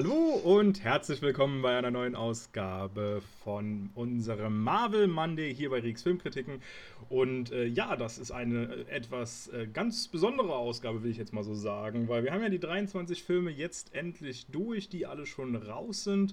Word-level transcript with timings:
Hallo 0.00 0.40
und 0.44 0.84
herzlich 0.84 1.22
willkommen 1.22 1.60
bei 1.60 1.76
einer 1.76 1.90
neuen 1.90 2.14
Ausgabe 2.14 3.20
von 3.42 3.90
unserem 3.96 4.62
Marvel 4.62 5.08
Monday 5.08 5.52
hier 5.52 5.70
bei 5.70 5.80
Rix 5.80 6.04
Filmkritiken. 6.04 6.62
Und 7.08 7.50
äh, 7.50 7.64
ja, 7.64 7.96
das 7.96 8.16
ist 8.18 8.30
eine 8.30 8.66
äh, 8.66 8.90
etwas 8.90 9.48
äh, 9.48 9.66
ganz 9.66 10.06
besondere 10.06 10.54
Ausgabe, 10.54 11.02
will 11.02 11.10
ich 11.10 11.16
jetzt 11.16 11.32
mal 11.32 11.42
so 11.42 11.52
sagen, 11.52 12.06
weil 12.06 12.22
wir 12.22 12.32
haben 12.32 12.42
ja 12.42 12.48
die 12.48 12.60
23 12.60 13.24
Filme 13.24 13.50
jetzt 13.50 13.92
endlich 13.92 14.46
durch, 14.52 14.88
die 14.88 15.04
alle 15.04 15.26
schon 15.26 15.56
raus 15.56 16.04
sind. 16.04 16.32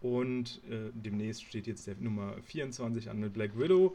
Und 0.00 0.62
äh, 0.70 0.90
demnächst 0.94 1.44
steht 1.44 1.66
jetzt 1.66 1.86
der 1.86 1.96
Nummer 2.00 2.36
24 2.46 3.10
an 3.10 3.20
mit 3.20 3.34
Black 3.34 3.58
Widow. 3.58 3.94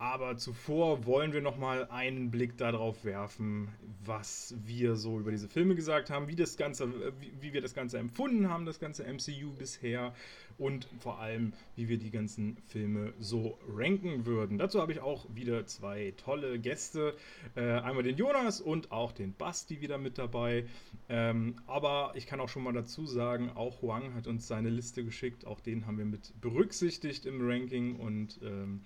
Aber 0.00 0.36
zuvor 0.36 1.06
wollen 1.06 1.32
wir 1.32 1.40
noch 1.40 1.58
mal 1.58 1.88
einen 1.90 2.30
Blick 2.30 2.56
darauf 2.56 3.04
werfen, 3.04 3.68
was 4.04 4.54
wir 4.64 4.94
so 4.94 5.18
über 5.18 5.32
diese 5.32 5.48
Filme 5.48 5.74
gesagt 5.74 6.08
haben, 6.08 6.28
wie 6.28 6.36
das 6.36 6.56
Ganze, 6.56 6.92
wie, 7.40 7.52
wir 7.52 7.60
das 7.60 7.74
Ganze 7.74 7.98
empfunden 7.98 8.48
haben, 8.48 8.64
das 8.64 8.78
ganze 8.78 9.02
MCU 9.02 9.52
bisher 9.58 10.14
und 10.56 10.88
vor 11.00 11.18
allem, 11.18 11.52
wie 11.74 11.88
wir 11.88 11.98
die 11.98 12.12
ganzen 12.12 12.58
Filme 12.68 13.12
so 13.18 13.58
ranken 13.68 14.24
würden. 14.24 14.56
Dazu 14.56 14.80
habe 14.80 14.92
ich 14.92 15.00
auch 15.00 15.26
wieder 15.34 15.66
zwei 15.66 16.14
tolle 16.16 16.60
Gäste, 16.60 17.16
äh, 17.56 17.62
einmal 17.62 18.04
den 18.04 18.16
Jonas 18.16 18.60
und 18.60 18.92
auch 18.92 19.10
den 19.10 19.34
Basti 19.34 19.80
wieder 19.80 19.98
mit 19.98 20.16
dabei. 20.16 20.66
Ähm, 21.08 21.56
aber 21.66 22.12
ich 22.14 22.26
kann 22.26 22.38
auch 22.38 22.48
schon 22.48 22.62
mal 22.62 22.72
dazu 22.72 23.04
sagen, 23.04 23.50
auch 23.50 23.82
Huang 23.82 24.14
hat 24.14 24.28
uns 24.28 24.46
seine 24.46 24.70
Liste 24.70 25.04
geschickt, 25.04 25.44
auch 25.44 25.58
den 25.58 25.86
haben 25.86 25.98
wir 25.98 26.04
mit 26.04 26.40
berücksichtigt 26.40 27.26
im 27.26 27.40
Ranking 27.40 27.96
und 27.96 28.38
ähm, 28.44 28.82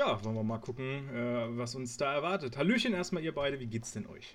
ja, 0.00 0.24
wollen 0.24 0.34
wir 0.34 0.42
mal 0.42 0.58
gucken, 0.58 1.14
äh, 1.14 1.58
was 1.58 1.74
uns 1.74 1.98
da 1.98 2.14
erwartet. 2.14 2.56
Hallöchen 2.56 2.94
erstmal 2.94 3.22
ihr 3.22 3.34
beide, 3.34 3.60
wie 3.60 3.66
geht's 3.66 3.92
denn 3.92 4.06
euch? 4.06 4.34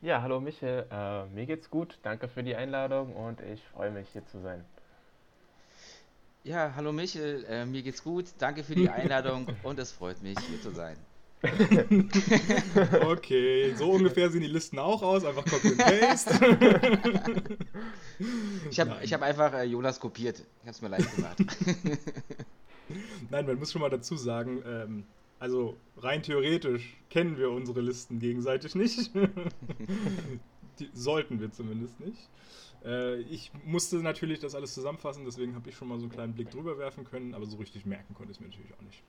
Ja, 0.00 0.22
hallo 0.22 0.40
Michel, 0.40 0.86
äh, 0.90 1.26
mir 1.26 1.44
geht's 1.44 1.68
gut, 1.68 1.98
danke 2.02 2.28
für 2.28 2.42
die 2.42 2.56
Einladung 2.56 3.14
und 3.14 3.42
ich 3.42 3.62
freue 3.74 3.90
mich 3.90 4.08
hier 4.10 4.24
zu 4.24 4.40
sein. 4.40 4.64
Ja, 6.44 6.72
hallo 6.74 6.92
Michel, 6.92 7.44
äh, 7.46 7.66
mir 7.66 7.82
geht's 7.82 8.02
gut, 8.02 8.24
danke 8.38 8.64
für 8.64 8.74
die 8.74 8.88
Einladung 8.98 9.48
und 9.64 9.78
es 9.78 9.92
freut 9.92 10.22
mich 10.22 10.38
hier 10.38 10.62
zu 10.62 10.70
sein. 10.70 10.96
okay, 13.02 13.74
so 13.76 13.90
ungefähr 13.90 14.30
sehen 14.30 14.40
die 14.40 14.46
Listen 14.46 14.78
auch 14.78 15.02
aus, 15.02 15.26
einfach 15.26 15.44
Copy 15.44 15.68
and 15.68 15.78
Paste. 15.78 16.32
ich 18.70 18.80
habe 18.80 18.92
hab 19.02 19.22
einfach 19.22 19.52
äh, 19.52 19.64
Jonas 19.64 20.00
kopiert, 20.00 20.38
ich 20.38 20.60
habe 20.62 20.70
es 20.70 20.80
mir 20.80 20.88
leicht 20.88 21.14
gemacht. 21.16 21.36
Nein, 23.30 23.46
man 23.46 23.58
muss 23.58 23.72
schon 23.72 23.80
mal 23.80 23.90
dazu 23.90 24.16
sagen, 24.16 24.62
ähm, 24.66 25.04
also 25.38 25.76
rein 25.96 26.22
theoretisch 26.22 26.96
kennen 27.10 27.36
wir 27.38 27.50
unsere 27.50 27.80
Listen 27.80 28.18
gegenseitig 28.18 28.74
nicht. 28.74 29.10
Die 30.78 30.90
sollten 30.92 31.40
wir 31.40 31.50
zumindest 31.50 31.98
nicht. 32.00 32.28
Äh, 32.84 33.20
ich 33.22 33.50
musste 33.64 33.96
natürlich 33.96 34.38
das 34.38 34.54
alles 34.54 34.74
zusammenfassen, 34.74 35.24
deswegen 35.24 35.54
habe 35.54 35.68
ich 35.68 35.76
schon 35.76 35.88
mal 35.88 35.98
so 35.98 36.04
einen 36.04 36.12
kleinen 36.12 36.34
Blick 36.34 36.50
drüber 36.50 36.78
werfen 36.78 37.04
können, 37.04 37.34
aber 37.34 37.46
so 37.46 37.56
richtig 37.56 37.86
merken 37.86 38.14
konnte 38.14 38.30
ich 38.30 38.38
es 38.38 38.40
mir 38.40 38.48
natürlich 38.48 38.72
auch 38.74 38.82
nicht. 38.82 39.02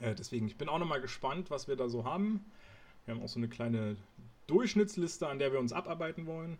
Äh, 0.00 0.14
deswegen, 0.14 0.46
ich 0.46 0.56
bin 0.56 0.68
auch 0.68 0.78
nochmal 0.78 1.00
gespannt, 1.00 1.50
was 1.50 1.68
wir 1.68 1.76
da 1.76 1.88
so 1.88 2.04
haben. 2.04 2.44
Wir 3.04 3.14
haben 3.14 3.22
auch 3.22 3.28
so 3.28 3.38
eine 3.38 3.48
kleine 3.48 3.96
Durchschnittsliste, 4.46 5.26
an 5.28 5.38
der 5.38 5.52
wir 5.52 5.58
uns 5.58 5.72
abarbeiten 5.72 6.26
wollen. 6.26 6.58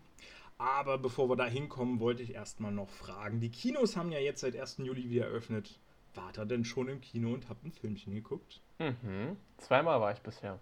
Aber 0.57 0.97
bevor 0.97 1.29
wir 1.29 1.35
da 1.35 1.45
hinkommen, 1.45 1.99
wollte 1.99 2.23
ich 2.23 2.33
erstmal 2.33 2.71
noch 2.71 2.89
fragen. 2.89 3.41
Die 3.41 3.49
Kinos 3.49 3.97
haben 3.97 4.11
ja 4.11 4.19
jetzt 4.19 4.41
seit 4.41 4.55
1. 4.55 4.77
Juli 4.79 5.09
wieder 5.09 5.25
eröffnet. 5.25 5.79
Wart 6.15 6.37
ihr 6.37 6.45
denn 6.45 6.65
schon 6.65 6.87
im 6.87 7.01
Kino 7.01 7.33
und 7.33 7.49
habt 7.49 7.63
ein 7.65 7.71
Filmchen 7.71 8.13
geguckt? 8.13 8.61
Mhm. 8.79 9.37
Zweimal 9.57 9.99
war 10.01 10.11
ich 10.11 10.19
bisher. 10.19 10.59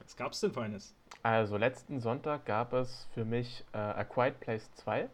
Was 0.00 0.16
gab's 0.16 0.40
denn 0.40 0.52
Feines? 0.52 0.94
Also 1.22 1.56
letzten 1.56 2.00
Sonntag 2.00 2.44
gab 2.44 2.72
es 2.72 3.08
für 3.14 3.24
mich 3.24 3.64
äh, 3.72 3.78
A 3.78 4.04
Quiet 4.04 4.38
Place 4.40 4.72
2. 4.74 5.04
Uh. 5.04 5.08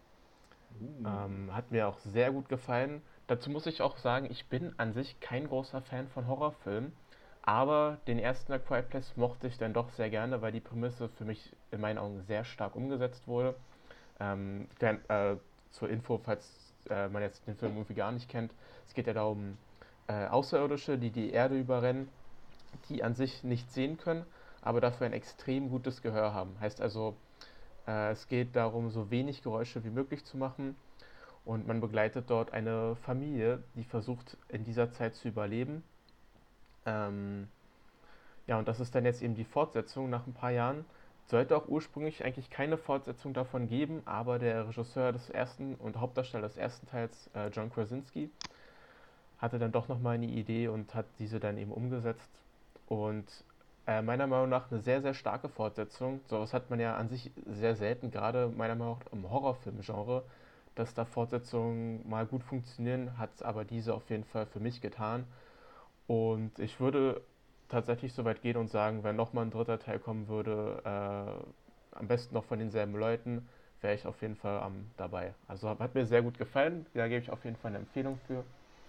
Ähm, 1.06 1.54
hat 1.54 1.70
mir 1.70 1.88
auch 1.88 1.98
sehr 1.98 2.32
gut 2.32 2.48
gefallen. 2.48 3.02
Dazu 3.26 3.50
muss 3.50 3.66
ich 3.66 3.82
auch 3.82 3.96
sagen, 3.98 4.26
ich 4.30 4.46
bin 4.46 4.74
an 4.78 4.92
sich 4.92 5.20
kein 5.20 5.48
großer 5.48 5.80
Fan 5.80 6.08
von 6.08 6.26
Horrorfilmen, 6.26 6.92
aber 7.42 7.98
den 8.06 8.18
ersten 8.18 8.52
A 8.52 8.58
Quiet 8.58 8.90
Place 8.90 9.16
mochte 9.16 9.46
ich 9.46 9.58
dann 9.58 9.72
doch 9.72 9.90
sehr 9.90 10.10
gerne, 10.10 10.42
weil 10.42 10.52
die 10.52 10.60
Prämisse 10.60 11.08
für 11.08 11.24
mich 11.24 11.54
in 11.70 11.80
meinen 11.80 11.98
Augen 11.98 12.22
sehr 12.22 12.44
stark 12.44 12.76
umgesetzt 12.76 13.26
wurde. 13.26 13.54
Ähm, 14.20 14.68
denn, 14.80 14.98
äh, 15.08 15.36
zur 15.70 15.88
Info, 15.88 16.18
falls 16.18 16.61
äh, 16.90 17.08
man 17.08 17.22
jetzt 17.22 17.46
den 17.46 17.56
Film 17.56 17.72
irgendwie 17.72 17.94
gar 17.94 18.12
nicht 18.12 18.28
kennt, 18.28 18.52
es 18.86 18.94
geht 18.94 19.06
ja 19.06 19.12
darum, 19.12 19.56
äh, 20.08 20.26
Außerirdische, 20.26 20.98
die 20.98 21.10
die 21.10 21.30
Erde 21.30 21.58
überrennen, 21.58 22.08
die 22.88 23.02
an 23.02 23.14
sich 23.14 23.44
nicht 23.44 23.70
sehen 23.72 23.98
können, 23.98 24.24
aber 24.60 24.80
dafür 24.80 25.06
ein 25.06 25.12
extrem 25.12 25.70
gutes 25.70 26.02
Gehör 26.02 26.34
haben. 26.34 26.58
Heißt 26.60 26.80
also, 26.80 27.16
äh, 27.86 28.10
es 28.12 28.28
geht 28.28 28.56
darum, 28.56 28.90
so 28.90 29.10
wenig 29.10 29.42
Geräusche 29.42 29.84
wie 29.84 29.90
möglich 29.90 30.24
zu 30.24 30.36
machen. 30.36 30.76
Und 31.44 31.66
man 31.66 31.80
begleitet 31.80 32.26
dort 32.30 32.52
eine 32.52 32.94
Familie, 32.96 33.64
die 33.74 33.82
versucht, 33.82 34.36
in 34.48 34.64
dieser 34.64 34.92
Zeit 34.92 35.16
zu 35.16 35.28
überleben. 35.28 35.82
Ähm, 36.86 37.48
ja, 38.46 38.58
und 38.58 38.68
das 38.68 38.78
ist 38.78 38.94
dann 38.94 39.04
jetzt 39.04 39.22
eben 39.22 39.34
die 39.34 39.44
Fortsetzung 39.44 40.08
nach 40.08 40.26
ein 40.26 40.34
paar 40.34 40.52
Jahren. 40.52 40.84
Sollte 41.32 41.56
auch 41.56 41.66
ursprünglich 41.66 42.26
eigentlich 42.26 42.50
keine 42.50 42.76
Fortsetzung 42.76 43.32
davon 43.32 43.66
geben, 43.66 44.02
aber 44.04 44.38
der 44.38 44.68
Regisseur 44.68 45.12
des 45.12 45.30
ersten 45.30 45.76
und 45.76 45.98
Hauptdarsteller 45.98 46.46
des 46.46 46.58
ersten 46.58 46.86
Teils, 46.86 47.30
äh, 47.34 47.48
John 47.48 47.72
Krasinski, 47.72 48.28
hatte 49.38 49.58
dann 49.58 49.72
doch 49.72 49.88
nochmal 49.88 50.16
eine 50.16 50.26
Idee 50.26 50.68
und 50.68 50.94
hat 50.94 51.06
diese 51.18 51.40
dann 51.40 51.56
eben 51.56 51.72
umgesetzt. 51.72 52.28
Und 52.86 53.24
äh, 53.86 54.02
meiner 54.02 54.26
Meinung 54.26 54.50
nach 54.50 54.70
eine 54.70 54.82
sehr, 54.82 55.00
sehr 55.00 55.14
starke 55.14 55.48
Fortsetzung. 55.48 56.20
Sowas 56.26 56.52
hat 56.52 56.68
man 56.68 56.78
ja 56.80 56.96
an 56.96 57.08
sich 57.08 57.30
sehr 57.46 57.76
selten, 57.76 58.10
gerade 58.10 58.48
meiner 58.54 58.74
Meinung 58.74 58.98
nach 58.98 59.12
im 59.12 59.30
Horrorfilmgenre, 59.30 60.24
dass 60.74 60.92
da 60.92 61.06
Fortsetzungen 61.06 62.06
mal 62.06 62.26
gut 62.26 62.42
funktionieren, 62.42 63.16
hat 63.16 63.30
es 63.36 63.42
aber 63.42 63.64
diese 63.64 63.94
auf 63.94 64.10
jeden 64.10 64.24
Fall 64.24 64.44
für 64.44 64.60
mich 64.60 64.82
getan. 64.82 65.24
Und 66.06 66.58
ich 66.58 66.78
würde 66.78 67.22
tatsächlich 67.72 68.12
so 68.12 68.24
weit 68.24 68.42
gehen 68.42 68.56
und 68.56 68.68
sagen, 68.68 69.02
wenn 69.02 69.16
nochmal 69.16 69.46
ein 69.46 69.50
dritter 69.50 69.78
Teil 69.78 69.98
kommen 69.98 70.28
würde, 70.28 70.82
äh, 70.84 71.98
am 71.98 72.06
besten 72.06 72.34
noch 72.34 72.44
von 72.44 72.58
denselben 72.58 72.94
Leuten, 72.94 73.48
wäre 73.80 73.94
ich 73.94 74.06
auf 74.06 74.20
jeden 74.22 74.36
Fall 74.36 74.62
ähm, 74.66 74.90
dabei. 74.96 75.34
Also 75.48 75.68
hat 75.68 75.94
mir 75.94 76.06
sehr 76.06 76.22
gut 76.22 76.38
gefallen, 76.38 76.86
da 76.94 77.08
gebe 77.08 77.20
ich 77.20 77.30
auf 77.30 77.44
jeden 77.44 77.56
Fall 77.56 77.70
eine 77.70 77.78
Empfehlung 77.78 78.18
für. 78.26 78.44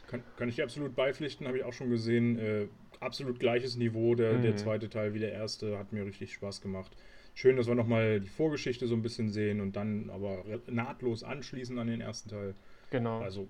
Kann, 0.08 0.22
kann 0.38 0.50
ich 0.50 0.58
dir 0.58 0.64
absolut 0.64 0.96
beipflichten, 0.96 1.48
habe 1.48 1.58
ich 1.58 1.64
auch 1.64 1.74
schon 1.74 1.90
gesehen. 1.90 2.38
Äh, 2.38 2.68
absolut 3.00 3.40
gleiches 3.40 3.78
Niveau, 3.78 4.16
der, 4.16 4.34
mhm. 4.34 4.42
der 4.44 4.58
zweite 4.58 4.90
Teil 4.90 5.14
wie 5.14 5.20
der 5.20 5.32
erste, 5.32 5.78
hat 5.78 5.92
mir 5.92 6.06
richtig 6.06 6.34
Spaß 6.34 6.62
gemacht. 6.62 6.96
Schön, 7.36 7.58
dass 7.58 7.68
wir 7.68 7.76
nochmal 7.76 8.20
die 8.20 8.30
Vorgeschichte 8.30 8.86
so 8.86 8.96
ein 8.96 9.02
bisschen 9.02 9.30
sehen 9.30 9.60
und 9.60 9.76
dann 9.76 10.10
aber 10.12 10.44
nahtlos 10.68 11.24
anschließen 11.24 11.80
an 11.80 11.88
den 11.88 12.02
ersten 12.02 12.30
Teil. 12.30 12.54
Genau. 12.92 13.22
Also, 13.22 13.48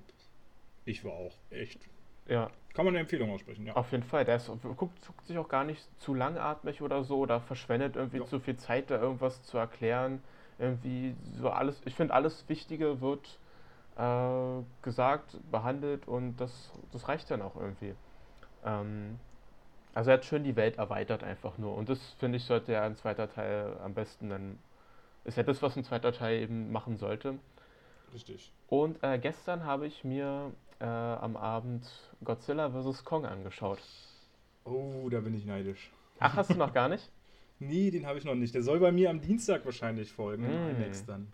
ich 0.86 1.04
war 1.04 1.14
auch 1.14 1.36
echt. 1.50 1.82
Ja. 2.28 2.50
Kann 2.74 2.86
man 2.86 2.94
eine 2.94 3.02
Empfehlung 3.02 3.30
aussprechen, 3.32 3.68
ja. 3.68 3.74
Auf 3.74 3.92
jeden 3.92 4.04
Fall. 4.04 4.26
Der 4.26 4.38
ist, 4.38 4.48
guckt, 4.48 4.80
guckt 5.06 5.28
sich 5.28 5.38
auch 5.38 5.48
gar 5.48 5.64
nicht 5.64 5.88
zu 6.02 6.16
langatmig 6.16 6.82
oder 6.82 7.04
so 7.04 7.20
oder 7.20 7.40
verschwendet 7.40 7.96
irgendwie 7.96 8.18
ja. 8.18 8.26
zu 8.26 8.40
viel 8.40 8.58
Zeit, 8.58 8.90
da 8.90 9.00
irgendwas 9.00 9.44
zu 9.44 9.58
erklären. 9.58 10.24
Irgendwie 10.58 11.16
so 11.36 11.50
alles. 11.50 11.82
Ich 11.86 11.96
finde, 11.96 12.14
alles 12.14 12.48
Wichtige 12.50 13.02
wird 13.02 13.40
äh, 13.98 14.64
gesagt, 14.82 15.38
behandelt 15.52 16.08
und 16.08 16.38
das, 16.38 16.72
das 16.92 17.08
reicht 17.08 17.30
dann 17.30 17.42
auch 17.42 17.56
irgendwie. 17.56 17.94
Ähm, 18.66 19.20
also 19.94 20.10
er 20.10 20.18
hat 20.18 20.26
schön 20.26 20.44
die 20.44 20.56
Welt 20.56 20.78
erweitert 20.78 21.24
einfach 21.24 21.58
nur 21.60 21.76
und 21.76 21.90
das 21.90 22.16
finde 22.20 22.38
ich 22.38 22.46
sollte 22.46 22.72
ja 22.72 22.84
ein 22.84 22.96
zweiter 22.96 23.30
Teil 23.30 23.78
am 23.84 23.94
besten 23.94 24.30
dann 24.30 24.58
ist 25.24 25.38
ja 25.38 25.44
das, 25.44 25.62
was 25.62 25.78
ein 25.78 25.84
zweiter 25.84 26.12
Teil 26.12 26.42
eben 26.42 26.72
machen 26.72 26.98
sollte. 26.98 27.36
Richtig. 28.14 28.52
Und 28.68 29.02
äh, 29.04 29.18
gestern 29.20 29.64
habe 29.66 29.88
ich 29.88 30.04
mir 30.04 30.52
äh, 30.80 30.86
am 30.86 31.36
Abend 31.38 31.86
Godzilla 32.24 32.70
vs. 32.72 33.04
Kong 33.04 33.26
angeschaut. 33.26 33.80
Oh, 34.66 35.08
da 35.10 35.20
bin 35.20 35.36
ich 35.36 35.46
neidisch. 35.46 35.92
Ach, 36.20 36.36
hast 36.36 36.52
du 36.52 36.56
noch 36.56 36.74
gar 36.74 36.90
nicht? 36.90 37.12
nee, 37.60 37.92
den 37.92 38.06
habe 38.06 38.18
ich 38.18 38.26
noch 38.26 38.36
nicht. 38.36 38.56
Der 38.56 38.64
soll 38.64 38.80
bei 38.80 38.92
mir 38.92 39.10
am 39.10 39.22
Dienstag 39.22 39.66
wahrscheinlich 39.66 40.12
folgen, 40.12 40.44
mm. 40.44 40.70
IMAX 40.72 41.06
dann. 41.06 41.32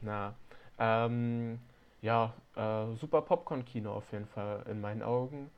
Na, 0.00 0.34
ähm, 0.78 1.58
ja, 2.00 2.34
äh, 2.54 2.94
super 2.96 3.22
Popcorn-Kino 3.22 3.92
auf 3.92 4.10
jeden 4.12 4.26
Fall 4.26 4.64
in 4.70 4.80
meinen 4.80 5.02
Augen. 5.02 5.50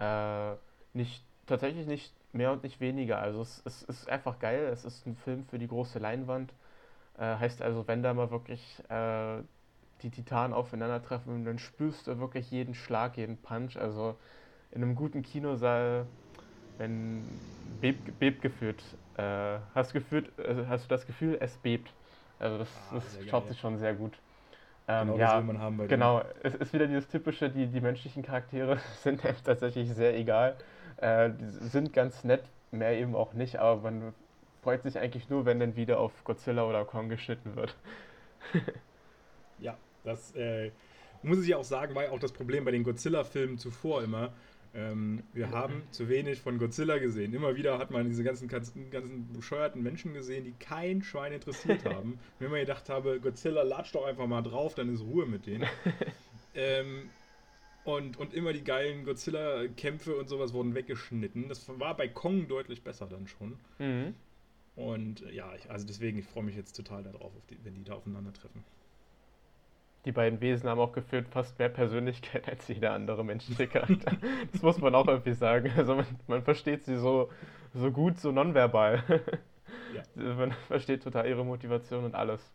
Äh, 0.00 0.54
nicht, 0.92 1.24
tatsächlich 1.46 1.86
nicht 1.86 2.12
mehr 2.32 2.52
und 2.52 2.62
nicht 2.62 2.80
weniger. 2.80 3.18
Also 3.18 3.42
es, 3.42 3.62
es, 3.64 3.82
ist 3.82 4.08
einfach 4.08 4.38
geil. 4.38 4.68
Es 4.72 4.84
ist 4.84 5.06
ein 5.06 5.16
Film 5.16 5.44
für 5.44 5.58
die 5.58 5.68
große 5.68 5.98
Leinwand. 5.98 6.52
Äh, 7.18 7.36
heißt 7.36 7.62
also, 7.62 7.86
wenn 7.86 8.02
da 8.02 8.12
mal 8.12 8.30
wirklich 8.30 8.82
äh, 8.88 9.42
die 10.02 10.10
Titanen 10.10 10.52
aufeinandertreffen, 10.54 11.44
dann 11.44 11.58
spürst 11.58 12.06
du 12.06 12.18
wirklich 12.18 12.50
jeden 12.50 12.74
Schlag, 12.74 13.16
jeden 13.16 13.38
Punch. 13.42 13.76
Also 13.76 14.16
in 14.70 14.82
einem 14.82 14.94
guten 14.96 15.22
Kinosaal, 15.22 16.08
wenn 16.78 17.40
bebt, 17.80 18.18
bebt 18.18 18.42
gefühlt, 18.42 18.98
äh, 19.14 19.58
hast, 19.74 19.92
gefühlt 19.92 20.38
äh, 20.38 20.66
hast 20.68 20.84
du 20.84 20.88
das 20.88 21.06
Gefühl, 21.06 21.38
es 21.40 21.58
bebt. 21.58 21.94
Also 22.38 22.58
das, 22.58 22.70
ah, 22.74 22.90
das 22.90 23.18
schaut 23.26 23.48
sich 23.48 23.58
schon 23.60 23.78
sehr 23.78 23.94
gut. 23.94 24.20
Ähm, 24.88 25.14
genau 25.14 25.18
ja, 25.18 25.34
das 25.34 25.36
will 25.36 25.44
man 25.44 25.58
haben 25.58 25.76
bei 25.76 25.88
Genau, 25.88 26.22
dem. 26.22 26.24
es 26.42 26.54
ist 26.54 26.72
wieder 26.72 26.86
dieses 26.86 27.08
typische, 27.08 27.50
die, 27.50 27.66
die 27.66 27.80
menschlichen 27.82 28.22
Charaktere 28.22 28.78
sind 29.02 29.22
tatsächlich 29.44 29.92
sehr 29.94 30.16
egal. 30.16 30.56
Äh, 30.96 31.30
sind 31.40 31.92
ganz 31.92 32.24
nett, 32.24 32.44
mehr 32.70 32.92
eben 32.98 33.14
auch 33.14 33.34
nicht, 33.34 33.56
aber 33.58 33.82
man 33.90 34.14
freut 34.62 34.82
sich 34.82 34.98
eigentlich 34.98 35.28
nur, 35.28 35.44
wenn 35.44 35.60
dann 35.60 35.76
wieder 35.76 36.00
auf 36.00 36.24
Godzilla 36.24 36.64
oder 36.64 36.84
Kong 36.86 37.08
geschnitten 37.10 37.54
wird. 37.56 37.76
Ja, 39.58 39.76
das 40.04 40.34
äh, 40.34 40.70
muss 41.22 41.44
ich 41.44 41.54
auch 41.54 41.64
sagen, 41.64 41.94
war 41.94 42.04
ja 42.04 42.10
auch 42.10 42.18
das 42.18 42.32
Problem 42.32 42.64
bei 42.64 42.70
den 42.70 42.84
Godzilla-Filmen 42.84 43.58
zuvor 43.58 44.02
immer. 44.02 44.32
Ähm, 44.74 45.22
wir 45.32 45.50
haben 45.50 45.82
zu 45.92 46.08
wenig 46.08 46.40
von 46.40 46.58
Godzilla 46.58 46.98
gesehen. 46.98 47.32
Immer 47.32 47.54
wieder 47.54 47.78
hat 47.78 47.90
man 47.90 48.08
diese 48.08 48.24
ganzen, 48.24 48.48
ganzen, 48.48 49.32
bescheuerten 49.32 49.82
Menschen 49.82 50.14
gesehen, 50.14 50.44
die 50.44 50.54
kein 50.58 51.02
Schwein 51.02 51.32
interessiert 51.32 51.84
haben. 51.94 52.18
Wenn 52.40 52.50
man 52.50 52.60
gedacht 52.60 52.88
habe, 52.88 53.20
Godzilla 53.20 53.62
latscht 53.62 53.94
doch 53.94 54.04
einfach 54.04 54.26
mal 54.26 54.42
drauf, 54.42 54.74
dann 54.74 54.92
ist 54.92 55.02
Ruhe 55.02 55.26
mit 55.26 55.46
denen. 55.46 55.68
ähm, 56.54 57.08
und, 57.84 58.16
und 58.16 58.34
immer 58.34 58.52
die 58.52 58.64
geilen 58.64 59.04
Godzilla-Kämpfe 59.04 60.16
und 60.16 60.28
sowas 60.28 60.52
wurden 60.52 60.74
weggeschnitten. 60.74 61.48
Das 61.48 61.68
war 61.78 61.96
bei 61.96 62.08
Kong 62.08 62.48
deutlich 62.48 62.82
besser 62.82 63.06
dann 63.06 63.28
schon. 63.28 63.58
Mhm. 63.78 64.14
Und 64.74 65.20
ja, 65.30 65.54
ich, 65.54 65.70
also 65.70 65.86
deswegen, 65.86 66.18
ich 66.18 66.26
freue 66.26 66.42
mich 66.42 66.56
jetzt 66.56 66.74
total 66.74 67.04
darauf, 67.04 67.32
die, 67.48 67.58
wenn 67.62 67.74
die 67.74 67.84
da 67.84 67.94
aufeinandertreffen 67.94 68.64
die 70.04 70.12
beiden 70.12 70.40
Wesen 70.40 70.68
haben 70.68 70.80
auch 70.80 70.92
gefühlt 70.92 71.28
fast 71.28 71.58
mehr 71.58 71.68
Persönlichkeit 71.68 72.48
als 72.50 72.68
jeder 72.68 72.92
andere 72.92 73.24
menschliche 73.24 73.66
Charakter. 73.68 74.12
das 74.52 74.62
muss 74.62 74.78
man 74.78 74.94
auch 74.94 75.06
irgendwie 75.08 75.34
sagen. 75.34 75.72
Also 75.76 75.96
man, 75.96 76.06
man 76.26 76.42
versteht 76.42 76.84
sie 76.84 76.96
so, 76.96 77.30
so 77.72 77.90
gut, 77.90 78.18
so 78.18 78.32
nonverbal. 78.32 79.02
Ja. 79.94 80.02
Man 80.34 80.52
versteht 80.68 81.02
total 81.02 81.26
ihre 81.28 81.44
Motivation 81.44 82.04
und 82.04 82.14
alles. 82.14 82.52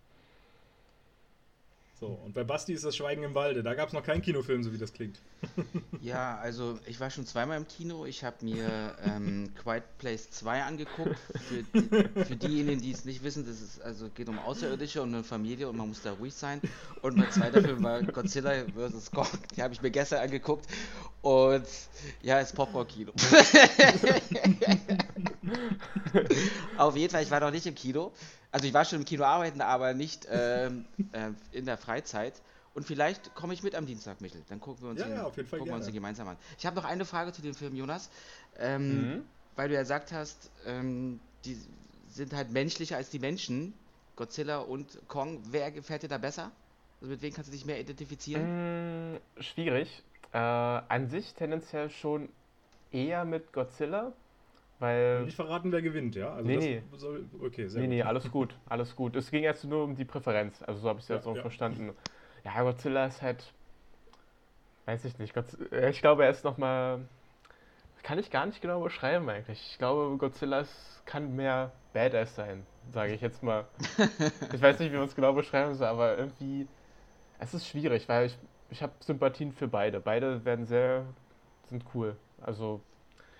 So, 1.99 2.07
und 2.07 2.33
bei 2.33 2.45
Basti 2.45 2.71
ist 2.71 2.85
das 2.85 2.95
Schweigen 2.95 3.23
im 3.23 3.35
Walde. 3.35 3.61
Da 3.61 3.73
gab 3.73 3.89
es 3.89 3.93
noch 3.93 4.03
keinen 4.03 4.21
Kinofilm, 4.21 4.63
so 4.63 4.71
wie 4.71 4.77
das 4.77 4.93
klingt. 4.93 5.19
ja, 6.01 6.37
also 6.37 6.79
ich 6.85 6.97
war 7.01 7.09
schon 7.09 7.25
zweimal 7.25 7.57
im 7.57 7.67
Kino. 7.67 8.05
Ich 8.05 8.23
habe 8.23 8.37
mir 8.45 8.95
ähm, 9.03 9.51
Quiet 9.61 9.83
Place 9.97 10.31
2 10.31 10.63
angeguckt. 10.63 11.17
Für, 11.49 11.63
die, 11.63 12.23
für 12.23 12.37
diejenigen, 12.37 12.81
die 12.81 12.91
es 12.91 13.03
nicht 13.03 13.21
wissen, 13.23 13.45
das 13.45 13.59
ist, 13.59 13.81
also 13.81 14.07
geht 14.15 14.29
um 14.29 14.39
Außerirdische 14.39 15.01
und 15.01 15.13
eine 15.13 15.25
Familie 15.25 15.67
und 15.67 15.75
man 15.75 15.89
muss 15.89 16.01
da 16.01 16.13
ruhig 16.13 16.33
sein. 16.33 16.61
Und 17.01 17.17
mein 17.17 17.29
zweiter 17.31 17.61
Film 17.61 17.83
war 17.83 18.01
Godzilla 18.01 18.63
vs. 18.73 19.11
Kong. 19.11 19.27
Die 19.57 19.61
habe 19.61 19.73
ich 19.73 19.81
mir 19.81 19.91
gestern 19.91 20.21
angeguckt. 20.21 20.67
Und 21.21 21.65
ja, 22.21 22.39
ist 22.39 22.55
Popcorn-Kino. 22.55 23.11
Auf 26.77 26.95
jeden 26.95 27.11
Fall, 27.11 27.23
ich 27.23 27.31
war 27.31 27.41
noch 27.41 27.51
nicht 27.51 27.65
im 27.67 27.75
Kino. 27.75 28.13
Also 28.51 28.67
ich 28.67 28.73
war 28.73 28.85
schon 28.85 28.99
im 28.99 29.05
Kino 29.05 29.23
arbeiten, 29.23 29.61
aber 29.61 29.93
nicht 29.93 30.27
ähm, 30.29 30.85
äh, 31.11 31.31
in 31.51 31.65
der 31.65 31.77
Freizeit. 31.77 32.33
Und 32.73 32.85
vielleicht 32.85 33.35
komme 33.35 33.53
ich 33.53 33.63
mit 33.63 33.75
am 33.75 33.85
Dienstag, 33.85 34.21
Michel. 34.21 34.41
Dann 34.49 34.59
gucken 34.59 34.83
wir 34.83 34.89
uns, 34.91 34.99
ja, 34.99 35.07
ihn, 35.07 35.15
ja, 35.15 35.23
gucken 35.23 35.65
wir 35.65 35.73
uns 35.73 35.87
ihn 35.87 35.93
gemeinsam 35.93 36.27
an. 36.27 36.37
Ich 36.57 36.65
habe 36.65 36.75
noch 36.75 36.85
eine 36.85 37.03
Frage 37.05 37.31
zu 37.33 37.41
dem 37.41 37.53
Film, 37.53 37.75
Jonas. 37.75 38.09
Ähm, 38.57 39.15
mhm. 39.15 39.23
Weil 39.55 39.69
du 39.69 39.73
ja 39.75 39.81
gesagt 39.81 40.11
hast, 40.11 40.51
ähm, 40.65 41.19
die 41.45 41.57
sind 42.09 42.33
halt 42.33 42.51
menschlicher 42.51 42.97
als 42.97 43.09
die 43.09 43.19
Menschen. 43.19 43.73
Godzilla 44.15 44.59
und 44.59 44.99
Kong. 45.07 45.41
Wer 45.49 45.71
gefällt 45.71 46.03
dir 46.03 46.07
da 46.07 46.17
besser? 46.17 46.51
Also 47.01 47.11
mit 47.11 47.21
wem 47.21 47.33
kannst 47.33 47.49
du 47.49 47.53
dich 47.53 47.65
mehr 47.65 47.79
identifizieren? 47.79 49.13
Mm, 49.13 49.17
schwierig. 49.39 50.03
Äh, 50.31 50.37
an 50.37 51.09
sich 51.09 51.33
tendenziell 51.33 51.89
schon 51.89 52.29
eher 52.91 53.25
mit 53.25 53.53
Godzilla, 53.53 54.11
weil. 54.79 55.23
Nicht 55.25 55.35
verraten, 55.35 55.71
wer 55.71 55.81
gewinnt, 55.81 56.15
ja? 56.15 56.33
Also 56.33 56.47
nee, 56.47 56.57
nee. 56.57 56.83
Soll, 56.93 57.25
okay, 57.41 57.67
sehr 57.67 57.81
nee, 57.81 57.87
gut. 57.87 57.95
nee, 57.95 58.03
alles 58.03 58.31
gut, 58.31 58.55
alles 58.67 58.95
gut. 58.95 59.15
Es 59.15 59.29
ging 59.29 59.43
jetzt 59.43 59.65
nur 59.65 59.83
um 59.83 59.95
die 59.95 60.05
Präferenz, 60.05 60.61
also 60.63 60.79
so 60.79 60.89
habe 60.89 60.99
ich 60.99 61.03
es 61.03 61.09
jetzt 61.09 61.25
ja, 61.25 61.31
auch 61.31 61.35
ja. 61.35 61.41
verstanden. 61.41 61.91
Ja, 62.45 62.61
Godzilla 62.63 63.05
ist 63.05 63.21
halt. 63.21 63.53
Weiß 64.85 65.05
ich 65.05 65.19
nicht. 65.19 65.33
Godzilla, 65.33 65.89
ich 65.89 66.01
glaube, 66.01 66.23
er 66.23 66.31
ist 66.31 66.43
nochmal. 66.43 67.01
Kann 68.01 68.17
ich 68.17 68.31
gar 68.31 68.45
nicht 68.45 68.61
genau 68.61 68.79
beschreiben 68.79 69.29
eigentlich. 69.29 69.59
Ich 69.71 69.77
glaube, 69.77 70.17
Godzilla 70.17 70.61
ist, 70.61 71.03
kann 71.05 71.35
mehr 71.35 71.73
Badass 71.93 72.33
sein, 72.33 72.65
sage 72.91 73.13
ich 73.13 73.19
jetzt 73.19 73.43
mal. 73.43 73.65
ich 74.53 74.61
weiß 74.61 74.79
nicht, 74.79 74.93
wie 74.93 74.97
man 74.97 75.05
es 75.05 75.15
genau 75.15 75.33
beschreiben 75.33 75.75
soll, 75.75 75.87
aber 75.87 76.17
irgendwie. 76.17 76.67
Es 77.39 77.53
ist 77.53 77.67
schwierig, 77.67 78.07
weil 78.07 78.27
ich, 78.27 78.37
ich 78.69 78.81
habe 78.81 78.93
Sympathien 79.01 79.51
für 79.51 79.67
beide. 79.67 79.99
Beide 79.99 80.45
werden 80.45 80.65
sehr. 80.65 81.05
sind 81.65 81.83
cool. 81.93 82.15
Also 82.41 82.81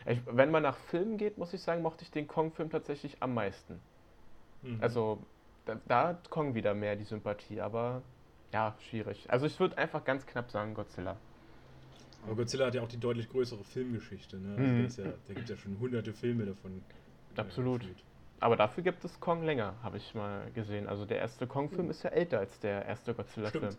ich, 0.06 0.20
wenn 0.26 0.52
man 0.52 0.64
nach 0.64 0.78
Filmen 0.78 1.18
geht, 1.18 1.38
muss 1.38 1.54
ich 1.54 1.62
sagen, 1.62 1.82
mochte 1.82 2.04
ich 2.04 2.12
den 2.12 2.28
Kong-Film 2.28 2.70
tatsächlich 2.70 3.18
am 3.22 3.34
meisten. 3.34 3.80
Mhm. 4.62 4.78
Also 4.82 5.20
da, 5.66 5.80
da, 5.88 6.08
hat 6.10 6.30
Kong 6.30 6.56
wieder 6.56 6.74
mehr 6.74 6.96
die 6.96 7.04
Sympathie, 7.04 7.62
aber 7.62 8.02
ja, 8.52 8.76
schwierig. 8.90 9.26
Also 9.30 9.46
ich 9.46 9.60
würde 9.60 9.78
einfach 9.78 10.04
ganz 10.04 10.26
knapp 10.26 10.50
sagen 10.52 10.74
Godzilla. 10.74 11.18
Aber 12.26 12.36
Godzilla 12.36 12.66
hat 12.66 12.76
ja 12.76 12.82
auch 12.82 12.88
die 12.88 13.00
deutlich 13.00 13.30
größere 13.30 13.64
Filmgeschichte. 13.64 14.38
Ne? 14.38 14.56
Also 14.86 15.02
mhm. 15.02 15.08
ja, 15.08 15.14
da 15.28 15.34
gibt 15.34 15.50
es 15.50 15.56
ja 15.56 15.58
schon 15.58 15.80
hunderte 15.80 16.14
Filme 16.14 16.46
davon. 16.46 16.84
Absolut. 17.36 17.82
Aber 18.42 18.56
dafür 18.56 18.84
gibt 18.84 19.04
es 19.04 19.20
Kong 19.20 19.44
länger, 19.44 19.76
habe 19.84 19.98
ich 19.98 20.16
mal 20.16 20.50
gesehen. 20.52 20.88
Also 20.88 21.06
der 21.06 21.20
erste 21.20 21.46
Kong-Film 21.46 21.86
mhm. 21.86 21.92
ist 21.92 22.04
ja 22.04 22.10
älter 22.10 22.40
als 22.40 22.60
der 22.60 22.86
erste 22.86 23.14
Godzilla-Film. 23.14 23.76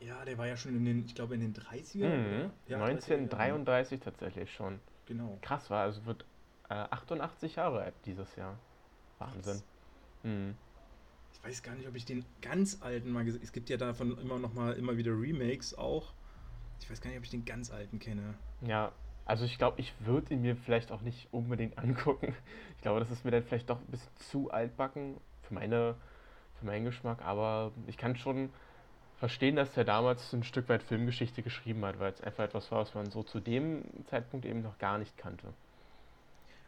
Ja, 0.00 0.24
der 0.24 0.38
war 0.38 0.46
ja 0.46 0.56
schon 0.56 0.74
in 0.74 0.84
den, 0.84 1.04
ich 1.04 1.14
glaube 1.14 1.34
in 1.34 1.40
den 1.40 1.54
30ern. 1.54 2.08
Mhm. 2.08 2.50
Ja, 2.68 2.82
1933 2.82 4.00
tatsächlich 4.00 4.52
schon. 4.52 4.80
Genau. 5.06 5.38
Krass 5.42 5.70
war, 5.70 5.82
also 5.82 6.04
wird 6.06 6.24
äh, 6.68 6.74
88 6.74 7.56
Jahre 7.56 7.82
alt 7.82 7.94
dieses 8.04 8.36
Jahr. 8.36 8.58
Wahnsinn. 9.18 9.62
Mhm. 10.22 10.56
Ich 11.32 11.44
weiß 11.44 11.62
gar 11.62 11.74
nicht, 11.74 11.86
ob 11.88 11.94
ich 11.94 12.04
den 12.04 12.24
ganz 12.40 12.80
alten 12.80 13.10
mal 13.10 13.24
gesehen 13.24 13.42
Es 13.42 13.52
gibt 13.52 13.68
ja 13.68 13.76
davon 13.76 14.16
immer 14.18 14.38
noch 14.38 14.54
mal 14.54 14.72
immer 14.74 14.96
wieder 14.96 15.12
Remakes 15.12 15.76
auch. 15.76 16.12
Ich 16.80 16.90
weiß 16.90 17.00
gar 17.00 17.10
nicht, 17.10 17.18
ob 17.18 17.24
ich 17.24 17.30
den 17.30 17.44
ganz 17.44 17.70
alten 17.70 17.98
kenne. 17.98 18.34
Ja, 18.62 18.92
also 19.26 19.44
ich 19.44 19.58
glaube, 19.58 19.80
ich 19.80 19.94
würde 20.00 20.34
ihn 20.34 20.42
mir 20.42 20.56
vielleicht 20.56 20.92
auch 20.92 21.00
nicht 21.02 21.28
unbedingt 21.32 21.78
angucken. 21.78 22.34
Ich 22.76 22.82
glaube, 22.82 23.00
das 23.00 23.10
ist 23.10 23.24
mir 23.24 23.30
dann 23.30 23.42
vielleicht 23.42 23.70
doch 23.70 23.80
ein 23.80 23.86
bisschen 23.86 24.14
zu 24.16 24.50
altbacken 24.50 25.20
für 25.42 25.54
meine 25.54 25.96
für 26.54 26.66
meinen 26.66 26.84
Geschmack, 26.84 27.22
aber 27.22 27.72
ich 27.86 27.96
kann 27.96 28.16
schon 28.16 28.50
verstehen, 29.18 29.56
dass 29.56 29.76
er 29.76 29.84
damals 29.84 30.32
ein 30.32 30.44
Stück 30.44 30.68
weit 30.68 30.82
Filmgeschichte 30.82 31.42
geschrieben 31.42 31.84
hat, 31.84 31.98
weil 31.98 32.12
es 32.12 32.20
einfach 32.20 32.44
etwas 32.44 32.70
war, 32.70 32.80
was 32.80 32.94
man 32.94 33.10
so 33.10 33.22
zu 33.22 33.40
dem 33.40 33.82
Zeitpunkt 34.06 34.46
eben 34.46 34.62
noch 34.62 34.78
gar 34.78 34.98
nicht 34.98 35.16
kannte. 35.16 35.48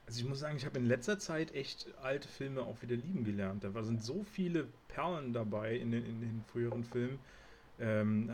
Also 0.07 0.21
ich 0.21 0.29
muss 0.29 0.39
sagen, 0.39 0.57
ich 0.57 0.65
habe 0.65 0.79
in 0.79 0.87
letzter 0.87 1.19
Zeit 1.19 1.53
echt 1.55 1.89
alte 2.01 2.29
Filme 2.29 2.63
auch 2.63 2.81
wieder 2.81 2.95
lieben 2.95 3.25
gelernt. 3.25 3.65
Da 3.65 3.83
sind 3.83 4.05
so 4.05 4.23
viele 4.23 4.69
Perlen 4.89 5.33
dabei 5.33 5.77
in 5.77 5.91
den, 5.91 6.07
in 6.07 6.21
den 6.21 6.45
früheren 6.53 6.85
Filmen. 6.85 7.19
Ähm, 7.79 8.31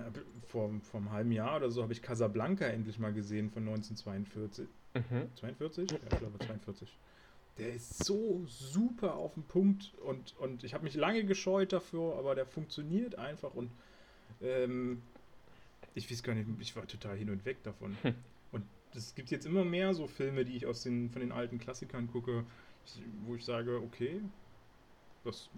vor, 0.46 0.70
vor 0.82 1.00
einem 1.00 1.10
halben 1.10 1.32
Jahr 1.32 1.56
oder 1.56 1.70
so 1.70 1.82
habe 1.82 1.92
ich 1.92 2.00
Casablanca 2.00 2.66
endlich 2.66 2.98
mal 2.98 3.12
gesehen 3.12 3.50
von 3.50 3.62
1942. 3.62 4.68
Mhm. 4.94 5.34
42? 5.34 5.90
Ja, 5.90 5.96
ich 5.96 6.18
glaube 6.18 6.38
42. 6.38 6.98
Der 7.58 7.74
ist 7.74 8.04
so 8.04 8.44
super 8.46 9.14
auf 9.16 9.34
den 9.34 9.42
Punkt 9.42 9.94
und, 10.06 10.36
und 10.38 10.64
ich 10.64 10.74
habe 10.74 10.84
mich 10.84 10.94
lange 10.94 11.24
gescheut 11.24 11.72
dafür, 11.72 12.16
aber 12.18 12.34
der 12.34 12.46
funktioniert 12.46 13.18
einfach 13.18 13.54
und 13.54 13.70
ähm, 14.40 15.02
ich 15.94 16.10
weiß 16.10 16.22
gar 16.22 16.34
nicht, 16.34 16.48
ich 16.60 16.74
war 16.76 16.86
total 16.86 17.16
hin 17.16 17.30
und 17.30 17.44
weg 17.44 17.62
davon. 17.62 17.96
Hm. 18.02 18.14
Und 18.52 18.64
es 18.94 19.14
gibt 19.14 19.30
jetzt 19.30 19.46
immer 19.46 19.64
mehr 19.64 19.94
so 19.94 20.06
Filme, 20.06 20.44
die 20.44 20.56
ich 20.56 20.66
aus 20.66 20.82
den, 20.82 21.10
von 21.10 21.20
den 21.20 21.32
alten 21.32 21.58
Klassikern 21.58 22.10
gucke, 22.10 22.44
wo 23.24 23.34
ich 23.34 23.44
sage, 23.44 23.80
okay, 23.82 24.20
das, 25.24 25.50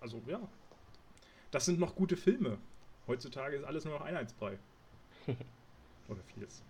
also 0.00 0.22
ja, 0.26 0.40
das 1.50 1.64
sind 1.64 1.78
noch 1.78 1.94
gute 1.94 2.16
Filme. 2.16 2.58
Heutzutage 3.06 3.56
ist 3.56 3.64
alles 3.64 3.84
nur 3.84 3.94
noch 3.94 4.04
Einheitsbrei. 4.04 4.58
Oder 6.08 6.22
vieles. 6.34 6.62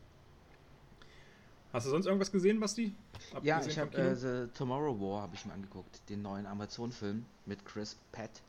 Hast 1.72 1.86
du 1.86 1.90
sonst 1.90 2.06
irgendwas 2.06 2.32
gesehen, 2.32 2.60
Basti? 2.60 2.94
Ab 3.34 3.44
ja, 3.44 3.64
ich 3.64 3.78
habe 3.78 3.96
äh, 3.96 4.14
The 4.14 4.46
Tomorrow 4.54 4.98
War 5.00 5.22
habe 5.22 5.34
ich 5.34 5.44
mir 5.44 5.52
angeguckt, 5.52 6.08
den 6.08 6.22
neuen 6.22 6.46
Amazon-Film 6.46 7.26
mit 7.44 7.64
Chris 7.66 7.98
Pratt. 8.10 8.42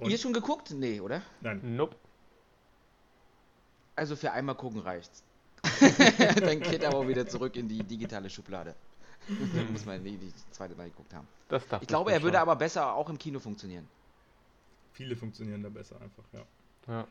Und? 0.00 0.10
Ihr 0.10 0.18
schon 0.18 0.32
geguckt? 0.32 0.70
Nee, 0.70 1.00
oder? 1.00 1.22
Nein. 1.40 1.76
Nope. 1.76 1.96
Also 3.96 4.16
für 4.16 4.32
einmal 4.32 4.54
gucken 4.54 4.80
reicht's. 4.80 5.22
Dann 6.40 6.60
geht 6.60 6.82
er 6.82 6.90
aber 6.90 7.06
wieder 7.06 7.26
zurück 7.26 7.56
in 7.56 7.68
die 7.68 7.82
digitale 7.82 8.30
Schublade. 8.30 8.74
Dann 9.28 9.72
muss 9.72 9.84
man 9.84 10.02
nie 10.02 10.16
die 10.16 10.32
zweite 10.50 10.74
Mal 10.74 10.88
geguckt 10.88 11.12
haben. 11.12 11.28
ich 11.80 11.86
glaube, 11.86 12.12
er 12.12 12.22
würde 12.22 12.38
schon. 12.38 12.42
aber 12.42 12.56
besser 12.56 12.94
auch 12.94 13.10
im 13.10 13.18
Kino 13.18 13.38
funktionieren. 13.38 13.86
Viele 14.92 15.16
funktionieren 15.16 15.62
da 15.62 15.68
besser 15.68 16.00
einfach, 16.00 16.24
ja. 16.32 16.44
ja. 16.88 17.06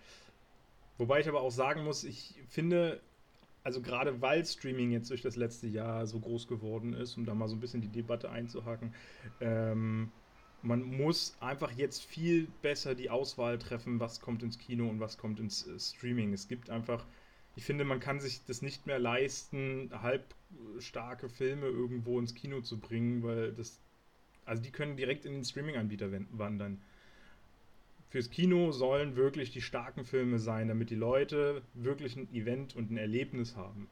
Wobei 0.98 1.20
ich 1.20 1.30
aber 1.30 1.42
auch 1.42 1.52
sagen 1.52 1.84
muss, 1.84 2.04
ich 2.04 2.36
finde, 2.50 3.00
also 3.64 3.82
gerade 3.82 4.22
weil 4.22 4.46
Streaming 4.46 4.92
jetzt 4.92 5.12
durch 5.12 5.22
das 5.22 5.36
letzte 5.36 5.68
Jahr 5.68 6.08
so 6.08 6.20
groß 6.20 6.48
geworden 6.48 6.94
ist, 6.94 7.18
um 7.18 7.26
da 7.26 7.36
mal 7.36 7.48
so 7.48 7.56
ein 7.56 7.60
bisschen 7.60 7.82
die 7.82 7.88
Debatte 7.88 8.32
einzuhaken, 8.32 8.94
ähm, 9.40 10.12
man 10.62 10.84
muss 10.84 11.36
einfach 11.40 11.72
jetzt 11.72 12.04
viel 12.04 12.48
besser 12.62 12.96
die 12.96 13.10
Auswahl 13.10 13.58
treffen, 13.60 14.00
was 14.00 14.20
kommt 14.20 14.44
ins 14.44 14.58
Kino 14.58 14.90
und 14.90 15.00
was 15.00 15.18
kommt 15.18 15.40
ins 15.40 15.68
äh, 15.68 15.80
Streaming. 15.80 16.34
Es 16.34 16.48
gibt 16.48 16.70
einfach, 16.70 17.06
ich 17.56 17.64
finde, 17.64 17.86
man 17.86 18.00
kann 18.00 18.20
sich 18.20 18.44
das 18.46 18.62
nicht 18.62 18.86
mehr 18.86 19.00
leisten, 19.00 19.90
halbstarke 19.94 21.30
Filme 21.30 21.68
irgendwo 21.68 22.20
ins 22.20 22.36
Kino 22.36 22.62
zu 22.62 22.80
bringen, 22.80 23.24
weil 23.24 23.54
das, 23.54 23.80
also 24.46 24.62
die 24.62 24.72
können 24.72 24.98
direkt 24.98 25.26
in 25.26 25.34
den 25.34 25.46
Streaming-Anbieter 25.46 26.10
wandern. 26.32 26.82
Fürs 28.10 28.32
Kino 28.32 28.72
sollen 28.72 29.16
wirklich 29.16 29.52
die 29.52 29.62
starken 29.62 30.04
Filme 30.04 30.40
sein, 30.40 30.68
damit 30.68 30.90
die 30.90 30.96
Leute 30.96 31.62
wirklich 31.76 32.16
ein 32.16 32.34
Event 32.34 32.76
und 32.76 32.92
ein 32.92 32.98
Erlebnis 32.98 33.56
haben. 33.56 33.88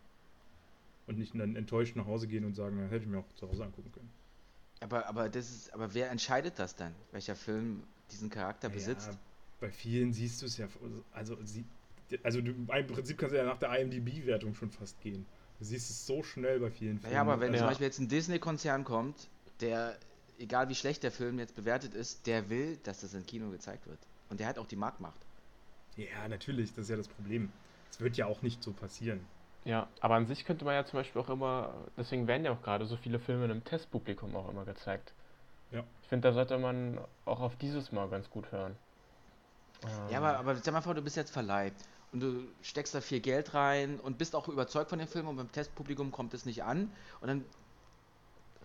Und 1.06 1.20
nicht 1.20 1.34
dann 1.36 1.56
enttäuscht 1.56 1.96
nach 1.96 2.08
Hause 2.08 2.28
gehen 2.28 2.44
und 2.44 2.56
sagen, 2.56 2.80
hätte 2.90 3.04
ich 3.04 3.08
mir 3.08 3.20
auch 3.20 3.36
zu 3.36 3.48
Hause 3.48 3.64
angucken 3.64 3.92
können. 3.94 4.10
Aber, 4.80 5.08
aber 5.08 5.30
das 5.30 5.50
ist, 5.50 5.74
aber 5.74 5.94
wer 5.94 6.12
entscheidet 6.12 6.60
das 6.60 6.76
dann? 6.76 6.94
Welcher 7.12 7.36
Film 7.36 7.84
diesen 8.12 8.30
Charakter 8.30 8.70
besitzt. 8.70 9.08
Ja, 9.08 9.18
bei 9.60 9.72
vielen 9.72 10.14
siehst 10.14 10.42
du 10.42 10.46
es 10.46 10.58
ja, 10.58 10.68
also, 11.12 11.38
also 12.24 12.42
du, 12.42 12.52
im 12.52 12.68
Prinzip 12.88 13.18
kannst 13.18 13.34
du 13.34 13.38
ja 13.38 13.46
nach 13.46 13.58
der 13.58 13.78
IMDb-Wertung 13.80 14.54
schon 14.54 14.72
fast 14.72 15.02
gehen. 15.02 15.26
Du 15.60 15.66
siehst 15.66 15.90
es 15.90 16.06
so 16.06 16.22
schnell 16.22 16.60
bei 16.60 16.70
vielen 16.70 17.00
Filmen. 17.00 17.14
Ja, 17.14 17.22
aber 17.22 17.40
wenn 17.40 17.52
ja. 17.54 17.60
zum 17.60 17.68
Beispiel 17.68 17.88
jetzt 17.88 18.00
ein 18.00 18.08
Disney-Konzern 18.08 18.84
kommt, 18.84 19.28
der, 19.60 19.98
egal 20.38 20.70
wie 20.70 20.76
schlecht 20.76 21.02
der 21.04 21.12
Film 21.12 21.40
jetzt 21.40 21.56
bewertet 21.56 21.96
ist, 21.96 22.28
der 22.28 22.50
will, 22.50 22.78
dass 22.84 23.02
das 23.02 23.14
im 23.16 23.26
Kino 23.26 23.50
gezeigt 23.50 23.88
wird. 23.88 24.00
Und 24.30 24.40
der 24.40 24.48
hat 24.48 24.60
auch 24.60 24.68
die 24.68 24.76
Marktmacht. 24.76 25.20
Ja, 25.96 26.28
natürlich, 26.28 26.74
das 26.74 26.84
ist 26.86 26.90
ja 26.90 26.98
das 26.98 27.08
Problem. 27.08 27.52
Es 27.90 28.00
wird 28.00 28.18
ja 28.18 28.28
auch 28.28 28.44
nicht 28.44 28.62
so 28.62 28.72
passieren. 28.72 29.22
Ja, 29.68 29.90
aber 30.00 30.16
an 30.16 30.26
sich 30.28 30.46
könnte 30.46 30.64
man 30.64 30.76
ja 30.76 30.86
zum 30.86 30.98
Beispiel 30.98 31.22
auch 31.22 31.28
immer, 31.28 31.74
deswegen 31.98 32.26
werden 32.26 32.46
ja 32.46 32.54
auch 32.54 32.62
gerade 32.62 32.86
so 32.86 32.96
viele 32.96 33.20
Filme 33.20 33.52
im 33.52 33.66
Testpublikum 33.66 34.34
auch 34.34 34.48
immer 34.48 34.64
gezeigt. 34.64 35.12
Ja. 35.72 35.84
Ich 36.04 36.08
finde, 36.08 36.30
da 36.30 36.34
sollte 36.34 36.58
man 36.58 36.98
auch 37.26 37.42
auf 37.42 37.58
dieses 37.58 37.92
Mal 37.92 38.08
ganz 38.08 38.30
gut 38.30 38.50
hören. 38.54 38.78
Ja, 40.10 40.20
aber, 40.20 40.40
aber 40.40 40.56
stell 40.56 40.72
mal 40.72 40.80
vor, 40.80 40.96
du 40.96 41.02
bist 41.02 41.18
jetzt 41.18 41.32
Verleih 41.32 41.74
und 42.14 42.22
du 42.22 42.48
steckst 42.62 42.96
da 42.96 43.02
viel 43.02 43.20
Geld 43.20 43.54
rein 43.54 44.00
und 44.00 44.18
bist 44.18 44.36
auch 44.36 44.48
überzeugt 44.48 44.90
von 44.90 45.00
dem 45.00 45.08
Film 45.10 45.28
und 45.28 45.36
beim 45.36 45.52
Testpublikum 45.52 46.14
kommt 46.14 46.34
es 46.34 46.46
nicht 46.46 46.64
an 46.64 46.90
und 47.20 47.28
dann 47.28 47.46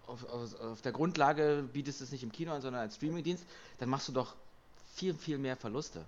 auf, 0.07 0.25
auf, 0.31 0.61
auf 0.61 0.83
der 0.83 0.93
Grundlage 0.93 1.69
bietest 1.73 1.99
du 1.99 2.05
es 2.05 2.13
nicht 2.13 2.23
im 2.23 2.31
Kino 2.31 2.53
an, 2.53 2.61
sondern 2.61 2.81
als 2.81 2.95
Streamingdienst, 2.95 3.45
dann 3.79 3.89
machst 3.89 4.07
du 4.07 4.13
doch 4.13 4.37
viel, 4.95 5.15
viel 5.15 5.39
mehr 5.39 5.57
Verluste. 5.57 6.05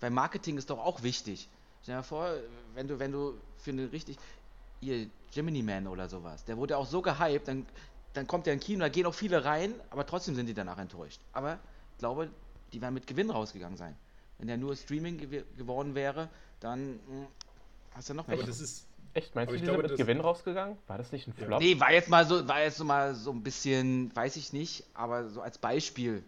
Weil 0.00 0.10
Marketing 0.10 0.58
ist 0.58 0.68
doch 0.70 0.80
auch 0.80 1.04
wichtig. 1.04 1.48
Stell 1.82 1.94
dir 1.94 1.98
mal 1.98 2.02
vor, 2.02 2.34
wenn 2.74 2.88
du, 2.88 2.98
wenn 2.98 3.12
du 3.12 3.34
für 3.58 3.70
eine 3.70 3.90
richtig, 3.90 4.18
ihr 4.80 5.08
Gemini 5.32 5.62
Man 5.62 5.86
oder 5.86 6.08
sowas, 6.08 6.44
der 6.44 6.56
wurde 6.56 6.76
auch 6.76 6.86
so 6.86 7.00
gehypt, 7.02 7.48
dann, 7.48 7.66
dann 8.12 8.26
kommt 8.26 8.46
der 8.46 8.54
in 8.54 8.60
Kino, 8.60 8.80
da 8.80 8.88
gehen 8.88 9.06
auch 9.06 9.14
viele 9.14 9.44
rein, 9.44 9.74
aber 9.90 10.06
trotzdem 10.06 10.34
sind 10.34 10.46
die 10.46 10.54
danach 10.54 10.78
enttäuscht. 10.78 11.20
Aber 11.32 11.58
ich 11.92 11.98
glaube, 11.98 12.28
die 12.72 12.80
werden 12.80 12.94
mit 12.94 13.06
Gewinn 13.06 13.30
rausgegangen 13.30 13.76
sein. 13.76 13.96
Wenn 14.38 14.48
der 14.48 14.56
nur 14.56 14.74
Streaming 14.74 15.18
gew 15.18 15.42
geworden 15.56 15.94
wäre, 15.94 16.28
dann 16.60 16.94
mh, 16.94 17.00
hm, 17.06 17.26
hast 17.94 18.08
du 18.10 18.14
noch 18.14 18.26
mehr. 18.26 18.38
Aber 18.38 18.46
das 18.46 18.60
ist. 18.60 18.86
Echt, 19.12 19.34
meinst 19.34 19.52
du, 19.52 19.58
die 19.58 19.64
sind 19.64 19.82
mit 19.82 19.96
Gewinn 19.96 20.20
rausgegangen? 20.20 20.78
War 20.86 20.98
das 20.98 21.10
nicht 21.10 21.26
ein 21.26 21.32
Flop? 21.32 21.60
Nee, 21.60 21.80
war 21.80 21.92
jetzt 21.92 22.08
mal 22.08 22.24
so, 22.24 22.46
war 22.46 22.62
jetzt 22.62 22.76
so 22.76 22.84
mal 22.84 23.14
so 23.14 23.32
ein 23.32 23.42
bisschen, 23.42 24.14
weiß 24.14 24.36
ich 24.36 24.52
nicht, 24.52 24.84
aber 24.94 25.28
so 25.28 25.40
als 25.40 25.58
Beispiel. 25.58 26.22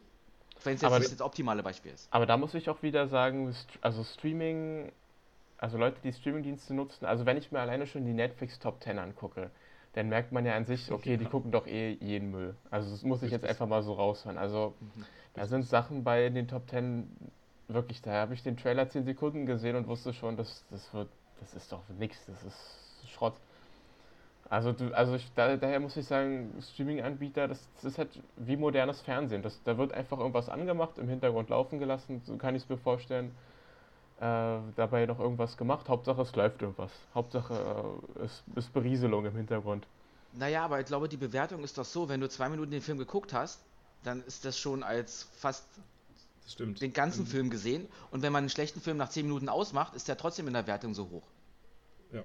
Wenn 0.64 0.75
es 0.75 0.82
jetzt 0.82 0.99
nicht 0.99 1.12
das 1.12 1.21
optimale 1.21 1.62
Beispiel 1.62 1.92
ist. 1.92 2.09
Aber 2.11 2.26
da 2.26 2.37
muss 2.37 2.54
ich 2.54 2.68
auch 2.68 2.82
wieder 2.82 3.09
sagen, 3.09 3.54
also 3.80 4.04
Streaming, 4.04 4.92
also 5.62 5.78
Leute, 5.78 5.99
die 6.02 6.12
Streamingdienste 6.12 6.75
nutzen, 6.75 7.07
also 7.07 7.25
wenn 7.25 7.37
ich 7.37 7.52
mir 7.52 7.61
alleine 7.61 7.87
schon 7.87 8.04
die 8.04 8.12
Netflix 8.12 8.59
Top 8.59 8.83
10 8.83 8.99
angucke, 8.99 9.49
dann 9.92 10.09
merkt 10.09 10.33
man 10.33 10.45
ja 10.45 10.57
an 10.57 10.64
sich, 10.64 10.90
okay, 10.92 11.16
die 11.16 11.25
gucken 11.25 11.52
doch 11.52 11.69
eh 11.69 11.92
jeden 12.00 12.33
Müll. 12.33 12.57
Also 12.69 12.90
das 12.90 13.04
muss 13.04 13.23
ich 13.23 13.31
jetzt 13.31 13.45
einfach 13.45 13.69
mal 13.69 13.85
so 13.85 13.92
raushören. 13.92 14.38
Also 14.38 14.75
mhm. 14.81 15.04
da 15.35 15.47
sind 15.47 15.64
Sachen 15.64 16.02
bei 16.02 16.31
den 16.31 16.49
Top 16.49 16.69
10, 16.69 17.09
wirklich, 17.69 18.02
da 18.02 18.11
habe 18.11 18.35
ich 18.35 18.42
den 18.42 18.57
Trailer 18.57 18.88
10 18.88 19.04
Sekunden 19.04 19.47
gesehen 19.47 19.76
und 19.76 19.87
wusste 19.87 20.12
schon, 20.12 20.37
das, 20.37 20.64
das 20.71 20.92
wird, 20.92 21.09
das 21.38 21.54
ist 21.54 21.71
doch 21.71 21.88
nichts, 21.97 22.26
das 22.26 22.42
ist 22.42 23.09
Schrott. 23.11 23.35
Also, 24.50 24.73
du, 24.73 24.92
also 24.92 25.14
ich, 25.14 25.33
da, 25.37 25.57
daher 25.57 25.78
muss 25.78 25.97
ich 25.97 26.07
sagen, 26.07 26.52
Streaming-Anbieter, 26.61 27.47
das, 27.47 27.69
das, 27.76 27.85
ist 27.85 27.99
halt 27.99 28.21
wie 28.37 28.57
modernes 28.57 29.00
Fernsehen. 29.00 29.42
Das, 29.42 29.62
da 29.62 29.78
wird 29.78 29.92
einfach 29.92 30.19
irgendwas 30.19 30.49
angemacht, 30.49 30.99
im 30.99 31.09
Hintergrund 31.09 31.50
laufen 31.50 31.78
gelassen, 31.78 32.21
so 32.25 32.37
kann 32.37 32.57
ich 32.57 32.64
es 32.64 32.69
mir 32.69 32.78
vorstellen. 32.78 33.31
Äh, 34.23 34.61
dabei 34.76 35.05
noch 35.07 35.19
irgendwas 35.19 35.57
gemacht. 35.57 35.88
Hauptsache 35.88 36.23
es 36.23 36.37
läuft 36.37 36.62
irgendwas. 36.62 36.93
Hauptsache 37.12 37.99
äh, 38.21 38.25
es 38.25 38.45
ist 38.55 38.73
Berieselung 38.73 39.26
im 39.26 39.35
Hintergrund. 39.35 39.85
Naja, 40.35 40.64
aber 40.64 40.79
ich 40.79 40.87
glaube, 40.87 41.09
die 41.09 41.17
Bewertung 41.17 41.64
ist 41.64 41.76
doch 41.76 41.85
so, 41.85 42.09
wenn 42.09 42.21
du 42.21 42.29
zwei 42.29 42.49
Minuten 42.49 42.71
den 42.71 42.83
Film 42.83 42.99
geguckt 42.99 43.33
hast, 43.33 43.61
dann 44.05 44.23
ist 44.23 44.45
das 44.45 44.57
schon 44.57 44.85
als 44.85 45.25
fast 45.38 45.67
den 46.57 46.93
ganzen 46.93 47.23
mhm. 47.23 47.26
Film 47.26 47.50
gesehen. 47.50 47.88
Und 48.12 48.23
wenn 48.23 48.33
man 48.33 48.45
einen 48.45 48.49
schlechten 48.49 48.81
Film 48.81 48.97
nach 48.97 49.09
10 49.09 49.26
Minuten 49.26 49.49
ausmacht, 49.49 49.97
ist 49.97 50.07
der 50.07 50.17
trotzdem 50.17 50.47
in 50.47 50.55
der 50.55 50.69
Wertung 50.69 50.95
so 50.95 51.11
hoch. 51.11 51.26
Ja. 52.12 52.23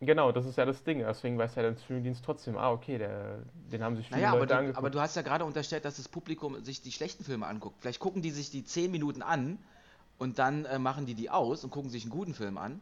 Genau, 0.00 0.30
das 0.30 0.44
ist 0.44 0.58
ja 0.58 0.66
das 0.66 0.84
Ding. 0.84 0.98
Deswegen 0.98 1.38
weiß 1.38 1.54
ja 1.54 1.62
der 1.62 1.74
Streamingdienst 1.76 2.22
trotzdem, 2.22 2.58
ah, 2.58 2.70
okay, 2.70 2.98
der, 2.98 3.38
den 3.72 3.82
haben 3.82 3.96
sich 3.96 4.08
viele 4.08 4.20
naja, 4.20 4.34
Leute 4.34 4.54
aber 4.54 4.66
du, 4.66 4.76
aber 4.76 4.90
du 4.90 5.00
hast 5.00 5.16
ja 5.16 5.22
gerade 5.22 5.46
unterstellt, 5.46 5.86
dass 5.86 5.96
das 5.96 6.08
Publikum 6.08 6.62
sich 6.64 6.82
die 6.82 6.92
schlechten 6.92 7.24
Filme 7.24 7.46
anguckt. 7.46 7.76
Vielleicht 7.80 8.00
gucken 8.00 8.20
die 8.20 8.30
sich 8.30 8.50
die 8.50 8.62
10 8.62 8.90
Minuten 8.90 9.22
an 9.22 9.58
und 10.18 10.38
dann 10.38 10.64
äh, 10.64 10.78
machen 10.78 11.06
die 11.06 11.14
die 11.14 11.30
aus 11.30 11.64
und 11.64 11.70
gucken 11.70 11.90
sich 11.90 12.02
einen 12.02 12.10
guten 12.10 12.34
Film 12.34 12.58
an. 12.58 12.80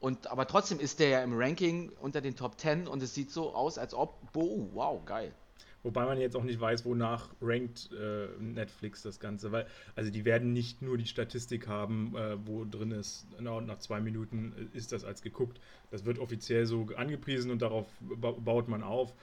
Und, 0.00 0.30
aber 0.30 0.46
trotzdem 0.46 0.80
ist 0.80 0.98
der 0.98 1.08
ja 1.10 1.22
im 1.22 1.32
Ranking 1.34 1.92
unter 2.00 2.22
den 2.22 2.34
Top 2.34 2.58
10 2.58 2.88
und 2.88 3.02
es 3.02 3.14
sieht 3.14 3.30
so 3.30 3.54
aus, 3.54 3.76
als 3.76 3.92
ob, 3.92 4.18
oh, 4.34 4.68
wow, 4.72 5.04
geil. 5.04 5.34
Wobei 5.82 6.04
man 6.04 6.18
jetzt 6.18 6.36
auch 6.36 6.42
nicht 6.42 6.60
weiß, 6.60 6.84
wonach 6.84 7.30
rankt 7.40 7.90
äh, 7.92 8.28
Netflix 8.38 9.02
das 9.02 9.18
Ganze, 9.18 9.50
weil 9.50 9.66
also 9.96 10.10
die 10.10 10.26
werden 10.26 10.52
nicht 10.52 10.82
nur 10.82 10.98
die 10.98 11.06
Statistik 11.06 11.68
haben, 11.68 12.14
äh, 12.16 12.36
wo 12.46 12.64
drin 12.64 12.90
ist, 12.90 13.26
na, 13.38 13.60
nach 13.62 13.78
zwei 13.78 14.00
Minuten 14.00 14.70
äh, 14.74 14.76
ist 14.76 14.92
das 14.92 15.04
als 15.04 15.22
geguckt. 15.22 15.58
Das 15.90 16.04
wird 16.04 16.18
offiziell 16.18 16.66
so 16.66 16.86
angepriesen 16.96 17.50
und 17.50 17.62
darauf 17.62 17.86
ba 18.00 18.32
baut 18.32 18.68
man 18.68 18.82
auf. 18.82 19.14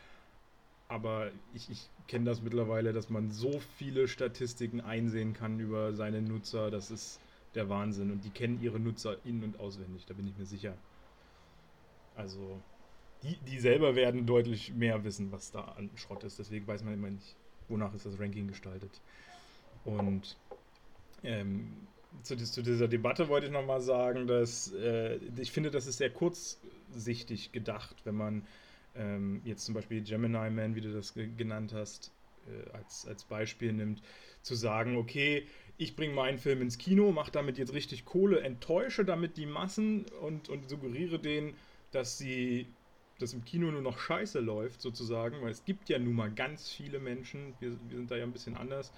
Aber 0.87 1.31
ich, 1.53 1.69
ich 1.69 1.89
kenne 2.07 2.25
das 2.25 2.41
mittlerweile, 2.41 2.93
dass 2.93 3.09
man 3.09 3.31
so 3.31 3.59
viele 3.77 4.07
Statistiken 4.07 4.79
einsehen 4.79 5.33
kann 5.33 5.59
über 5.59 5.93
seine 5.93 6.21
Nutzer. 6.21 6.71
Das 6.71 6.91
ist 6.91 7.19
der 7.55 7.69
Wahnsinn. 7.69 8.11
Und 8.11 8.23
die 8.23 8.29
kennen 8.29 8.61
ihre 8.61 8.79
Nutzer 8.79 9.17
in- 9.25 9.43
und 9.43 9.59
auswendig, 9.59 10.05
da 10.05 10.13
bin 10.13 10.27
ich 10.27 10.37
mir 10.37 10.45
sicher. 10.45 10.75
Also, 12.15 12.61
die, 13.23 13.37
die 13.37 13.59
selber 13.59 13.95
werden 13.95 14.25
deutlich 14.25 14.73
mehr 14.73 15.03
wissen, 15.03 15.31
was 15.31 15.51
da 15.51 15.61
an 15.61 15.89
Schrott 15.95 16.23
ist. 16.23 16.39
Deswegen 16.39 16.65
weiß 16.67 16.83
man 16.83 16.93
immer 16.93 17.09
nicht, 17.09 17.35
wonach 17.67 17.93
ist 17.93 18.05
das 18.05 18.19
Ranking 18.19 18.47
gestaltet. 18.47 19.01
Und 19.83 20.37
ähm, 21.23 21.87
zu, 22.23 22.37
zu, 22.37 22.61
dieser 22.61 22.87
Debatte 22.87 23.27
wollte 23.27 23.47
ich 23.47 23.51
nochmal 23.51 23.81
sagen, 23.81 24.27
dass 24.27 24.71
äh, 24.73 25.17
ich 25.37 25.51
finde, 25.51 25.71
das 25.71 25.87
ist 25.87 25.97
sehr 25.97 26.09
kurzsichtig 26.09 27.51
gedacht, 27.51 27.95
wenn 28.05 28.15
man 28.15 28.47
ähm, 28.97 29.41
jetzt 29.43 29.65
zum 29.65 29.75
Beispiel 29.75 30.03
Gemini 30.03 30.49
Man, 30.49 30.75
wie 30.75 30.81
du 30.81 30.91
das 30.91 31.13
genannt 31.13 31.73
hast, 31.73 32.11
äh, 32.47 32.69
als, 32.71 33.05
als 33.07 33.23
Beispiel 33.23 33.73
nimmt, 33.73 34.01
zu 34.41 34.55
sagen, 34.55 34.97
okay, 34.97 35.47
ich 35.77 35.95
bringe 35.95 36.13
meinen 36.13 36.37
Film 36.39 36.61
ins 36.61 36.77
Kino, 36.77 37.11
mache 37.11 37.31
damit 37.31 37.57
jetzt 37.57 37.73
richtig 37.73 38.05
Kohle, 38.05 38.41
enttäusche 38.41 39.05
damit 39.05 39.37
die 39.37 39.45
Massen 39.45 40.05
und, 40.21 40.49
und 40.49 40.69
suggeriere 40.69 41.19
denen, 41.19 41.55
dass 41.91 42.17
sie 42.17 42.73
dass 43.19 43.33
im 43.33 43.43
Kino 43.45 43.71
nur 43.71 43.81
noch 43.81 43.97
Scheiße 43.97 44.39
läuft, 44.39 44.81
sozusagen, 44.81 45.41
weil 45.41 45.51
es 45.51 45.65
gibt 45.65 45.89
ja 45.89 45.97
nun 45.97 46.13
mal 46.13 46.31
ganz 46.31 46.69
viele 46.69 46.99
Menschen, 46.99 47.55
wir, 47.59 47.71
wir 47.89 47.97
sind 47.97 48.11
da 48.11 48.15
ja 48.15 48.23
ein 48.23 48.31
bisschen 48.31 48.55
anders, 48.55 48.93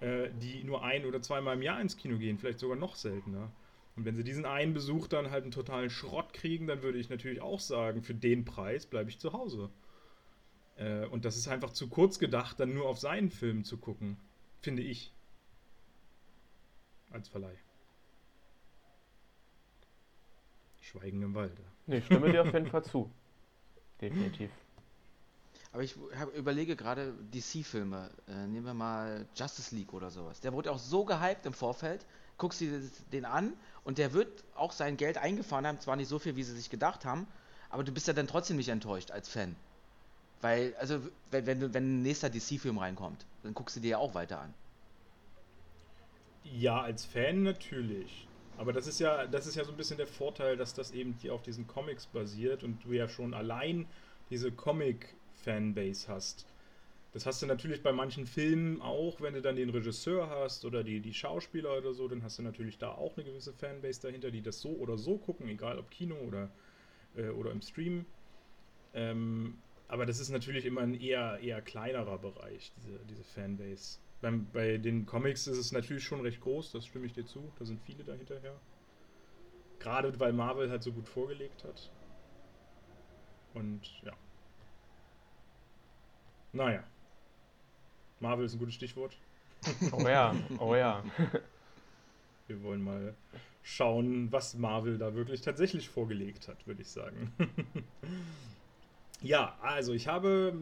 äh, 0.00 0.28
die 0.32 0.64
nur 0.64 0.82
ein 0.82 1.04
oder 1.04 1.22
zweimal 1.22 1.56
im 1.56 1.62
Jahr 1.62 1.80
ins 1.80 1.96
Kino 1.96 2.18
gehen, 2.18 2.38
vielleicht 2.38 2.58
sogar 2.58 2.76
noch 2.76 2.96
seltener. 2.96 3.52
Und 3.96 4.04
wenn 4.04 4.16
sie 4.16 4.24
diesen 4.24 4.46
einen 4.46 4.72
Besuch 4.72 5.08
dann 5.08 5.30
halt 5.30 5.42
einen 5.42 5.52
totalen 5.52 5.90
Schrott 5.90 6.32
kriegen, 6.32 6.66
dann 6.66 6.82
würde 6.82 6.98
ich 6.98 7.10
natürlich 7.10 7.40
auch 7.40 7.60
sagen, 7.60 8.02
für 8.02 8.14
den 8.14 8.44
Preis 8.44 8.86
bleibe 8.86 9.10
ich 9.10 9.18
zu 9.18 9.32
Hause. 9.32 9.70
Äh, 10.76 11.06
und 11.06 11.24
das 11.24 11.36
ist 11.36 11.48
einfach 11.48 11.72
zu 11.72 11.88
kurz 11.88 12.18
gedacht, 12.18 12.58
dann 12.58 12.72
nur 12.72 12.88
auf 12.88 12.98
seinen 12.98 13.30
Film 13.30 13.64
zu 13.64 13.76
gucken, 13.76 14.16
finde 14.60 14.82
ich. 14.82 15.12
Als 17.10 17.28
Verleih. 17.28 17.56
Schweigen 20.80 21.22
im 21.22 21.34
Walde. 21.34 21.62
Nee, 21.86 21.98
ich 21.98 22.06
stimme 22.06 22.30
dir 22.32 22.42
auf 22.42 22.52
jeden 22.52 22.66
Fall 22.66 22.84
zu. 22.84 23.10
Definitiv. 24.00 24.50
Aber 25.72 25.82
ich 25.82 25.96
hab, 26.18 26.34
überlege 26.34 26.74
gerade 26.74 27.14
DC-Filme. 27.32 28.10
Äh, 28.26 28.46
nehmen 28.46 28.66
wir 28.66 28.74
mal 28.74 29.26
Justice 29.36 29.74
League 29.74 29.92
oder 29.92 30.10
sowas. 30.10 30.40
Der 30.40 30.52
wurde 30.52 30.72
auch 30.72 30.78
so 30.78 31.04
gehypt 31.04 31.46
im 31.46 31.52
Vorfeld. 31.52 32.06
Guckst 32.38 32.60
du 32.60 32.90
den 33.12 33.24
an 33.24 33.52
und 33.84 33.98
der 33.98 34.12
wird 34.12 34.44
auch 34.54 34.72
sein 34.72 34.96
Geld 34.96 35.18
eingefahren 35.18 35.66
haben, 35.66 35.80
zwar 35.80 35.96
nicht 35.96 36.08
so 36.08 36.18
viel, 36.18 36.36
wie 36.36 36.42
sie 36.42 36.56
sich 36.56 36.70
gedacht 36.70 37.04
haben, 37.04 37.26
aber 37.70 37.84
du 37.84 37.92
bist 37.92 38.08
ja 38.08 38.12
dann 38.12 38.26
trotzdem 38.26 38.56
nicht 38.56 38.68
enttäuscht 38.68 39.10
als 39.10 39.28
Fan. 39.28 39.56
Weil, 40.40 40.74
also, 40.78 41.00
wenn, 41.30 41.46
wenn, 41.46 41.74
wenn 41.74 41.98
ein 41.98 42.02
nächster 42.02 42.30
DC-Film 42.30 42.78
reinkommt, 42.78 43.26
dann 43.42 43.54
guckst 43.54 43.76
du 43.76 43.80
dir 43.80 43.90
ja 43.90 43.98
auch 43.98 44.14
weiter 44.14 44.40
an. 44.40 44.54
Ja, 46.44 46.80
als 46.80 47.04
Fan 47.04 47.42
natürlich. 47.42 48.26
Aber 48.56 48.72
das 48.72 48.86
ist 48.86 49.00
ja, 49.00 49.26
das 49.26 49.46
ist 49.46 49.54
ja 49.54 49.64
so 49.64 49.70
ein 49.70 49.76
bisschen 49.76 49.96
der 49.96 50.06
Vorteil, 50.06 50.56
dass 50.56 50.74
das 50.74 50.90
eben 50.90 51.14
hier 51.20 51.34
auf 51.34 51.42
diesen 51.42 51.66
Comics 51.66 52.06
basiert 52.06 52.62
und 52.62 52.84
du 52.84 52.92
ja 52.92 53.08
schon 53.08 53.34
allein 53.34 53.86
diese 54.30 54.50
Comic-Fanbase 54.50 56.08
hast. 56.08 56.46
Das 57.12 57.26
hast 57.26 57.42
du 57.42 57.46
natürlich 57.46 57.82
bei 57.82 57.92
manchen 57.92 58.26
Filmen 58.26 58.80
auch, 58.80 59.20
wenn 59.20 59.34
du 59.34 59.42
dann 59.42 59.56
den 59.56 59.70
Regisseur 59.70 60.30
hast 60.30 60.64
oder 60.64 60.84
die, 60.84 61.00
die 61.00 61.12
Schauspieler 61.12 61.76
oder 61.76 61.92
so, 61.92 62.06
dann 62.06 62.22
hast 62.22 62.38
du 62.38 62.42
natürlich 62.42 62.78
da 62.78 62.92
auch 62.92 63.16
eine 63.16 63.24
gewisse 63.24 63.52
Fanbase 63.52 64.00
dahinter, 64.02 64.30
die 64.30 64.42
das 64.42 64.60
so 64.60 64.70
oder 64.70 64.96
so 64.96 65.18
gucken, 65.18 65.48
egal 65.48 65.78
ob 65.78 65.90
Kino 65.90 66.16
oder, 66.16 66.50
äh, 67.16 67.28
oder 67.30 67.50
im 67.50 67.62
Stream. 67.62 68.06
Ähm, 68.94 69.54
aber 69.88 70.06
das 70.06 70.20
ist 70.20 70.30
natürlich 70.30 70.66
immer 70.66 70.82
ein 70.82 70.94
eher, 70.94 71.40
eher 71.40 71.60
kleinerer 71.62 72.18
Bereich, 72.18 72.72
diese, 72.76 73.00
diese 73.08 73.24
Fanbase. 73.24 73.98
Beim, 74.20 74.46
bei 74.52 74.78
den 74.78 75.06
Comics 75.06 75.46
ist 75.48 75.58
es 75.58 75.72
natürlich 75.72 76.04
schon 76.04 76.20
recht 76.20 76.40
groß, 76.40 76.72
das 76.72 76.86
stimme 76.86 77.06
ich 77.06 77.12
dir 77.12 77.26
zu. 77.26 77.52
Da 77.58 77.64
sind 77.64 77.80
viele 77.80 78.04
dahinterher. 78.04 78.54
Gerade 79.80 80.18
weil 80.20 80.32
Marvel 80.32 80.70
halt 80.70 80.82
so 80.82 80.92
gut 80.92 81.08
vorgelegt 81.08 81.64
hat. 81.64 81.90
Und 83.54 83.80
ja. 84.02 84.12
Naja. 86.52 86.84
Marvel 88.20 88.46
ist 88.46 88.54
ein 88.54 88.58
gutes 88.58 88.74
Stichwort. 88.74 89.16
Oh 89.92 90.06
ja, 90.06 90.34
oh 90.58 90.74
ja. 90.74 91.02
Wir 92.46 92.62
wollen 92.62 92.82
mal 92.82 93.14
schauen, 93.62 94.30
was 94.32 94.54
Marvel 94.54 94.98
da 94.98 95.14
wirklich 95.14 95.40
tatsächlich 95.40 95.88
vorgelegt 95.88 96.48
hat, 96.48 96.66
würde 96.66 96.82
ich 96.82 96.88
sagen. 96.88 97.32
ja, 99.22 99.56
also 99.62 99.92
ich 99.92 100.08
habe 100.08 100.54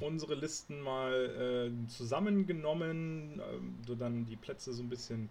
unsere 0.00 0.34
Listen 0.34 0.80
mal 0.80 1.72
äh, 1.72 1.88
zusammengenommen, 1.88 3.40
äh, 3.40 3.86
so 3.86 3.94
dann 3.94 4.26
die 4.26 4.36
Plätze 4.36 4.72
so 4.72 4.82
ein 4.82 4.88
bisschen 4.88 5.28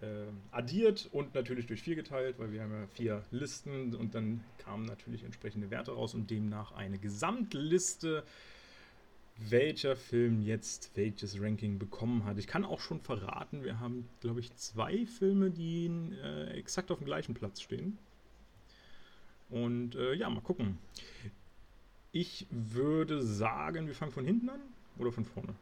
äh, 0.00 0.26
addiert 0.50 1.08
und 1.12 1.34
natürlich 1.34 1.66
durch 1.66 1.82
vier 1.82 1.96
geteilt, 1.96 2.38
weil 2.38 2.52
wir 2.52 2.62
haben 2.62 2.72
ja 2.72 2.86
vier 2.94 3.22
Listen 3.30 3.94
und 3.94 4.14
dann 4.14 4.44
kamen 4.58 4.84
natürlich 4.84 5.24
entsprechende 5.24 5.70
Werte 5.70 5.92
raus 5.92 6.14
und 6.14 6.30
demnach 6.30 6.72
eine 6.72 6.98
Gesamtliste, 6.98 8.24
welcher 9.38 9.96
Film 9.96 10.40
jetzt 10.40 10.92
welches 10.94 11.40
Ranking 11.40 11.78
bekommen 11.78 12.24
hat. 12.24 12.38
Ich 12.38 12.46
kann 12.46 12.64
auch 12.64 12.80
schon 12.80 13.00
verraten, 13.00 13.64
wir 13.64 13.80
haben, 13.80 14.08
glaube 14.20 14.40
ich, 14.40 14.54
zwei 14.56 15.06
Filme, 15.06 15.50
die 15.50 15.90
äh, 16.22 16.58
exakt 16.58 16.90
auf 16.90 16.98
dem 16.98 17.06
gleichen 17.06 17.34
Platz 17.34 17.60
stehen. 17.60 17.98
Und 19.50 19.94
äh, 19.94 20.14
ja, 20.14 20.28
mal 20.30 20.40
gucken. 20.40 20.78
Ich 22.12 22.46
würde 22.50 23.22
sagen, 23.22 23.86
wir 23.86 23.94
fangen 23.94 24.12
von 24.12 24.24
hinten 24.24 24.48
an 24.48 24.60
oder 24.98 25.12
von 25.12 25.24
vorne? 25.24 25.54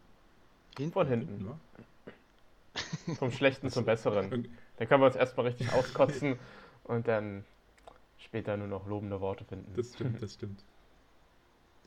Von 0.92 1.08
hinten. 1.08 1.38
hinten 1.38 3.16
Vom 3.16 3.30
Schlechten 3.30 3.70
zum 3.70 3.84
Besseren. 3.84 4.30
Dann 4.76 4.88
können 4.88 5.02
wir 5.02 5.06
uns 5.06 5.16
erstmal 5.16 5.46
richtig 5.46 5.72
auskotzen 5.72 6.38
und 6.84 7.08
dann 7.08 7.44
später 8.18 8.56
nur 8.56 8.68
noch 8.68 8.86
lobende 8.86 9.20
Worte 9.20 9.44
finden. 9.44 9.74
Das 9.76 9.94
stimmt, 9.94 10.22
das 10.22 10.34
stimmt. 10.34 10.64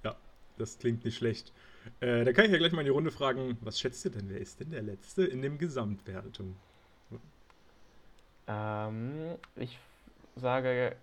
Ja, 0.03 0.15
das 0.57 0.77
klingt 0.77 1.03
nicht 1.05 1.17
schlecht. 1.17 1.53
Äh, 1.99 2.23
da 2.25 2.33
kann 2.33 2.45
ich 2.45 2.51
ja 2.51 2.57
gleich 2.57 2.71
mal 2.71 2.81
in 2.81 2.85
die 2.85 2.91
Runde 2.91 3.11
fragen, 3.11 3.57
was 3.61 3.79
schätzt 3.79 4.05
ihr 4.05 4.11
denn? 4.11 4.29
Wer 4.29 4.39
ist 4.39 4.59
denn 4.59 4.71
der 4.71 4.81
Letzte 4.83 5.25
in 5.25 5.41
dem 5.41 5.57
Gesamtwertung? 5.57 6.55
Ähm, 8.47 9.35
ich 9.55 9.77
sage 10.35 10.95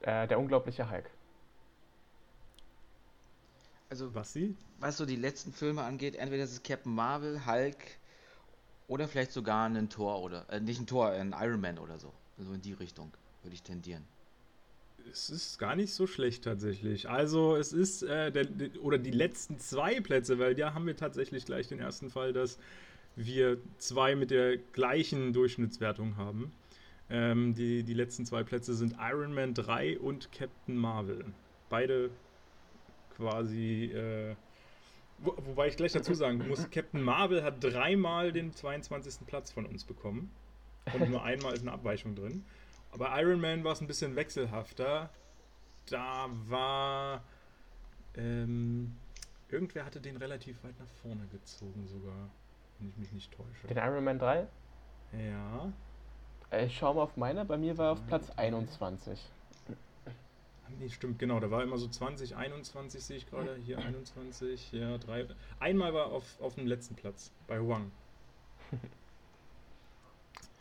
äh, 0.00 0.26
der 0.26 0.38
unglaubliche 0.38 0.90
Hulk. 0.90 1.10
Also, 3.88 4.14
was 4.14 4.32
sie? 4.32 4.56
Was 4.78 4.96
so 4.96 5.06
die 5.06 5.16
letzten 5.16 5.52
Filme 5.52 5.82
angeht, 5.82 6.16
entweder 6.16 6.44
ist 6.44 6.52
es 6.52 6.62
Captain 6.62 6.94
Marvel, 6.94 7.44
Hulk 7.46 7.76
oder 8.86 9.08
vielleicht 9.08 9.32
sogar 9.32 9.68
ein 9.68 9.88
Tor 9.88 10.22
oder, 10.22 10.48
äh, 10.48 10.60
nicht 10.60 10.80
ein 10.80 10.86
Tor, 10.86 11.10
ein 11.10 11.34
Iron 11.38 11.60
Man 11.60 11.78
oder 11.78 11.98
so. 11.98 12.12
So 12.38 12.52
in 12.54 12.62
die 12.62 12.72
Richtung 12.72 13.12
würde 13.42 13.54
ich 13.54 13.62
tendieren. 13.62 14.04
Es 15.12 15.30
ist 15.30 15.58
gar 15.58 15.76
nicht 15.76 15.92
so 15.92 16.06
schlecht 16.06 16.44
tatsächlich. 16.44 17.08
Also 17.08 17.56
es 17.56 17.72
ist, 17.72 18.02
äh, 18.02 18.30
der, 18.30 18.46
oder 18.80 18.98
die 18.98 19.10
letzten 19.10 19.58
zwei 19.58 20.00
Plätze, 20.00 20.38
weil 20.38 20.58
ja 20.58 20.74
haben 20.74 20.86
wir 20.86 20.96
tatsächlich 20.96 21.44
gleich 21.44 21.68
den 21.68 21.80
ersten 21.80 22.10
Fall, 22.10 22.32
dass 22.32 22.58
wir 23.16 23.58
zwei 23.78 24.14
mit 24.14 24.30
der 24.30 24.56
gleichen 24.56 25.32
Durchschnittswertung 25.32 26.16
haben. 26.16 26.52
Ähm, 27.08 27.54
die, 27.54 27.82
die 27.82 27.94
letzten 27.94 28.24
zwei 28.24 28.44
Plätze 28.44 28.74
sind 28.74 28.96
Iron 29.00 29.34
Man 29.34 29.54
3 29.54 29.98
und 29.98 30.30
Captain 30.32 30.76
Marvel. 30.76 31.24
Beide 31.68 32.10
quasi 33.16 33.86
äh, 33.86 34.36
wo, 35.22 35.34
wobei 35.44 35.68
ich 35.68 35.76
gleich 35.76 35.92
dazu 35.92 36.14
sagen 36.14 36.46
muss, 36.48 36.70
Captain 36.70 37.02
Marvel 37.02 37.42
hat 37.42 37.62
dreimal 37.62 38.32
den 38.32 38.52
22. 38.54 39.26
Platz 39.26 39.52
von 39.52 39.66
uns 39.66 39.84
bekommen. 39.84 40.30
Und 40.94 41.10
nur 41.10 41.22
einmal 41.22 41.52
ist 41.52 41.60
eine 41.60 41.72
Abweichung 41.72 42.14
drin. 42.14 42.44
Aber 42.92 43.20
Iron 43.20 43.40
Man 43.40 43.64
war 43.64 43.72
es 43.72 43.80
ein 43.80 43.86
bisschen 43.86 44.16
wechselhafter. 44.16 45.10
Da 45.86 46.28
war. 46.48 47.22
Ähm, 48.14 48.96
irgendwer 49.48 49.84
hatte 49.84 50.00
den 50.00 50.16
relativ 50.16 50.62
weit 50.64 50.78
nach 50.78 50.88
vorne 51.02 51.26
gezogen, 51.28 51.86
sogar. 51.86 52.30
Wenn 52.78 52.88
ich 52.90 52.96
mich 52.96 53.12
nicht 53.12 53.32
täusche. 53.32 53.66
Den 53.68 53.76
Iron 53.76 54.04
Man 54.04 54.18
3? 54.18 54.46
Ja. 55.12 55.72
Ich 56.58 56.76
schaue 56.76 56.96
mal 56.96 57.02
auf 57.02 57.16
meiner. 57.16 57.44
Bei 57.44 57.56
mir 57.56 57.78
war 57.78 57.86
er 57.86 57.92
auf 57.92 58.06
Platz 58.06 58.30
21. 58.36 59.20
Nee, 60.78 60.88
stimmt, 60.88 61.18
genau. 61.18 61.40
Da 61.40 61.50
war 61.50 61.62
immer 61.62 61.78
so 61.78 61.88
20, 61.88 62.36
21 62.36 63.02
sehe 63.02 63.16
ich 63.16 63.28
gerade. 63.28 63.56
Hier 63.56 63.78
21, 63.78 64.72
ja, 64.72 64.98
drei. 64.98 65.26
Einmal 65.58 65.92
war 65.94 66.06
auf, 66.06 66.40
auf 66.40 66.54
dem 66.54 66.66
letzten 66.66 66.94
Platz 66.94 67.32
bei 67.46 67.58
Huang. 67.58 67.90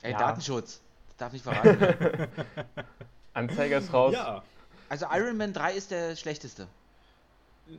Ey, 0.01 0.11
ja. 0.11 0.17
Datenschutz. 0.17 0.81
Darf 1.19 1.33
ich 1.33 1.43
verraten. 1.43 1.77
Anzeige 3.33 3.75
ist 3.75 3.93
raus. 3.93 4.13
Ja. 4.13 4.41
Also 4.87 5.05
Iron 5.11 5.37
Man 5.37 5.53
3 5.53 5.73
ist 5.73 5.91
der 5.91 6.15
schlechteste. 6.15 6.67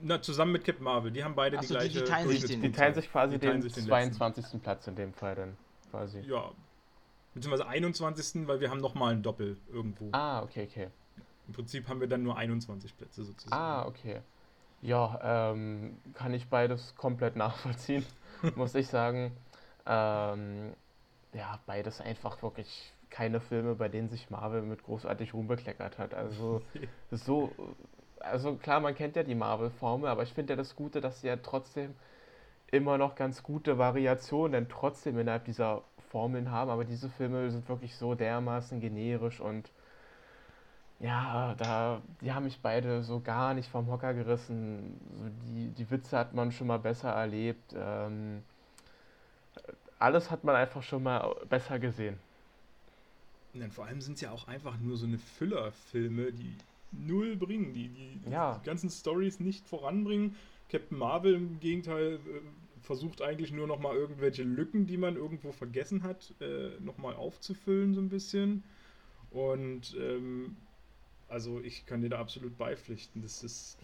Na, 0.03 0.23
zusammen 0.23 0.53
mit 0.53 0.65
Captain 0.65 0.85
Marvel. 0.85 1.11
Die 1.11 1.25
haben 1.25 1.35
beide 1.35 1.59
Ach 1.59 1.63
die 1.63 1.69
gleiche. 1.69 1.89
Die, 1.89 1.99
die, 1.99 2.05
teilen 2.05 2.29
sich 2.29 2.45
den, 2.45 2.63
die 2.63 2.71
teilen 2.71 2.95
sich 2.95 3.11
quasi 3.11 3.39
den, 3.39 3.63
sich 3.63 3.73
den 3.73 3.87
22. 3.87 4.45
Letzten. 4.45 4.61
Platz 4.61 4.87
in 4.87 4.95
dem 4.95 5.13
Fall 5.13 5.35
dann. 5.35 5.57
Quasi. 5.91 6.21
Ja. 6.21 6.53
Beziehungsweise 7.35 7.67
21. 7.67 8.47
weil 8.47 8.61
wir 8.61 8.71
haben 8.71 8.81
nochmal 8.81 9.15
ein 9.15 9.23
Doppel 9.23 9.57
irgendwo. 9.73 10.09
Ah, 10.13 10.43
okay, 10.43 10.69
okay. 10.71 10.89
Im 11.49 11.55
Prinzip 11.55 11.89
haben 11.89 12.01
wir 12.01 12.07
dann 12.07 12.23
nur 12.23 12.37
21 12.37 12.97
Plätze 12.97 13.25
sozusagen. 13.25 13.61
Ah, 13.61 13.87
okay. 13.87 14.21
Ja, 14.83 15.51
ähm, 15.53 15.99
kann 16.15 16.33
ich 16.33 16.49
beides 16.49 16.95
komplett 16.95 17.37
nachvollziehen, 17.37 18.05
muss 18.55 18.75
ich 18.75 18.87
sagen. 18.87 19.37
Ähm, 19.87 20.75
ja, 21.33 21.59
beides 21.67 22.01
einfach 22.01 22.41
wirklich 22.43 22.93
keine 23.11 23.41
Filme, 23.41 23.75
bei 23.75 23.89
denen 23.89 24.09
sich 24.09 24.31
Marvel 24.31 24.63
mit 24.63 24.83
großartig 24.85 25.35
Ruhm 25.35 25.49
bekleckert 25.49 25.99
hat. 25.99 26.15
Also 26.15 26.63
so, 27.11 27.53
also 28.21 28.55
klar, 28.57 28.81
man 28.81 28.95
kennt 28.95 29.17
ja 29.17 29.23
die 29.23 29.35
Marvel-Formel, 29.35 30.09
aber 30.09 30.23
ich 30.23 30.33
finde 30.33 30.53
ja 30.53 30.57
das 30.57 30.77
Gute, 30.77 31.01
dass 31.01 31.21
sie 31.21 31.29
ja 31.29 31.37
trotzdem 31.37 31.95
immer 32.71 32.99
noch 32.99 33.17
ganz 33.17 33.43
gute 33.43 33.79
Variationen 33.79 34.69
trotzdem 34.69 35.19
innerhalb 35.19 35.45
dieser 35.45 35.83
Formeln 36.11 36.51
haben, 36.51 36.71
aber 36.71 36.85
diese 36.85 37.09
Filme 37.09 37.51
sind 37.51 37.69
wirklich 37.69 37.97
so 37.97 38.15
dermaßen 38.15 38.81
generisch 38.81 39.41
und 39.41 39.71
ja, 41.01 41.55
da, 41.57 42.03
die 42.21 42.33
haben 42.33 42.45
mich 42.45 42.61
beide 42.61 43.03
so 43.03 43.21
gar 43.21 43.55
nicht 43.55 43.71
vom 43.71 43.91
Hocker 43.91 44.13
gerissen. 44.13 45.01
So 45.19 45.31
die, 45.47 45.69
die 45.71 45.91
Witze 45.91 46.19
hat 46.19 46.35
man 46.35 46.53
schon 46.53 46.67
mal 46.67 46.79
besser 46.79 47.11
erlebt. 47.11 47.75
Ähm, 47.75 48.43
alles 49.99 50.31
hat 50.31 50.45
man 50.45 50.57
einfach 50.57 50.83
schon 50.83 51.03
mal 51.03 51.35
besser 51.49 51.79
gesehen. 51.79 52.19
Und 53.55 53.73
vor 53.73 53.87
allem 53.87 54.01
sind 54.01 54.15
es 54.15 54.21
ja 54.21 54.31
auch 54.31 54.47
einfach 54.49 54.79
nur 54.79 54.97
so 54.97 55.07
eine 55.07 55.19
Füllerfilme, 55.19 56.33
die 56.33 56.55
null 56.93 57.37
bringen, 57.37 57.73
die 57.73 57.89
die, 57.89 58.31
ja. 58.31 58.59
die 58.59 58.67
ganzen 58.67 58.91
Stories 58.91 59.41
nicht 59.41 59.67
voranbringen. 59.67 60.37
Captain 60.69 60.99
Marvel 60.99 61.35
im 61.35 61.61
Gegenteil 61.61 62.15
äh, 62.15 62.81
versucht 62.83 63.23
eigentlich 63.23 63.53
nur 63.53 63.67
noch 63.67 63.81
mal 63.81 63.95
irgendwelche 63.95 64.43
Lücken, 64.43 64.87
die 64.87 64.97
man 64.97 65.17
irgendwo 65.17 65.53
vergessen 65.53 66.03
hat, 66.03 66.35
äh, 66.41 66.71
noch 66.81 66.99
mal 66.99 67.15
aufzufüllen 67.15 67.95
so 67.95 68.01
ein 68.01 68.09
bisschen. 68.09 68.63
Und 69.31 69.97
ähm, 69.99 70.57
also 71.29 71.61
ich 71.61 71.87
kann 71.87 72.03
dir 72.03 72.09
da 72.09 72.19
absolut 72.19 72.57
beipflichten. 72.59 73.23
Das 73.23 73.43
ist, 73.43 73.79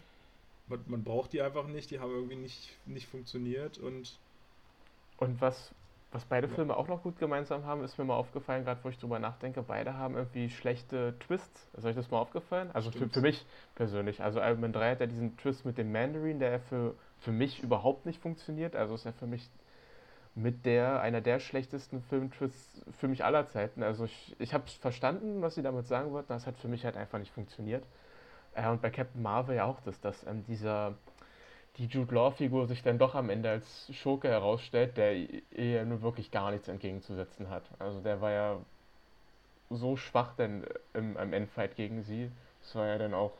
man, 0.68 0.80
man, 0.86 1.04
braucht 1.04 1.32
die 1.32 1.42
einfach 1.42 1.68
nicht, 1.68 1.90
die 1.90 2.00
haben 2.00 2.10
irgendwie 2.10 2.36
nicht, 2.36 2.76
nicht 2.86 3.06
funktioniert 3.06 3.78
und. 3.78 4.18
Und 5.18 5.40
was, 5.40 5.72
was 6.12 6.24
beide. 6.24 6.48
Filme 6.48 6.76
auch 6.76 6.88
noch 6.88 7.02
gut 7.02 7.18
gemeinsam 7.18 7.64
haben, 7.64 7.82
ist 7.84 7.98
mir 7.98 8.04
mal 8.04 8.14
aufgefallen, 8.14 8.64
gerade 8.64 8.82
wo 8.82 8.88
ich 8.88 8.98
drüber 8.98 9.18
nachdenke, 9.18 9.62
beide 9.62 9.94
haben 9.94 10.16
irgendwie 10.16 10.48
schlechte 10.50 11.18
Twists. 11.20 11.68
Ist 11.76 11.84
euch 11.84 11.96
das 11.96 12.10
mal 12.10 12.18
aufgefallen? 12.18 12.70
Also 12.72 12.90
für, 12.90 13.08
für, 13.08 13.20
mich 13.20 13.44
persönlich. 13.74 14.22
Also 14.22 14.40
Iron 14.40 14.60
Man 14.60 14.72
3 14.72 14.92
hat 14.92 15.00
ja 15.00 15.06
diesen 15.06 15.36
Twist 15.36 15.64
mit 15.64 15.78
dem 15.78 15.92
Mandarin, 15.92 16.38
der 16.38 16.60
für, 16.60 16.94
für 17.18 17.32
mich 17.32 17.62
überhaupt 17.62 18.06
nicht 18.06 18.20
funktioniert. 18.20 18.76
Also 18.76 18.94
ist 18.94 19.04
ja 19.04 19.12
für 19.12 19.26
mich 19.26 19.50
mit 20.36 20.66
der, 20.66 21.00
einer 21.00 21.22
der 21.22 21.40
schlechtesten 21.40 22.02
Filmtwists 22.02 22.84
für 22.98 23.08
mich 23.08 23.24
aller 23.24 23.48
Zeiten. 23.48 23.82
Also 23.82 24.04
ich, 24.04 24.36
ich 24.38 24.54
habe 24.54 24.64
verstanden, 24.80 25.40
was 25.40 25.54
sie 25.54 25.62
damit 25.62 25.86
sagen 25.88 26.12
wollten, 26.12 26.28
das 26.28 26.46
hat 26.46 26.58
für 26.58 26.68
mich 26.68 26.84
halt 26.84 26.96
einfach 26.96 27.18
nicht 27.18 27.32
funktioniert. 27.32 27.84
Äh, 28.54 28.68
und 28.68 28.82
bei 28.82 28.90
Captain 28.90 29.22
Marvel 29.22 29.56
ja 29.56 29.64
auch, 29.64 29.80
dass, 29.80 30.00
dass 30.00 30.26
ähm, 30.26 30.44
dieser, 30.46 30.94
die 31.78 31.86
Jude 31.86 32.14
Law-Figur 32.14 32.66
sich 32.66 32.82
dann 32.82 32.98
doch 32.98 33.14
am 33.14 33.30
Ende 33.30 33.50
als 33.50 33.90
Schurke 33.92 34.28
herausstellt, 34.28 34.96
der 34.96 35.14
ihr 35.16 35.84
nur 35.84 36.02
wirklich 36.02 36.30
gar 36.30 36.50
nichts 36.50 36.68
entgegenzusetzen 36.68 37.50
hat. 37.50 37.64
Also 37.78 38.00
der 38.00 38.20
war 38.20 38.30
ja 38.30 38.60
so 39.70 39.96
schwach 39.96 40.34
denn 40.36 40.64
im, 40.94 41.16
im 41.16 41.32
Endfight 41.32 41.76
gegen 41.76 42.02
sie. 42.02 42.30
Das 42.62 42.74
war 42.74 42.86
ja 42.86 42.98
dann 42.98 43.14
auch, 43.14 43.32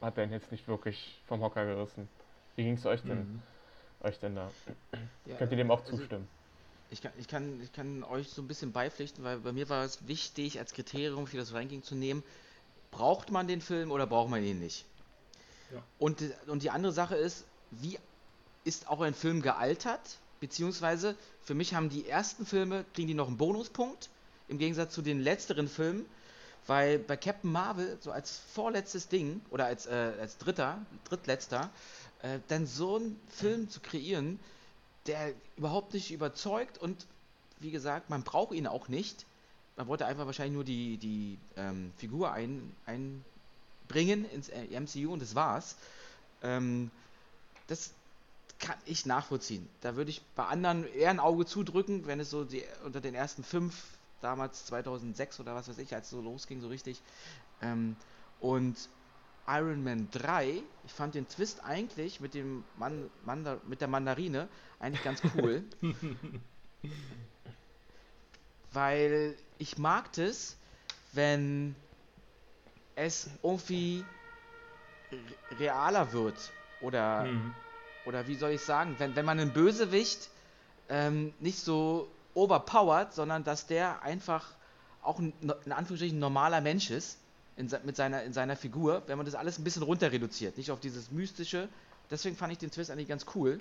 hat 0.00 0.18
dann 0.18 0.30
jetzt 0.30 0.52
nicht 0.52 0.68
wirklich 0.68 1.20
vom 1.26 1.40
Hocker 1.40 1.64
gerissen. 1.64 2.08
Wie 2.56 2.64
ging 2.64 2.74
es 2.74 2.86
euch 2.86 3.02
denn? 3.02 3.18
Mhm 3.18 3.42
euch 4.00 4.18
denn 4.18 4.34
da? 4.34 4.50
Ja, 5.26 5.36
Könnt 5.36 5.52
ihr 5.52 5.58
dem 5.58 5.70
auch 5.70 5.80
also 5.80 5.96
zustimmen? 5.96 6.28
Ich 6.90 7.02
kann, 7.02 7.12
ich, 7.18 7.28
kann, 7.28 7.60
ich 7.60 7.72
kann 7.72 8.02
euch 8.04 8.30
so 8.30 8.40
ein 8.40 8.48
bisschen 8.48 8.72
beipflichten, 8.72 9.22
weil 9.22 9.38
bei 9.40 9.52
mir 9.52 9.68
war 9.68 9.84
es 9.84 10.08
wichtig, 10.08 10.58
als 10.58 10.72
Kriterium 10.72 11.26
für 11.26 11.36
das 11.36 11.52
Ranking 11.52 11.82
zu 11.82 11.94
nehmen, 11.94 12.22
braucht 12.90 13.30
man 13.30 13.46
den 13.46 13.60
Film 13.60 13.90
oder 13.90 14.06
braucht 14.06 14.30
man 14.30 14.42
ihn 14.42 14.58
nicht? 14.58 14.86
Ja. 15.72 15.82
Und, 15.98 16.22
und 16.46 16.62
die 16.62 16.70
andere 16.70 16.92
Sache 16.92 17.16
ist, 17.16 17.44
wie 17.70 17.98
ist 18.64 18.88
auch 18.88 19.00
ein 19.00 19.14
Film 19.14 19.42
gealtert? 19.42 20.18
Beziehungsweise, 20.40 21.16
für 21.42 21.54
mich 21.54 21.74
haben 21.74 21.88
die 21.88 22.08
ersten 22.08 22.46
Filme, 22.46 22.84
kriegen 22.94 23.08
die 23.08 23.14
noch 23.14 23.28
einen 23.28 23.36
Bonuspunkt, 23.36 24.08
im 24.48 24.58
Gegensatz 24.58 24.94
zu 24.94 25.02
den 25.02 25.20
letzteren 25.20 25.68
Filmen, 25.68 26.06
weil 26.66 26.98
bei 26.98 27.16
Captain 27.16 27.50
Marvel, 27.50 27.98
so 28.00 28.12
als 28.12 28.40
vorletztes 28.54 29.08
Ding, 29.08 29.40
oder 29.50 29.66
als, 29.66 29.86
äh, 29.86 30.12
als 30.20 30.38
dritter, 30.38 30.78
drittletzter, 31.04 31.70
äh, 32.22 32.38
dann 32.48 32.66
so 32.66 32.96
einen 32.96 33.18
Film 33.28 33.68
zu 33.68 33.80
kreieren, 33.80 34.38
der 35.06 35.32
überhaupt 35.56 35.94
nicht 35.94 36.12
überzeugt 36.12 36.78
und 36.78 37.06
wie 37.60 37.70
gesagt, 37.70 38.10
man 38.10 38.22
braucht 38.22 38.52
ihn 38.52 38.66
auch 38.66 38.88
nicht. 38.88 39.26
Man 39.76 39.88
wollte 39.88 40.06
einfach 40.06 40.26
wahrscheinlich 40.26 40.54
nur 40.54 40.64
die, 40.64 40.96
die 40.96 41.38
ähm, 41.56 41.92
Figur 41.96 42.32
ein, 42.32 42.72
einbringen 42.86 44.30
ins 44.30 44.48
äh, 44.48 44.78
MCU 44.78 45.12
und 45.12 45.22
das 45.22 45.34
war's. 45.34 45.76
Ähm, 46.42 46.90
das 47.68 47.92
kann 48.58 48.76
ich 48.86 49.06
nachvollziehen. 49.06 49.68
Da 49.80 49.94
würde 49.96 50.10
ich 50.10 50.20
bei 50.34 50.44
anderen 50.44 50.84
eher 50.92 51.10
ein 51.10 51.20
Auge 51.20 51.46
zudrücken, 51.46 52.06
wenn 52.06 52.18
es 52.18 52.30
so 52.30 52.44
die, 52.44 52.64
unter 52.84 53.00
den 53.00 53.14
ersten 53.14 53.44
fünf, 53.44 53.84
damals 54.20 54.66
2006 54.66 55.38
oder 55.38 55.54
was 55.54 55.68
weiß 55.68 55.78
ich, 55.78 55.94
als 55.94 56.06
es 56.06 56.10
so 56.10 56.20
losging, 56.20 56.60
so 56.60 56.66
richtig. 56.68 57.00
Ähm, 57.62 57.94
und 58.40 58.76
Iron 59.46 59.84
Man 59.84 60.10
3, 60.10 60.60
ich 60.84 60.92
fand 60.92 61.14
den 61.14 61.28
Twist 61.28 61.64
eigentlich 61.64 62.20
mit 62.20 62.34
dem 62.34 62.64
Man 62.76 63.08
Mandar 63.24 63.60
mit 63.66 63.80
der 63.80 63.88
Mandarine 63.88 64.48
eigentlich 64.80 65.04
ganz 65.04 65.22
cool. 65.36 65.62
weil 68.72 69.36
ich 69.58 69.78
mag 69.78 70.12
das, 70.12 70.56
wenn 71.12 71.74
es 72.94 73.30
irgendwie 73.42 74.04
realer 75.58 76.12
wird 76.12 76.52
oder 76.80 77.24
mhm. 77.24 77.54
oder 78.04 78.26
wie 78.26 78.34
soll 78.34 78.50
ich 78.50 78.62
sagen, 78.62 78.96
wenn, 78.98 79.16
wenn 79.16 79.24
man 79.24 79.38
einen 79.38 79.52
Bösewicht 79.52 80.30
ähm, 80.88 81.32
nicht 81.40 81.58
so 81.58 82.08
overpowered, 82.34 83.12
sondern 83.12 83.44
dass 83.44 83.66
der 83.66 84.02
einfach 84.02 84.46
auch 85.02 85.18
ein, 85.18 85.32
in 85.64 85.72
Anführungsstrichen 85.72 86.18
normaler 86.18 86.60
Mensch 86.60 86.90
ist 86.90 87.18
in, 87.56 87.70
mit 87.84 87.96
seiner, 87.96 88.22
in 88.22 88.32
seiner 88.32 88.56
Figur, 88.56 89.02
wenn 89.06 89.16
man 89.16 89.26
das 89.26 89.34
alles 89.34 89.58
ein 89.58 89.64
bisschen 89.64 89.82
runter 89.82 90.12
reduziert, 90.12 90.56
nicht 90.56 90.70
auf 90.70 90.80
dieses 90.80 91.10
mystische. 91.10 91.68
Deswegen 92.10 92.36
fand 92.36 92.52
ich 92.52 92.58
den 92.58 92.70
Twist 92.70 92.90
eigentlich 92.90 93.08
ganz 93.08 93.26
cool. 93.34 93.60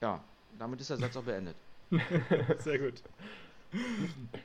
Ja, 0.00 0.22
damit 0.58 0.80
ist 0.80 0.90
der 0.90 0.98
Satz 0.98 1.16
auch 1.16 1.22
beendet. 1.22 1.56
Sehr 2.58 2.78
gut. 2.78 3.02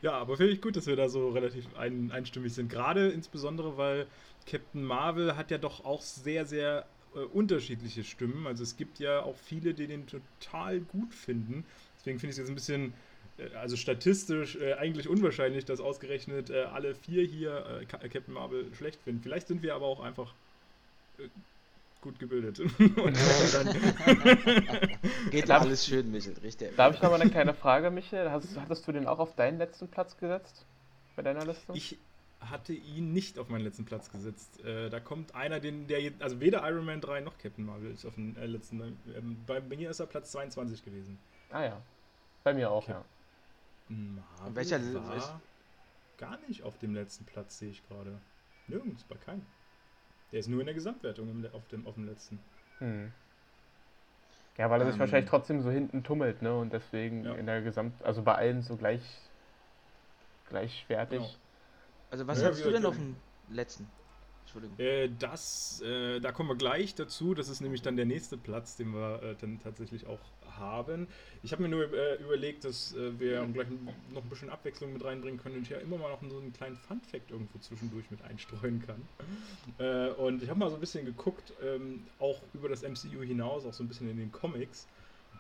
Ja, 0.01 0.13
aber 0.13 0.37
finde 0.37 0.53
ich 0.53 0.61
gut, 0.61 0.75
dass 0.75 0.87
wir 0.87 0.95
da 0.95 1.09
so 1.09 1.29
relativ 1.29 1.75
ein, 1.75 2.11
einstimmig 2.11 2.53
sind. 2.53 2.69
Gerade 2.69 3.09
insbesondere, 3.09 3.77
weil 3.77 4.07
Captain 4.45 4.83
Marvel 4.83 5.35
hat 5.35 5.51
ja 5.51 5.57
doch 5.57 5.83
auch 5.85 6.01
sehr, 6.01 6.45
sehr 6.45 6.85
äh, 7.15 7.19
unterschiedliche 7.19 8.03
Stimmen. 8.03 8.47
Also 8.47 8.63
es 8.63 8.77
gibt 8.77 8.99
ja 8.99 9.21
auch 9.23 9.37
viele, 9.37 9.73
die 9.73 9.87
den 9.87 10.07
total 10.07 10.79
gut 10.79 11.13
finden. 11.13 11.65
Deswegen 11.99 12.19
finde 12.19 12.31
ich 12.31 12.35
es 12.35 12.37
jetzt 12.37 12.49
ein 12.49 12.55
bisschen, 12.55 12.93
äh, 13.37 13.53
also 13.55 13.75
statistisch 13.75 14.55
äh, 14.55 14.73
eigentlich 14.73 15.09
unwahrscheinlich, 15.09 15.65
dass 15.65 15.79
ausgerechnet 15.79 16.49
äh, 16.49 16.63
alle 16.63 16.95
vier 16.95 17.23
hier 17.23 17.81
äh, 17.81 17.85
Captain 17.85 18.33
Marvel 18.33 18.73
schlecht 18.75 19.01
finden. 19.03 19.21
Vielleicht 19.21 19.47
sind 19.47 19.61
wir 19.63 19.75
aber 19.75 19.85
auch 19.87 19.99
einfach 19.99 20.33
äh, 21.17 21.27
gut 22.01 22.19
gebildet. 22.19 22.57
Geht 25.31 25.49
darf, 25.49 25.63
alles 25.63 25.86
schön, 25.86 26.12
Michel, 26.12 26.36
richtig. 26.43 26.75
Darf 26.75 26.95
ich 26.95 27.01
nochmal 27.01 27.21
eine 27.21 27.31
kleine 27.31 27.53
Frage, 27.53 27.91
Michel? 27.91 28.31
Hast, 28.31 28.57
hattest 28.57 28.88
du 28.88 28.91
den 28.91 29.07
auch 29.07 29.19
auf 29.19 29.36
deinen 29.36 29.57
letzten 29.57 29.88
Platz 29.88 30.17
gesetzt? 30.17 30.65
Bei 31.15 31.21
deiner 31.21 31.45
Liste? 31.45 31.73
Ich 31.73 31.97
hatte 32.39 32.73
ihn 32.73 33.13
nicht 33.13 33.39
auf 33.39 33.49
meinen 33.49 33.63
letzten 33.63 33.86
Platz 33.86 34.12
gesetzt. 34.12 34.63
Äh, 34.63 34.89
da 34.89 34.99
kommt 34.99 35.36
einer, 35.36 35.60
den, 35.60 35.88
der 35.88 36.01
jetzt, 36.01 36.21
also 36.21 36.39
weder 36.39 36.67
Iron 36.69 36.86
Man 36.86 37.01
3 37.01 37.21
noch 37.21 37.38
Captain 37.38 37.65
Marvel 37.65 37.91
ist 37.91 38.05
auf 38.05 38.15
dem 38.15 38.38
äh, 38.38 38.45
letzten. 38.45 38.97
Ähm, 39.15 39.38
bei 39.45 39.62
mir 39.62 39.89
ist 39.89 39.99
er 39.99 40.05
Platz 40.05 40.31
22 40.31 40.86
gewesen. 40.86 41.17
Ah 41.49 41.63
ja. 41.63 41.81
Bei 42.43 42.53
mir 42.53 42.71
auch, 42.71 42.86
Cap 42.86 43.05
ja. 43.89 43.95
Marvel 43.95 44.55
welcher 44.55 44.93
war 44.93 45.41
gar 46.17 46.38
nicht 46.47 46.63
auf 46.63 46.77
dem 46.77 46.93
letzten 46.93 47.25
Platz, 47.25 47.60
sehe 47.60 47.69
ich 47.69 47.88
gerade. 47.88 48.19
Nirgends, 48.67 49.03
bei 49.03 49.15
keinem. 49.15 49.45
Der 50.31 50.39
ist 50.39 50.47
nur 50.47 50.59
in 50.59 50.65
der 50.65 50.75
Gesamtwertung 50.75 51.29
im, 51.29 51.47
auf, 51.53 51.67
dem, 51.67 51.87
auf 51.87 51.95
dem 51.95 52.05
letzten. 52.05 52.39
Hm. 52.79 53.11
Ja, 54.57 54.69
weil 54.69 54.81
er 54.81 54.87
sich 54.87 54.95
ähm, 54.95 54.99
wahrscheinlich 54.99 55.29
trotzdem 55.29 55.61
so 55.61 55.69
hinten 55.69 56.03
tummelt, 56.03 56.41
ne? 56.41 56.57
Und 56.57 56.73
deswegen 56.73 57.25
ja. 57.25 57.33
in 57.35 57.45
der 57.45 57.61
Gesamt, 57.61 58.01
also 58.03 58.23
bei 58.23 58.35
allen 58.35 58.61
so 58.61 58.75
gleich 58.75 59.01
gleichwertig. 60.49 61.19
Genau. 61.19 61.31
Also 62.09 62.27
was 62.27 62.41
ja, 62.41 62.49
hast 62.49 62.63
du 62.63 62.71
denn 62.71 62.85
auf 62.85 62.95
dem 62.95 63.15
letzten? 63.49 63.87
Entschuldigung. 64.58 64.80
Äh, 64.80 65.10
das, 65.20 65.82
äh, 65.82 66.20
da 66.20 66.32
kommen 66.32 66.50
wir 66.50 66.56
gleich 66.56 66.96
dazu. 66.96 67.34
Das 67.34 67.50
ist 67.50 67.62
nämlich 67.62 67.82
dann 67.82 67.96
der 67.96 68.06
nächste 68.06 68.38
Platz, 68.38 68.76
den 68.76 68.93
wir 68.93 69.22
äh, 69.22 69.36
dann 69.39 69.60
tatsächlich 69.60 70.08
auch 70.08 70.20
haben. 70.58 71.08
Ich 71.43 71.52
habe 71.52 71.62
mir 71.62 71.70
nur 71.70 71.93
äh, 71.93 72.15
überlegt, 72.15 72.63
dass 72.63 72.96
äh, 72.96 73.20
wir 73.20 73.46
gleich 73.54 73.67
noch 74.12 74.24
ein 74.24 74.30
bisschen 74.30 74.50
Abwechslung 74.50 74.93
mit 74.93 75.04
reinbringen 75.04 75.39
können 75.39 75.58
und 75.58 75.62
ich 75.63 75.70
ja 75.70 75.78
immer 75.78 75.98
mal 75.98 76.10
noch 76.10 76.22
so 76.28 76.39
einen 76.39 76.52
kleinen 76.52 76.78
Fun-Fact 76.78 77.30
irgendwo 77.30 77.60
zwischendurch 77.60 78.10
mit 78.10 78.22
einstreuen 78.24 78.82
kann. 78.86 79.02
Äh, 79.78 80.10
und 80.13 80.41
ich 80.41 80.50
habe 80.50 80.60
mal 80.60 80.70
so 80.70 80.76
ein 80.76 80.80
bisschen 80.80 81.06
geguckt, 81.06 81.54
ähm, 81.63 82.04
auch 82.20 82.41
über 82.54 82.70
das 82.70 82.82
MCU 82.82 83.22
hinaus, 83.22 83.65
auch 83.65 83.74
so 83.74 83.84
ein 83.84 83.88
bisschen 83.88 84.10
in 84.10 84.17
den 84.17 84.32
Comics. 84.32 84.88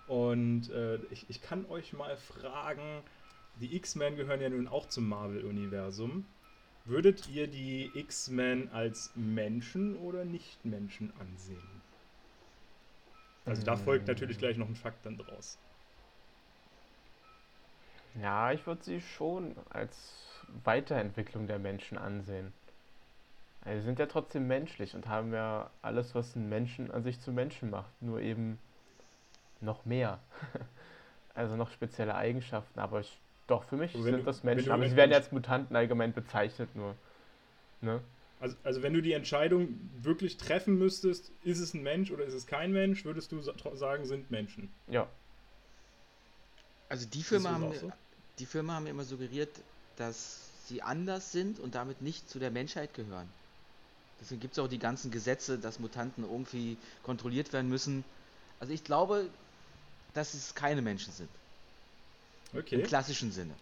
Und 0.07 0.71
ich, 1.11 1.25
ich 1.27 1.41
kann 1.41 1.65
euch 1.65 1.91
mal 1.91 2.15
fragen, 2.15 3.03
die 3.59 3.75
X-Men 3.75 4.15
gehören 4.15 4.39
ja 4.39 4.49
nun 4.49 4.69
auch 4.69 4.87
zum 4.87 5.09
Marvel-Universum. 5.09 6.23
Würdet 6.87 7.27
ihr 7.27 7.47
die 7.47 7.99
X-Men 7.99 8.69
als 8.69 9.11
Menschen 9.13 9.97
oder 9.97 10.23
Nicht-Menschen 10.23 11.11
ansehen? 11.19 11.81
Also 13.43 13.61
da 13.63 13.75
folgt 13.75 14.07
natürlich 14.07 14.37
gleich 14.37 14.55
noch 14.55 14.69
ein 14.69 14.75
Fakt 14.75 15.05
dann 15.05 15.17
draus. 15.17 15.57
Ja, 18.21 18.53
ich 18.53 18.65
würde 18.65 18.85
sie 18.85 19.01
schon 19.01 19.55
als 19.69 20.45
Weiterentwicklung 20.63 21.45
der 21.45 21.59
Menschen 21.59 21.97
ansehen. 21.97 22.53
Also 23.61 23.81
sie 23.81 23.85
sind 23.85 23.99
ja 23.99 24.05
trotzdem 24.05 24.47
menschlich 24.47 24.95
und 24.95 25.09
haben 25.09 25.33
ja 25.33 25.69
alles, 25.81 26.15
was 26.15 26.37
einen 26.37 26.47
Menschen 26.47 26.89
an 26.89 27.03
sich 27.03 27.19
zu 27.19 27.33
Menschen 27.33 27.69
macht, 27.69 28.01
nur 28.01 28.21
eben 28.21 28.59
noch 29.59 29.83
mehr. 29.83 30.19
also 31.33 31.57
noch 31.57 31.69
spezielle 31.69 32.15
Eigenschaften, 32.15 32.79
aber 32.79 33.01
ich 33.01 33.19
doch, 33.47 33.63
für 33.63 33.77
mich 33.77 33.93
sind 33.93 34.05
du, 34.05 34.23
das 34.23 34.43
Menschen. 34.43 34.71
Aber 34.71 34.87
sie 34.87 34.95
werden 34.95 35.11
jetzt 35.11 35.31
Mutanten 35.31 35.75
allgemein 35.75 36.13
bezeichnet 36.13 36.75
nur. 36.75 36.95
Ne? 37.81 38.01
Also, 38.39 38.55
also 38.63 38.83
wenn 38.83 38.93
du 38.93 39.01
die 39.01 39.13
Entscheidung 39.13 39.79
wirklich 40.01 40.37
treffen 40.37 40.77
müsstest, 40.77 41.31
ist 41.43 41.59
es 41.59 41.73
ein 41.73 41.81
Mensch 41.81 42.11
oder 42.11 42.25
ist 42.25 42.33
es 42.33 42.45
kein 42.45 42.71
Mensch, 42.71 43.05
würdest 43.05 43.31
du 43.31 43.41
sagen, 43.41 44.05
sind 44.05 44.29
Menschen. 44.29 44.69
Ja. 44.87 45.07
Also 46.89 47.07
die 47.07 47.23
Firma, 47.23 47.51
haben, 47.51 47.73
so? 47.73 47.91
die 48.39 48.45
Firma 48.45 48.73
haben 48.73 48.87
immer 48.87 49.03
suggeriert, 49.03 49.49
dass 49.95 50.49
sie 50.65 50.81
anders 50.81 51.31
sind 51.31 51.59
und 51.59 51.75
damit 51.75 52.01
nicht 52.01 52.29
zu 52.29 52.39
der 52.39 52.51
Menschheit 52.51 52.93
gehören. 52.93 53.27
Deswegen 54.19 54.41
gibt 54.41 54.53
es 54.53 54.59
auch 54.59 54.67
die 54.67 54.79
ganzen 54.79 55.11
Gesetze, 55.11 55.57
dass 55.57 55.79
Mutanten 55.79 56.23
irgendwie 56.23 56.77
kontrolliert 57.03 57.53
werden 57.53 57.69
müssen. 57.69 58.03
Also 58.59 58.73
ich 58.73 58.83
glaube, 58.83 59.29
dass 60.13 60.33
es 60.33 60.55
keine 60.55 60.81
Menschen 60.81 61.13
sind. 61.13 61.29
Okay. 62.55 62.75
Im 62.75 62.83
klassischen 62.83 63.31
Sinne. 63.31 63.53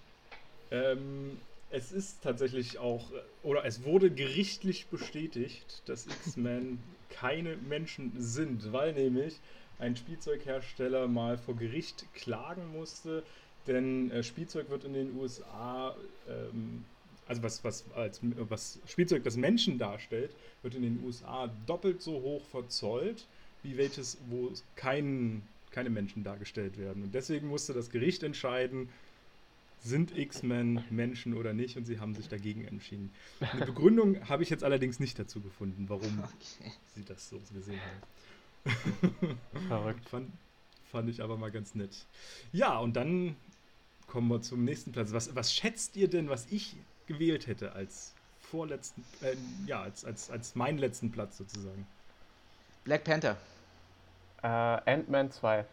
Ähm, 0.71 1.38
es 1.69 1.91
ist 1.91 2.21
tatsächlich 2.21 2.78
auch, 2.78 3.12
oder 3.43 3.65
es 3.65 3.84
wurde 3.84 4.12
gerichtlich 4.12 4.88
bestätigt, 4.88 5.82
dass 5.86 6.06
X-Men 6.06 6.80
keine 7.10 7.58
Menschen 7.58 8.13
sind, 8.17 8.71
weil 8.71 8.93
nämlich 8.93 9.39
ein 9.80 9.95
Spielzeughersteller 9.95 11.08
mal 11.08 11.38
vor 11.38 11.56
Gericht 11.56 12.06
klagen 12.13 12.71
musste, 12.71 13.24
denn 13.67 14.12
äh, 14.12 14.24
Spielzeug 14.24 14.69
wird 14.69 14.84
in 14.86 14.93
den 14.93 15.17
USA, 15.17 15.95
ähm, 16.30 16.86
also 17.28 17.43
was, 17.43 17.63
was, 17.63 17.84
als, 17.95 18.19
was 18.21 18.80
Spielzeug, 18.88 19.24
das 19.24 19.36
Menschen 19.36 19.80
darstellt, 19.80 20.32
wird 20.62 20.76
in 20.76 20.84
den 20.84 21.04
USA 21.04 21.50
doppelt 21.65 22.02
so 22.02 22.21
hoch 22.21 22.45
verzollt, 22.45 23.26
wie 23.63 23.78
welches, 23.78 24.17
wo 24.30 24.52
kein 24.76 25.41
keine 25.75 25.89
Menschen 25.89 26.23
dargestellt 26.23 26.77
werden. 26.77 27.03
Und 27.03 27.13
deswegen 27.13 27.47
musste 27.47 27.73
das 27.73 27.89
Gericht 27.89 28.23
entscheiden, 28.23 28.88
sind 29.81 30.17
X-Men 30.17 30.83
Menschen 30.89 31.35
oder 31.35 31.53
nicht? 31.53 31.75
Und 31.75 31.85
sie 31.85 31.99
haben 31.99 32.15
sich 32.15 32.29
dagegen 32.29 32.63
entschieden. 32.65 33.11
Eine 33.41 33.65
Begründung 33.73 34.27
habe 34.29 34.41
ich 34.41 34.49
jetzt 34.49 34.63
allerdings 34.63 35.01
nicht 35.01 35.19
dazu 35.19 35.41
gefunden, 35.41 35.89
warum 35.89 36.23
okay. 36.23 36.71
sie 36.95 37.03
das 37.03 37.29
so 37.29 37.39
gesehen 37.53 37.79
haben. 38.63 39.38
Verrückt. 39.67 40.09
Fand, 40.09 40.31
fand 40.89 41.09
ich 41.09 41.21
aber 41.21 41.38
mal 41.38 41.51
ganz 41.51 41.75
nett. 41.75 42.07
Ja, 42.53 42.79
und 42.79 42.95
dann 42.95 43.35
kommen 44.07 44.29
wir 44.29 44.41
zum 44.41 44.63
nächsten 44.63 44.93
Platz. 44.93 45.11
Was, 45.11 45.35
was 45.35 45.53
schätzt 45.53 45.97
ihr 45.97 46.07
denn, 46.07 46.29
was 46.29 46.47
ich 46.51 46.77
gewählt 47.05 47.47
hätte 47.47 47.73
als 47.73 48.13
vorletzten, 48.39 49.03
äh, 49.21 49.35
ja, 49.67 49.81
als, 49.81 50.05
als, 50.05 50.31
als 50.31 50.55
meinen 50.55 50.77
letzten 50.77 51.11
Platz 51.11 51.38
sozusagen? 51.38 51.85
Black 52.85 53.03
Panther. 53.03 53.38
Äh, 54.45 54.47
Ant-Man 54.86 55.31
2. 55.31 55.65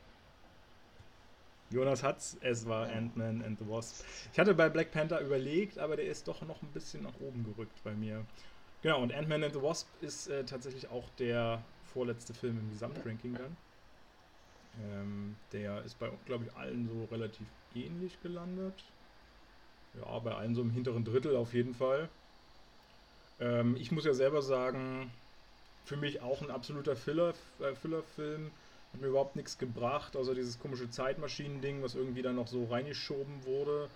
Jonas 1.68 2.02
hat's, 2.02 2.38
es 2.40 2.66
war 2.66 2.88
Ant-Man 2.88 3.44
and 3.44 3.58
the 3.58 3.68
Wasp. 3.68 4.02
Ich 4.32 4.38
hatte 4.38 4.54
bei 4.54 4.70
Black 4.70 4.92
Panther 4.92 5.20
überlegt, 5.20 5.78
aber 5.78 5.96
der 5.96 6.06
ist 6.06 6.26
doch 6.26 6.40
noch 6.40 6.62
ein 6.62 6.68
bisschen 6.68 7.02
nach 7.02 7.12
oben 7.20 7.44
gerückt 7.44 7.85
bei 7.85 7.92
mir. 7.92 8.24
Genau, 8.80 9.02
und 9.02 9.12
Ant-Man 9.12 9.44
and 9.44 9.52
the 9.52 9.61
Wasp 9.61 9.88
ist 10.00 10.28
äh, 10.28 10.44
tatsächlich 10.44 10.88
auch 10.88 11.04
der 11.18 11.62
vorletzte 11.92 12.32
Film 12.32 12.61
im 12.61 12.70
Gesamtranking 12.70 13.35
dann. 13.35 13.56
Ähm, 14.85 15.37
der 15.52 15.82
ist 15.82 15.98
bei, 15.98 16.11
glaube 16.24 16.46
ich, 16.46 16.56
allen 16.56 16.88
so 16.88 17.04
relativ 17.14 17.46
ähnlich 17.74 18.22
gelandet. 18.22 18.85
Ja, 20.00 20.18
bei 20.20 20.35
allen 20.35 20.54
so 20.54 20.62
im 20.62 20.70
hinteren 20.70 21.04
Drittel 21.04 21.37
auf 21.37 21.52
jeden 21.52 21.74
Fall. 21.74 22.08
Ähm, 23.38 23.76
ich 23.76 23.92
muss 23.92 24.06
ja 24.06 24.14
selber 24.14 24.40
sagen, 24.40 25.11
für 25.85 25.98
mich 25.98 26.22
auch 26.22 26.40
ein 26.40 26.50
absoluter 26.50 26.96
Filler, 26.96 27.35
äh, 27.61 27.74
Filler-Film 27.74 28.50
Hat 28.92 29.00
mir 29.00 29.09
überhaupt 29.09 29.37
nichts 29.37 29.59
gebracht, 29.59 30.16
außer 30.16 30.35
dieses 30.35 30.59
komische 30.59 30.90
Zeitmaschinen-Ding, 30.90 31.83
was 31.83 31.94
irgendwie 31.94 32.22
dann 32.22 32.37
noch 32.37 32.48
so 32.48 32.64
reingeschoben 32.64 33.44
wurde. 33.44 33.88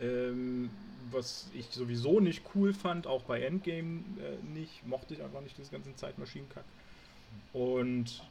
Ähm, 0.00 0.70
was 1.10 1.48
ich 1.54 1.66
sowieso 1.66 2.20
nicht 2.20 2.42
cool 2.54 2.72
fand, 2.72 3.06
auch 3.06 3.22
bei 3.22 3.40
Endgame 3.42 4.02
äh, 4.20 4.36
nicht, 4.52 4.86
mochte 4.86 5.14
ich 5.14 5.22
einfach 5.22 5.40
nicht 5.40 5.58
das 5.58 5.70
ganze 5.70 5.94
Zeitmaschinenkack. 5.94 6.64
Und 7.52 8.22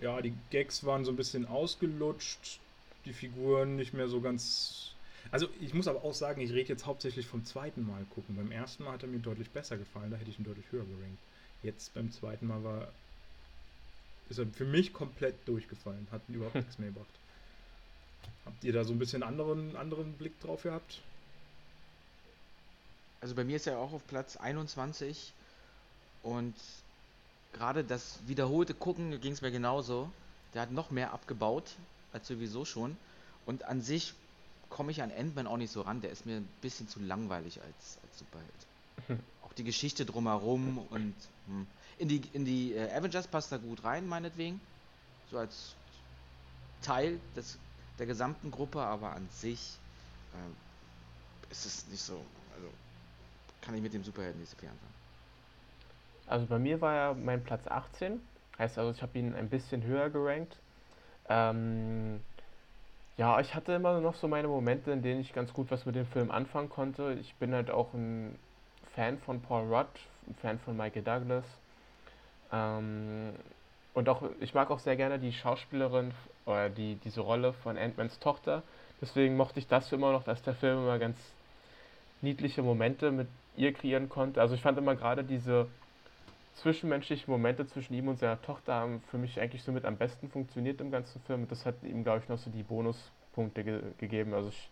ja, 0.00 0.20
die 0.20 0.34
Gags 0.50 0.84
waren 0.84 1.04
so 1.04 1.10
ein 1.10 1.16
bisschen 1.16 1.46
ausgelutscht, 1.46 2.60
die 3.04 3.12
Figuren 3.12 3.76
nicht 3.76 3.94
mehr 3.94 4.08
so 4.08 4.20
ganz. 4.20 4.92
Also 5.30 5.48
ich 5.60 5.74
muss 5.74 5.88
aber 5.88 6.04
auch 6.04 6.14
sagen, 6.14 6.40
ich 6.40 6.52
rede 6.52 6.68
jetzt 6.68 6.86
hauptsächlich 6.86 7.26
vom 7.26 7.44
zweiten 7.44 7.86
Mal 7.86 8.04
gucken. 8.04 8.36
Beim 8.36 8.52
ersten 8.52 8.84
Mal 8.84 8.92
hat 8.92 9.02
er 9.02 9.08
mir 9.08 9.18
deutlich 9.18 9.50
besser 9.50 9.76
gefallen, 9.76 10.10
da 10.10 10.16
hätte 10.16 10.30
ich 10.30 10.38
ihn 10.38 10.44
deutlich 10.44 10.70
höher 10.70 10.84
gerankt. 10.84 11.18
Jetzt 11.62 11.94
beim 11.94 12.10
zweiten 12.10 12.46
Mal 12.46 12.62
war 12.62 12.92
ist 14.28 14.38
er 14.38 14.46
für 14.46 14.64
mich 14.64 14.92
komplett 14.92 15.36
durchgefallen, 15.46 16.06
hat 16.10 16.22
überhaupt 16.28 16.56
nichts 16.56 16.78
mehr 16.78 16.88
gebracht. 16.88 17.08
Habt 18.44 18.64
ihr 18.64 18.72
da 18.72 18.84
so 18.84 18.92
ein 18.92 18.98
bisschen 18.98 19.22
anderen, 19.22 19.76
anderen 19.76 20.12
Blick 20.14 20.38
drauf 20.40 20.62
gehabt? 20.62 21.00
Also 23.20 23.34
bei 23.34 23.44
mir 23.44 23.56
ist 23.56 23.66
er 23.66 23.78
auch 23.78 23.92
auf 23.92 24.06
Platz 24.06 24.36
21 24.36 25.32
und 26.22 26.54
gerade 27.52 27.84
das 27.84 28.20
wiederholte 28.26 28.74
Gucken 28.74 29.20
ging 29.20 29.32
es 29.32 29.42
mir 29.42 29.50
genauso. 29.50 30.10
Der 30.54 30.62
hat 30.62 30.72
noch 30.72 30.90
mehr 30.90 31.12
abgebaut 31.12 31.74
als 32.12 32.28
sowieso 32.28 32.64
schon. 32.64 32.96
Und 33.46 33.64
an 33.64 33.82
sich 33.82 34.14
komme 34.70 34.92
ich 34.92 35.02
an 35.02 35.10
Endman 35.10 35.46
auch 35.46 35.56
nicht 35.56 35.72
so 35.72 35.82
ran. 35.82 36.00
Der 36.00 36.10
ist 36.10 36.26
mir 36.26 36.36
ein 36.36 36.48
bisschen 36.60 36.88
zu 36.88 37.00
langweilig 37.00 37.60
als, 37.60 37.98
als 38.02 38.18
Superheld. 38.18 39.20
Auch 39.44 39.52
die 39.54 39.64
Geschichte 39.64 40.04
drumherum 40.04 40.78
und 40.90 41.14
hm. 41.46 41.66
In 41.98 42.08
die, 42.08 42.22
in 42.32 42.44
die 42.44 42.74
äh, 42.74 42.90
Avengers 42.92 43.26
passt 43.26 43.52
er 43.52 43.58
gut 43.58 43.84
rein, 43.84 44.08
meinetwegen. 44.08 44.60
So 45.30 45.38
als 45.38 45.74
Teil 46.82 47.18
des, 47.36 47.58
der 47.98 48.06
gesamten 48.06 48.50
Gruppe, 48.50 48.80
aber 48.80 49.12
an 49.12 49.28
sich 49.30 49.78
äh, 50.34 51.52
ist 51.52 51.66
es 51.66 51.86
nicht 51.88 52.02
so. 52.02 52.24
Also 52.54 52.68
kann 53.62 53.74
ich 53.74 53.82
mit 53.82 53.92
dem 53.92 54.04
Superhelden 54.04 54.40
nicht 54.40 54.50
so 54.50 54.56
viel 54.56 54.68
anfangen. 54.68 54.94
Also 56.26 56.46
bei 56.46 56.58
mir 56.58 56.80
war 56.80 56.94
er 56.94 57.14
mein 57.14 57.42
Platz 57.42 57.66
18. 57.66 58.20
Heißt 58.58 58.78
also, 58.78 58.90
ich 58.90 59.02
habe 59.02 59.18
ihn 59.18 59.34
ein 59.34 59.48
bisschen 59.48 59.82
höher 59.82 60.10
gerankt. 60.10 60.56
Ähm, 61.28 62.20
ja, 63.16 63.40
ich 63.40 63.54
hatte 63.54 63.72
immer 63.72 64.00
noch 64.00 64.14
so 64.14 64.28
meine 64.28 64.48
Momente, 64.48 64.92
in 64.92 65.02
denen 65.02 65.20
ich 65.20 65.32
ganz 65.32 65.52
gut 65.52 65.70
was 65.70 65.86
mit 65.86 65.94
dem 65.94 66.06
Film 66.06 66.30
anfangen 66.30 66.68
konnte. 66.68 67.16
Ich 67.20 67.34
bin 67.36 67.52
halt 67.52 67.70
auch 67.70 67.92
ein 67.94 68.38
Fan 68.94 69.18
von 69.18 69.40
Paul 69.40 69.72
Rudd, 69.72 69.88
ein 70.26 70.34
Fan 70.36 70.58
von 70.60 70.76
Michael 70.76 71.02
Douglas. 71.02 71.44
Ähm, 72.52 73.32
und 73.94 74.08
auch, 74.08 74.22
ich 74.40 74.54
mag 74.54 74.70
auch 74.70 74.78
sehr 74.78 74.96
gerne 74.96 75.18
die 75.18 75.32
Schauspielerin 75.32 76.12
oder 76.46 76.70
die, 76.70 76.96
diese 77.04 77.20
Rolle 77.20 77.52
von 77.52 77.76
Ant-Mans 77.76 78.18
Tochter. 78.20 78.62
Deswegen 79.00 79.36
mochte 79.36 79.58
ich 79.58 79.66
das 79.66 79.92
immer 79.92 80.12
noch, 80.12 80.24
dass 80.24 80.42
der 80.42 80.54
Film 80.54 80.78
immer 80.78 80.98
ganz 80.98 81.18
niedliche 82.20 82.62
Momente 82.62 83.10
mit 83.10 83.28
ihr 83.56 83.72
kreieren 83.72 84.08
konnte. 84.08 84.40
Also 84.40 84.54
ich 84.54 84.62
fand 84.62 84.78
immer 84.78 84.94
gerade 84.94 85.24
diese 85.24 85.66
zwischenmenschlichen 86.54 87.30
Momente 87.30 87.66
zwischen 87.66 87.94
ihm 87.94 88.08
und 88.08 88.18
seiner 88.18 88.40
Tochter 88.42 88.74
haben 88.74 89.02
für 89.10 89.18
mich 89.18 89.40
eigentlich 89.40 89.62
so 89.62 89.72
mit 89.72 89.84
am 89.84 89.96
besten 89.96 90.28
funktioniert 90.28 90.80
im 90.80 90.90
ganzen 90.90 91.20
Film. 91.22 91.46
Das 91.48 91.64
hat 91.64 91.76
ihm, 91.82 92.02
glaube 92.02 92.20
ich, 92.22 92.28
noch 92.28 92.38
so 92.38 92.50
die 92.50 92.62
Bonuspunkte 92.62 93.62
ge 93.64 93.80
gegeben. 93.98 94.34
Also 94.34 94.48
ich, 94.48 94.68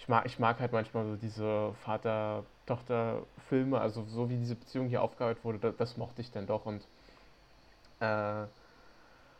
ich, 0.00 0.08
mag, 0.08 0.26
ich 0.26 0.38
mag 0.38 0.58
halt 0.58 0.72
manchmal 0.72 1.04
so 1.04 1.16
diese 1.16 1.72
Vater-Tochter-Filme, 1.84 3.80
also 3.80 4.04
so 4.04 4.28
wie 4.30 4.36
diese 4.36 4.56
Beziehung 4.56 4.88
hier 4.88 5.02
aufgearbeitet 5.02 5.44
wurde, 5.44 5.58
das, 5.58 5.76
das 5.76 5.96
mochte 5.96 6.20
ich 6.22 6.32
dann 6.32 6.46
doch. 6.46 6.66
Und 6.66 6.82
äh, 8.00 8.44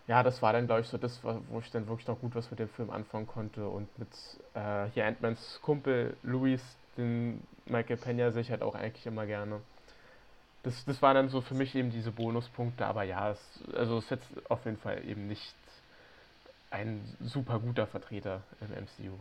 ja, 0.07 0.23
das 0.23 0.42
war 0.42 0.53
dann, 0.53 0.66
glaube 0.66 0.83
ich, 0.83 0.88
so 0.88 0.99
das, 0.99 1.20
wo 1.25 1.59
ich 1.61 1.70
dann 1.70 1.88
wirklich 1.88 2.07
noch 2.07 2.20
gut 2.20 2.35
was 2.35 2.51
mit 2.51 2.61
dem 2.61 2.68
Film 2.68 2.90
anfangen 2.90 3.27
konnte. 3.27 3.68
Und 3.68 3.88
mit 3.99 4.09
äh, 4.55 4.87
hier 4.92 5.07
Ant-Mans 5.07 5.61
Kumpel 5.62 6.16
Louis, 6.23 6.62
den 6.96 7.42
Michael 7.66 7.96
Pena, 7.96 8.31
sehe 8.31 8.42
ich 8.42 8.51
halt 8.51 8.62
auch 8.62 8.75
eigentlich 8.75 9.07
immer 9.07 9.27
gerne 9.27 9.61
das, 10.62 10.85
das 10.85 11.01
waren 11.01 11.14
dann 11.14 11.29
so 11.29 11.40
für 11.40 11.55
mich 11.55 11.75
eben 11.75 11.90
diese 11.90 12.12
Bonuspunkte, 12.12 12.87
aber 12.87 13.03
ja, 13.03 13.31
es, 13.31 13.40
also 13.75 13.99
es 13.99 14.05
ist 14.05 14.11
jetzt 14.11 14.51
auf 14.51 14.64
jeden 14.64 14.77
Fall 14.77 15.05
eben 15.07 15.27
nicht 15.27 15.55
ein 16.70 17.03
super 17.20 17.59
guter 17.59 17.87
Vertreter 17.87 18.42
im 18.61 18.85
MCU. 18.85 19.16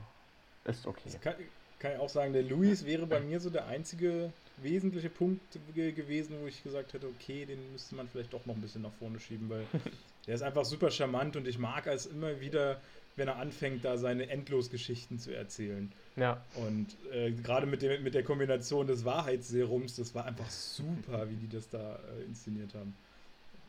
Ist 0.69 0.87
okay. 0.87 1.09
Kann, 1.21 1.33
kann, 1.79 1.93
ich 1.93 1.99
auch 1.99 2.09
sagen, 2.09 2.33
der 2.33 2.43
Luis 2.43 2.85
wäre 2.85 3.05
bei 3.05 3.19
mir 3.19 3.39
so 3.39 3.49
der 3.49 3.67
einzige 3.67 4.31
wesentliche 4.57 5.09
Punkt 5.09 5.41
gewesen, 5.75 6.37
wo 6.41 6.47
ich 6.47 6.63
gesagt 6.63 6.93
hätte, 6.93 7.07
okay, 7.07 7.45
den 7.45 7.71
müsste 7.71 7.95
man 7.95 8.07
vielleicht 8.07 8.33
doch 8.33 8.45
noch 8.45 8.55
ein 8.55 8.61
bisschen 8.61 8.81
nach 8.81 8.93
vorne 8.99 9.19
schieben, 9.19 9.49
weil 9.49 9.65
der 10.27 10.35
ist 10.35 10.41
einfach 10.41 10.65
super 10.65 10.91
charmant 10.91 11.35
und 11.35 11.47
ich 11.47 11.57
mag 11.57 11.87
es 11.87 12.05
immer 12.05 12.39
wieder, 12.41 12.81
wenn 13.15 13.27
er 13.27 13.37
anfängt, 13.37 13.85
da 13.85 13.97
seine 13.97 14.29
Endlosgeschichten 14.29 15.19
zu 15.19 15.35
erzählen. 15.35 15.91
Ja. 16.15 16.43
Und 16.55 16.87
äh, 17.11 17.31
gerade 17.31 17.65
mit, 17.67 17.81
dem, 17.81 18.03
mit 18.03 18.13
der 18.13 18.23
Kombination 18.23 18.87
des 18.87 19.05
Wahrheitsserums, 19.05 19.95
das 19.95 20.15
war 20.15 20.25
einfach 20.25 20.49
super, 20.49 21.29
wie 21.29 21.35
die 21.35 21.49
das 21.49 21.69
da 21.69 21.95
äh, 21.95 22.23
inszeniert 22.25 22.73
haben. 22.73 22.95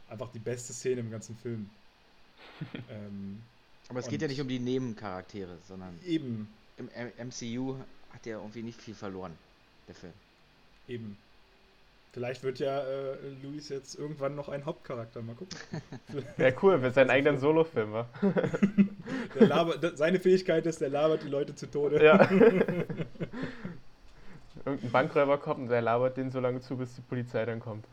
Einfach 0.09 0.31
die 0.33 0.39
beste 0.39 0.73
Szene 0.73 1.01
im 1.01 1.11
ganzen 1.11 1.37
Film. 1.37 1.71
ähm, 2.91 3.43
Aber 3.89 4.01
es 4.01 4.09
geht 4.09 4.23
ja 4.23 4.29
nicht 4.29 4.41
um 4.41 4.49
die 4.49 4.59
Nebencharaktere, 4.59 5.59
sondern 5.69 5.99
eben. 6.05 6.49
Im 6.81 7.29
MCU 7.29 7.77
hat 8.13 8.25
der 8.27 8.39
irgendwie 8.39 8.63
nicht 8.63 8.81
viel 8.81 8.95
verloren, 8.95 9.37
der 9.87 9.95
Film. 9.95 10.13
Eben. 10.89 11.17
Vielleicht 12.13 12.43
wird 12.43 12.59
ja 12.59 12.81
äh, 12.81 13.15
Luis 13.43 13.69
jetzt 13.69 13.97
irgendwann 13.97 14.35
noch 14.35 14.49
ein 14.49 14.65
Hauptcharakter. 14.65 15.23
Mal 15.23 15.37
gucken. 15.37 15.57
Wäre 16.37 16.57
cool, 16.63 16.83
wenn 16.83 16.93
sein 16.93 17.09
eigenen 17.09 17.39
Solo-Film 17.39 17.93
war. 17.93 18.09
seine 19.95 20.19
Fähigkeit 20.19 20.67
ist, 20.67 20.81
der 20.81 20.89
labert 20.89 21.23
die 21.23 21.29
Leute 21.29 21.55
zu 21.55 21.71
Tode. 21.71 22.05
Ja. 22.05 22.29
Irgendein 24.65 24.91
Bankräuber 24.91 25.39
kommt 25.39 25.61
und 25.61 25.69
der 25.69 25.83
labert 25.83 26.17
den 26.17 26.33
so 26.33 26.41
lange 26.41 26.61
zu, 26.61 26.77
bis 26.77 26.97
die 26.97 27.03
Polizei 27.03 27.47
dann 27.47 27.61
kommt. 27.61 27.87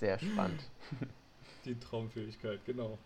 Sehr 0.00 0.18
spannend. 0.18 0.60
Die 1.64 1.78
Traumfähigkeit, 1.78 2.58
genau. 2.66 2.98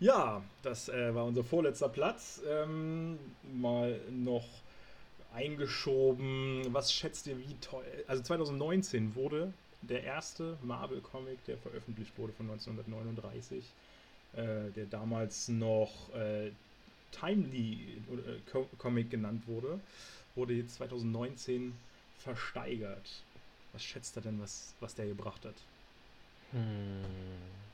Ja, 0.00 0.42
das 0.62 0.88
äh, 0.88 1.14
war 1.14 1.26
unser 1.26 1.44
vorletzter 1.44 1.90
Platz. 1.90 2.40
Ähm, 2.48 3.18
mal 3.52 4.00
noch 4.10 4.46
eingeschoben. 5.34 6.62
Was 6.72 6.92
schätzt 6.92 7.26
ihr, 7.26 7.38
wie 7.38 7.54
toll? 7.60 7.84
Also 8.08 8.22
2019 8.22 9.14
wurde 9.14 9.52
der 9.82 10.02
erste 10.02 10.56
Marvel-Comic, 10.62 11.44
der 11.44 11.58
veröffentlicht 11.58 12.16
wurde 12.18 12.32
von 12.32 12.50
1939, 12.50 13.64
äh, 14.32 14.70
der 14.74 14.86
damals 14.86 15.48
noch 15.48 15.92
äh, 16.14 16.50
Timely 17.12 17.98
äh, 18.10 18.58
Comic 18.78 19.10
genannt 19.10 19.46
wurde, 19.46 19.80
wurde 20.34 20.54
jetzt 20.54 20.76
2019 20.76 21.74
versteigert. 22.18 23.22
Was 23.72 23.84
schätzt 23.84 24.16
er 24.16 24.22
denn, 24.22 24.40
was, 24.40 24.74
was 24.80 24.94
der 24.94 25.06
gebracht 25.06 25.44
hat? 25.44 25.54
Hm. 26.52 27.04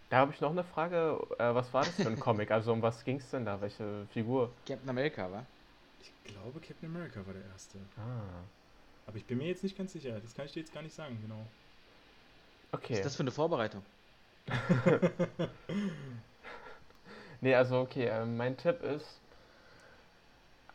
Da 0.09 0.19
habe 0.19 0.33
ich 0.33 0.41
noch 0.41 0.51
eine 0.51 0.63
Frage. 0.65 1.19
Äh, 1.39 1.55
was 1.55 1.73
war 1.75 1.85
das 1.85 1.95
für 1.95 2.07
ein 2.07 2.21
Comic? 2.21 2.51
Also 2.51 2.73
um 2.73 2.83
was 2.83 3.05
ging 3.05 3.17
es 3.17 3.31
denn 3.31 3.45
da? 3.45 3.61
Welche 3.61 4.07
Figur? 4.13 4.53
Captain 4.67 4.89
America, 4.89 5.31
wa? 5.31 5.45
Ich 6.01 6.13
glaube, 6.25 6.61
Captain 6.61 6.89
America 6.89 7.27
war 7.27 7.35
der 7.35 7.45
erste. 7.53 7.79
Ah. 7.97 8.45
Aber 9.07 9.17
ich 9.17 9.25
bin 9.25 9.39
mir 9.39 9.49
jetzt 9.49 9.65
nicht 9.65 9.77
ganz 9.77 9.93
sicher. 9.93 10.21
Das 10.21 10.35
kann 10.35 10.47
ich 10.47 10.53
dir 10.53 10.61
jetzt 10.61 10.73
gar 10.73 10.83
nicht 10.83 10.95
sagen, 10.95 11.19
genau. 11.21 11.45
Okay. 12.73 12.93
Was 12.93 12.99
ist 12.99 13.05
das 13.07 13.17
für 13.17 13.23
eine 13.23 13.33
Vorbereitung? 13.33 13.83
nee, 17.41 17.55
also 17.55 17.81
okay, 17.81 18.07
äh, 18.07 18.25
mein 18.25 18.57
Tipp 18.57 18.81
ist 18.83 19.21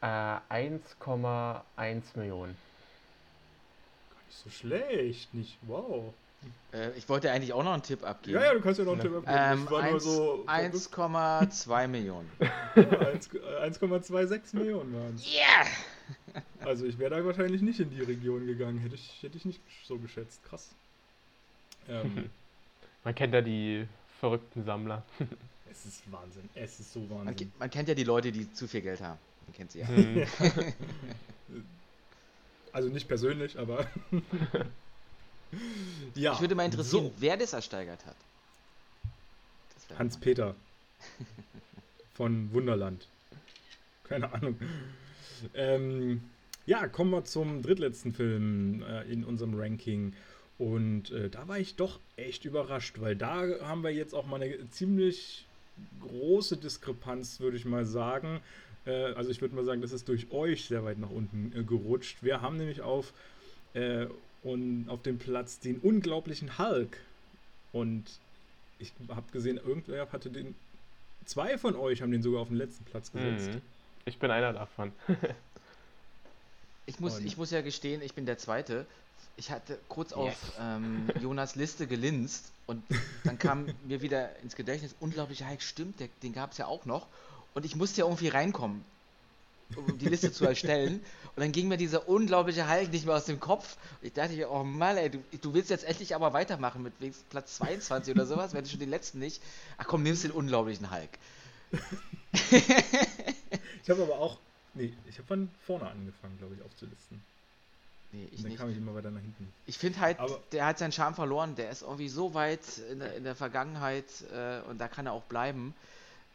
äh, 0.02 0.06
1,1 0.06 2.02
Millionen. 2.16 2.58
Gar 4.10 4.24
nicht 4.28 4.38
so 4.38 4.50
schlecht, 4.50 5.34
nicht? 5.34 5.58
Wow. 5.62 6.14
Äh, 6.74 6.92
ich 6.98 7.08
wollte 7.10 7.32
eigentlich 7.32 7.54
auch 7.54 7.64
noch 7.64 7.74
einen 7.74 7.84
Tipp 7.84 8.04
abgeben. 8.04 8.40
Ja, 8.40 8.46
ja, 8.46 8.54
du 8.54 8.62
kannst 8.62 8.80
ja 8.80 8.86
noch 8.86 8.94
einen 8.94 9.02
Tipp 9.02 9.14
abgeben. 9.16 9.38
Ähm, 9.38 9.68
1,2 9.68 11.88
Millionen. 11.88 12.32
1,26 12.76 14.56
Millionen 14.56 14.94
waren 14.94 15.16
es. 15.16 15.34
Yeah! 15.34 15.66
Also 16.62 16.86
ich 16.86 16.98
wäre 16.98 17.16
da 17.16 17.26
wahrscheinlich 17.26 17.62
nicht 17.62 17.80
in 17.80 17.90
die 17.90 18.02
Region 18.02 18.46
gegangen. 18.46 18.80
Hätte 18.80 18.96
ich, 18.96 19.22
hätte 19.22 19.38
ich 19.38 19.46
nicht 19.46 19.62
so 19.86 19.98
geschätzt. 19.98 20.44
Krass. 20.46 20.70
Ähm, 21.90 22.30
man 23.04 23.16
kennt 23.16 23.34
ja 23.34 23.42
die 23.42 23.88
verrückten 24.20 24.64
Sammler. 24.64 25.04
es 25.72 25.86
ist 25.86 26.10
Wahnsinn. 26.12 26.50
Es 26.56 26.80
ist 26.80 26.94
so 26.94 27.02
Wahnsinn. 27.10 27.26
Man, 27.26 27.36
man, 27.60 27.70
kennt 27.70 27.90
ja 27.90 27.96
die 27.96 28.06
Leute, 28.06 28.32
die 28.32 28.52
zu 28.54 28.68
viel 28.68 28.82
Geld 28.82 29.02
haben. 29.02 29.20
Man 29.48 29.56
kennt 29.56 29.72
sie 29.72 29.80
ja. 29.80 29.88
Hm. 29.88 30.28
also 32.72 32.90
nicht 32.90 33.08
persönlich, 33.08 33.60
aber 33.60 33.86
ja. 36.16 36.34
Ich 36.34 36.42
würde 36.42 36.56
mal 36.56 36.66
interessieren, 36.66 37.06
so. 37.06 37.14
wer 37.18 37.38
das 37.38 37.54
ersteigert 37.54 38.06
hat. 38.06 38.16
Hans-Peter 39.98 40.56
von 42.14 42.52
Wunderland. 42.54 43.08
Keine 44.04 44.32
Ahnung. 44.34 44.58
Ähm, 45.54 46.22
ja, 46.66 46.88
kommen 46.88 47.12
wir 47.12 47.26
zum 47.26 47.62
drittletzten 47.62 48.14
Film 48.14 48.84
äh, 48.84 49.04
in 49.12 49.24
unserem 49.24 49.60
Ranking. 49.60 50.14
Und 50.58 51.12
äh, 51.12 51.30
da 51.30 51.48
war 51.48 51.58
ich 51.58 51.76
doch 51.76 52.00
echt 52.18 52.46
überrascht, 52.46 53.02
weil 53.02 53.16
da 53.16 53.44
haben 53.62 53.84
wir 53.84 53.90
jetzt 53.90 54.14
auch 54.14 54.28
mal 54.28 54.42
eine 54.42 54.70
ziemlich 54.70 55.46
große 56.02 56.58
Diskrepanz, 56.58 57.40
würde 57.40 57.58
ich 57.58 57.66
mal 57.66 57.86
sagen. 57.86 58.42
Äh, 58.86 59.14
also 59.14 59.32
ich 59.32 59.42
würde 59.42 59.56
mal 59.56 59.66
sagen, 59.66 59.82
das 59.82 59.92
ist 59.92 60.08
durch 60.08 60.32
euch 60.32 60.66
sehr 60.66 60.84
weit 60.84 61.00
nach 61.00 61.10
unten 61.10 61.52
äh, 61.58 61.64
gerutscht. 61.64 62.18
Wir 62.22 62.42
haben 62.42 62.58
nämlich 62.58 62.82
auf, 62.82 63.14
äh, 63.74 64.06
und 64.44 64.90
auf 64.90 65.02
dem 65.02 65.18
Platz 65.18 65.60
den 65.60 65.80
unglaublichen 65.80 66.58
Hulk. 66.58 66.98
Und 67.72 68.06
ich 68.80 68.92
habe 69.10 69.32
gesehen, 69.32 69.58
irgendwer 69.58 70.12
hatte 70.12 70.30
den. 70.30 70.56
Zwei 71.26 71.58
von 71.58 71.76
euch 71.76 72.02
haben 72.02 72.12
den 72.12 72.24
sogar 72.24 72.42
auf 72.42 72.48
den 72.48 72.58
letzten 72.58 72.84
Platz 72.86 73.12
gesetzt. 73.12 73.50
Mhm. 73.50 73.62
Ich 74.06 74.18
bin 74.18 74.32
einer 74.32 74.54
davon. 74.54 74.92
ich, 76.88 77.00
muss, 77.00 77.20
ich 77.20 77.38
muss 77.38 77.52
ja 77.52 77.62
gestehen, 77.62 78.02
ich 78.02 78.14
bin 78.14 78.26
der 78.26 78.40
Zweite. 78.40 78.88
Ich 79.38 79.52
hatte 79.52 79.78
kurz 79.88 80.10
yes. 80.12 80.18
auf 80.18 80.54
ähm, 80.60 81.08
Jonas 81.22 81.56
Liste 81.56 81.86
gelinst 81.86 82.52
und 82.66 82.84
dann 83.24 83.38
kam 83.38 83.68
mir 83.86 84.02
wieder 84.02 84.36
ins 84.40 84.56
Gedächtnis, 84.56 84.96
unglaublicher 85.00 85.48
Hulk, 85.48 85.62
stimmt, 85.62 86.00
der, 86.00 86.10
den 86.24 86.34
gab 86.34 86.52
es 86.52 86.58
ja 86.58 86.66
auch 86.66 86.86
noch. 86.86 87.08
Und 87.54 87.66
ich 87.66 87.76
musste 87.76 88.02
ja 88.02 88.06
irgendwie 88.06 88.30
reinkommen, 88.30 88.84
um 89.76 89.98
die 89.98 90.08
Liste 90.08 90.32
zu 90.32 90.46
erstellen. 90.46 91.02
Und 91.36 91.40
dann 91.42 91.52
ging 91.52 91.68
mir 91.68 91.78
dieser 91.78 92.10
unglaubliche 92.10 92.70
Hulk 92.70 92.92
nicht 92.92 93.06
mehr 93.06 93.16
aus 93.16 93.26
dem 93.26 93.40
Kopf. 93.40 93.78
Und 94.02 94.08
ich 94.08 94.14
dachte 94.14 94.34
mir, 94.34 94.52
oh 94.52 94.64
Mann, 94.64 94.98
ey, 94.98 95.10
du, 95.10 95.20
du 95.42 95.54
willst 95.54 95.70
jetzt 95.70 95.86
endlich 95.86 96.14
aber 96.16 96.34
weitermachen 96.34 96.84
mit 96.84 96.94
Platz 97.30 97.56
22 97.58 98.14
oder 98.14 98.26
sowas, 98.26 98.54
wenn 98.54 98.64
du 98.64 98.70
schon 98.70 98.80
den 98.80 98.90
letzten 98.90 99.20
nicht. 99.20 99.42
Ach 99.78 99.86
komm, 99.88 100.04
nimmst 100.04 100.24
den 100.24 100.32
unglaublichen 100.32 100.92
Hulk. 100.92 101.10
ich 102.52 103.90
habe 103.90 104.04
aber 104.04 104.20
auch, 104.20 104.38
nee, 104.74 104.94
ich 105.10 105.18
habe 105.18 105.28
von 105.28 105.50
vorne 105.66 105.90
angefangen, 105.90 106.38
glaube 106.38 106.56
ich, 106.56 106.62
aufzulisten. 106.64 107.24
Nee, 108.12 108.26
ich 108.26 108.32
und 108.32 108.44
dann 108.44 108.50
nicht. 108.50 108.60
kam 108.60 108.70
ich 108.70 108.78
immer 108.78 108.94
weiter 108.94 109.10
nach 109.10 109.22
hinten. 109.22 109.48
Ich 109.68 109.78
finde 109.78 110.02
halt, 110.02 110.20
aber 110.20 110.38
der 110.52 110.66
hat 110.66 110.78
seinen 110.78 110.92
Charme 110.92 111.16
verloren. 111.16 111.56
Der 111.56 111.70
ist 111.70 111.82
irgendwie 111.82 112.10
so 112.10 112.34
weit 112.34 112.60
in 112.92 113.00
der, 113.00 113.16
in 113.16 113.24
der 113.24 113.36
Vergangenheit 113.36 114.06
äh, 114.34 114.60
und 114.70 114.80
da 114.80 114.90
kann 114.90 115.06
er 115.06 115.14
auch 115.14 115.24
bleiben. 115.24 115.74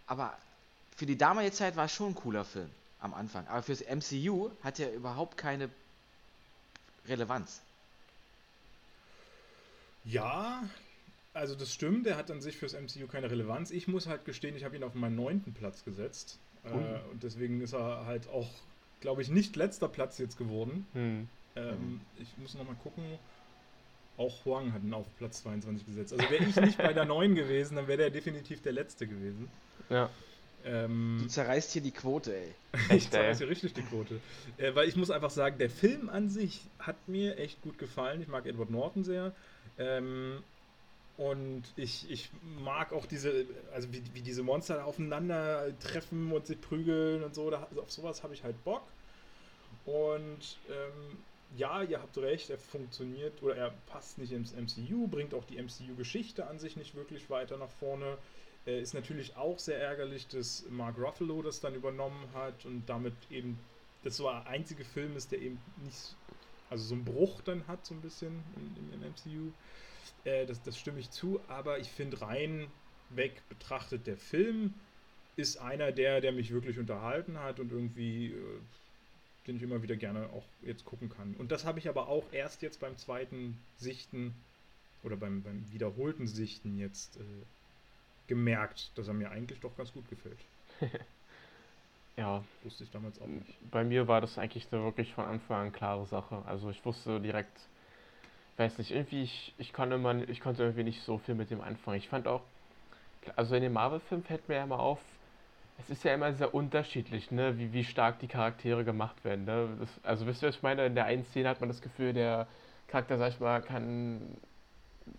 Aber 0.07 0.35
für 0.97 1.05
die 1.05 1.19
damalige 1.19 1.53
Zeit 1.53 1.77
war 1.77 1.85
es 1.85 1.93
schon 1.93 2.13
ein 2.13 2.15
cooler 2.15 2.47
Film 2.47 2.71
am 3.01 3.15
Anfang. 3.15 3.47
Aber 3.49 3.63
fürs 3.63 3.83
MCU 3.83 4.51
hat 4.63 4.81
er 4.81 4.93
überhaupt 4.93 5.37
keine 5.37 5.71
Relevanz. 7.07 7.61
Ja, 10.05 10.63
also 11.35 11.55
das 11.55 11.73
stimmt, 11.73 12.07
der 12.07 12.17
hat 12.17 12.31
an 12.31 12.41
sich 12.41 12.57
fürs 12.57 12.73
MCU 12.75 13.07
keine 13.07 13.31
Relevanz. 13.31 13.71
Ich 13.71 13.89
muss 13.89 14.07
halt 14.07 14.25
gestehen, 14.25 14.57
ich 14.57 14.65
habe 14.65 14.77
ihn 14.77 14.85
auf 14.85 14.95
meinen 14.95 15.17
neunten 15.17 15.53
Platz 15.53 15.85
gesetzt. 15.85 16.39
Äh, 16.65 16.71
und 17.11 17.23
deswegen 17.23 17.61
ist 17.61 17.75
er 17.75 18.07
halt 18.07 18.29
auch, 18.29 18.49
glaube 19.01 19.23
ich, 19.23 19.29
nicht 19.29 19.57
letzter 19.57 19.89
Platz 19.89 20.19
jetzt 20.19 20.39
geworden. 20.39 20.87
Hm. 20.95 21.29
Ähm, 21.57 22.01
ich 22.19 22.29
muss 22.39 22.55
nochmal 22.55 22.77
gucken. 22.83 23.05
Auch 24.17 24.45
Huang 24.47 24.73
hat 24.73 24.83
ihn 24.83 24.95
auf 24.95 25.07
Platz 25.19 25.43
22 25.43 25.87
gesetzt. 25.87 26.13
Also 26.15 26.31
wäre 26.31 26.45
ich 26.45 26.57
nicht 26.57 26.79
bei 26.79 26.95
der 26.95 27.05
9 27.05 27.35
gewesen, 27.35 27.77
dann 27.77 27.87
wäre 27.87 27.99
der 27.99 28.11
definitiv 28.11 28.63
der 28.63 28.73
letzte 28.73 29.07
gewesen. 29.07 29.51
Ja. 29.91 30.09
Ähm, 30.67 31.19
du 31.23 31.29
zerreißt 31.29 31.73
hier 31.73 31.83
die 31.83 31.93
Quote, 31.93 32.37
ey. 32.37 32.55
Echt, 32.89 33.13
zerreißt 33.13 33.41
hier 33.41 33.49
richtig 33.49 33.73
die 33.75 33.83
Quote. 33.83 34.21
Äh, 34.59 34.75
weil 34.75 34.89
ich 34.89 34.97
muss 34.97 35.11
einfach 35.11 35.31
sagen, 35.31 35.59
der 35.59 35.71
Film 35.71 36.09
an 36.09 36.29
sich 36.29 36.61
hat 36.79 36.97
mir 37.09 37.39
echt 37.39 37.63
gut 37.63 37.79
gefallen. 37.79 38.21
Ich 38.21 38.29
mag 38.29 38.47
Edward 38.47 38.71
Norton 38.71 39.05
sehr. 39.05 39.33
Ähm, 39.79 40.43
und 41.19 41.63
ich, 41.77 42.11
ich 42.11 42.31
mag 42.63 42.93
auch 42.93 43.07
diese, 43.07 43.47
also 43.73 43.93
wie, 43.93 44.03
wie 44.13 44.21
diese 44.21 44.43
Monster 44.43 44.85
aufeinandertreffen 44.85 46.33
und 46.33 46.47
sich 46.47 46.61
prügeln 46.61 47.23
und 47.23 47.35
so. 47.35 47.49
Da, 47.49 47.67
also 47.71 47.83
auf 47.83 47.91
sowas 47.91 48.23
habe 48.23 48.35
ich 48.35 48.43
halt 48.43 48.63
Bock. 48.65 48.83
Und 49.87 50.59
ähm, 50.69 51.19
ja, 51.57 51.83
ihr 51.83 52.03
habt 52.03 52.19
recht, 52.19 52.51
er 52.51 52.59
funktioniert 52.59 53.43
oder 53.43 53.57
er 53.57 53.73
passt 53.87 54.19
nicht 54.19 54.33
ins 54.33 54.53
MCU, 54.53 55.07
bringt 55.07 55.33
auch 55.33 55.45
die 55.45 55.63
MCU-Geschichte 55.63 56.47
an 56.49 56.59
sich 56.59 56.77
nicht 56.77 56.95
wirklich 56.97 57.31
weiter 57.31 57.57
nach 57.57 57.71
vorne. 57.81 58.19
Äh, 58.67 58.81
ist 58.81 58.95
natürlich 58.95 59.37
auch 59.37 59.59
sehr 59.59 59.81
ärgerlich, 59.81 60.29
dass 60.29 60.67
Mark 60.71 60.99
Ruffalo 60.99 61.43
das 61.43 61.61
dann 61.61 61.75
übernommen 61.75 62.33
hat 62.35 62.67
und 62.67 62.87
damit 62.87 63.15
eben 63.31 63.59
das 64.03 64.17
so 64.17 64.25
der 64.25 64.47
einzige 64.47 64.85
Film 64.85 65.17
ist, 65.17 65.33
der 65.33 65.41
eben 65.41 65.59
nicht, 65.77 66.17
also 66.69 66.85
so 66.85 66.95
einen 66.95 67.05
Bruch 67.05 67.41
dann 67.43 67.67
hat, 67.67 67.87
so 67.87 67.95
ein 67.95 68.03
bisschen 68.03 68.43
im, 68.57 68.93
im 68.93 69.01
MCU. 69.11 69.53
Äh, 70.25 70.47
das, 70.47 70.63
das 70.63 70.79
stimme 70.79 71.01
ich 71.01 71.11
zu, 71.11 71.41
aber 71.49 71.79
ich 71.79 71.89
finde 71.89 72.21
rein 72.21 72.69
weg 73.09 73.43
betrachtet, 73.49 74.07
der 74.07 74.17
Film 74.17 74.75
ist 75.37 75.59
einer 75.59 75.93
der, 75.93 76.21
der 76.21 76.33
mich 76.33 76.51
wirklich 76.53 76.79
unterhalten 76.79 77.39
hat 77.39 77.61
und 77.61 77.71
irgendwie, 77.71 78.33
äh, 78.33 78.61
den 79.47 79.57
ich 79.57 79.63
immer 79.63 79.83
wieder 79.83 79.97
gerne 79.97 80.31
auch 80.31 80.47
jetzt 80.63 80.85
gucken 80.85 81.09
kann. 81.09 81.35
Und 81.35 81.53
das 81.53 81.65
habe 81.65 81.79
ich 81.79 81.89
aber 81.89 82.09
auch 82.09 82.33
erst 82.33 82.63
jetzt 82.63 82.81
beim 82.81 82.97
zweiten 82.97 83.59
Sichten 83.77 84.35
oder 85.03 85.17
beim, 85.17 85.43
beim 85.43 85.71
wiederholten 85.71 86.27
Sichten 86.27 86.77
jetzt 86.77 87.19
äh, 87.19 87.23
gemerkt, 88.29 88.97
dass 88.97 89.09
er 89.09 89.15
mir 89.15 89.31
eigentlich 89.31 89.61
doch 89.61 89.77
ganz 89.77 89.93
gut 89.93 90.09
gefällt. 90.09 90.39
ja. 92.17 92.43
Wusste 92.63 92.85
ich 92.85 92.91
damals 92.91 93.21
auch 93.21 93.27
nicht. 93.27 93.71
Bei 93.71 93.85
mir 93.85 94.09
war 94.09 94.21
das 94.21 94.39
eigentlich 94.39 94.67
so 94.71 94.83
wirklich 94.83 95.13
von 95.15 95.25
Anfang 95.25 95.67
an 95.67 95.73
klare 95.73 96.07
Sache. 96.07 96.43
Also 96.47 96.71
ich 96.71 96.85
wusste 96.85 97.21
direkt, 97.21 97.59
weiß 98.57 98.79
nicht, 98.79 98.91
irgendwie, 98.91 99.23
ich, 99.23 99.55
ich, 99.59 99.73
konnte, 99.73 99.99
man, 99.99 100.29
ich 100.29 100.41
konnte 100.41 100.63
irgendwie 100.63 100.85
nicht 100.85 101.03
so 101.03 101.19
viel 101.19 101.35
mit 101.35 101.51
dem 101.51 101.61
anfangen. 101.61 101.99
Ich 101.99 102.09
fand 102.09 102.27
auch, 102.27 102.43
also 103.35 103.55
in 103.55 103.63
dem 103.63 103.73
Marvel-Film 103.73 104.23
fällt 104.23 104.49
mir 104.49 104.57
ja 104.57 104.65
immer 104.65 104.79
auf, 104.79 105.01
es 105.79 105.91
ist 105.91 106.05
ja 106.05 106.15
immer 106.15 106.33
sehr 106.33 106.55
unterschiedlich, 106.55 107.31
ne, 107.31 107.59
wie, 107.59 107.73
wie 107.73 107.85
stark 107.85 108.19
die 108.21 108.29
Charaktere 108.29 108.85
gemacht 108.85 109.25
werden. 109.25 109.45
Ne? 109.45 109.69
Das, 109.79 109.89
also 110.03 110.27
wisst 110.27 110.43
ihr, 110.43 110.49
was 110.49 110.57
ich 110.57 110.63
meine? 110.63 110.87
In 110.87 110.95
der 110.95 111.05
einen 111.05 111.25
Szene 111.27 111.49
hat 111.49 111.61
man 111.61 111.69
das 111.69 111.83
Gefühl, 111.83 112.13
der 112.13 112.47
Charakter, 112.89 113.19
sag 113.19 113.31
ich 113.31 113.41
mal, 113.41 113.61
kann, 113.61 114.37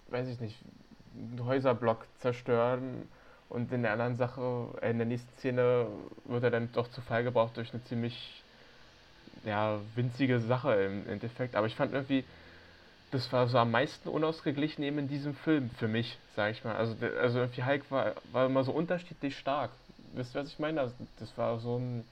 weiß 0.08 0.28
ich 0.30 0.39
nicht, 0.39 0.58
einen 1.17 1.45
Häuserblock 1.45 2.06
zerstören 2.19 3.08
und 3.49 3.71
in 3.71 3.82
der 3.82 3.93
anderen 3.93 4.15
Sache, 4.15 4.67
äh, 4.82 4.91
in 4.91 4.97
der 4.97 5.08
nächsten 5.08 5.32
Szene 5.38 5.88
wird 6.25 6.43
er 6.43 6.51
dann 6.51 6.71
doch 6.73 6.89
zu 6.91 7.01
Fall 7.01 7.23
gebraucht 7.23 7.58
durch 7.58 7.73
eine 7.73 7.84
ziemlich 7.86 8.43
ja, 9.45 9.80
winzige 9.95 10.39
Sache 10.39 10.73
im 10.73 11.08
Endeffekt. 11.08 11.56
Aber 11.56 11.67
ich 11.67 11.75
fand 11.75 11.93
irgendwie, 11.93 12.23
das 13.12 13.32
war 13.32 13.47
so 13.47 13.58
am 13.58 13.71
meisten 13.71 14.10
unausgeglichen 14.10 14.84
eben 14.84 14.99
in 14.99 15.08
diesem 15.08 15.34
Film 15.34 15.69
für 15.71 15.88
mich, 15.88 16.17
sag 16.36 16.51
ich 16.51 16.63
mal. 16.63 16.75
Also, 16.75 16.95
also 17.21 17.39
irgendwie 17.39 17.63
Hulk 17.63 17.89
war, 17.89 18.13
war 18.32 18.45
immer 18.47 18.63
so 18.63 18.71
unterschiedlich 18.71 19.38
stark. 19.38 19.71
Wisst 20.13 20.36
ihr, 20.36 20.41
was 20.41 20.49
ich 20.49 20.60
meine? 20.60 20.82
Also, 20.82 20.93
das 21.19 21.38
war 21.38 21.60
so 21.60 21.77
ein 21.77 22.03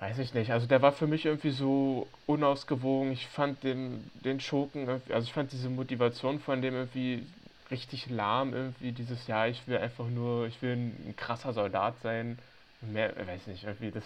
Weiß 0.00 0.18
ich 0.18 0.32
nicht. 0.32 0.52
Also 0.52 0.66
der 0.66 0.80
war 0.80 0.92
für 0.92 1.08
mich 1.08 1.26
irgendwie 1.26 1.50
so 1.50 2.06
unausgewogen. 2.26 3.10
Ich 3.12 3.26
fand 3.26 3.64
den, 3.64 4.08
den 4.14 4.38
Schurken, 4.38 4.88
also 4.88 5.26
ich 5.26 5.32
fand 5.32 5.50
diese 5.50 5.68
Motivation 5.68 6.38
von 6.38 6.62
dem 6.62 6.74
irgendwie 6.74 7.26
richtig 7.70 8.08
lahm. 8.08 8.54
Irgendwie 8.54 8.92
dieses, 8.92 9.26
ja, 9.26 9.46
ich 9.46 9.66
will 9.66 9.78
einfach 9.78 10.06
nur, 10.06 10.46
ich 10.46 10.62
will 10.62 10.76
ein, 10.76 10.96
ein 11.08 11.16
krasser 11.16 11.52
Soldat 11.52 11.94
sein. 12.02 12.38
Mehr, 12.80 13.12
weiß 13.16 13.48
nicht, 13.48 13.64
irgendwie 13.64 13.90
das. 13.90 14.04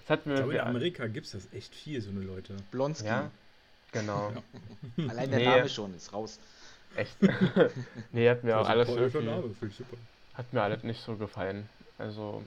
das 0.00 0.10
hat 0.10 0.26
mir 0.26 0.34
ich 0.34 0.38
glaube, 0.40 0.54
in 0.54 0.60
Amerika 0.60 1.06
gibt 1.06 1.26
es 1.26 1.32
das 1.32 1.52
echt 1.52 1.72
viel, 1.76 2.00
so 2.00 2.10
eine 2.10 2.20
Leute. 2.20 2.56
Blonski. 2.72 3.06
Ja, 3.06 3.30
genau. 3.92 4.32
Ja. 4.96 5.08
Allein 5.08 5.30
der 5.30 5.38
nee. 5.38 5.44
Name 5.44 5.68
schon 5.68 5.94
ist 5.94 6.12
raus. 6.12 6.40
Echt? 6.96 7.16
nee, 8.12 8.28
hat 8.28 8.42
mir 8.42 8.58
auch 8.58 8.68
alles 8.68 8.88
irgendwie, 8.88 9.24
Name, 9.24 9.54
Hat 10.34 10.52
mir 10.52 10.62
alles 10.62 10.82
nicht 10.82 11.00
so 11.02 11.16
gefallen. 11.16 11.68
Also 11.98 12.42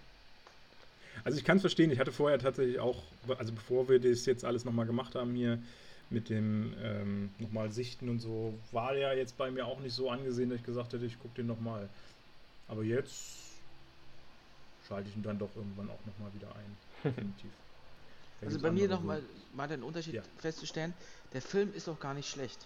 also 1.23 1.37
ich 1.37 1.43
kann 1.43 1.57
es 1.57 1.61
verstehen, 1.61 1.91
ich 1.91 1.99
hatte 1.99 2.11
vorher 2.11 2.39
tatsächlich 2.39 2.79
auch, 2.79 3.03
also 3.37 3.53
bevor 3.53 3.89
wir 3.89 3.99
das 3.99 4.25
jetzt 4.25 4.45
alles 4.45 4.65
nochmal 4.65 4.85
gemacht 4.85 5.15
haben 5.15 5.33
hier 5.35 5.59
mit 6.09 6.29
dem 6.29 6.73
ähm, 6.81 7.29
nochmal 7.37 7.71
Sichten 7.71 8.09
und 8.09 8.19
so, 8.19 8.53
war 8.71 8.93
der 8.93 9.15
jetzt 9.17 9.37
bei 9.37 9.51
mir 9.51 9.65
auch 9.65 9.79
nicht 9.79 9.93
so 9.93 10.09
angesehen, 10.09 10.49
dass 10.49 10.59
ich 10.59 10.65
gesagt 10.65 10.93
hätte, 10.93 11.05
ich 11.05 11.19
gucke 11.19 11.35
den 11.35 11.47
nochmal. 11.47 11.89
Aber 12.67 12.83
jetzt 12.83 13.57
schalte 14.87 15.09
ich 15.09 15.15
ihn 15.15 15.23
dann 15.23 15.37
doch 15.37 15.49
irgendwann 15.55 15.89
auch 15.89 15.99
nochmal 16.05 16.33
wieder 16.33 16.47
ein. 16.55 16.77
Definitiv. 17.03 17.51
also 18.41 18.59
bei 18.59 18.71
mir 18.71 18.87
nochmal 18.87 19.21
mal 19.53 19.67
den 19.67 19.83
Unterschied 19.83 20.15
ja. 20.15 20.21
festzustellen, 20.37 20.93
der 21.33 21.41
Film 21.41 21.73
ist 21.73 21.89
auch 21.89 21.99
gar 21.99 22.13
nicht 22.13 22.29
schlecht. 22.29 22.65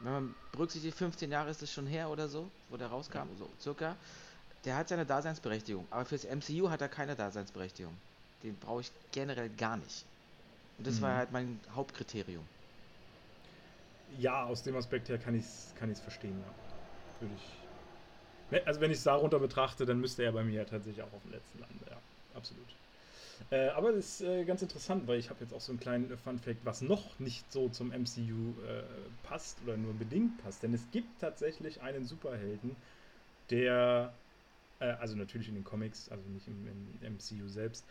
Wenn 0.00 0.12
man 0.12 0.34
berücksichtigt, 0.52 0.96
15 0.96 1.30
Jahre 1.30 1.50
ist 1.50 1.62
es 1.62 1.72
schon 1.72 1.86
her 1.86 2.10
oder 2.10 2.28
so, 2.28 2.50
wo 2.70 2.76
der 2.76 2.88
rauskam, 2.88 3.18
ja. 3.18 3.36
so 3.38 3.50
circa 3.60 3.96
der 4.66 4.76
hat 4.76 4.88
seine 4.88 5.06
Daseinsberechtigung, 5.06 5.86
aber 5.90 6.04
fürs 6.04 6.24
MCU 6.24 6.68
hat 6.68 6.82
er 6.82 6.88
keine 6.88 7.14
Daseinsberechtigung. 7.14 7.96
Den 8.42 8.56
brauche 8.56 8.82
ich 8.82 8.92
generell 9.12 9.48
gar 9.48 9.76
nicht. 9.76 10.04
Und 10.76 10.86
das 10.86 10.96
mhm. 10.96 11.02
war 11.02 11.16
halt 11.16 11.32
mein 11.32 11.58
Hauptkriterium. 11.74 12.44
Ja, 14.18 14.44
aus 14.44 14.62
dem 14.62 14.76
Aspekt 14.76 15.08
her 15.08 15.18
kann 15.18 15.34
ich 15.34 15.44
es 15.44 15.72
kann 15.78 15.94
verstehen, 15.94 16.38
ja. 16.38 17.20
Würde 17.20 17.34
ich. 17.34 18.66
Also 18.66 18.80
wenn 18.80 18.90
ich 18.90 18.98
es 18.98 19.04
darunter 19.04 19.38
betrachte, 19.38 19.86
dann 19.86 20.00
müsste 20.00 20.22
er 20.22 20.32
bei 20.32 20.44
mir 20.44 20.66
tatsächlich 20.66 21.02
auch 21.02 21.12
auf 21.12 21.22
dem 21.22 21.32
letzten 21.32 21.58
landen, 21.58 21.80
ja, 21.88 21.96
absolut. 22.34 22.66
Äh, 23.50 23.68
aber 23.68 23.92
das 23.92 24.06
ist 24.06 24.20
äh, 24.22 24.44
ganz 24.44 24.62
interessant, 24.62 25.06
weil 25.06 25.18
ich 25.18 25.30
habe 25.30 25.40
jetzt 25.42 25.52
auch 25.52 25.60
so 25.60 25.72
einen 25.72 25.80
kleinen 25.80 26.10
äh, 26.10 26.16
Fun-Fact, 26.16 26.64
was 26.64 26.80
noch 26.80 27.18
nicht 27.18 27.50
so 27.52 27.68
zum 27.68 27.88
MCU 27.88 28.54
äh, 28.66 28.82
passt 29.24 29.58
oder 29.64 29.76
nur 29.76 29.94
bedingt 29.94 30.42
passt. 30.42 30.62
Denn 30.62 30.72
es 30.74 30.90
gibt 30.90 31.20
tatsächlich 31.20 31.82
einen 31.82 32.04
Superhelden, 32.04 32.76
der 33.50 34.12
äh, 34.80 34.84
also 34.84 35.16
natürlich 35.16 35.48
in 35.48 35.54
den 35.54 35.64
Comics, 35.64 36.08
also 36.08 36.28
nicht 36.28 36.46
im, 36.48 36.66
im 37.02 37.14
MCU 37.14 37.48
selbst, 37.48 37.84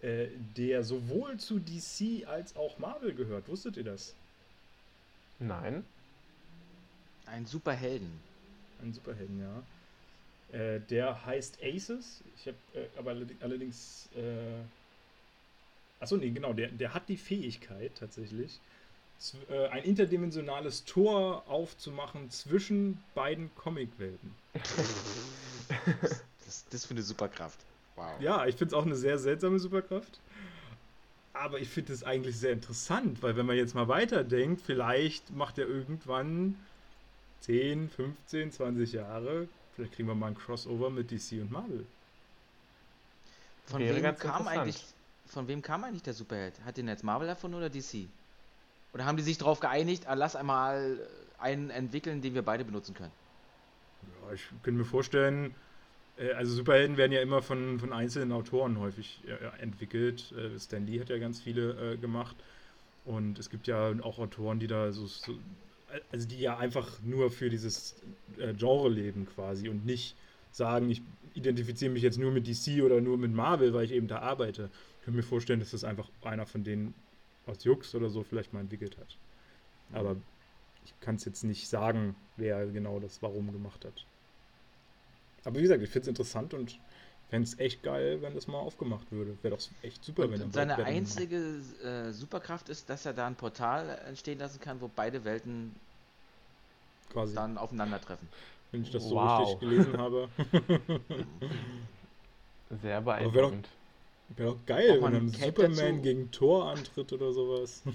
äh, 0.00 0.28
der 0.56 0.84
sowohl 0.84 1.38
zu 1.38 1.58
DC 1.58 2.26
als 2.26 2.54
auch 2.56 2.78
Marvel 2.78 3.14
gehört. 3.14 3.48
Wusstet 3.48 3.76
ihr 3.76 3.84
das? 3.84 4.14
Nein. 5.38 5.84
Ein 7.26 7.46
Superhelden. 7.46 8.20
Ein 8.82 8.92
Superhelden, 8.92 9.40
ja. 9.40 9.62
Äh, 10.58 10.80
der 10.80 11.24
heißt 11.26 11.58
Aces. 11.62 12.22
Ich 12.36 12.46
habe 12.46 12.56
äh, 12.74 12.86
aber 12.98 13.16
allerdings. 13.40 14.08
Äh, 14.14 14.62
achso, 15.98 16.16
nee, 16.16 16.30
genau. 16.30 16.52
Der, 16.52 16.68
der 16.68 16.94
hat 16.94 17.08
die 17.08 17.16
Fähigkeit 17.16 17.92
tatsächlich, 17.98 18.54
äh, 18.54 18.75
ein 19.70 19.84
interdimensionales 19.84 20.84
Tor 20.84 21.44
aufzumachen 21.48 22.30
zwischen 22.30 23.02
beiden 23.14 23.50
Comicwelten. 23.56 24.34
das, 26.44 26.64
das 26.70 26.84
für 26.84 26.92
eine 26.92 27.02
Superkraft. 27.02 27.58
Wow. 27.96 28.20
Ja, 28.20 28.46
ich 28.46 28.56
finde 28.56 28.74
es 28.74 28.80
auch 28.80 28.84
eine 28.84 28.96
sehr 28.96 29.18
seltsame 29.18 29.58
Superkraft. 29.58 30.20
Aber 31.32 31.58
ich 31.58 31.68
finde 31.68 31.92
es 31.92 32.02
eigentlich 32.02 32.38
sehr 32.38 32.52
interessant, 32.52 33.22
weil 33.22 33.36
wenn 33.36 33.46
man 33.46 33.56
jetzt 33.56 33.74
mal 33.74 33.88
weiterdenkt, 33.88 34.62
vielleicht 34.62 35.30
macht 35.34 35.58
er 35.58 35.66
irgendwann 35.66 36.56
10, 37.40 37.90
15, 37.90 38.52
20 38.52 38.92
Jahre, 38.92 39.48
vielleicht 39.74 39.92
kriegen 39.94 40.08
wir 40.08 40.14
mal 40.14 40.28
ein 40.28 40.34
Crossover 40.34 40.88
mit 40.88 41.10
DC 41.10 41.42
und 41.42 41.52
Marvel. 41.52 41.86
Von 43.66 43.80
wem 43.80 44.16
kam 44.16 44.48
eigentlich 44.48 44.82
von 45.26 45.48
wem 45.48 45.60
kam 45.60 45.84
eigentlich 45.84 46.02
der 46.02 46.14
Superheld? 46.14 46.54
Hat 46.64 46.76
den 46.76 46.88
jetzt 46.88 47.04
Marvel 47.04 47.28
erfunden 47.28 47.56
oder 47.56 47.68
DC? 47.68 48.08
Oder 48.96 49.04
haben 49.04 49.18
die 49.18 49.22
sich 49.22 49.36
darauf 49.36 49.60
geeinigt, 49.60 50.06
ah, 50.06 50.14
lass 50.14 50.36
einmal 50.36 50.98
einen 51.38 51.68
entwickeln, 51.68 52.22
den 52.22 52.32
wir 52.32 52.40
beide 52.40 52.64
benutzen 52.64 52.94
können? 52.94 53.12
Ja, 54.26 54.32
ich 54.32 54.40
könnte 54.62 54.78
mir 54.78 54.86
vorstellen, 54.86 55.54
äh, 56.16 56.32
also 56.32 56.54
Superhelden 56.54 56.96
werden 56.96 57.12
ja 57.12 57.20
immer 57.20 57.42
von, 57.42 57.78
von 57.78 57.92
einzelnen 57.92 58.32
Autoren 58.32 58.80
häufig 58.80 59.20
äh, 59.26 59.62
entwickelt. 59.62 60.32
Äh, 60.32 60.58
Stan 60.58 60.86
Lee 60.86 60.98
hat 60.98 61.10
ja 61.10 61.18
ganz 61.18 61.42
viele 61.42 61.98
gemacht. 61.98 62.36
Und 63.04 63.38
es 63.38 63.50
gibt 63.50 63.66
ja 63.66 63.92
auch 64.00 64.18
Autoren, 64.18 64.60
die 64.60 64.66
da 64.66 64.90
so, 64.92 65.04
so 65.04 65.34
also 66.10 66.26
die 66.26 66.40
ja 66.40 66.56
einfach 66.56 66.88
nur 67.04 67.30
für 67.30 67.50
dieses 67.50 67.96
Genre 68.56 68.88
leben 68.88 69.26
quasi 69.26 69.68
und 69.68 69.84
nicht 69.84 70.16
sagen, 70.52 70.88
ich 70.88 71.02
identifiziere 71.34 71.92
mich 71.92 72.02
jetzt 72.02 72.18
nur 72.18 72.32
mit 72.32 72.48
DC 72.48 72.82
oder 72.82 73.02
nur 73.02 73.18
mit 73.18 73.34
Marvel, 73.34 73.74
weil 73.74 73.84
ich 73.84 73.92
eben 73.92 74.08
da 74.08 74.20
arbeite. 74.20 74.70
Ich 75.00 75.04
könnte 75.04 75.18
mir 75.18 75.22
vorstellen, 75.22 75.60
dass 75.60 75.72
das 75.72 75.84
einfach 75.84 76.08
einer 76.22 76.46
von 76.46 76.64
denen 76.64 76.94
aus 77.46 77.64
Jux 77.64 77.94
oder 77.94 78.10
so 78.10 78.22
vielleicht 78.22 78.52
mal 78.52 78.60
entwickelt 78.60 78.96
hat. 78.98 79.16
Aber 79.92 80.16
ich 80.84 81.00
kann 81.00 81.16
es 81.16 81.24
jetzt 81.24 81.44
nicht 81.44 81.68
sagen, 81.68 82.16
wer 82.36 82.66
genau 82.66 82.98
das 83.00 83.22
warum 83.22 83.52
gemacht 83.52 83.84
hat. 83.84 84.04
Aber 85.44 85.56
wie 85.56 85.62
gesagt, 85.62 85.82
ich 85.82 85.90
finde 85.90 86.02
es 86.02 86.08
interessant 86.08 86.54
und 86.54 86.78
fände 87.28 87.48
es 87.48 87.58
echt 87.58 87.82
geil, 87.82 88.20
wenn 88.22 88.34
das 88.34 88.46
mal 88.46 88.58
aufgemacht 88.58 89.10
würde. 89.12 89.36
Wäre 89.42 89.56
doch 89.56 89.64
echt 89.82 90.04
super, 90.04 90.24
und 90.24 90.32
wenn 90.32 90.40
er 90.40 90.50
Seine 90.50 90.76
einzige 90.84 91.60
äh, 91.82 92.12
Superkraft 92.12 92.68
ist, 92.68 92.88
dass 92.90 93.06
er 93.06 93.12
da 93.12 93.26
ein 93.26 93.36
Portal 93.36 94.00
entstehen 94.06 94.38
lassen 94.38 94.60
kann, 94.60 94.80
wo 94.80 94.90
beide 94.94 95.24
Welten 95.24 95.74
Quasi. 97.12 97.34
dann 97.34 97.58
aufeinandertreffen. 97.58 98.28
Wenn 98.72 98.82
ich 98.82 98.90
das 98.90 99.04
so 99.04 99.14
wow. 99.14 99.40
richtig 99.40 99.60
gelesen 99.60 99.96
habe. 99.96 100.28
Sehr 102.82 103.00
beeindruckend. 103.00 103.68
Wäre 104.28 104.50
doch, 104.50 104.66
geil, 104.66 105.00
wenn 105.02 105.14
ein 105.14 105.28
Superman 105.28 105.76
dazu. 105.76 106.02
gegen 106.02 106.30
Thor 106.30 106.70
antritt 106.70 107.12
oder 107.12 107.32
sowas. 107.32 107.82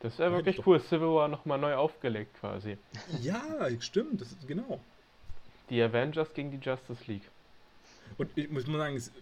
Das 0.00 0.18
wäre 0.18 0.32
wirklich 0.32 0.64
cool. 0.66 0.78
Civil 0.78 1.08
War 1.08 1.26
nochmal 1.26 1.58
neu 1.58 1.74
aufgelegt 1.74 2.38
quasi. 2.38 2.76
Ja, 3.22 3.42
stimmt, 3.80 4.20
das 4.20 4.28
ist, 4.32 4.46
genau. 4.46 4.78
Die 5.70 5.82
Avengers 5.82 6.32
gegen 6.34 6.50
die 6.50 6.58
Justice 6.58 7.02
League. 7.06 7.28
Und 8.18 8.30
ich 8.36 8.50
muss 8.50 8.66
mal 8.66 8.78
sagen, 8.78 8.96
es 8.96 9.08
äh, 9.08 9.12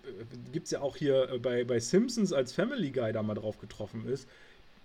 gibt 0.53 0.67
es 0.67 0.73
ja 0.73 0.81
auch 0.81 0.97
hier 0.97 1.31
äh, 1.31 1.39
bei, 1.39 1.65
bei 1.65 1.81
Simpsons, 1.81 2.33
als 2.33 2.53
Family 2.53 2.91
Guy 2.91 3.13
da 3.13 3.23
mal 3.23 3.35
drauf 3.35 3.59
getroffen 3.59 4.07
ist. 4.07 4.29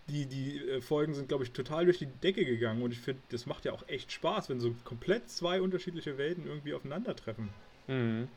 Die, 0.07 0.25
die 0.25 0.57
äh, 0.57 0.81
Folgen 0.81 1.13
sind, 1.13 1.27
glaube 1.27 1.43
ich, 1.43 1.51
total 1.51 1.85
durch 1.85 1.99
die 1.99 2.05
Decke 2.07 2.45
gegangen 2.45 2.81
und 2.81 2.91
ich 2.91 2.99
finde, 2.99 3.21
das 3.29 3.45
macht 3.45 3.65
ja 3.65 3.73
auch 3.73 3.87
echt 3.87 4.11
Spaß, 4.11 4.49
wenn 4.49 4.59
so 4.59 4.73
komplett 4.83 5.29
zwei 5.29 5.61
unterschiedliche 5.61 6.17
Welten 6.17 6.47
irgendwie 6.47 6.73
aufeinandertreffen. 6.73 7.49
Mhm. 7.87 8.29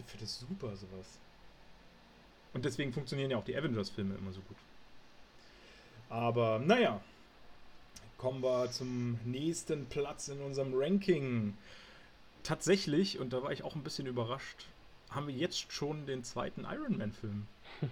Ich 0.00 0.10
finde 0.10 0.24
das 0.24 0.40
super, 0.40 0.68
sowas. 0.76 1.18
Und 2.52 2.64
deswegen 2.64 2.92
funktionieren 2.92 3.30
ja 3.30 3.36
auch 3.36 3.44
die 3.44 3.56
Avengers-Filme 3.56 4.14
immer 4.16 4.32
so 4.32 4.40
gut. 4.40 4.56
Aber 6.08 6.58
naja, 6.58 7.00
kommen 8.18 8.42
wir 8.42 8.70
zum 8.70 9.18
nächsten 9.24 9.86
Platz 9.86 10.28
in 10.28 10.40
unserem 10.40 10.72
Ranking 10.74 11.56
tatsächlich, 12.42 13.18
und 13.18 13.32
da 13.32 13.42
war 13.42 13.52
ich 13.52 13.62
auch 13.62 13.76
ein 13.76 13.82
bisschen 13.82 14.06
überrascht, 14.06 14.66
haben 15.10 15.26
wir 15.28 15.34
jetzt 15.34 15.72
schon 15.72 16.06
den 16.06 16.24
zweiten 16.24 16.64
Iron 16.64 16.98
Man-Film. 16.98 17.46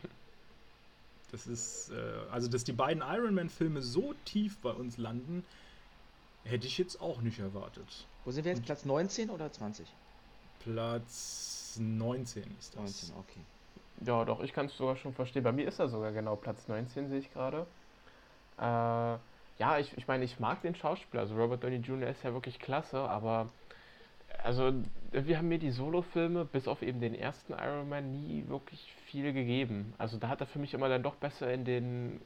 Das 1.30 1.46
ist, 1.46 1.90
äh, 1.90 2.30
also 2.30 2.48
dass 2.48 2.64
die 2.64 2.72
beiden 2.72 3.02
Iron 3.02 3.34
Man-Filme 3.34 3.82
so 3.82 4.14
tief 4.24 4.56
bei 4.62 4.70
uns 4.70 4.96
landen, 4.96 5.44
hätte 6.44 6.66
ich 6.66 6.78
jetzt 6.78 7.02
auch 7.02 7.20
nicht 7.20 7.38
erwartet. 7.38 8.06
Wo 8.24 8.30
sind 8.30 8.46
wir 8.46 8.52
jetzt? 8.52 8.64
Platz 8.64 8.86
19 8.86 9.28
oder 9.28 9.52
20? 9.52 9.86
Platz 10.60 11.57
19 11.78 12.42
ist 12.58 12.74
das. 12.74 13.10
19, 13.10 13.14
okay. 13.18 13.40
Ja, 14.06 14.24
doch, 14.24 14.40
ich 14.42 14.52
kann 14.52 14.66
es 14.66 14.76
sogar 14.76 14.96
schon 14.96 15.12
verstehen. 15.12 15.42
Bei 15.42 15.52
mir 15.52 15.66
ist 15.66 15.78
er 15.78 15.88
sogar 15.88 16.12
genau 16.12 16.36
Platz 16.36 16.68
19, 16.68 17.08
sehe 17.08 17.18
ich 17.18 17.32
gerade. 17.32 17.66
Äh, 18.58 18.62
ja, 18.62 19.78
ich, 19.78 19.96
ich 19.96 20.06
meine, 20.06 20.24
ich 20.24 20.38
mag 20.38 20.62
den 20.62 20.74
Schauspieler. 20.74 21.22
Also 21.22 21.34
Robert 21.36 21.64
Downey 21.64 21.76
Jr. 21.76 22.08
ist 22.08 22.22
ja 22.22 22.32
wirklich 22.32 22.58
klasse, 22.60 22.98
aber 22.98 23.48
also 24.44 24.72
wir 25.10 25.38
haben 25.38 25.48
mir 25.48 25.58
die 25.58 25.70
Solo-Filme 25.70 26.44
bis 26.44 26.68
auf 26.68 26.82
eben 26.82 27.00
den 27.00 27.14
ersten 27.14 27.54
Iron 27.54 27.88
Man 27.88 28.12
nie 28.12 28.44
wirklich 28.48 28.92
viel 29.06 29.32
gegeben. 29.32 29.94
Also 29.98 30.18
da 30.18 30.28
hat 30.28 30.40
er 30.40 30.46
für 30.46 30.58
mich 30.58 30.74
immer 30.74 30.88
dann 30.88 31.02
doch 31.02 31.16
besser 31.16 31.52
in 31.52 31.64
den 31.64 32.20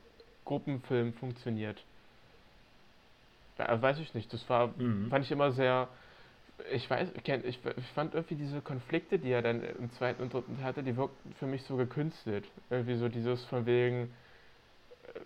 Gruppenfilmen 0.44 1.14
funktioniert. 1.14 1.82
Ja, 3.58 3.80
weiß 3.80 3.98
ich 3.98 4.14
nicht. 4.14 4.32
Das 4.32 4.48
war, 4.48 4.68
mhm. 4.76 5.08
fand 5.08 5.24
ich 5.24 5.30
immer 5.30 5.52
sehr. 5.52 5.88
Ich 6.70 6.88
weiß, 6.88 7.08
ich, 7.24 7.58
fand 7.94 8.14
irgendwie 8.14 8.36
diese 8.36 8.60
Konflikte, 8.60 9.18
die 9.18 9.30
er 9.30 9.42
dann 9.42 9.62
im 9.62 9.90
zweiten 9.92 10.22
und 10.22 10.32
dritten 10.32 10.62
hatte, 10.62 10.82
die 10.82 10.96
wirkten 10.96 11.34
für 11.34 11.46
mich 11.46 11.62
so 11.64 11.76
gekünstelt. 11.76 12.44
Irgendwie 12.70 12.96
so 12.96 13.08
dieses 13.08 13.44
von 13.46 13.66
wegen, 13.66 14.12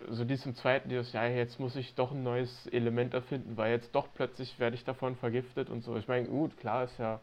so 0.09 0.25
dies 0.25 0.45
im 0.45 0.55
zweiten, 0.55 0.89
dieses, 0.89 1.13
ja, 1.13 1.25
jetzt 1.25 1.59
muss 1.59 1.75
ich 1.75 1.95
doch 1.95 2.11
ein 2.11 2.23
neues 2.23 2.67
Element 2.67 3.13
erfinden, 3.13 3.55
weil 3.57 3.71
jetzt 3.71 3.93
doch 3.93 4.07
plötzlich 4.15 4.59
werde 4.59 4.75
ich 4.75 4.83
davon 4.83 5.15
vergiftet 5.15 5.69
und 5.69 5.83
so. 5.83 5.95
Ich 5.95 6.07
meine, 6.07 6.27
gut, 6.27 6.57
klar, 6.57 6.85
ist 6.85 6.97
ja, 6.97 7.19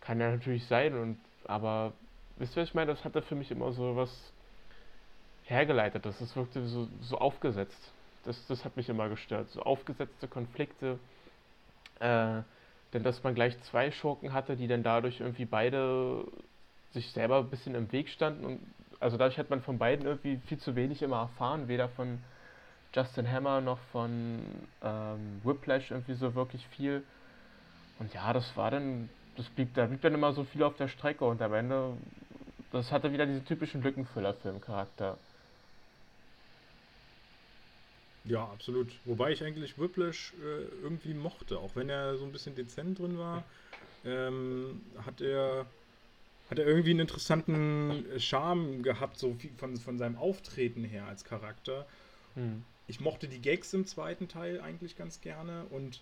kann 0.00 0.20
ja 0.20 0.30
natürlich 0.30 0.66
sein, 0.66 0.94
und 0.94 1.18
aber 1.44 1.92
wisst 2.36 2.56
ihr, 2.56 2.62
was 2.62 2.68
ich 2.68 2.74
meine? 2.74 2.92
Das 2.92 3.04
hatte 3.04 3.22
für 3.22 3.34
mich 3.34 3.50
immer 3.50 3.72
so 3.72 3.96
was 3.96 4.32
hergeleitet. 5.44 6.04
Das 6.04 6.36
wirklich 6.36 6.64
so, 6.68 6.88
so 7.00 7.18
aufgesetzt. 7.18 7.92
Das, 8.24 8.46
das 8.46 8.64
hat 8.64 8.76
mich 8.76 8.88
immer 8.88 9.08
gestört. 9.08 9.50
So 9.50 9.62
aufgesetzte 9.62 10.28
Konflikte. 10.28 10.98
Äh, 12.00 12.42
denn 12.92 13.02
dass 13.02 13.22
man 13.22 13.34
gleich 13.34 13.60
zwei 13.62 13.90
Schurken 13.90 14.32
hatte, 14.32 14.56
die 14.56 14.68
dann 14.68 14.82
dadurch 14.82 15.20
irgendwie 15.20 15.44
beide 15.44 16.24
sich 16.92 17.10
selber 17.12 17.38
ein 17.38 17.50
bisschen 17.50 17.74
im 17.74 17.90
Weg 17.92 18.08
standen 18.08 18.44
und 18.44 18.60
also 19.00 19.16
dadurch 19.16 19.38
hat 19.38 19.50
man 19.50 19.60
von 19.62 19.78
beiden 19.78 20.06
irgendwie 20.06 20.36
viel 20.46 20.58
zu 20.58 20.76
wenig 20.76 21.02
immer 21.02 21.18
erfahren, 21.18 21.66
weder 21.66 21.88
von 21.88 22.18
Justin 22.94 23.30
Hammer 23.30 23.60
noch 23.60 23.78
von 23.90 24.40
ähm, 24.82 25.40
Whiplash 25.42 25.90
irgendwie 25.90 26.14
so 26.14 26.34
wirklich 26.34 26.66
viel. 26.68 27.02
Und 27.98 28.14
ja, 28.14 28.32
das 28.32 28.56
war 28.56 28.70
dann, 28.70 29.08
das 29.36 29.46
blieb, 29.46 29.74
da 29.74 29.86
blieb 29.86 30.02
dann 30.02 30.14
immer 30.14 30.32
so 30.32 30.44
viel 30.44 30.62
auf 30.62 30.76
der 30.76 30.88
Strecke 30.88 31.24
und 31.24 31.42
am 31.42 31.52
Ende, 31.52 31.96
das 32.70 32.92
hatte 32.92 33.12
wieder 33.12 33.26
diesen 33.26 33.44
typischen 33.44 33.82
Lückenfüller-Filmcharakter. 33.82 35.18
Ja, 38.24 38.44
absolut. 38.44 38.88
Wobei 39.04 39.32
ich 39.32 39.42
eigentlich 39.42 39.78
Whiplash 39.78 40.32
äh, 40.40 40.82
irgendwie 40.82 41.14
mochte, 41.14 41.58
auch 41.58 41.74
wenn 41.74 41.88
er 41.88 42.16
so 42.16 42.24
ein 42.24 42.32
bisschen 42.32 42.54
dezent 42.54 42.98
drin 42.98 43.18
war, 43.18 43.44
ähm, 44.04 44.80
hat 45.04 45.20
er 45.20 45.66
hat 46.50 46.58
er 46.58 46.66
irgendwie 46.66 46.90
einen 46.90 47.00
interessanten 47.00 48.04
Charme 48.18 48.82
gehabt, 48.82 49.18
so 49.18 49.36
von, 49.56 49.76
von 49.78 49.96
seinem 49.96 50.16
Auftreten 50.16 50.84
her 50.84 51.06
als 51.06 51.24
Charakter. 51.24 51.86
Hm. 52.34 52.62
Ich 52.86 53.00
mochte 53.00 53.26
die 53.26 53.40
Gags 53.40 53.72
im 53.72 53.86
zweiten 53.86 54.28
Teil 54.28 54.60
eigentlich 54.60 54.96
ganz 54.96 55.22
gerne 55.22 55.64
und 55.70 56.00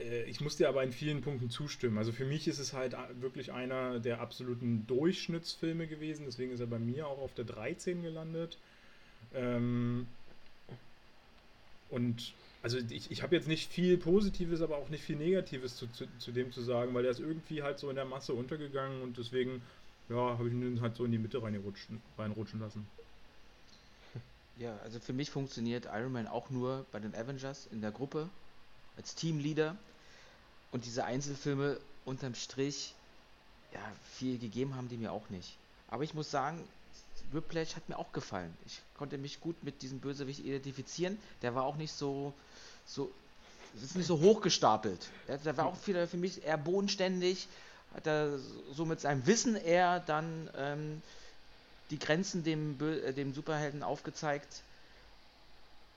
äh, 0.00 0.24
ich 0.24 0.40
muss 0.40 0.56
dir 0.56 0.68
aber 0.68 0.82
in 0.82 0.90
vielen 0.90 1.20
Punkten 1.20 1.48
zustimmen. 1.48 1.96
Also 1.96 2.12
für 2.12 2.24
mich 2.24 2.48
ist 2.48 2.58
es 2.58 2.72
halt 2.72 2.96
wirklich 3.20 3.52
einer 3.52 4.00
der 4.00 4.20
absoluten 4.20 4.86
Durchschnittsfilme 4.88 5.86
gewesen, 5.86 6.24
deswegen 6.26 6.52
ist 6.52 6.60
er 6.60 6.66
bei 6.66 6.80
mir 6.80 7.06
auch 7.06 7.18
auf 7.18 7.34
der 7.34 7.44
13 7.44 8.02
gelandet. 8.02 8.58
Ähm, 9.32 10.08
und 11.88 12.34
also 12.62 12.78
ich, 12.78 13.10
ich 13.10 13.22
habe 13.22 13.36
jetzt 13.36 13.46
nicht 13.46 13.70
viel 13.70 13.96
Positives, 13.96 14.60
aber 14.60 14.76
auch 14.76 14.88
nicht 14.88 15.04
viel 15.04 15.16
Negatives 15.16 15.76
zu, 15.76 15.86
zu, 15.86 16.06
zu, 16.18 16.32
dem 16.32 16.50
zu 16.50 16.62
sagen, 16.62 16.94
weil 16.94 17.02
der 17.02 17.12
ist 17.12 17.20
irgendwie 17.20 17.62
halt 17.62 17.78
so 17.78 17.88
in 17.90 17.96
der 17.96 18.04
Masse 18.04 18.34
untergegangen 18.34 19.02
und 19.02 19.18
deswegen, 19.18 19.62
ja, 20.08 20.16
habe 20.16 20.48
ich 20.48 20.54
ihn 20.54 20.80
halt 20.80 20.96
so 20.96 21.04
in 21.04 21.12
die 21.12 21.18
Mitte 21.18 21.40
reinrutschen, 21.40 22.02
reinrutschen 22.18 22.60
lassen. 22.60 22.86
Ja, 24.58 24.74
also 24.78 24.98
für 24.98 25.12
mich 25.12 25.28
funktioniert 25.28 25.86
Iron 25.92 26.12
Man 26.12 26.26
auch 26.26 26.48
nur 26.48 26.86
bei 26.90 26.98
den 26.98 27.14
Avengers 27.14 27.68
in 27.70 27.82
der 27.82 27.90
Gruppe 27.90 28.30
als 28.96 29.14
Teamleader 29.14 29.76
und 30.72 30.86
diese 30.86 31.04
Einzelfilme 31.04 31.78
unterm 32.06 32.34
Strich, 32.34 32.94
ja, 33.74 33.80
viel 34.14 34.38
gegeben 34.38 34.74
haben 34.74 34.88
die 34.88 34.96
mir 34.96 35.12
auch 35.12 35.28
nicht. 35.28 35.58
Aber 35.88 36.04
ich 36.04 36.14
muss 36.14 36.30
sagen, 36.30 36.66
Whiplash 37.32 37.76
hat 37.76 37.88
mir 37.88 37.98
auch 37.98 38.12
gefallen. 38.12 38.56
Ich 38.66 38.80
konnte 38.96 39.18
mich 39.18 39.40
gut 39.40 39.62
mit 39.62 39.82
diesem 39.82 40.00
Bösewicht 40.00 40.40
identifizieren. 40.40 41.18
Der 41.42 41.54
war 41.54 41.64
auch 41.64 41.76
nicht 41.76 41.92
so, 41.92 42.32
so 42.86 43.10
ist 43.82 43.96
nicht 43.96 44.06
so 44.06 44.20
hochgestapelt. 44.20 45.08
Der, 45.28 45.38
der 45.38 45.56
war 45.56 45.66
auch 45.66 45.76
für, 45.76 46.06
für 46.06 46.16
mich 46.16 46.44
eher 46.44 46.56
bodenständig, 46.56 47.48
hat 47.94 48.06
er 48.06 48.38
so 48.72 48.84
mit 48.84 49.00
seinem 49.00 49.26
Wissen 49.26 49.56
eher 49.56 50.00
dann 50.00 50.50
ähm, 50.56 51.02
die 51.90 51.98
Grenzen 51.98 52.42
dem, 52.42 52.78
äh, 52.80 53.12
dem 53.12 53.34
Superhelden 53.34 53.82
aufgezeigt. 53.82 54.62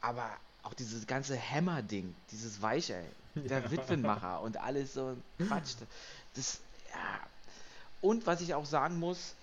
Aber 0.01 0.29
auch 0.63 0.73
dieses 0.73 1.07
ganze 1.07 1.39
Hammer-Ding, 1.39 2.15
dieses 2.31 2.61
Weiche, 2.61 3.01
der 3.35 3.59
ja. 3.63 3.71
Witwenmacher 3.71 4.41
und 4.41 4.57
alles 4.57 4.93
so 4.93 5.15
Quatsch. 5.37 5.75
Das, 6.35 6.59
ja. 6.93 7.19
Und 8.01 8.27
was 8.27 8.41
ich 8.41 8.53
auch 8.53 8.65
sagen 8.65 8.99
muss, 8.99 9.35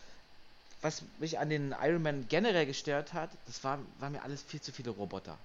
was 0.86 1.02
mich 1.18 1.40
an 1.40 1.50
den 1.50 1.74
Iron 1.82 2.02
Man 2.02 2.28
generell 2.28 2.64
gestört 2.64 3.12
hat, 3.12 3.30
das 3.46 3.64
war, 3.64 3.80
war 3.98 4.08
mir 4.08 4.22
alles 4.22 4.40
viel 4.40 4.60
zu 4.60 4.70
viele 4.70 4.90
Roboter. 4.90 5.36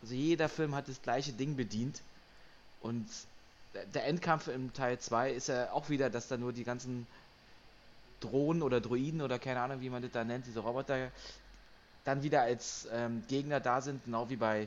Also 0.00 0.14
jeder 0.14 0.48
Film 0.48 0.74
hat 0.74 0.88
das 0.88 1.02
gleiche 1.02 1.34
Ding 1.34 1.54
bedient. 1.54 2.00
Und 2.80 3.06
der 3.92 4.06
Endkampf 4.06 4.48
im 4.48 4.72
Teil 4.72 4.98
2 4.98 5.32
ist 5.32 5.48
ja 5.48 5.70
auch 5.72 5.90
wieder, 5.90 6.08
dass 6.08 6.28
da 6.28 6.38
nur 6.38 6.54
die 6.54 6.64
ganzen 6.64 7.06
Drohnen 8.20 8.62
oder 8.62 8.80
Droiden 8.80 9.20
oder 9.20 9.38
keine 9.38 9.60
Ahnung, 9.60 9.82
wie 9.82 9.90
man 9.90 10.00
das 10.00 10.12
da 10.12 10.24
nennt, 10.24 10.46
diese 10.46 10.60
Roboter, 10.60 11.10
dann 12.04 12.22
wieder 12.22 12.40
als 12.40 12.88
ähm, 12.90 13.22
Gegner 13.28 13.60
da 13.60 13.82
sind, 13.82 14.02
genau 14.04 14.30
wie 14.30 14.36
bei, 14.36 14.66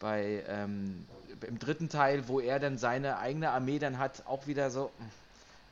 bei 0.00 0.42
ähm, 0.48 1.06
im 1.46 1.60
dritten 1.60 1.88
Teil, 1.88 2.26
wo 2.26 2.40
er 2.40 2.58
dann 2.58 2.76
seine 2.76 3.18
eigene 3.18 3.50
Armee 3.50 3.78
dann 3.78 3.98
hat, 3.98 4.26
auch 4.26 4.48
wieder 4.48 4.68
so, 4.72 4.90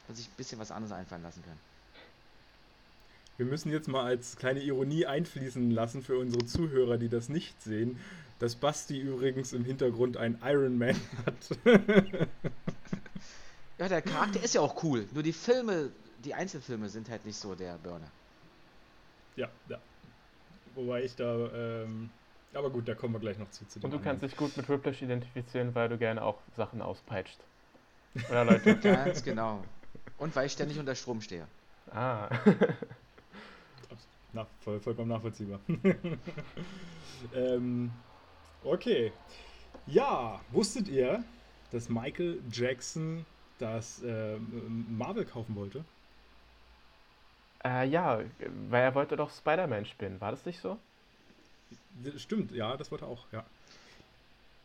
dass 0.07 0.19
sich 0.19 0.29
ein 0.29 0.37
bisschen 0.37 0.61
was 0.61 0.71
anderes 0.71 0.93
einfallen 0.97 1.23
lassen 1.25 1.43
können. 1.43 1.68
Wir 3.39 3.47
müssen 3.47 3.71
jetzt 3.71 3.87
mal 3.87 4.05
als 4.05 4.37
kleine 4.37 4.61
Ironie 4.61 5.07
einfließen 5.07 5.71
lassen 5.71 6.03
für 6.03 6.19
unsere 6.19 6.45
Zuhörer, 6.45 6.99
die 6.99 7.09
das 7.09 7.29
nicht 7.29 7.63
sehen, 7.63 8.01
dass 8.41 8.57
Basti 8.57 8.99
übrigens 8.99 9.53
im 9.53 9.65
Hintergrund 9.65 10.17
ein 10.17 10.41
Iron 10.43 10.77
Man 10.77 10.97
hat. 11.25 11.59
ja, 13.79 13.89
der 13.89 14.03
Charakter 14.03 14.43
ist 14.43 14.55
ja 14.55 14.61
auch 14.61 14.83
cool. 14.83 15.07
Nur 15.15 15.23
die 15.23 15.33
Filme, 15.33 15.93
die 16.25 16.35
Einzelfilme 16.35 16.89
sind 16.89 17.09
halt 17.09 17.25
nicht 17.25 17.37
so 17.37 17.55
der 17.55 17.79
Burner. 17.79 18.11
Ja, 19.37 19.49
ja. 19.69 19.79
Wobei 20.75 21.05
ich 21.05 21.15
da, 21.15 21.49
ähm, 21.55 22.11
aber 22.55 22.71
gut, 22.71 22.89
da 22.89 22.97
kommen 22.97 23.15
wir 23.15 23.21
gleich 23.21 23.39
noch 23.39 23.51
zu. 23.53 23.65
zu 23.69 23.79
Und 23.81 23.93
du 23.93 24.01
kannst 24.01 24.25
dich 24.25 24.37
gut 24.37 24.57
mit 24.57 24.69
Whiplash 24.69 25.01
identifizieren, 25.01 25.77
weil 25.77 25.89
du 25.89 25.97
gerne 25.97 26.23
auch 26.25 26.41
Sachen 26.57 26.83
auspeitscht. 26.83 27.39
Oder 28.31 28.47
Leute? 28.47 28.75
Ganz 28.83 29.23
genau. 29.23 29.63
Und 30.17 30.35
weil 30.35 30.47
ich 30.47 30.53
ständig 30.53 30.81
unter 30.81 30.97
Strom 30.97 31.21
stehe. 31.21 31.47
Ah. 31.93 32.29
Na, 34.33 34.47
voll, 34.61 34.81
vollkommen 34.81 35.09
nachvollziehbar. 35.09 35.61
ähm, 37.35 37.91
okay. 38.63 39.13
Ja, 39.87 40.41
wusstet 40.51 40.89
ihr, 40.89 41.25
dass 41.73 41.89
Michael 41.89 42.41
Jackson 42.53 43.25
das 43.59 44.03
äh, 44.03 44.37
Marvel 44.89 45.25
kaufen 45.25 45.57
wollte? 45.57 45.85
Äh, 47.65 47.89
ja, 47.89 48.21
weil 48.69 48.83
er 48.83 48.95
wollte 48.95 49.17
doch 49.17 49.31
Spider-Man 49.31 49.87
spielen. 49.87 50.21
War 50.21 50.31
das 50.31 50.45
nicht 50.45 50.61
so? 50.61 50.79
Stimmt, 52.17 52.53
ja, 52.53 52.77
das 52.77 52.91
wollte 52.91 53.07
er 53.07 53.09
auch, 53.09 53.25
ja. 53.33 53.45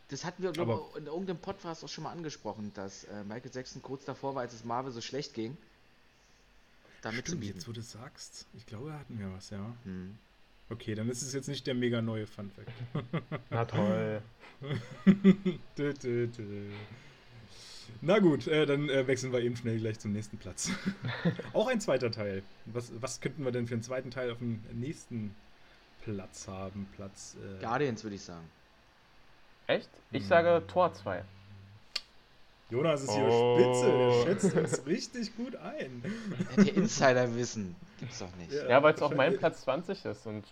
Das 0.10 0.26
hatten 0.26 0.44
wir, 0.44 0.52
glaube 0.52 0.80
ich, 0.92 0.98
in 0.98 1.08
irgendeinem 1.08 1.40
Podcast 1.40 1.84
auch 1.84 1.88
schon 1.88 2.04
mal 2.04 2.12
angesprochen, 2.12 2.72
dass 2.76 3.06
äh, 3.06 3.24
Michael 3.24 3.50
Jackson 3.52 3.82
kurz 3.82 4.06
davor 4.06 4.36
war, 4.36 4.42
als 4.42 4.54
es 4.54 4.64
Marvel 4.64 4.92
so 4.92 5.02
schlecht 5.02 5.34
ging 5.34 5.58
damit 7.04 7.28
Stimmt, 7.28 7.28
zu 7.28 7.40
bieten. 7.40 7.58
jetzt 7.58 7.68
wo 7.68 7.72
du 7.74 7.82
sagst, 7.82 8.48
ich 8.54 8.66
glaube, 8.66 8.90
da 8.90 9.00
hatten 9.00 9.20
wir 9.20 9.32
was, 9.34 9.50
ja. 9.50 9.76
Hm. 9.84 10.18
Okay, 10.70 10.96
dann 10.96 11.10
ist 11.10 11.22
es 11.22 11.34
jetzt 11.34 11.48
nicht 11.48 11.68
der 11.68 11.76
mega 11.76 12.02
neue 12.02 12.26
Funfact. 12.26 12.72
Na 13.50 13.66
toll. 13.66 14.22
dö, 15.78 15.94
dö, 15.94 16.28
dö. 16.28 16.70
Na 18.02 18.20
gut, 18.20 18.48
äh, 18.48 18.66
dann 18.66 18.90
äh, 18.90 19.06
wechseln 19.06 19.34
wir 19.34 19.42
eben 19.42 19.56
schnell 19.58 19.78
gleich 19.78 20.00
zum 20.00 20.14
nächsten 20.14 20.38
Platz. 20.38 20.72
Auch 21.54 21.68
ein 21.68 21.82
zweiter 21.82 22.12
Teil. 22.12 22.42
Was, 22.66 22.92
was 23.02 23.20
könnten 23.20 23.44
wir 23.44 23.52
denn 23.52 23.68
für 23.68 23.76
einen 23.76 23.84
zweiten 23.84 24.10
Teil 24.10 24.32
auf 24.32 24.40
dem 24.40 24.64
nächsten 24.72 25.36
Platz 26.02 26.48
haben? 26.48 26.88
Platz. 26.96 27.36
Äh... 27.40 27.62
Guardians 27.62 28.04
würde 28.04 28.16
ich 28.16 28.24
sagen. 28.24 28.50
Echt? 29.68 29.90
Ich 30.12 30.22
hm. 30.22 30.30
sage 30.30 30.64
Tor 30.68 30.94
2. 30.94 31.24
Jonas 32.74 33.04
ist 33.04 33.14
hier 33.14 33.24
oh. 33.24 33.56
spitze, 33.56 33.86
der 33.86 34.24
schätzt 34.24 34.56
uns 34.56 34.86
richtig 34.88 35.38
gut 35.38 35.56
ein. 35.56 36.04
Der 36.58 36.76
Insider-Wissen 36.76 37.76
gibt's 38.00 38.18
doch 38.18 38.36
nicht. 38.36 38.52
Ja, 38.52 38.68
ja 38.68 38.84
weil 38.84 38.96
es 38.96 39.02
auch 39.04 39.14
mein 39.14 39.38
Platz 39.38 39.62
20 39.62 40.04
ist 40.06 40.26
und 40.26 40.44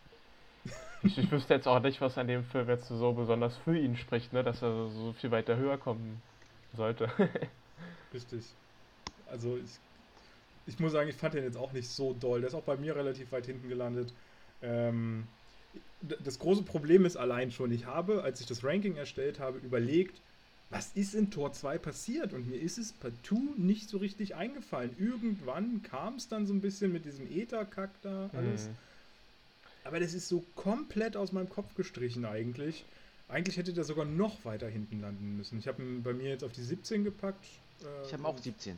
ich, 1.01 1.17
ich, 1.17 1.31
wüsste 1.31 1.55
jetzt 1.55 1.67
auch 1.67 1.81
nicht, 1.81 1.99
was 1.99 2.19
an 2.19 2.27
dem 2.27 2.43
Film 2.43 2.69
jetzt 2.69 2.89
so 2.89 3.13
besonders 3.13 3.57
für 3.57 3.75
ihn 3.75 3.97
spricht, 3.97 4.33
ne? 4.33 4.43
dass 4.43 4.61
er 4.61 4.87
so 4.89 5.13
viel 5.13 5.31
weiter 5.31 5.57
höher 5.57 5.79
kommen 5.79 6.21
sollte. 6.77 7.09
Richtig. 8.13 8.43
Also 9.31 9.57
ich, 9.57 9.79
ich 10.67 10.79
muss 10.79 10.91
sagen, 10.91 11.09
ich 11.09 11.15
fand 11.15 11.33
den 11.33 11.43
jetzt 11.43 11.57
auch 11.57 11.71
nicht 11.71 11.89
so 11.89 12.13
doll. 12.13 12.41
Der 12.41 12.49
ist 12.49 12.53
auch 12.53 12.61
bei 12.61 12.77
mir 12.77 12.95
relativ 12.95 13.31
weit 13.31 13.47
hinten 13.47 13.67
gelandet. 13.67 14.13
Ähm, 14.61 15.25
das 16.01 16.37
große 16.37 16.61
Problem 16.61 17.03
ist 17.03 17.17
allein 17.17 17.49
schon, 17.49 17.71
ich 17.71 17.87
habe, 17.87 18.21
als 18.21 18.41
ich 18.41 18.45
das 18.45 18.63
Ranking 18.63 18.95
erstellt 18.95 19.39
habe, 19.39 19.57
überlegt, 19.57 20.21
was 20.71 20.91
ist 20.95 21.13
in 21.13 21.29
Tor 21.29 21.51
2 21.51 21.77
passiert? 21.77 22.33
Und 22.33 22.49
mir 22.49 22.59
ist 22.59 22.77
es 22.77 22.93
partout 22.93 23.53
nicht 23.57 23.89
so 23.89 23.97
richtig 23.97 24.35
eingefallen. 24.35 24.95
Irgendwann 24.97 25.83
kam 25.83 26.15
es 26.15 26.29
dann 26.29 26.47
so 26.47 26.53
ein 26.53 26.61
bisschen 26.61 26.93
mit 26.93 27.05
diesem 27.05 27.29
Ether-Kack 27.29 27.89
da 28.01 28.29
alles. 28.33 28.67
Mhm. 28.67 28.75
Aber 29.83 29.99
das 29.99 30.13
ist 30.13 30.27
so 30.27 30.43
komplett 30.55 31.17
aus 31.17 31.33
meinem 31.33 31.49
Kopf 31.49 31.75
gestrichen 31.75 32.25
eigentlich. 32.25 32.85
Eigentlich 33.27 33.57
hätte 33.57 33.73
der 33.73 33.83
sogar 33.83 34.05
noch 34.05 34.43
weiter 34.45 34.67
hinten 34.67 35.01
landen 35.01 35.37
müssen. 35.37 35.59
Ich 35.59 35.67
habe 35.67 35.81
ihn 35.81 36.03
bei 36.03 36.13
mir 36.13 36.29
jetzt 36.29 36.43
auf 36.43 36.53
die 36.53 36.63
17 36.63 37.03
gepackt. 37.03 37.45
Äh, 37.81 38.07
ich 38.07 38.13
habe 38.13 38.25
auch 38.25 38.37
17. 38.37 38.77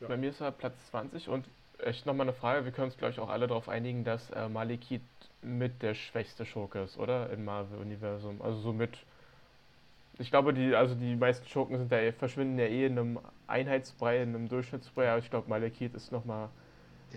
Ja. 0.00 0.08
Bei 0.08 0.16
mir 0.16 0.30
ist 0.30 0.40
er 0.40 0.50
Platz 0.52 0.74
20 0.90 1.28
und 1.28 1.44
echt 1.78 2.06
nochmal 2.06 2.26
eine 2.26 2.36
Frage, 2.36 2.64
wir 2.64 2.72
können 2.72 2.86
uns 2.86 2.96
glaube 2.96 3.12
ich 3.12 3.20
auch 3.20 3.28
alle 3.28 3.46
darauf 3.46 3.68
einigen, 3.68 4.04
dass 4.04 4.30
äh, 4.30 4.48
Malekith 4.48 5.00
mit 5.42 5.82
der 5.82 5.94
schwächste 5.94 6.46
Schurke 6.46 6.82
ist, 6.82 6.98
oder? 6.98 7.30
Im 7.30 7.44
Marvel-Universum. 7.44 8.42
Also 8.42 8.60
so 8.60 8.72
mit 8.72 8.96
ich 10.18 10.30
glaube, 10.30 10.54
die, 10.54 10.74
also 10.74 10.94
die 10.94 11.14
meisten 11.16 11.46
Schurken 11.48 11.78
sind 11.78 11.92
ja, 11.92 12.12
verschwinden 12.12 12.58
ja 12.58 12.66
eh 12.66 12.86
in 12.86 12.98
einem 12.98 13.20
Einheitsbrei, 13.46 14.22
in 14.22 14.34
einem 14.34 14.48
Durchschnittsbrei, 14.48 15.08
aber 15.10 15.18
ich 15.18 15.30
glaube, 15.30 15.48
Malekith 15.48 15.94
ist 15.94 16.12
nochmal 16.12 16.48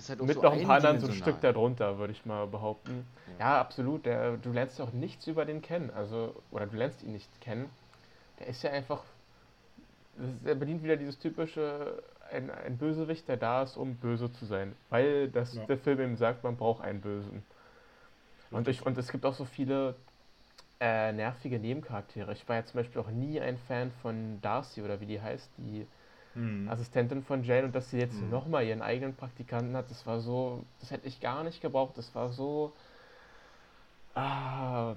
halt 0.07 0.21
mit 0.21 0.35
so 0.35 0.41
noch 0.41 0.53
ein 0.53 0.63
paar 0.63 0.77
anderen 0.77 0.99
so 0.99 1.07
ein 1.07 1.13
Stück 1.13 1.41
darunter, 1.41 1.97
würde 1.97 2.13
ich 2.13 2.25
mal 2.25 2.45
behaupten. 2.47 3.05
Ja, 3.39 3.45
ja 3.45 3.61
absolut. 3.61 4.05
Der, 4.05 4.37
du 4.37 4.51
lernst 4.51 4.79
ja 4.79 4.85
auch 4.85 4.93
nichts 4.93 5.27
über 5.27 5.45
den 5.45 5.61
kennen, 5.61 5.89
also, 5.95 6.35
oder 6.51 6.67
du 6.67 6.77
lernst 6.77 7.03
ihn 7.03 7.13
nicht 7.13 7.29
kennen. 7.41 7.69
Der 8.39 8.47
ist 8.47 8.63
ja 8.63 8.71
einfach, 8.71 9.03
er 10.45 10.55
bedient 10.55 10.83
wieder 10.83 10.95
dieses 10.95 11.19
typische, 11.19 12.01
ein, 12.31 12.51
ein 12.51 12.77
Bösewicht, 12.77 13.27
der 13.27 13.37
da 13.37 13.63
ist, 13.63 13.77
um 13.77 13.95
böse 13.95 14.31
zu 14.31 14.45
sein. 14.45 14.75
Weil 14.89 15.29
das, 15.29 15.55
ja. 15.55 15.65
der 15.65 15.77
Film 15.77 15.99
eben 15.99 16.17
sagt, 16.17 16.43
man 16.43 16.55
braucht 16.55 16.83
einen 16.83 17.01
Bösen. 17.01 17.43
Und, 18.51 18.67
ich, 18.67 18.85
und 18.85 18.97
es 18.97 19.11
gibt 19.11 19.25
auch 19.25 19.33
so 19.33 19.45
viele 19.45 19.95
äh, 20.79 21.11
nervige 21.11 21.59
Nebencharaktere. 21.59 22.31
Ich 22.33 22.47
war 22.47 22.57
ja 22.57 22.65
zum 22.65 22.79
Beispiel 22.79 23.01
auch 23.01 23.09
nie 23.09 23.39
ein 23.39 23.57
Fan 23.67 23.91
von 24.01 24.39
Darcy 24.41 24.81
oder 24.81 25.01
wie 25.01 25.05
die 25.05 25.21
heißt, 25.21 25.49
die 25.57 25.85
hm. 26.35 26.69
Assistentin 26.69 27.23
von 27.23 27.43
Jane 27.43 27.65
und 27.65 27.75
dass 27.75 27.89
sie 27.89 27.99
jetzt 27.99 28.19
hm. 28.19 28.29
nochmal 28.29 28.65
ihren 28.65 28.81
eigenen 28.81 29.15
Praktikanten 29.15 29.75
hat, 29.75 29.89
das 29.89 30.05
war 30.05 30.19
so, 30.21 30.63
das 30.79 30.91
hätte 30.91 31.07
ich 31.07 31.19
gar 31.19 31.43
nicht 31.43 31.61
gebraucht. 31.61 31.97
Das 31.97 32.13
war 32.15 32.29
so, 32.29 32.71
ah, 34.15 34.95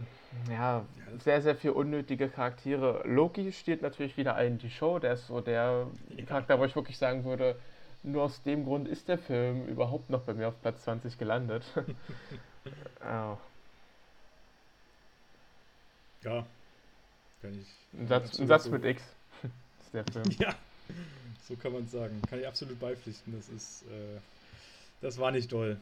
ja, 0.51 0.85
sehr, 1.19 1.43
sehr 1.43 1.57
viel 1.57 1.71
unnötige 1.71 2.29
Charaktere. 2.29 3.03
Loki 3.05 3.51
steht 3.53 3.83
natürlich 3.83 4.17
wieder 4.17 4.41
in 4.45 4.59
die 4.59 4.71
Show, 4.71 4.99
der 4.99 5.15
ist 5.15 5.27
so 5.27 5.41
der 5.41 5.87
ja. 6.17 6.25
Charakter, 6.25 6.61
wo 6.61 6.65
ich 6.65 6.77
wirklich 6.77 6.99
sagen 6.99 7.25
würde, 7.25 7.57
nur 8.05 8.25
aus 8.25 8.43
dem 8.43 8.65
Grund 8.65 8.89
ist 8.89 9.09
der 9.09 9.19
Film 9.19 9.67
überhaupt 9.67 10.11
noch 10.11 10.23
bei 10.23 10.35
mir 10.35 10.49
auf 10.49 10.61
Platz 10.61 10.83
20 10.83 11.19
gelandet. 11.19 11.65
oh. 13.01 13.37
Ja. 16.25 16.47
Kann 17.41 17.59
ich. 17.61 17.99
Ein 17.99 18.07
Satz, 18.07 18.39
ein 18.39 18.47
Satz 18.47 18.65
so 18.65 18.71
mit 18.71 18.85
X. 18.85 19.03
ist 19.43 19.95
der 19.95 20.05
Film. 20.05 20.25
Ja, 20.39 20.55
so 21.49 21.57
kann 21.57 21.73
man 21.73 21.85
es 21.85 21.91
sagen. 21.91 22.21
Kann 22.29 22.39
ich 22.39 22.47
absolut 22.47 22.79
beipflichten. 22.79 23.35
Das 23.37 23.49
ist. 23.49 23.83
Äh, 23.83 24.21
das 25.01 25.19
war 25.19 25.33
nicht 25.33 25.51
toll. 25.51 25.81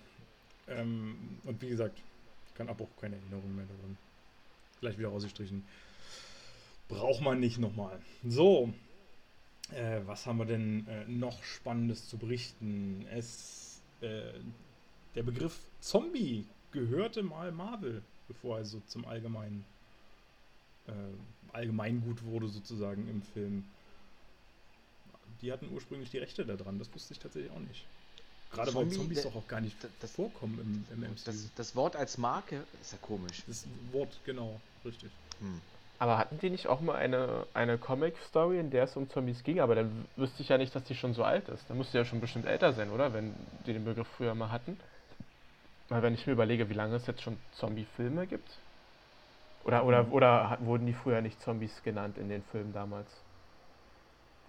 Ähm, 0.66 1.38
und 1.44 1.60
wie 1.60 1.68
gesagt, 1.68 1.98
ich 2.48 2.54
kann 2.54 2.68
auch 2.68 2.76
keine 3.00 3.16
Erinnerung 3.16 3.54
mehr 3.54 3.66
daran. 3.66 3.98
Gleich 4.80 4.98
wieder 4.98 5.08
rausgestrichen. 5.08 5.64
Braucht 6.88 7.20
man 7.20 7.38
nicht 7.38 7.58
nochmal. 7.58 8.00
So. 8.26 8.72
Äh, 9.72 10.00
was 10.06 10.26
haben 10.26 10.38
wir 10.38 10.46
denn 10.46 10.86
äh, 10.88 11.04
noch 11.06 11.44
Spannendes 11.44 12.08
zu 12.08 12.16
berichten? 12.16 13.06
Es, 13.12 13.80
äh, 14.00 14.32
der 15.14 15.22
Begriff 15.22 15.56
Zombie 15.80 16.46
gehörte 16.72 17.22
mal 17.22 17.52
Marvel, 17.52 18.02
bevor 18.26 18.58
er 18.58 18.64
so 18.64 18.80
zum 18.86 19.04
Allgemeinen 19.04 19.64
äh, 20.90 21.56
Allgemeingut 21.56 22.24
wurde 22.24 22.48
sozusagen 22.48 23.08
im 23.08 23.22
Film. 23.22 23.64
Die 25.42 25.52
hatten 25.52 25.68
ursprünglich 25.72 26.10
die 26.10 26.18
Rechte 26.18 26.44
daran, 26.44 26.78
das 26.78 26.92
wusste 26.92 27.14
ich 27.14 27.18
tatsächlich 27.18 27.50
auch 27.52 27.60
nicht. 27.60 27.86
Gerade 28.52 28.72
Zombie, 28.72 28.90
weil 28.90 28.96
Zombies 28.96 29.22
doch 29.22 29.36
auch 29.36 29.46
gar 29.46 29.60
nicht 29.60 29.76
das, 30.00 30.10
vorkommen 30.10 30.86
im, 30.90 31.02
im 31.02 31.10
MCU. 31.10 31.20
Das, 31.24 31.50
das, 31.54 31.76
Wort 31.76 31.96
als 31.96 32.18
Marke 32.18 32.64
ist 32.80 32.92
ja 32.92 32.98
komisch. 33.00 33.42
Das 33.46 33.64
Wort, 33.92 34.18
genau, 34.24 34.60
richtig. 34.84 35.10
Hm. 35.38 35.60
Aber 36.00 36.18
hatten 36.18 36.38
die 36.38 36.50
nicht 36.50 36.66
auch 36.66 36.80
mal 36.80 36.96
eine, 36.96 37.46
eine 37.52 37.78
Comic-Story, 37.78 38.58
in 38.58 38.70
der 38.70 38.84
es 38.84 38.96
um 38.96 39.08
Zombies 39.10 39.44
ging? 39.44 39.60
Aber 39.60 39.74
dann 39.74 40.06
wüsste 40.16 40.42
ich 40.42 40.48
ja 40.48 40.58
nicht, 40.58 40.74
dass 40.74 40.82
die 40.84 40.94
schon 40.94 41.12
so 41.12 41.22
alt 41.22 41.48
ist. 41.48 41.62
Dann 41.68 41.76
müsste 41.76 41.98
ja 41.98 42.04
schon 42.04 42.20
bestimmt 42.20 42.46
älter 42.46 42.72
sein, 42.72 42.90
oder? 42.90 43.12
Wenn 43.12 43.34
die 43.66 43.74
den 43.74 43.84
Begriff 43.84 44.08
früher 44.16 44.34
mal 44.34 44.50
hatten. 44.50 44.80
Weil 45.90 46.02
wenn 46.02 46.14
ich 46.14 46.26
mir 46.26 46.32
überlege, 46.32 46.70
wie 46.70 46.74
lange 46.74 46.96
es 46.96 47.06
jetzt 47.06 47.20
schon 47.20 47.36
Zombie-Filme 47.52 48.26
gibt. 48.26 48.48
Oder, 49.64 49.84
oder, 49.84 50.04
mhm. 50.04 50.12
oder 50.12 50.58
wurden 50.60 50.86
die 50.86 50.92
früher 50.92 51.20
nicht 51.20 51.40
Zombies 51.40 51.82
genannt 51.82 52.18
in 52.18 52.28
den 52.28 52.42
Filmen 52.42 52.72
damals? 52.72 53.10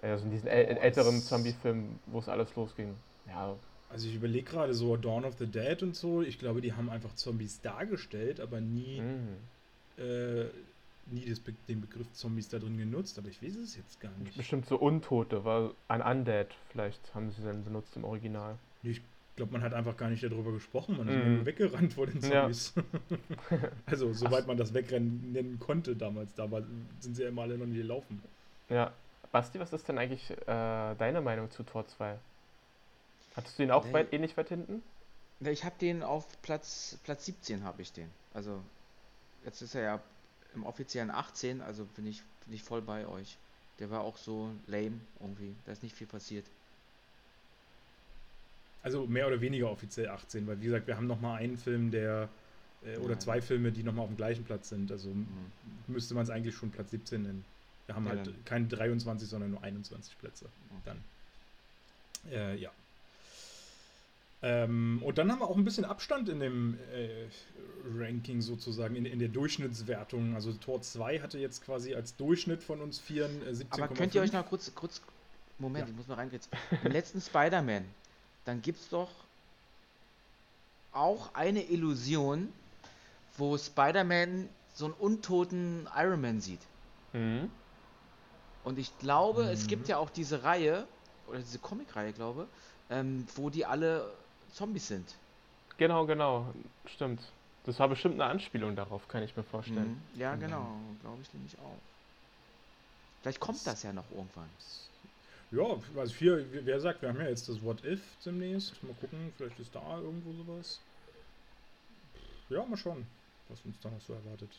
Also 0.01 0.25
in 0.25 0.31
diesen 0.31 0.47
äl 0.47 0.77
älteren 0.77 1.21
Zombie-Filmen, 1.21 1.99
wo 2.07 2.19
es 2.19 2.29
alles 2.29 2.55
losging. 2.55 2.95
Ja. 3.27 3.55
Also 3.89 4.07
ich 4.07 4.15
überlege 4.15 4.49
gerade 4.49 4.73
so 4.73 4.95
Dawn 4.97 5.25
of 5.25 5.35
the 5.37 5.45
Dead 5.45 5.83
und 5.83 5.95
so. 5.95 6.21
Ich 6.21 6.39
glaube, 6.39 6.61
die 6.61 6.73
haben 6.73 6.89
einfach 6.89 7.13
Zombies 7.15 7.61
dargestellt, 7.61 8.39
aber 8.39 8.61
nie 8.61 9.01
mhm. 9.01 10.03
äh, 10.03 10.45
nie 11.07 11.29
das, 11.29 11.41
den 11.67 11.81
Begriff 11.81 12.11
Zombies 12.13 12.49
da 12.49 12.59
drin 12.59 12.77
genutzt, 12.77 13.17
aber 13.19 13.27
ich 13.27 13.43
weiß 13.43 13.55
es 13.55 13.75
jetzt 13.75 13.99
gar 13.99 14.11
nicht. 14.17 14.35
Bestimmt 14.37 14.65
so 14.65 14.77
Untote, 14.77 15.43
weil 15.43 15.71
ein 15.87 16.01
Undead 16.01 16.47
vielleicht 16.69 17.13
haben 17.13 17.31
sie 17.31 17.43
dann 17.43 17.63
benutzt 17.63 17.95
im 17.95 18.03
Original. 18.03 18.57
Ich 18.83 19.01
glaube, 19.35 19.53
man 19.53 19.61
hat 19.61 19.73
einfach 19.73 19.97
gar 19.97 20.09
nicht 20.09 20.23
darüber 20.23 20.51
gesprochen, 20.51 20.97
man 20.97 21.07
ist 21.07 21.15
mm. 21.15 21.35
nur 21.35 21.45
weggerannt 21.45 21.93
vor 21.93 22.07
den 22.07 22.21
Zombies. 22.21 22.73
Ja. 22.75 23.57
also, 23.85 24.13
soweit 24.13 24.43
Ach. 24.43 24.47
man 24.47 24.57
das 24.57 24.73
Wegrennen 24.73 25.31
nennen 25.31 25.59
konnte 25.59 25.95
damals, 25.95 26.33
da 26.35 26.47
sind 26.99 27.15
sie 27.15 27.23
ja 27.23 27.29
immer 27.29 27.43
alle 27.43 27.57
noch 27.57 27.65
nie 27.65 27.77
gelaufen. 27.77 28.21
Ja. 28.69 28.93
Basti, 29.31 29.59
was 29.59 29.71
ist 29.71 29.87
denn 29.87 29.97
eigentlich 29.97 30.29
äh, 30.29 30.35
deine 30.45 31.21
Meinung 31.21 31.49
zu 31.51 31.63
Tor 31.63 31.87
2? 31.87 32.17
Hattest 33.35 33.57
du 33.57 33.63
ihn 33.63 33.71
auch 33.71 33.85
nee. 33.85 33.93
weit, 33.93 34.13
ähnlich 34.13 34.35
weit 34.35 34.49
hinten? 34.49 34.83
Ich 35.39 35.63
habe 35.63 35.75
den 35.79 36.03
auf 36.03 36.25
Platz, 36.41 36.99
Platz 37.03 37.25
17 37.25 37.63
habe 37.63 37.81
ich 37.81 37.93
den. 37.93 38.09
Also 38.33 38.61
jetzt 39.45 39.61
ist 39.61 39.73
er 39.73 39.81
ja 39.81 39.99
im 40.53 40.65
offiziellen 40.65 41.09
18, 41.09 41.61
also 41.61 41.85
bin 41.95 42.05
ich, 42.05 42.21
bin 42.45 42.55
ich 42.55 42.63
voll 42.63 42.81
bei 42.81 43.07
euch. 43.07 43.37
Der 43.79 43.89
war 43.89 44.01
auch 44.01 44.17
so 44.17 44.51
lame 44.67 44.99
irgendwie. 45.19 45.55
Da 45.65 45.71
ist 45.71 45.81
nicht 45.81 45.95
viel 45.95 46.07
passiert. 46.07 46.45
Also 48.83 49.05
mehr 49.05 49.27
oder 49.27 49.41
weniger 49.41 49.69
offiziell 49.69 50.09
18, 50.09 50.47
weil 50.47 50.59
wie 50.59 50.65
gesagt, 50.65 50.87
wir 50.87 50.97
haben 50.97 51.07
noch 51.07 51.21
mal 51.21 51.35
einen 51.35 51.57
Film, 51.57 51.91
der 51.91 52.29
äh, 52.83 52.97
oder 52.97 53.19
zwei 53.19 53.41
Filme, 53.41 53.71
die 53.71 53.83
noch 53.83 53.93
mal 53.93 54.03
auf 54.03 54.09
dem 54.09 54.17
gleichen 54.17 54.43
Platz 54.43 54.69
sind. 54.69 54.91
Also 54.91 55.09
mhm. 55.09 55.27
müsste 55.87 56.13
man 56.13 56.23
es 56.23 56.29
eigentlich 56.29 56.55
schon 56.55 56.71
Platz 56.71 56.91
17 56.91 57.21
nennen. 57.21 57.45
Wir 57.85 57.95
haben 57.95 58.05
ja, 58.05 58.11
halt 58.11 58.27
dann. 58.27 58.45
keine 58.45 58.67
23, 58.67 59.27
sondern 59.27 59.51
nur 59.51 59.63
21 59.63 60.17
Plätze. 60.17 60.45
Mhm. 60.45 60.81
Dann. 60.85 60.97
Äh, 62.31 62.55
ja. 62.57 62.71
Ähm, 64.43 65.01
und 65.03 65.19
dann 65.19 65.31
haben 65.31 65.39
wir 65.39 65.47
auch 65.47 65.57
ein 65.57 65.63
bisschen 65.63 65.85
Abstand 65.85 66.27
in 66.27 66.39
dem 66.39 66.77
äh, 66.91 67.27
Ranking 67.95 68.41
sozusagen, 68.41 68.95
in, 68.95 69.05
in, 69.05 69.19
der 69.19 69.27
Durchschnittswertung. 69.27 70.33
Also 70.33 70.51
Tor 70.53 70.81
2 70.81 71.19
hatte 71.19 71.37
jetzt 71.37 71.63
quasi 71.63 71.93
als 71.93 72.15
Durchschnitt 72.15 72.63
von 72.63 72.81
uns 72.81 72.99
vier 72.99 73.25
äh, 73.25 73.51
17,5. 73.51 73.65
Aber 73.69 73.87
könnt 73.89 74.15
ihr 74.15 74.21
euch 74.21 74.33
noch 74.33 74.47
kurz, 74.47 74.73
kurz 74.73 75.01
Moment, 75.59 75.85
ja. 75.85 75.91
ich 75.91 75.95
muss 75.95 76.07
mal 76.07 76.15
reingehen. 76.15 76.41
Im 76.83 76.91
letzten 76.91 77.21
Spider-Man, 77.21 77.85
dann 78.45 78.61
gibt 78.61 78.79
es 78.79 78.89
doch 78.89 79.09
auch 80.91 81.33
eine 81.33 81.63
Illusion, 81.63 82.51
wo 83.37 83.57
Spider-Man 83.57 84.49
so 84.73 84.85
einen 84.85 84.93
untoten 84.95 85.87
Iron 85.95 86.21
Man 86.21 86.41
sieht. 86.41 86.61
Mhm. 87.13 87.49
Und 88.63 88.77
ich 88.77 88.97
glaube, 88.99 89.43
mhm. 89.43 89.49
es 89.49 89.67
gibt 89.67 89.87
ja 89.87 89.97
auch 89.97 90.09
diese 90.09 90.43
Reihe, 90.43 90.87
oder 91.27 91.39
diese 91.39 91.59
Comic-Reihe, 91.59 92.13
glaube 92.13 92.47
ähm, 92.91 93.25
wo 93.35 93.49
die 93.49 93.65
alle 93.65 94.11
Zombies 94.53 94.87
sind. 94.87 95.15
Genau, 95.77 96.05
genau, 96.05 96.53
stimmt. 96.85 97.21
Das 97.63 97.79
war 97.79 97.87
bestimmt 97.87 98.15
eine 98.15 98.25
Anspielung 98.25 98.75
darauf, 98.75 99.07
kann 99.07 99.23
ich 99.23 99.35
mir 99.35 99.43
vorstellen. 99.43 100.01
Mhm. 100.13 100.19
Ja, 100.19 100.35
genau, 100.35 100.75
glaube 101.01 101.21
ich 101.21 101.33
nämlich 101.33 101.57
auch. 101.59 101.77
Vielleicht 103.21 103.39
kommt 103.39 103.65
das 103.65 103.83
ja 103.83 103.93
noch 103.93 104.09
irgendwann. 104.11 104.49
Ja, 105.51 105.77
also 105.97 106.15
hier, 106.15 106.45
wer 106.51 106.79
sagt, 106.79 107.01
wir 107.01 107.09
haben 107.09 107.19
ja 107.19 107.27
jetzt 107.27 107.49
das 107.49 107.61
What 107.61 107.83
If 107.83 107.99
demnächst. 108.25 108.81
Mal 108.83 108.93
gucken, 109.01 109.33
vielleicht 109.35 109.59
ist 109.59 109.75
da 109.75 109.99
irgendwo 109.99 110.31
sowas. 110.31 110.79
Ja, 112.49 112.65
mal 112.65 112.77
schauen, 112.77 113.05
was 113.49 113.59
uns 113.65 113.75
da 113.81 113.89
noch 113.89 113.99
so 113.99 114.13
erwartet. 114.13 114.49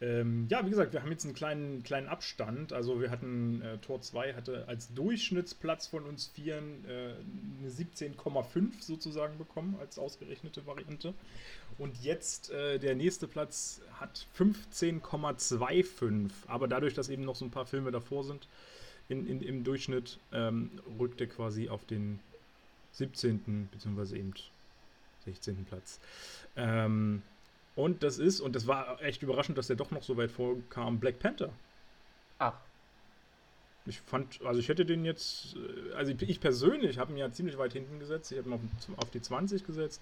Ähm, 0.00 0.46
ja, 0.48 0.64
wie 0.66 0.70
gesagt, 0.70 0.92
wir 0.92 1.02
haben 1.02 1.10
jetzt 1.10 1.24
einen 1.24 1.34
kleinen, 1.34 1.82
kleinen 1.84 2.08
Abstand. 2.08 2.72
Also 2.72 3.00
wir 3.00 3.10
hatten, 3.10 3.62
äh, 3.62 3.78
Tor 3.78 4.00
2 4.00 4.34
hatte 4.34 4.66
als 4.66 4.92
Durchschnittsplatz 4.94 5.88
von 5.88 6.04
uns 6.04 6.26
Vieren 6.26 6.84
äh, 6.88 7.14
eine 7.60 7.70
17,5 7.70 8.80
sozusagen 8.80 9.38
bekommen 9.38 9.76
als 9.80 9.98
ausgerechnete 9.98 10.66
Variante. 10.66 11.14
Und 11.78 11.96
jetzt 12.02 12.50
äh, 12.50 12.78
der 12.78 12.94
nächste 12.96 13.28
Platz 13.28 13.80
hat 14.00 14.26
15,25. 14.36 16.30
Aber 16.48 16.66
dadurch, 16.66 16.94
dass 16.94 17.08
eben 17.08 17.24
noch 17.24 17.36
so 17.36 17.44
ein 17.44 17.50
paar 17.50 17.66
Filme 17.66 17.92
davor 17.92 18.24
sind, 18.24 18.46
in, 19.08 19.26
in, 19.26 19.42
im 19.42 19.64
Durchschnitt, 19.64 20.18
ähm, 20.32 20.70
rückt 20.98 21.20
er 21.20 21.26
quasi 21.26 21.68
auf 21.68 21.84
den 21.84 22.20
17. 22.92 23.68
bzw. 23.70 24.18
eben 24.18 24.34
16. 25.24 25.64
Platz. 25.64 26.00
Ähm, 26.56 27.22
und 27.74 28.02
das 28.02 28.18
ist, 28.18 28.40
und 28.40 28.54
das 28.54 28.66
war 28.66 29.00
echt 29.02 29.22
überraschend, 29.22 29.56
dass 29.56 29.66
der 29.66 29.76
doch 29.76 29.90
noch 29.90 30.02
so 30.02 30.16
weit 30.16 30.30
vorkam, 30.30 30.98
Black 30.98 31.18
Panther. 31.18 31.50
Ach. 32.38 32.54
Ich 33.86 34.00
fand, 34.00 34.40
also 34.44 34.60
ich 34.60 34.68
hätte 34.68 34.84
den 34.84 35.04
jetzt, 35.04 35.56
äh, 35.56 35.94
also 35.94 36.12
ich 36.18 36.40
persönlich 36.40 36.98
habe 36.98 37.12
ihn 37.12 37.18
ja 37.18 37.30
ziemlich 37.32 37.58
weit 37.58 37.72
hinten 37.72 37.98
gesetzt. 37.98 38.30
Ich 38.30 38.38
habe 38.38 38.48
ihn 38.48 38.54
auf, 38.54 38.60
auf, 38.98 39.10
die 39.10 39.22
20 39.22 39.66
gesetzt. 39.66 40.00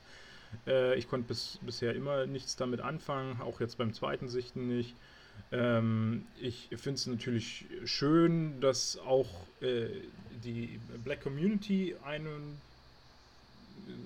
Äh, 0.67 0.99
ich 0.99 1.09
konnte 1.09 1.29
bis, 1.29 1.59
bisher 1.63 1.95
immer 1.95 2.27
nichts 2.27 2.57
damit 2.57 2.81
anfangen, 2.81 3.41
auch 3.41 3.61
jetzt 3.61 3.79
beim 3.79 3.93
zweiten 3.93 4.29
Sichten 4.29 4.67
nicht. 4.67 4.95
Ähm, 5.53 6.27
ich 6.41 6.69
finde 6.77 6.99
es 6.99 7.07
natürlich 7.07 7.67
schön, 7.85 8.61
dass 8.61 8.99
auch 8.99 9.29
äh, 9.61 9.89
die 10.45 10.81
Black 11.05 11.23
Community 11.23 11.95
einen, 12.05 12.61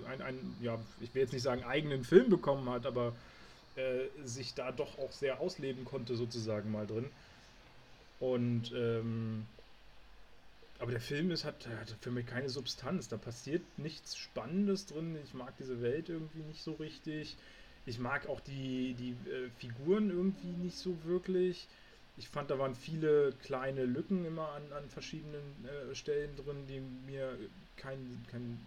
ein, 0.09 0.23
ein, 0.23 0.57
ja, 0.61 0.79
ich 1.01 1.15
will 1.15 1.23
jetzt 1.23 1.33
nicht 1.33 1.43
sagen 1.43 1.65
eigenen 1.65 2.05
Film 2.05 2.31
bekommen 2.31 2.69
hat, 2.71 2.87
aber 2.87 3.15
äh, 3.77 4.07
sich 4.25 4.55
da 4.55 4.73
doch 4.73 4.99
auch 4.99 5.13
sehr 5.13 5.41
ausleben 5.41 5.85
konnte, 5.85 6.17
sozusagen 6.17 6.71
mal 6.71 6.87
drin. 6.87 7.07
Und 8.21 8.73
ähm, 8.75 9.47
aber 10.79 10.91
der 10.91 11.01
Film 11.01 11.31
ist, 11.31 11.45
hat, 11.45 11.67
hat 11.69 11.95
für 12.01 12.11
mich 12.11 12.27
keine 12.27 12.49
Substanz. 12.49 13.09
Da 13.09 13.17
passiert 13.17 13.63
nichts 13.79 14.17
Spannendes 14.17 14.87
drin. 14.87 15.17
Ich 15.25 15.35
mag 15.35 15.57
diese 15.59 15.81
Welt 15.83 16.09
irgendwie 16.09 16.43
nicht 16.43 16.63
so 16.63 16.73
richtig. 16.73 17.37
Ich 17.87 17.99
mag 17.99 18.29
auch 18.29 18.41
die, 18.41 18.95
die 18.95 19.11
äh, 19.31 19.51
Figuren 19.59 20.11
irgendwie 20.11 20.49
nicht 20.49 20.77
so 20.77 20.97
wirklich. 21.05 21.67
Ich 22.17 22.29
fand, 22.29 22.51
da 22.51 22.59
waren 22.59 22.75
viele 22.75 23.33
kleine 23.43 23.85
Lücken 23.85 24.25
immer 24.25 24.51
an, 24.51 24.73
an 24.73 24.89
verschiedenen 24.89 25.67
äh, 25.67 25.95
Stellen 25.95 26.35
drin, 26.37 26.67
die 26.69 26.81
mir 26.81 27.37
keinen 27.77 28.25
kein 28.31 28.59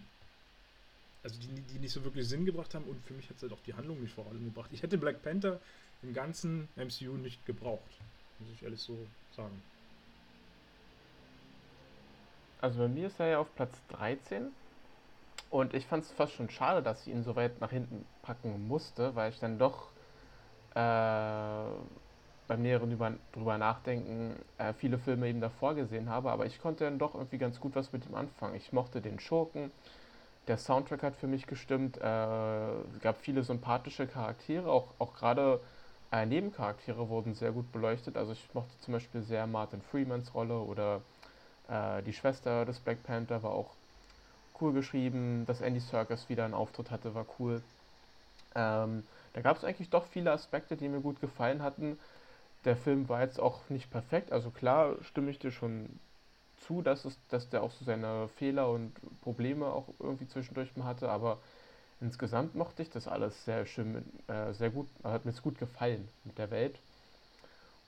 also 1.22 1.40
die, 1.40 1.60
die 1.62 1.78
nicht 1.78 1.92
so 1.92 2.04
wirklich 2.04 2.28
Sinn 2.28 2.44
gebracht 2.44 2.74
haben 2.74 2.84
und 2.84 3.04
für 3.04 3.14
mich 3.14 3.28
hat 3.28 3.36
es 3.36 3.42
halt 3.42 3.52
auch 3.52 3.60
die 3.66 3.74
Handlung 3.74 4.00
nicht 4.00 4.14
vor 4.14 4.26
allem 4.26 4.44
gebracht. 4.44 4.70
Ich 4.72 4.82
hätte 4.82 4.98
Black 4.98 5.22
Panther 5.22 5.60
im 6.02 6.14
ganzen 6.14 6.68
MCU 6.76 7.16
nicht 7.16 7.44
gebraucht, 7.44 7.90
muss 8.38 8.50
ich 8.54 8.62
ehrlich 8.62 8.80
so 8.80 8.96
sagen. 9.36 9.62
Also 12.60 12.78
bei 12.80 12.88
mir 12.88 13.08
ist 13.08 13.20
er 13.20 13.26
ja 13.28 13.38
auf 13.40 13.54
Platz 13.54 13.82
13 13.88 14.48
und 15.50 15.74
ich 15.74 15.86
fand 15.86 16.04
es 16.04 16.10
fast 16.10 16.32
schon 16.32 16.50
schade, 16.50 16.82
dass 16.82 17.04
sie 17.04 17.10
ihn 17.10 17.22
so 17.22 17.36
weit 17.36 17.60
nach 17.60 17.70
hinten 17.70 18.04
packen 18.22 18.68
musste, 18.68 19.14
weil 19.14 19.30
ich 19.30 19.38
dann 19.38 19.58
doch 19.58 19.88
äh, 20.74 21.70
beim 22.46 22.62
näheren 22.62 22.90
über, 22.90 23.12
drüber 23.32 23.58
nachdenken 23.58 24.36
äh, 24.58 24.72
viele 24.72 24.98
Filme 24.98 25.28
eben 25.28 25.40
davor 25.40 25.74
gesehen 25.74 26.08
habe, 26.08 26.30
aber 26.30 26.46
ich 26.46 26.60
konnte 26.60 26.84
dann 26.84 26.98
doch 26.98 27.14
irgendwie 27.14 27.38
ganz 27.38 27.60
gut 27.60 27.74
was 27.76 27.92
mit 27.92 28.06
ihm 28.06 28.14
anfangen. 28.14 28.54
Ich 28.56 28.72
mochte 28.72 29.00
den 29.00 29.20
Schurken, 29.20 29.70
der 30.48 30.58
Soundtrack 30.58 31.02
hat 31.02 31.16
für 31.16 31.26
mich 31.26 31.46
gestimmt. 31.46 31.98
Äh, 31.98 32.70
es 32.94 33.00
gab 33.02 33.18
viele 33.20 33.42
sympathische 33.42 34.06
Charaktere, 34.06 34.70
auch, 34.70 34.88
auch 34.98 35.14
gerade 35.14 35.60
äh, 36.10 36.24
Nebencharaktere 36.24 37.08
wurden 37.08 37.34
sehr 37.34 37.52
gut 37.52 37.70
beleuchtet. 37.70 38.16
Also 38.16 38.32
ich 38.32 38.48
mochte 38.54 38.78
zum 38.80 38.94
Beispiel 38.94 39.22
sehr 39.22 39.46
Martin 39.46 39.82
Freemans 39.82 40.34
Rolle 40.34 40.58
oder 40.58 41.02
äh, 41.68 42.02
die 42.02 42.14
Schwester 42.14 42.64
des 42.64 42.80
Black 42.80 43.02
Panther 43.02 43.42
war 43.42 43.52
auch 43.52 43.74
cool 44.60 44.72
geschrieben. 44.72 45.44
Dass 45.46 45.60
Andy 45.60 45.80
Serkis 45.80 46.28
wieder 46.28 46.44
einen 46.44 46.54
Auftritt 46.54 46.90
hatte, 46.90 47.14
war 47.14 47.26
cool. 47.38 47.62
Ähm, 48.54 49.04
da 49.34 49.40
gab 49.40 49.56
es 49.56 49.64
eigentlich 49.64 49.90
doch 49.90 50.06
viele 50.06 50.32
Aspekte, 50.32 50.76
die 50.76 50.88
mir 50.88 51.00
gut 51.00 51.20
gefallen 51.20 51.62
hatten. 51.62 51.98
Der 52.64 52.76
Film 52.76 53.08
war 53.08 53.20
jetzt 53.20 53.38
auch 53.38 53.60
nicht 53.68 53.90
perfekt. 53.90 54.32
Also 54.32 54.50
klar 54.50 54.96
stimme 55.02 55.30
ich 55.30 55.38
dir 55.38 55.52
schon 55.52 55.88
zu, 56.66 56.82
dass, 56.82 57.04
es, 57.04 57.16
dass 57.30 57.48
der 57.48 57.62
auch 57.62 57.72
so 57.72 57.84
seine 57.84 58.28
Fehler 58.36 58.70
und 58.70 58.92
Probleme 59.22 59.66
auch 59.66 59.86
irgendwie 59.98 60.28
zwischendurch 60.28 60.76
mal 60.76 60.84
hatte, 60.84 61.08
aber 61.08 61.38
insgesamt 62.00 62.54
mochte 62.54 62.82
ich 62.82 62.90
das 62.90 63.08
alles 63.08 63.44
sehr 63.44 63.66
schön, 63.66 64.04
äh, 64.28 64.52
sehr 64.52 64.70
gut, 64.70 64.88
hat 65.02 65.24
mir 65.24 65.30
es 65.30 65.42
gut 65.42 65.58
gefallen 65.58 66.08
mit 66.24 66.38
der 66.38 66.50
Welt. 66.50 66.78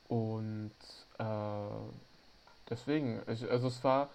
Und 0.08 0.72
äh, 1.18 1.24
deswegen, 2.68 3.20
also 3.26 3.68
es 3.68 3.84
war, 3.84 4.08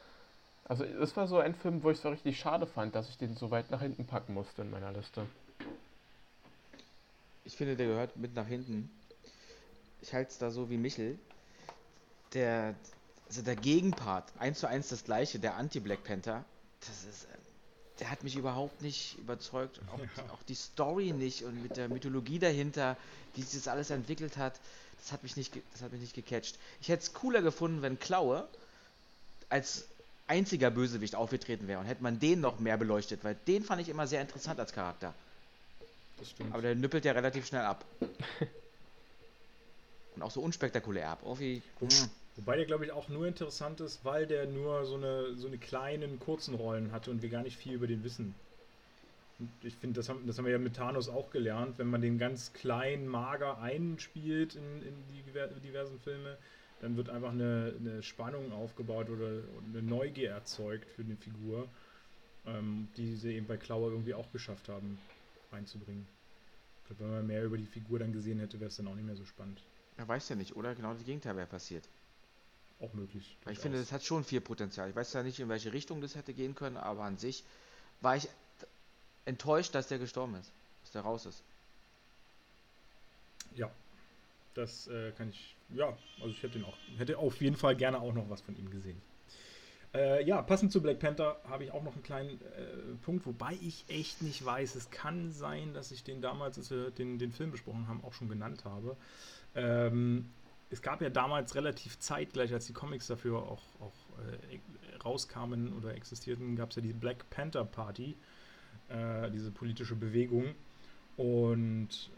also 0.67 0.83
es 0.83 1.15
war 1.15 1.27
so 1.27 1.37
ein 1.37 1.53
Film, 1.53 1.83
wo 1.83 1.91
ich 1.91 1.97
es 1.97 2.03
so 2.03 2.09
richtig 2.09 2.39
schade 2.39 2.65
fand, 2.65 2.95
dass 2.95 3.09
ich 3.09 3.17
den 3.17 3.35
so 3.35 3.51
weit 3.51 3.69
nach 3.69 3.81
hinten 3.81 4.05
packen 4.05 4.33
musste 4.33 4.63
in 4.63 4.71
meiner 4.71 4.91
Liste. 4.91 5.25
Ich 7.43 7.55
finde, 7.55 7.75
der 7.75 7.85
gehört 7.85 8.17
mit 8.17 8.33
nach 8.33 8.47
hinten. 8.47 8.89
ich 10.01 10.13
halte 10.13 10.31
es 10.31 10.39
da 10.39 10.49
so 10.49 10.69
wie 10.71 10.77
Michel. 10.77 11.19
Der, 12.33 12.73
also 13.27 13.43
der 13.43 13.55
Gegenpart, 13.55 14.33
eins 14.39 14.59
zu 14.59 14.67
eins 14.67 14.89
das 14.89 15.03
gleiche, 15.03 15.37
der 15.37 15.55
Anti-Black 15.55 16.03
Panther, 16.03 16.43
das 16.79 17.05
ist, 17.05 17.25
äh, 17.25 17.37
der 17.99 18.09
hat 18.09 18.23
mich 18.23 18.35
überhaupt 18.35 18.81
nicht 18.81 19.19
überzeugt. 19.19 19.79
Auch, 19.93 19.99
ja. 19.99 20.33
auch, 20.33 20.41
die 20.43 20.55
Story 20.55 21.13
nicht 21.13 21.43
und 21.43 21.61
mit 21.61 21.77
der 21.77 21.89
Mythologie 21.89 22.39
dahinter, 22.39 22.97
wie 23.35 23.43
sich 23.43 23.59
das 23.59 23.67
alles 23.67 23.91
entwickelt 23.91 24.37
hat, 24.37 24.59
das 24.97 25.11
hat 25.11 25.21
mich 25.21 25.37
nicht, 25.37 25.55
das 25.73 25.83
hat 25.83 25.91
mich 25.91 26.01
nicht 26.01 26.15
gecatcht. 26.15 26.57
Ich 26.81 26.89
hätte 26.89 27.03
es 27.03 27.13
cooler 27.13 27.43
gefunden, 27.43 27.83
wenn 27.83 27.99
Klaue 27.99 28.47
als 29.49 29.87
einziger 30.27 30.71
Bösewicht 30.71 31.15
aufgetreten 31.15 31.67
wäre 31.67 31.79
und 31.79 31.85
hätte 31.85 32.03
man 32.03 32.19
den 32.19 32.41
noch 32.41 32.59
mehr 32.59 32.77
beleuchtet, 32.77 33.23
weil 33.23 33.35
den 33.47 33.63
fand 33.63 33.81
ich 33.81 33.89
immer 33.89 34.07
sehr 34.07 34.21
interessant 34.21 34.59
als 34.59 34.73
Charakter. 34.73 35.13
Das 36.17 36.31
stimmt. 36.31 36.53
Aber 36.53 36.61
der 36.61 36.75
nüppelt 36.75 37.05
ja 37.05 37.11
relativ 37.11 37.45
schnell 37.45 37.63
ab. 37.63 37.85
und 40.15 40.21
auch 40.21 40.31
so 40.31 40.41
unspektakulär 40.41 41.09
ab. 41.09 41.19
Irgendwie, 41.23 41.61
hm. 41.79 42.09
Wobei 42.37 42.57
der, 42.57 42.65
glaube 42.65 42.85
ich, 42.85 42.91
auch 42.91 43.07
nur 43.07 43.27
interessant 43.27 43.79
ist, 43.79 44.03
weil 44.03 44.27
der 44.27 44.45
nur 44.45 44.85
so 44.85 44.95
eine, 44.95 45.35
so 45.35 45.47
eine 45.47 45.57
kleinen, 45.57 46.19
kurzen 46.19 46.53
Rollen 46.53 46.91
hatte 46.91 47.11
und 47.11 47.21
wir 47.21 47.29
gar 47.29 47.43
nicht 47.43 47.55
viel 47.55 47.73
über 47.73 47.87
den 47.87 48.03
wissen. 48.03 48.35
Und 49.39 49.49
ich 49.63 49.75
finde, 49.75 49.99
das 49.99 50.09
haben, 50.09 50.27
das 50.27 50.37
haben 50.37 50.45
wir 50.45 50.51
ja 50.51 50.57
mit 50.57 50.75
Thanos 50.75 51.07
auch 51.07 51.29
gelernt, 51.29 51.77
wenn 51.77 51.87
man 51.87 52.01
den 52.01 52.17
ganz 52.17 52.51
kleinen, 52.53 53.07
mager 53.07 53.61
einspielt 53.61 54.55
in, 54.55 54.81
in 54.81 54.95
die 55.13 55.61
diversen 55.61 55.99
Filme, 55.99 56.37
dann 56.85 56.97
wird 56.97 57.09
einfach 57.09 57.31
eine, 57.31 57.73
eine 57.79 58.03
Spannung 58.03 58.51
aufgebaut 58.51 59.09
oder 59.09 59.41
eine 59.67 59.81
Neugier 59.81 60.29
erzeugt 60.29 60.87
für 60.91 61.01
eine 61.01 61.15
Figur, 61.15 61.67
ähm, 62.45 62.87
die 62.95 63.15
sie 63.15 63.33
eben 63.33 63.47
bei 63.47 63.57
Klauer 63.57 63.89
irgendwie 63.89 64.13
auch 64.13 64.31
geschafft 64.31 64.69
haben 64.69 64.99
reinzubringen. 65.51 66.05
Ich 66.83 66.87
glaube, 66.87 67.05
wenn 67.05 67.11
man 67.17 67.27
mehr 67.27 67.43
über 67.43 67.57
die 67.57 67.65
Figur 67.65 67.97
dann 67.97 68.13
gesehen 68.13 68.39
hätte, 68.39 68.59
wäre 68.59 68.69
es 68.69 68.75
dann 68.75 68.87
auch 68.87 68.93
nicht 68.93 69.05
mehr 69.05 69.15
so 69.15 69.25
spannend. 69.25 69.59
Er 69.97 70.07
weiß 70.07 70.29
ja 70.29 70.35
nicht, 70.35 70.55
oder? 70.55 70.75
Genau 70.75 70.93
das 70.93 71.03
Gegenteil 71.03 71.35
wäre 71.35 71.47
passiert. 71.47 71.89
Auch 72.79 72.93
möglich. 72.93 73.35
Ich 73.49 73.57
finde, 73.57 73.79
das 73.79 73.91
hat 73.91 74.03
schon 74.03 74.23
viel 74.23 74.41
Potenzial. 74.41 74.87
Ich 74.87 74.95
weiß 74.95 75.13
ja 75.13 75.23
nicht, 75.23 75.39
in 75.39 75.49
welche 75.49 75.73
Richtung 75.73 76.01
das 76.01 76.13
hätte 76.13 76.35
gehen 76.35 76.53
können, 76.53 76.77
aber 76.77 77.03
an 77.03 77.17
sich 77.17 77.43
war 78.01 78.15
ich 78.15 78.29
enttäuscht, 79.23 79.73
dass 79.73 79.87
der 79.87 79.97
gestorben 79.97 80.35
ist, 80.35 80.51
dass 80.83 80.91
der 80.91 81.01
raus 81.01 81.25
ist. 81.25 81.41
Ja, 83.55 83.71
das 84.55 84.87
äh, 84.87 85.11
kann 85.11 85.29
ich, 85.29 85.55
ja, 85.69 85.95
also 86.17 86.29
ich 86.29 86.41
hätte, 86.41 86.57
ihn 86.57 86.65
auch, 86.65 86.77
hätte 86.97 87.17
auf 87.17 87.39
jeden 87.41 87.55
Fall 87.55 87.75
gerne 87.75 87.99
auch 87.99 88.13
noch 88.13 88.29
was 88.29 88.41
von 88.41 88.55
ihm 88.57 88.69
gesehen. 88.69 89.01
Äh, 89.93 90.25
ja, 90.25 90.41
passend 90.41 90.71
zu 90.71 90.81
Black 90.81 90.99
Panther 90.99 91.39
habe 91.47 91.63
ich 91.63 91.71
auch 91.71 91.83
noch 91.83 91.93
einen 91.93 92.03
kleinen 92.03 92.41
äh, 92.41 92.95
Punkt, 93.03 93.25
wobei 93.25 93.57
ich 93.61 93.85
echt 93.87 94.21
nicht 94.21 94.43
weiß. 94.43 94.75
Es 94.75 94.89
kann 94.89 95.31
sein, 95.31 95.73
dass 95.73 95.91
ich 95.91 96.03
den 96.03 96.21
damals, 96.21 96.57
als 96.57 96.69
wir 96.71 96.91
den, 96.91 97.17
den 97.17 97.31
Film 97.31 97.51
besprochen 97.51 97.87
haben, 97.87 98.03
auch 98.03 98.13
schon 98.13 98.27
genannt 98.27 98.65
habe. 98.65 98.97
Ähm, 99.55 100.29
es 100.69 100.81
gab 100.81 101.01
ja 101.01 101.09
damals 101.09 101.55
relativ 101.55 101.99
zeitgleich, 101.99 102.51
als 102.51 102.65
die 102.65 102.73
Comics 102.73 103.07
dafür 103.07 103.43
auch, 103.43 103.63
auch 103.79 103.93
äh, 104.19 104.97
rauskamen 105.03 105.71
oder 105.73 105.95
existierten, 105.95 106.55
gab 106.55 106.71
es 106.71 106.75
ja 106.75 106.81
die 106.81 106.93
Black 106.93 107.29
Panther 107.29 107.63
Party, 107.63 108.17
äh, 108.89 109.29
diese 109.31 109.51
politische 109.51 109.95
Bewegung. 109.95 110.55
Und 111.15 112.09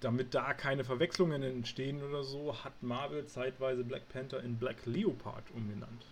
damit 0.00 0.34
da 0.34 0.54
keine 0.54 0.84
Verwechslungen 0.84 1.42
entstehen 1.42 2.02
oder 2.02 2.24
so, 2.24 2.64
hat 2.64 2.82
Marvel 2.82 3.26
zeitweise 3.26 3.84
Black 3.84 4.08
Panther 4.08 4.42
in 4.42 4.56
Black 4.56 4.86
Leopard 4.86 5.44
umgenannt. 5.54 6.04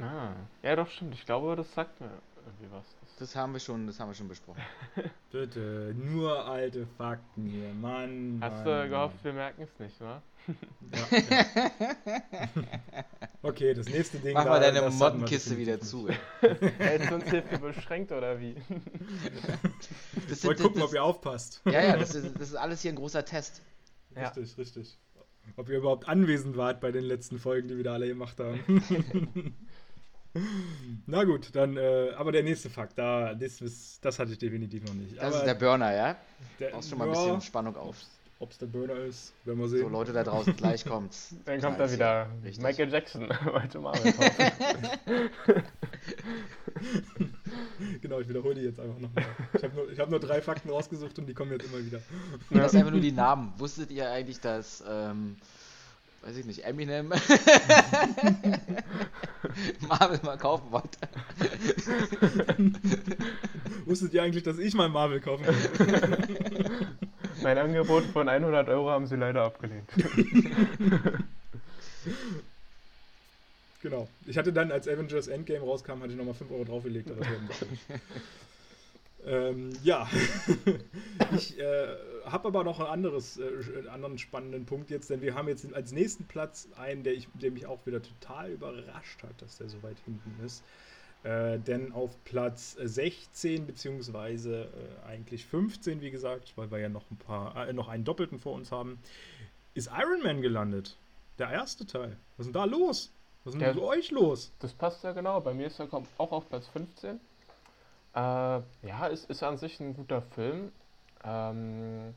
Ah, 0.00 0.34
ja 0.62 0.76
doch 0.76 0.88
stimmt. 0.88 1.14
Ich 1.14 1.26
glaube, 1.26 1.56
das 1.56 1.72
sagt 1.74 2.00
mir 2.00 2.10
irgendwie 2.46 2.72
was. 2.72 2.84
Das 3.18 3.34
haben 3.34 3.52
wir 3.52 3.60
schon, 3.60 3.86
das 3.88 3.98
haben 3.98 4.10
wir 4.10 4.14
schon 4.14 4.28
besprochen. 4.28 4.62
Bitte, 5.32 5.92
nur 5.96 6.44
alte 6.46 6.86
Fakten 6.96 7.46
hier, 7.46 7.74
Mann. 7.74 8.38
Hast 8.40 8.64
Mann, 8.64 8.82
du 8.82 8.88
gehofft, 8.88 9.24
wir 9.24 9.32
merken 9.32 9.62
es 9.62 9.80
nicht, 9.80 10.00
wa? 10.00 10.22
Ja, 10.92 11.18
ja. 11.18 11.74
okay, 13.42 13.74
das 13.74 13.88
nächste 13.88 14.18
Ding. 14.18 14.34
Mach 14.34 14.44
da, 14.44 14.50
mal 14.50 14.60
deine 14.60 14.88
Moddenkiste 14.88 15.58
wieder 15.58 15.80
zu. 15.80 16.08
Hältst 16.78 17.10
du 17.10 17.14
uns 17.16 17.28
hier 17.28 17.42
für 17.42 17.58
beschränkt 17.58 18.12
oder 18.12 18.40
wie? 18.40 18.54
Ich 20.30 20.44
wollte 20.44 20.62
gucken, 20.62 20.80
das, 20.80 20.88
ob 20.88 20.94
ihr 20.94 21.02
aufpasst. 21.02 21.60
Ja, 21.64 21.82
ja, 21.82 21.96
das 21.96 22.14
ist, 22.14 22.34
das 22.38 22.48
ist 22.48 22.54
alles 22.54 22.82
hier 22.82 22.92
ein 22.92 22.96
großer 22.96 23.24
Test. 23.24 23.62
Richtig, 24.16 24.50
ja. 24.50 24.62
richtig. 24.62 24.98
Ob 25.56 25.68
ihr 25.68 25.78
überhaupt 25.78 26.08
anwesend 26.08 26.56
wart 26.56 26.80
bei 26.80 26.92
den 26.92 27.04
letzten 27.04 27.38
Folgen, 27.38 27.68
die 27.68 27.76
wir 27.76 27.84
da 27.84 27.94
alle 27.94 28.08
gemacht 28.08 28.38
haben. 28.38 29.56
Na 31.06 31.24
gut, 31.24 31.54
dann, 31.54 31.76
äh, 31.76 32.12
aber 32.16 32.32
der 32.32 32.42
nächste 32.42 32.68
Fakt, 32.70 32.98
da, 32.98 33.34
das, 33.34 33.60
ist, 33.60 34.04
das 34.04 34.18
hatte 34.18 34.32
ich 34.32 34.38
definitiv 34.38 34.84
noch 34.84 34.94
nicht. 34.94 35.16
Das 35.16 35.24
aber 35.24 35.36
ist 35.36 35.44
der 35.44 35.54
Burner, 35.54 35.94
ja? 35.94 36.16
Der, 36.60 36.70
Brauchst 36.70 36.90
schon 36.90 36.98
mal 36.98 37.06
ein 37.06 37.12
bisschen 37.12 37.40
Spannung 37.40 37.76
auf. 37.76 37.96
Ob 38.40 38.52
es 38.52 38.58
der 38.58 38.66
Burner 38.66 38.94
ist, 38.94 39.32
werden 39.44 39.58
wir 39.58 39.68
sehen. 39.68 39.80
So, 39.80 39.88
Leute 39.88 40.12
da 40.12 40.22
draußen, 40.22 40.54
gleich 40.54 40.84
kommt's. 40.84 41.34
Dann 41.44 41.60
kommt 41.60 41.80
da 41.80 41.90
wieder 41.90 42.28
Richtig. 42.44 42.62
Michael 42.62 42.92
Jackson 42.92 43.28
heute 43.52 43.80
mal. 43.80 43.98
genau, 48.02 48.20
ich 48.20 48.28
wiederhole 48.28 48.54
die 48.54 48.62
jetzt 48.62 48.80
einfach 48.80 48.98
nochmal. 48.98 49.24
Ich 49.54 49.62
habe 49.62 49.74
nur, 49.74 49.86
hab 49.98 50.10
nur 50.10 50.20
drei 50.20 50.40
Fakten 50.40 50.70
rausgesucht 50.70 51.18
und 51.18 51.26
die 51.26 51.34
kommen 51.34 51.52
jetzt 51.52 51.66
immer 51.66 51.84
wieder. 51.84 52.00
Das 52.50 52.72
sind 52.72 52.80
einfach 52.80 52.92
nur 52.92 53.00
die 53.00 53.12
Namen. 53.18 53.52
Wusstet 53.58 53.90
ihr 53.90 54.10
eigentlich, 54.10 54.40
dass 54.40 54.82
ähm, 54.88 55.36
weiß 56.22 56.36
ich 56.36 56.46
nicht, 56.46 56.64
Eminem 56.64 57.08
Marvel 59.88 60.20
mal 60.22 60.36
kaufen 60.36 60.70
wollte. 60.70 60.98
Wusstet 63.86 64.12
ihr 64.14 64.22
eigentlich, 64.22 64.42
dass 64.42 64.58
ich 64.58 64.74
mal 64.74 64.88
Marvel 64.88 65.20
kaufen 65.20 65.46
wollte? 65.46 66.88
mein 67.42 67.56
Angebot 67.58 68.04
von 68.04 68.28
100 68.28 68.68
Euro 68.68 68.90
haben 68.90 69.06
sie 69.06 69.16
leider 69.16 69.44
abgelehnt. 69.44 69.88
Genau. 73.80 74.08
Ich 74.26 74.38
hatte 74.38 74.52
dann, 74.52 74.72
als 74.72 74.88
Avengers 74.88 75.28
Endgame 75.28 75.64
rauskam, 75.64 76.00
hatte 76.00 76.10
ich 76.10 76.16
nochmal 76.16 76.34
5 76.34 76.50
Euro 76.50 76.64
draufgelegt. 76.64 77.10
Aber 77.10 77.24
ähm, 79.26 79.70
ja, 79.82 80.08
ich 81.34 81.58
äh, 81.58 81.96
habe 82.24 82.48
aber 82.48 82.64
noch 82.64 82.80
ein 82.80 82.86
anderes, 82.86 83.38
äh, 83.38 83.88
anderen 83.88 84.18
spannenden 84.18 84.66
Punkt 84.66 84.90
jetzt, 84.90 85.10
denn 85.10 85.22
wir 85.22 85.34
haben 85.34 85.48
jetzt 85.48 85.72
als 85.74 85.92
nächsten 85.92 86.24
Platz 86.24 86.68
einen, 86.76 87.02
der, 87.02 87.14
ich, 87.14 87.28
der 87.34 87.50
mich 87.50 87.66
auch 87.66 87.84
wieder 87.86 88.02
total 88.02 88.50
überrascht 88.50 89.22
hat, 89.22 89.40
dass 89.42 89.58
der 89.58 89.68
so 89.68 89.82
weit 89.82 89.96
hinten 90.04 90.44
ist. 90.44 90.62
Äh, 91.24 91.58
denn 91.58 91.92
auf 91.92 92.12
Platz 92.24 92.76
16 92.80 93.66
beziehungsweise 93.66 94.68
äh, 95.04 95.08
eigentlich 95.08 95.46
15, 95.46 96.00
wie 96.00 96.12
gesagt, 96.12 96.52
weil 96.54 96.70
wir 96.70 96.78
ja 96.78 96.88
noch 96.88 97.10
ein 97.10 97.16
paar, 97.16 97.68
äh, 97.68 97.72
noch 97.72 97.88
einen 97.88 98.04
doppelten 98.04 98.38
vor 98.38 98.54
uns 98.54 98.70
haben, 98.70 99.00
ist 99.74 99.90
Iron 99.98 100.22
Man 100.22 100.42
gelandet. 100.42 100.96
Der 101.38 101.50
erste 101.50 101.86
Teil. 101.86 102.16
Was 102.36 102.46
ist 102.46 102.54
denn 102.54 102.62
da 102.62 102.64
los? 102.64 103.12
Was 103.44 103.54
ist 103.54 103.60
denn 103.60 103.74
mit 103.74 103.84
euch 103.84 104.10
los? 104.10 104.52
Das 104.58 104.72
passt 104.72 105.04
ja 105.04 105.12
genau. 105.12 105.40
Bei 105.40 105.54
mir 105.54 105.66
ist 105.68 105.80
er 105.80 105.88
auch 106.18 106.32
auf 106.32 106.48
Platz 106.48 106.66
15. 106.68 107.20
Äh, 108.14 108.18
ja, 108.18 109.08
es 109.10 109.24
ist 109.24 109.42
an 109.42 109.58
sich 109.58 109.80
ein 109.80 109.94
guter 109.94 110.22
Film. 110.22 110.72
Ähm, 111.24 112.14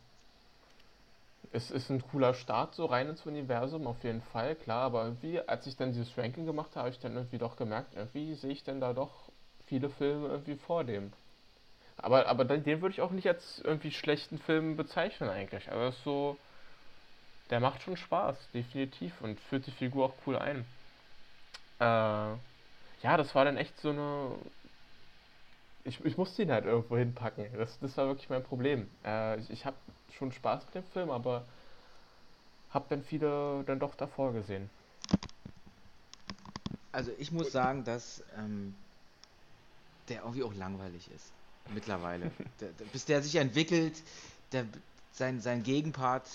es 1.51 1.69
ist 1.71 1.89
ein 1.89 2.01
cooler 2.01 2.33
Start 2.33 2.75
so 2.75 2.85
rein 2.85 3.09
ins 3.09 3.25
Universum, 3.25 3.87
auf 3.87 4.03
jeden 4.03 4.21
Fall, 4.21 4.55
klar, 4.55 4.83
aber 4.83 5.03
irgendwie, 5.03 5.39
als 5.41 5.67
ich 5.67 5.75
dann 5.75 5.91
dieses 5.91 6.17
Ranking 6.17 6.45
gemacht 6.45 6.71
habe, 6.71 6.85
habe 6.85 6.89
ich 6.89 6.99
dann 6.99 7.15
irgendwie 7.15 7.37
doch 7.37 7.57
gemerkt, 7.57 7.93
irgendwie 7.95 8.33
sehe 8.35 8.51
ich 8.51 8.63
denn 8.63 8.79
da 8.79 8.93
doch 8.93 9.11
viele 9.65 9.89
Filme 9.89 10.29
irgendwie 10.29 10.55
vor 10.55 10.83
dem. 10.83 11.11
Aber, 11.97 12.27
aber 12.27 12.45
den, 12.45 12.63
den 12.63 12.81
würde 12.81 12.93
ich 12.93 13.01
auch 13.01 13.11
nicht 13.11 13.27
als 13.27 13.59
irgendwie 13.59 13.91
schlechten 13.91 14.37
Film 14.37 14.75
bezeichnen 14.77 15.29
eigentlich. 15.29 15.71
Aber 15.71 15.89
es 15.89 15.97
ist 15.97 16.03
so, 16.03 16.37
der 17.49 17.59
macht 17.59 17.81
schon 17.81 17.97
Spaß, 17.97 18.37
definitiv, 18.53 19.21
und 19.21 19.39
führt 19.39 19.67
die 19.67 19.71
Figur 19.71 20.05
auch 20.05 20.13
cool 20.25 20.37
ein. 20.37 20.65
Äh, 21.81 21.83
ja, 21.83 23.17
das 23.17 23.33
war 23.35 23.43
dann 23.43 23.57
echt 23.57 23.79
so 23.79 23.89
eine 23.89 24.35
ich, 25.83 26.03
ich 26.05 26.17
musste 26.17 26.43
ihn 26.43 26.51
halt 26.51 26.65
irgendwo 26.65 26.97
hinpacken. 26.97 27.47
Das, 27.57 27.79
das 27.79 27.97
war 27.97 28.07
wirklich 28.07 28.29
mein 28.29 28.43
Problem. 28.43 28.89
Äh, 29.03 29.39
ich 29.39 29.49
ich 29.49 29.65
habe 29.65 29.75
schon 30.11 30.31
Spaß 30.31 30.65
mit 30.65 30.75
dem 30.75 30.83
Film, 30.91 31.09
aber 31.09 31.45
habe 32.69 32.85
dann 32.89 33.03
viele 33.03 33.63
dann 33.65 33.79
doch 33.79 33.95
davor 33.95 34.33
gesehen. 34.33 34.69
Also 36.91 37.11
ich 37.17 37.31
muss 37.31 37.51
sagen, 37.51 37.83
dass 37.83 38.23
ähm, 38.37 38.75
der 40.09 40.21
irgendwie 40.21 40.43
auch 40.43 40.53
langweilig 40.53 41.09
ist. 41.11 41.31
Mittlerweile. 41.73 42.31
der, 42.59 42.69
der, 42.69 42.85
bis 42.85 43.05
der 43.05 43.21
sich 43.21 43.35
entwickelt, 43.35 44.01
der, 44.51 44.65
sein, 45.13 45.39
sein 45.39 45.63
Gegenpart 45.63 46.29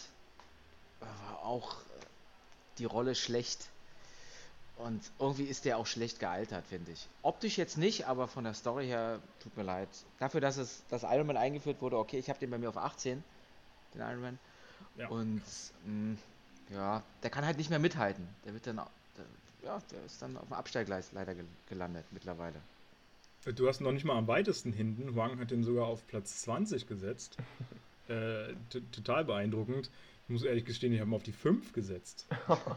war 1.01 1.45
auch 1.45 1.77
die 2.79 2.85
Rolle 2.85 3.15
schlecht. 3.15 3.69
Und 4.77 5.11
irgendwie 5.19 5.45
ist 5.45 5.65
der 5.65 5.79
auch 5.79 5.87
schlecht 5.87 6.21
gealtert, 6.21 6.67
finde 6.67 6.93
ich. 6.93 7.09
Optisch 7.23 7.57
jetzt 7.57 7.79
nicht, 7.79 8.07
aber 8.07 8.29
von 8.29 8.45
der 8.45 8.53
Story 8.53 8.87
her, 8.87 9.21
tut 9.43 9.57
mir 9.57 9.63
leid. 9.63 9.89
Dafür, 10.19 10.41
dass 10.41 10.59
es 10.59 10.83
dass 10.91 11.03
Iron 11.03 11.27
Man 11.27 11.39
eingeführt 11.39 11.81
wurde, 11.81 11.97
okay, 11.97 12.19
ich 12.19 12.29
habe 12.29 12.39
den 12.39 12.51
bei 12.51 12.59
mir 12.59 12.69
auf 12.69 12.77
18, 12.77 13.25
den 13.95 14.01
Iron 14.01 14.21
Man. 14.21 14.39
Ja. 14.97 15.09
Und 15.09 15.43
mh, 15.85 16.13
mm, 16.13 16.19
ja, 16.71 17.03
der 17.23 17.31
kann 17.31 17.47
halt 17.47 17.57
nicht 17.57 17.71
mehr 17.71 17.79
mithalten. 17.79 18.27
Der 18.45 18.53
wird 18.53 18.67
dann, 18.67 18.77
der, 18.77 19.25
ja, 19.65 19.83
der 19.91 20.05
ist 20.05 20.21
dann 20.21 20.37
auf 20.37 20.45
dem 20.45 20.53
Abstellgleis 20.53 21.13
leider 21.13 21.35
gelandet 21.69 22.05
mittlerweile. 22.11 22.61
Du 23.55 23.69
hast 23.69 23.81
noch 23.81 23.93
nicht 23.93 24.05
mal 24.05 24.19
am 24.19 24.27
weitesten 24.27 24.73
hinten. 24.73 25.15
Huang 25.15 25.39
hat 25.39 25.53
den 25.53 25.63
sogar 25.63 25.87
auf 25.87 26.07
Platz 26.09 26.43
20 26.43 26.87
gesetzt. 26.89 27.37
äh, 28.09 28.53
total 28.93 29.25
beeindruckend. 29.25 29.91
Ich 30.25 30.31
muss 30.31 30.43
ehrlich 30.43 30.65
gestehen, 30.65 30.93
ich 30.93 31.01
habe 31.01 31.11
ihn 31.11 31.15
auf 31.15 31.23
die 31.23 31.33
5 31.33 31.73
gesetzt. 31.73 32.27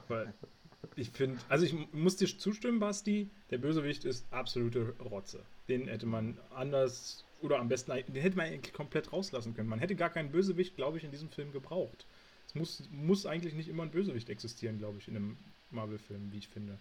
weil 0.08 0.32
ich 0.96 1.10
finde, 1.12 1.40
also 1.50 1.66
ich 1.66 1.74
muss 1.94 2.18
dir 2.18 2.28
zustimmen, 2.28 2.80
Basti, 2.80 3.30
der 3.50 3.58
Bösewicht 3.58 4.06
ist 4.06 4.26
absolute 4.32 4.96
Rotze. 5.00 5.44
Den 5.68 5.88
hätte 5.88 6.06
man 6.06 6.38
anders 6.52 7.26
oder 7.42 7.60
am 7.60 7.70
besten, 7.70 7.92
den 7.92 8.22
hätte 8.22 8.38
man 8.38 8.48
eigentlich 8.48 8.74
komplett 8.74 9.14
rauslassen 9.14 9.54
können. 9.54 9.70
Man 9.70 9.80
hätte 9.80 9.96
gar 9.96 10.10
keinen 10.10 10.32
Bösewicht, 10.32 10.76
glaube 10.76 10.98
ich, 10.98 11.04
in 11.04 11.12
diesem 11.12 11.30
Film 11.30 11.52
gebraucht. 11.52 12.06
Es 12.48 12.56
muss, 12.56 12.84
muss 12.92 13.26
eigentlich 13.26 13.54
nicht 13.54 13.70
immer 13.70 13.84
ein 13.84 13.92
Bösewicht 13.92 14.30
existieren, 14.30 14.78
glaube 14.78 14.98
ich, 14.98 15.08
in 15.08 15.16
einem 15.16 15.38
Marvel-Film, 15.72 16.32
wie 16.32 16.40
ich 16.40 16.48
finde. 16.48 16.78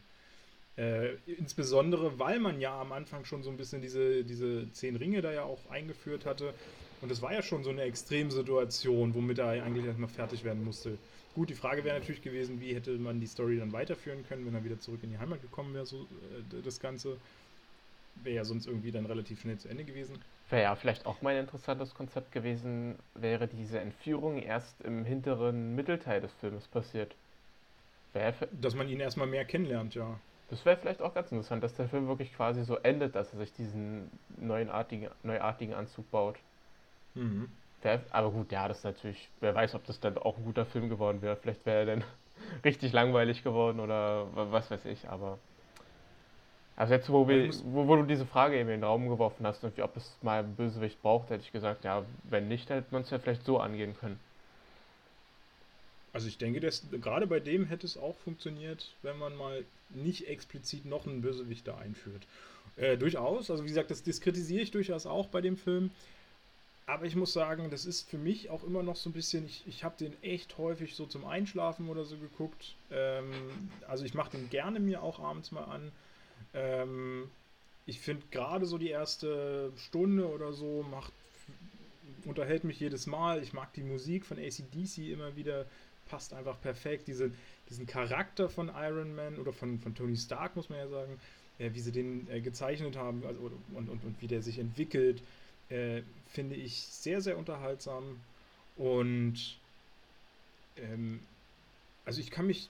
Äh, 0.77 1.17
insbesondere, 1.27 2.19
weil 2.19 2.39
man 2.39 2.61
ja 2.61 2.81
am 2.81 2.93
Anfang 2.93 3.25
schon 3.25 3.43
so 3.43 3.51
ein 3.51 3.57
bisschen 3.57 3.83
diese, 3.83 4.25
diese 4.25 4.71
zehn 4.73 4.97
Ringe 4.97 5.21
da 5.21 5.33
ja 5.33 5.43
auch 5.43 5.69
eingeführt 5.71 6.25
hatte. 6.25 6.55
Und 7.01 7.11
das 7.11 7.23
war 7.23 7.33
ja 7.33 7.43
schon 7.43 7.63
so 7.63 7.71
eine 7.71 7.83
Extremsituation, 7.83 9.15
womit 9.15 9.39
er 9.39 9.63
eigentlich 9.63 9.85
erstmal 9.85 10.09
fertig 10.09 10.45
werden 10.45 10.65
musste. 10.65 10.99
Gut, 11.35 11.51
die 11.51 11.55
Frage 11.55 11.85
wäre 11.85 11.99
natürlich 11.99 12.23
gewesen, 12.23 12.61
wie 12.61 12.75
hätte 12.75 12.91
man 12.99 13.21
die 13.21 13.27
Story 13.27 13.59
dann 13.59 13.73
weiterführen 13.73 14.27
können, 14.27 14.45
wenn 14.47 14.55
er 14.55 14.65
wieder 14.65 14.81
zurück 14.81 15.01
in 15.03 15.11
die 15.11 15.19
Heimat 15.19 15.41
gekommen 15.41 15.75
wäre, 15.75 15.87
so 15.87 16.03
äh, 16.03 16.63
das 16.65 16.81
Ganze. 16.81 17.17
Wäre 18.25 18.37
ja 18.37 18.45
sonst 18.45 18.67
irgendwie 18.67 18.91
dann 18.91 19.07
relativ 19.07 19.41
schnell 19.41 19.59
zu 19.59 19.69
Ende 19.69 19.85
gewesen. 19.85 20.19
Wäre 20.51 20.63
ja 20.63 20.75
vielleicht 20.75 21.07
auch 21.07 21.23
mal 21.23 21.35
ein 21.35 21.45
interessantes 21.45 21.95
Konzept 21.95 22.33
gewesen, 22.33 22.97
wäre 23.15 23.47
diese 23.47 23.79
Entführung 23.79 24.43
erst 24.43 24.81
im 24.81 25.05
hinteren 25.05 25.77
Mittelteil 25.77 26.21
des 26.21 26.33
Filmes 26.41 26.67
passiert. 26.67 27.15
Dass 28.61 28.75
man 28.75 28.89
ihn 28.89 28.99
erstmal 28.99 29.29
mehr 29.29 29.45
kennenlernt, 29.45 29.95
ja. 29.95 30.19
Das 30.51 30.65
wäre 30.65 30.77
vielleicht 30.79 31.03
auch 31.03 31.15
ganz 31.15 31.31
interessant, 31.31 31.63
dass 31.63 31.75
der 31.75 31.89
Film 31.89 32.09
wirklich 32.09 32.35
quasi 32.35 32.65
so 32.65 32.77
endet, 32.77 33.15
dass 33.15 33.33
er 33.33 33.39
sich 33.39 33.53
diesen 33.53 34.11
neuartigen, 34.39 35.11
neuartigen 35.23 35.75
Anzug 35.75 36.11
baut. 36.11 36.37
Mhm. 37.19 37.49
Aber 38.11 38.31
gut, 38.31 38.51
ja, 38.53 38.67
das 38.69 38.79
ist 38.79 38.85
natürlich, 38.85 39.29
wer 39.41 39.55
weiß, 39.55 39.75
ob 39.75 39.85
das 39.87 40.01
dann 40.01 40.19
auch 40.19 40.37
ein 40.37 40.45
guter 40.45 40.67
Film 40.67 40.89
geworden 40.89 41.23
wäre. 41.23 41.37
Vielleicht 41.37 41.65
wäre 41.65 41.81
er 41.81 41.87
dann 41.87 42.05
richtig 42.65 42.93
langweilig 42.93 43.43
geworden 43.43 43.81
oder 43.81 44.27
was 44.35 44.71
weiß 44.71 44.85
ich, 44.87 45.09
aber. 45.09 45.39
Also 46.77 46.95
jetzt, 46.95 47.11
wo, 47.11 47.27
wir, 47.27 47.51
wo, 47.65 47.89
wo, 47.89 47.97
du 47.97 48.05
diese 48.05 48.25
Frage 48.25 48.55
eben 48.55 48.69
in 48.69 48.81
den 48.81 48.85
Raum 48.85 49.09
geworfen 49.09 49.45
hast, 49.45 49.65
irgendwie, 49.65 49.83
ob 49.83 49.97
es 49.97 50.17
mal 50.23 50.45
ein 50.45 50.55
Bösewicht 50.55 51.03
braucht, 51.03 51.29
hätte 51.29 51.43
ich 51.43 51.51
gesagt, 51.51 51.83
ja, 51.83 52.05
wenn 52.23 52.47
nicht, 52.47 52.71
hätte 52.71 52.87
man 52.93 53.03
es 53.03 53.11
ja 53.11 53.19
vielleicht 53.19 53.45
so 53.45 53.59
angehen 53.59 53.97
können. 53.99 54.21
Also 56.13 56.29
ich 56.29 56.39
denke, 56.39 56.61
dass, 56.61 56.87
gerade 56.91 57.27
bei 57.27 57.41
dem 57.41 57.67
hätte 57.67 57.85
es 57.85 57.97
auch 57.97 58.17
funktioniert, 58.19 58.95
wenn 59.03 59.19
man 59.19 59.37
mal 59.37 59.65
nicht 59.91 60.29
explizit 60.29 60.85
noch 60.85 61.07
einen 61.07 61.21
Bösewicht 61.21 61.67
da 61.67 61.79
einführt. 61.79 62.27
Äh, 62.77 62.97
durchaus, 62.97 63.51
also 63.51 63.65
wie 63.65 63.69
gesagt, 63.69 63.91
das 63.91 64.05
diskretisiere 64.05 64.63
ich 64.63 64.71
durchaus 64.71 65.05
auch 65.05 65.27
bei 65.27 65.41
dem 65.41 65.57
Film. 65.57 65.91
Aber 66.89 67.05
ich 67.05 67.15
muss 67.17 67.35
sagen, 67.35 67.69
das 67.69 67.85
ist 67.85 68.09
für 68.09 68.17
mich 68.17 68.49
auch 68.49 68.65
immer 68.65 68.83
noch 68.83 68.97
so 68.97 69.11
ein 69.11 69.13
bisschen, 69.13 69.45
ich, 69.45 69.63
ich 69.67 69.85
habe 69.85 69.95
den 69.99 70.15
echt 70.23 70.57
häufig 70.57 70.95
so 70.95 71.05
zum 71.05 71.27
Einschlafen 71.27 71.87
oder 71.91 72.07
so 72.07 72.17
geguckt. 72.17 72.77
Ähm, 72.91 73.31
also 73.87 74.07
ich 74.07 74.15
mache 74.15 74.31
den 74.31 74.49
gerne 74.49 74.81
mir 74.81 75.03
auch 75.03 75.21
abends 75.21 75.53
mal 75.53 75.65
an. 75.65 75.93
Ähm, 76.55 77.31
ich 77.85 78.01
finde 78.01 78.25
gerade 78.31 78.65
so 78.65 78.79
die 78.79 78.89
erste 78.89 79.71
Stunde 79.77 80.31
oder 80.31 80.55
so 80.55 80.83
macht, 80.91 81.13
unterhält 82.25 82.65
mich 82.65 82.81
jedes 82.81 83.07
Mal. 83.07 83.43
Ich 83.43 83.53
mag 83.53 83.71
die 83.75 83.83
Musik 83.83 84.25
von 84.25 84.39
ACDC 84.39 85.13
immer 85.13 85.37
wieder, 85.37 85.67
passt 86.09 86.33
einfach 86.33 86.59
perfekt. 86.59 87.07
Diese, 87.07 87.31
diesen 87.69 87.87
Charakter 87.87 88.49
von 88.49 88.73
Iron 88.75 89.15
Man 89.15 89.39
oder 89.39 89.53
von, 89.53 89.79
von 89.79 89.95
Tony 89.95 90.17
Stark, 90.17 90.57
muss 90.57 90.71
man 90.71 90.79
ja 90.79 90.89
sagen, 90.89 91.21
äh, 91.59 91.69
wie 91.75 91.81
sie 91.81 91.93
den 91.93 92.27
äh, 92.31 92.41
gezeichnet 92.41 92.97
haben 92.97 93.25
also, 93.27 93.51
und, 93.75 93.91
und, 93.91 94.05
und 94.05 94.23
wie 94.23 94.27
der 94.27 94.41
sich 94.41 94.59
entwickelt, 94.59 95.23
äh, 95.71 96.03
finde 96.27 96.57
ich 96.57 96.81
sehr, 96.83 97.21
sehr 97.21 97.39
unterhaltsam. 97.39 98.21
Und 98.77 99.59
ähm, 100.77 101.21
also 102.05 102.21
ich 102.21 102.31
kann 102.31 102.47
mich 102.47 102.69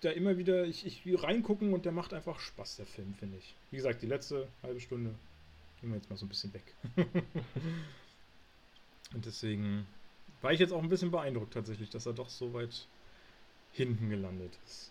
da 0.00 0.10
immer 0.10 0.36
wieder, 0.36 0.64
ich, 0.64 0.86
ich 0.86 1.22
reingucken 1.22 1.72
und 1.72 1.84
der 1.84 1.92
macht 1.92 2.12
einfach 2.12 2.38
Spaß, 2.38 2.76
der 2.76 2.86
Film, 2.86 3.14
finde 3.14 3.38
ich. 3.38 3.54
Wie 3.70 3.76
gesagt, 3.76 4.02
die 4.02 4.06
letzte 4.06 4.46
halbe 4.62 4.80
Stunde 4.80 5.14
gehen 5.80 5.90
wir 5.90 5.96
jetzt 5.96 6.10
mal 6.10 6.16
so 6.16 6.26
ein 6.26 6.28
bisschen 6.28 6.52
weg. 6.52 6.62
und 9.14 9.24
deswegen 9.24 9.86
war 10.42 10.52
ich 10.52 10.60
jetzt 10.60 10.72
auch 10.72 10.82
ein 10.82 10.88
bisschen 10.88 11.10
beeindruckt 11.10 11.54
tatsächlich, 11.54 11.90
dass 11.90 12.06
er 12.06 12.12
doch 12.12 12.28
so 12.28 12.52
weit 12.52 12.86
hinten 13.72 14.10
gelandet 14.10 14.52
ist. 14.66 14.90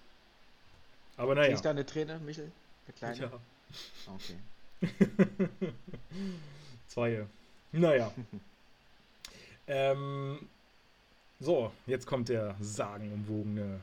Aber 1.18 1.36
naja. 1.36 1.50
Kriegst 1.50 1.66
du 1.66 1.70
eine 1.70 1.86
Träne, 1.86 2.20
Michel? 2.20 2.52
Der 2.88 2.94
Kleine? 2.94 3.18
Ja. 3.18 3.40
Okay. 4.14 4.38
Zwei. 6.88 7.26
Naja. 7.80 8.12
ähm, 9.68 10.40
so, 11.40 11.72
jetzt 11.86 12.08
kommt 12.08 12.30
der 12.30 12.56
sagenumwogene 12.60 13.82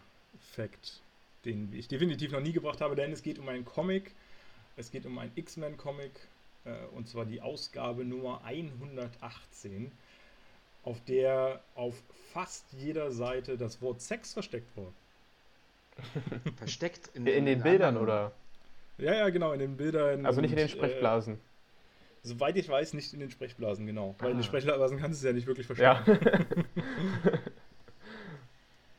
Fakt 0.54 1.02
den 1.44 1.72
ich 1.74 1.88
definitiv 1.88 2.32
noch 2.32 2.40
nie 2.40 2.52
gebracht 2.52 2.80
habe, 2.80 2.94
denn 2.94 3.12
es 3.12 3.22
geht 3.22 3.38
um 3.38 3.48
einen 3.48 3.64
Comic. 3.64 4.12
Es 4.76 4.90
geht 4.90 5.04
um 5.06 5.18
einen 5.18 5.32
X-Men-Comic, 5.34 6.12
äh, 6.64 6.70
und 6.94 7.08
zwar 7.08 7.24
die 7.24 7.40
Ausgabe 7.40 8.04
Nummer 8.04 8.40
118, 8.44 9.92
auf 10.84 10.98
der 11.06 11.60
auf 11.74 11.94
fast 12.32 12.64
jeder 12.72 13.10
Seite 13.10 13.58
das 13.58 13.82
Wort 13.82 14.00
Sex 14.00 14.32
versteckt 14.32 14.76
war. 14.76 14.92
Versteckt 16.56 17.10
in, 17.14 17.26
in, 17.26 17.34
in 17.34 17.46
den 17.46 17.62
Bildern, 17.62 17.98
oder? 17.98 18.32
Ja, 18.96 19.14
ja, 19.14 19.28
genau, 19.28 19.52
in 19.52 19.58
den 19.58 19.76
Bildern. 19.76 20.24
Also 20.24 20.40
nicht 20.40 20.52
in 20.52 20.56
den 20.56 20.68
Sprechblasen. 20.68 21.34
Äh, 21.34 21.38
soweit 22.22 22.56
ich 22.56 22.68
weiß, 22.68 22.94
nicht 22.94 23.12
in 23.12 23.20
den 23.20 23.30
Sprechblasen, 23.30 23.86
genau. 23.86 24.14
Weil 24.18 24.28
ah. 24.28 24.30
in 24.30 24.36
den 24.38 24.44
ah. 24.44 24.46
Sprechblasen 24.46 24.98
kannst 24.98 25.22
du 25.22 25.26
es 25.26 25.30
ja 25.30 25.32
nicht 25.32 25.46
wirklich 25.46 25.66
verstecken. 25.66 26.18
Ja. 27.24 27.32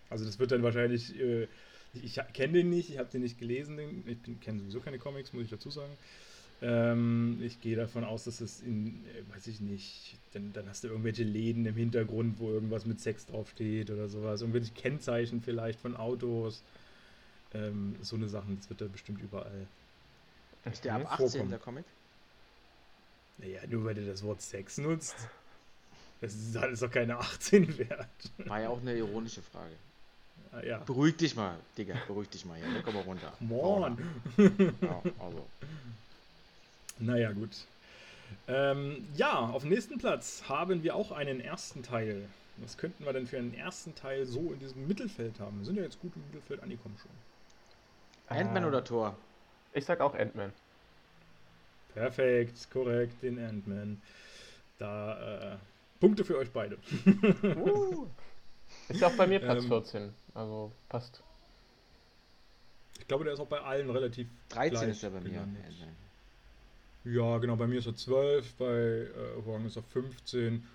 also 0.10 0.26
das 0.26 0.40
wird 0.40 0.52
dann 0.52 0.64
wahrscheinlich 0.64 1.20
äh, 1.20 1.48
ich 2.02 2.20
kenne 2.34 2.54
den 2.54 2.70
nicht, 2.70 2.90
ich 2.90 2.98
habe 2.98 3.10
den 3.12 3.22
nicht 3.22 3.40
gelesen, 3.40 3.78
den, 3.78 4.04
ich 4.08 4.40
kenne 4.42 4.60
sowieso 4.60 4.80
keine 4.80 4.98
Comics, 4.98 5.34
muss 5.34 5.44
ich 5.44 5.50
dazu 5.50 5.70
sagen. 5.70 5.94
Ähm, 6.62 7.40
ich 7.42 7.60
gehe 7.62 7.76
davon 7.76 8.04
aus, 8.04 8.24
dass 8.24 8.42
es 8.42 8.62
in, 8.62 9.04
äh, 9.06 9.36
weiß 9.36 9.48
ich 9.48 9.60
nicht, 9.60 10.18
dann, 10.34 10.54
dann 10.54 10.68
hast 10.70 10.84
du 10.84 10.88
irgendwelche 10.88 11.24
Läden 11.24 11.66
im 11.66 11.76
Hintergrund, 11.76 12.40
wo 12.40 12.50
irgendwas 12.50 12.86
mit 12.86 13.00
Sex 13.00 13.26
draufsteht 13.26 13.92
oder 13.92 14.08
sowas. 14.08 14.42
Irgendwelche 14.42 14.72
Kennzeichen 14.74 15.42
vielleicht 15.42 15.80
von 15.80 15.96
Autos. 15.96 16.64
Ähm, 17.54 17.96
so 18.02 18.16
eine 18.16 18.30
Sachen, 18.30 18.58
das 18.58 18.70
wird 18.70 18.82
da 18.82 18.86
bestimmt 18.86 19.22
überall. 19.22 19.68
Ist 20.66 20.86
der 20.86 20.96
ab 20.96 21.12
18 21.12 21.30
vorkommen. 21.30 21.50
der 21.50 21.60
Comic? 21.60 21.86
Naja, 23.38 23.62
nur 23.68 23.86
weil 23.86 23.96
du 23.96 24.06
das 24.06 24.24
Wort 24.24 24.42
Sex 24.42 24.78
nutzt. 24.78 25.16
Das 26.22 26.34
ist, 26.34 26.56
ist 26.56 26.82
doch 26.82 26.92
keine 26.92 27.18
18 27.18 27.78
wert. 27.78 28.08
War 28.46 28.62
ja 28.62 28.70
auch 28.70 28.80
eine 28.80 28.96
ironische 28.96 29.42
Frage. 29.42 29.76
Ah, 30.54 30.64
ja. 30.64 30.78
Beruhig 30.78 31.18
dich 31.18 31.36
mal, 31.36 31.58
Digga, 31.78 31.96
beruhig 32.08 32.30
dich 32.30 32.46
mal 32.46 32.58
hier. 32.58 32.68
Ne? 32.68 32.82
Komm 32.84 32.94
mal 32.94 33.04
runter. 33.04 33.34
Morn. 33.40 33.98
Ja, 34.38 35.02
also. 35.20 35.48
Naja, 37.00 37.32
gut. 37.32 37.50
Ähm, 38.48 39.08
ja, 39.16 39.40
auf 39.40 39.64
dem 39.64 39.72
nächsten 39.72 39.98
Platz 39.98 40.44
haben 40.48 40.84
wir 40.84 40.96
auch 40.96 41.12
einen 41.12 41.42
ersten 41.42 41.84
Teil. 41.84 42.28
Was 42.58 42.78
könnten 42.78 43.04
wir 43.04 43.14
denn 43.14 43.28
für 43.28 43.38
einen 43.38 43.54
ersten 43.54 43.96
Teil 43.96 44.26
so 44.26 44.54
in 44.54 44.60
diesem 44.60 44.88
Mittelfeld 44.88 45.40
haben? 45.40 45.60
Wir 45.60 45.66
sind 45.66 45.78
ja 45.78 45.84
jetzt 45.84 46.00
gut 46.00 46.14
im 46.16 46.22
Mittelfeld 46.28 46.62
angekommen 46.62 46.96
schon. 47.02 48.38
Ant-Man 48.38 48.64
äh, 48.64 48.68
oder 48.68 48.84
Thor? 48.84 49.18
Ich 49.74 49.86
sag 49.86 50.02
auch 50.02 50.14
Ant-Man. 50.14 50.54
Perfekt, 51.94 52.70
korrekt, 52.72 53.22
den 53.22 53.40
Ant-Man. 53.40 54.02
Da 54.80 55.54
äh, 55.54 55.58
Punkte 56.00 56.26
für 56.26 56.38
euch 56.38 56.52
beide. 56.52 56.78
uh. 57.56 58.08
Ist 58.90 59.02
ja 59.02 59.08
auch 59.08 59.16
bei 59.16 59.28
mir 59.28 59.40
Platz 59.40 59.64
ähm, 59.64 59.70
14. 59.70 60.14
Also 60.34 60.72
passt. 60.90 61.22
Ich 63.00 63.08
glaube, 63.08 63.24
der 63.24 63.34
ist 63.34 63.40
auch 63.40 63.48
bei 63.48 63.60
allen 63.60 63.90
relativ. 63.90 64.28
13 64.50 64.90
ist 64.90 65.04
er 65.04 65.12
bei 65.12 65.22
mir. 65.22 65.48
Ja, 67.06 67.38
genau, 67.38 67.56
bei 67.58 67.68
mir 67.68 67.80
ist 67.80 67.86
er 67.86 67.96
12, 67.96 68.54
bei 68.56 68.66
äh, 68.66 69.46
Huang 69.46 69.66
ist 69.66 69.76
er 69.76 69.84
15. 69.84 70.66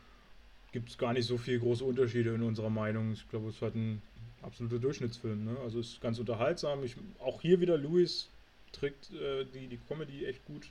Gibt 0.72 0.90
es 0.90 0.98
gar 0.98 1.14
nicht 1.14 1.26
so 1.26 1.38
viele 1.38 1.58
große 1.58 1.82
Unterschiede 1.82 2.34
in 2.34 2.42
unserer 2.42 2.68
Meinung. 2.68 3.12
Ich 3.12 3.28
glaube, 3.30 3.48
es 3.48 3.56
ist 3.56 3.62
halt 3.62 3.74
ein 3.74 4.02
absoluter 4.42 4.78
Durchschnittsfilm. 4.78 5.46
Ne? 5.46 5.56
Also 5.62 5.80
es 5.80 5.94
ist 5.94 6.00
ganz 6.00 6.18
unterhaltsam. 6.18 6.84
Ich, 6.84 6.96
auch 7.18 7.40
hier 7.40 7.60
wieder 7.60 7.78
Louis 7.78 8.28
trägt 8.72 9.10
äh, 9.14 9.46
die, 9.46 9.68
die 9.68 9.78
Comedy 9.88 10.26
echt 10.26 10.44
gut. 10.44 10.68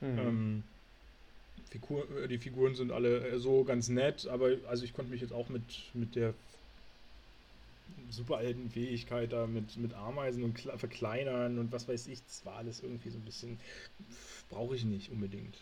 Mhm. 0.00 0.18
Ähm, 0.18 0.62
Figur, 1.70 2.06
äh, 2.22 2.28
die 2.28 2.38
Figuren 2.38 2.74
sind 2.74 2.92
alle 2.92 3.28
äh, 3.28 3.38
so 3.38 3.64
ganz 3.64 3.88
nett, 3.88 4.26
aber 4.28 4.50
also 4.68 4.84
ich 4.84 4.94
konnte 4.94 5.10
mich 5.10 5.20
jetzt 5.20 5.32
auch 5.32 5.48
mit, 5.48 5.62
mit 5.94 6.14
der 6.16 6.34
Superheldenfähigkeit 8.10 9.32
da 9.32 9.46
mit, 9.46 9.76
mit 9.76 9.94
Ameisen 9.94 10.44
und 10.44 10.60
verkleinern 10.60 11.58
und 11.58 11.72
was 11.72 11.88
weiß 11.88 12.06
ich, 12.08 12.22
das 12.24 12.44
war 12.44 12.56
alles 12.56 12.82
irgendwie 12.82 13.10
so 13.10 13.18
ein 13.18 13.24
bisschen, 13.24 13.58
brauche 14.50 14.74
ich 14.76 14.84
nicht 14.84 15.10
unbedingt. 15.10 15.56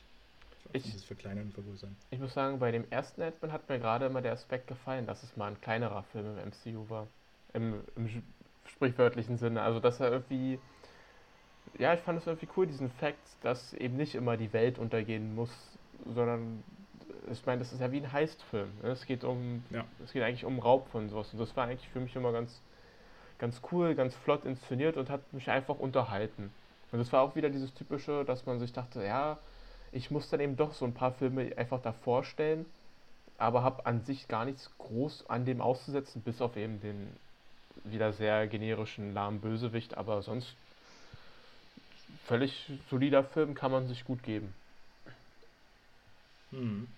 Ich, 0.73 0.83
dieses 0.83 1.05
Verkleinern 1.05 1.47
und 1.47 1.55
Vergrößern. 1.55 1.95
Ich 2.11 2.19
muss 2.19 2.35
sagen, 2.35 2.59
bei 2.59 2.71
dem 2.71 2.85
ersten 2.91 3.23
Ant-Man 3.23 3.53
hat 3.53 3.69
mir 3.69 3.79
gerade 3.79 4.07
immer 4.07 4.23
der 4.23 4.33
Aspekt 4.33 4.67
gefallen, 4.67 5.07
dass 5.07 5.23
es 5.23 5.37
mal 5.37 5.49
ein 5.49 5.61
kleinerer 5.61 6.03
Film 6.05 6.27
im 6.27 6.49
MCU 6.49 6.89
war. 6.89 7.07
Im, 7.53 7.81
im 7.97 8.23
sprichwörtlichen 8.67 9.37
Sinne. 9.37 9.63
Also, 9.63 9.79
dass 9.79 10.01
er 10.01 10.11
irgendwie. 10.11 10.59
Ja, 11.79 11.95
ich 11.95 12.01
fand 12.01 12.19
es 12.19 12.27
irgendwie 12.27 12.49
cool, 12.57 12.67
diesen 12.67 12.91
Fakt, 12.91 13.19
dass 13.43 13.73
eben 13.75 13.97
nicht 13.97 14.15
immer 14.15 14.37
die 14.37 14.53
Welt 14.53 14.79
untergehen 14.79 15.35
muss, 15.35 15.51
sondern 16.15 16.63
ich 17.31 17.45
meine, 17.47 17.59
das 17.61 17.73
ist 17.73 17.81
ja 17.81 17.91
wie 17.91 17.99
ein 17.99 18.13
Heistfilm. 18.13 18.71
Ne? 18.83 18.91
Es 18.91 19.07
geht 19.07 19.25
um, 19.25 19.65
Ja. 19.71 19.85
es 20.05 20.13
geht 20.13 20.23
eigentlich 20.23 20.45
um 20.45 20.59
Raub 20.59 20.89
von 20.89 21.09
sowas. 21.09 21.33
Und 21.33 21.41
das 21.41 21.57
war 21.57 21.67
eigentlich 21.67 21.89
für 21.89 22.01
mich 22.01 22.15
immer 22.15 22.33
ganz, 22.33 22.61
ganz 23.39 23.61
cool, 23.73 23.95
ganz 23.95 24.15
flott 24.15 24.45
inszeniert 24.45 24.97
und 24.97 25.11
hat 25.11 25.33
mich 25.33 25.51
einfach 25.51 25.79
unterhalten. 25.79 26.53
Und 26.93 26.99
das 26.99 27.13
war 27.13 27.23
auch 27.23 27.35
wieder 27.35 27.51
dieses 27.51 27.75
typische, 27.75 28.25
dass 28.25 28.47
man 28.47 28.61
sich 28.61 28.73
dachte, 28.73 29.05
ja, 29.05 29.39
ich 29.91 30.11
muss 30.11 30.29
dann 30.29 30.41
eben 30.41 30.57
doch 30.57 30.73
so 30.75 30.85
ein 30.85 30.95
paar 30.95 31.13
Filme 31.13 31.53
einfach 31.57 31.81
da 31.81 31.93
vorstellen, 31.93 32.67
aber 33.39 33.63
habe 33.63 33.87
an 33.87 34.03
sich 34.05 34.29
gar 34.29 34.45
nichts 34.45 34.71
groß 34.79 35.29
an 35.29 35.45
dem 35.45 35.61
auszusetzen, 35.61 36.23
bis 36.23 36.41
auf 36.41 36.57
eben 36.57 36.81
den 36.81 37.09
wieder 37.85 38.13
sehr 38.13 38.47
generischen 38.47 39.13
lahmen 39.15 39.41
Bösewicht, 39.41 39.97
aber 39.97 40.23
sonst 40.23 40.57
völlig 42.27 42.71
solider 42.91 43.25
Film 43.25 43.55
kann 43.55 43.71
man 43.71 43.89
sich 43.89 44.05
gut 44.05 44.23
geben. 44.23 44.53
Hm. 46.51 46.89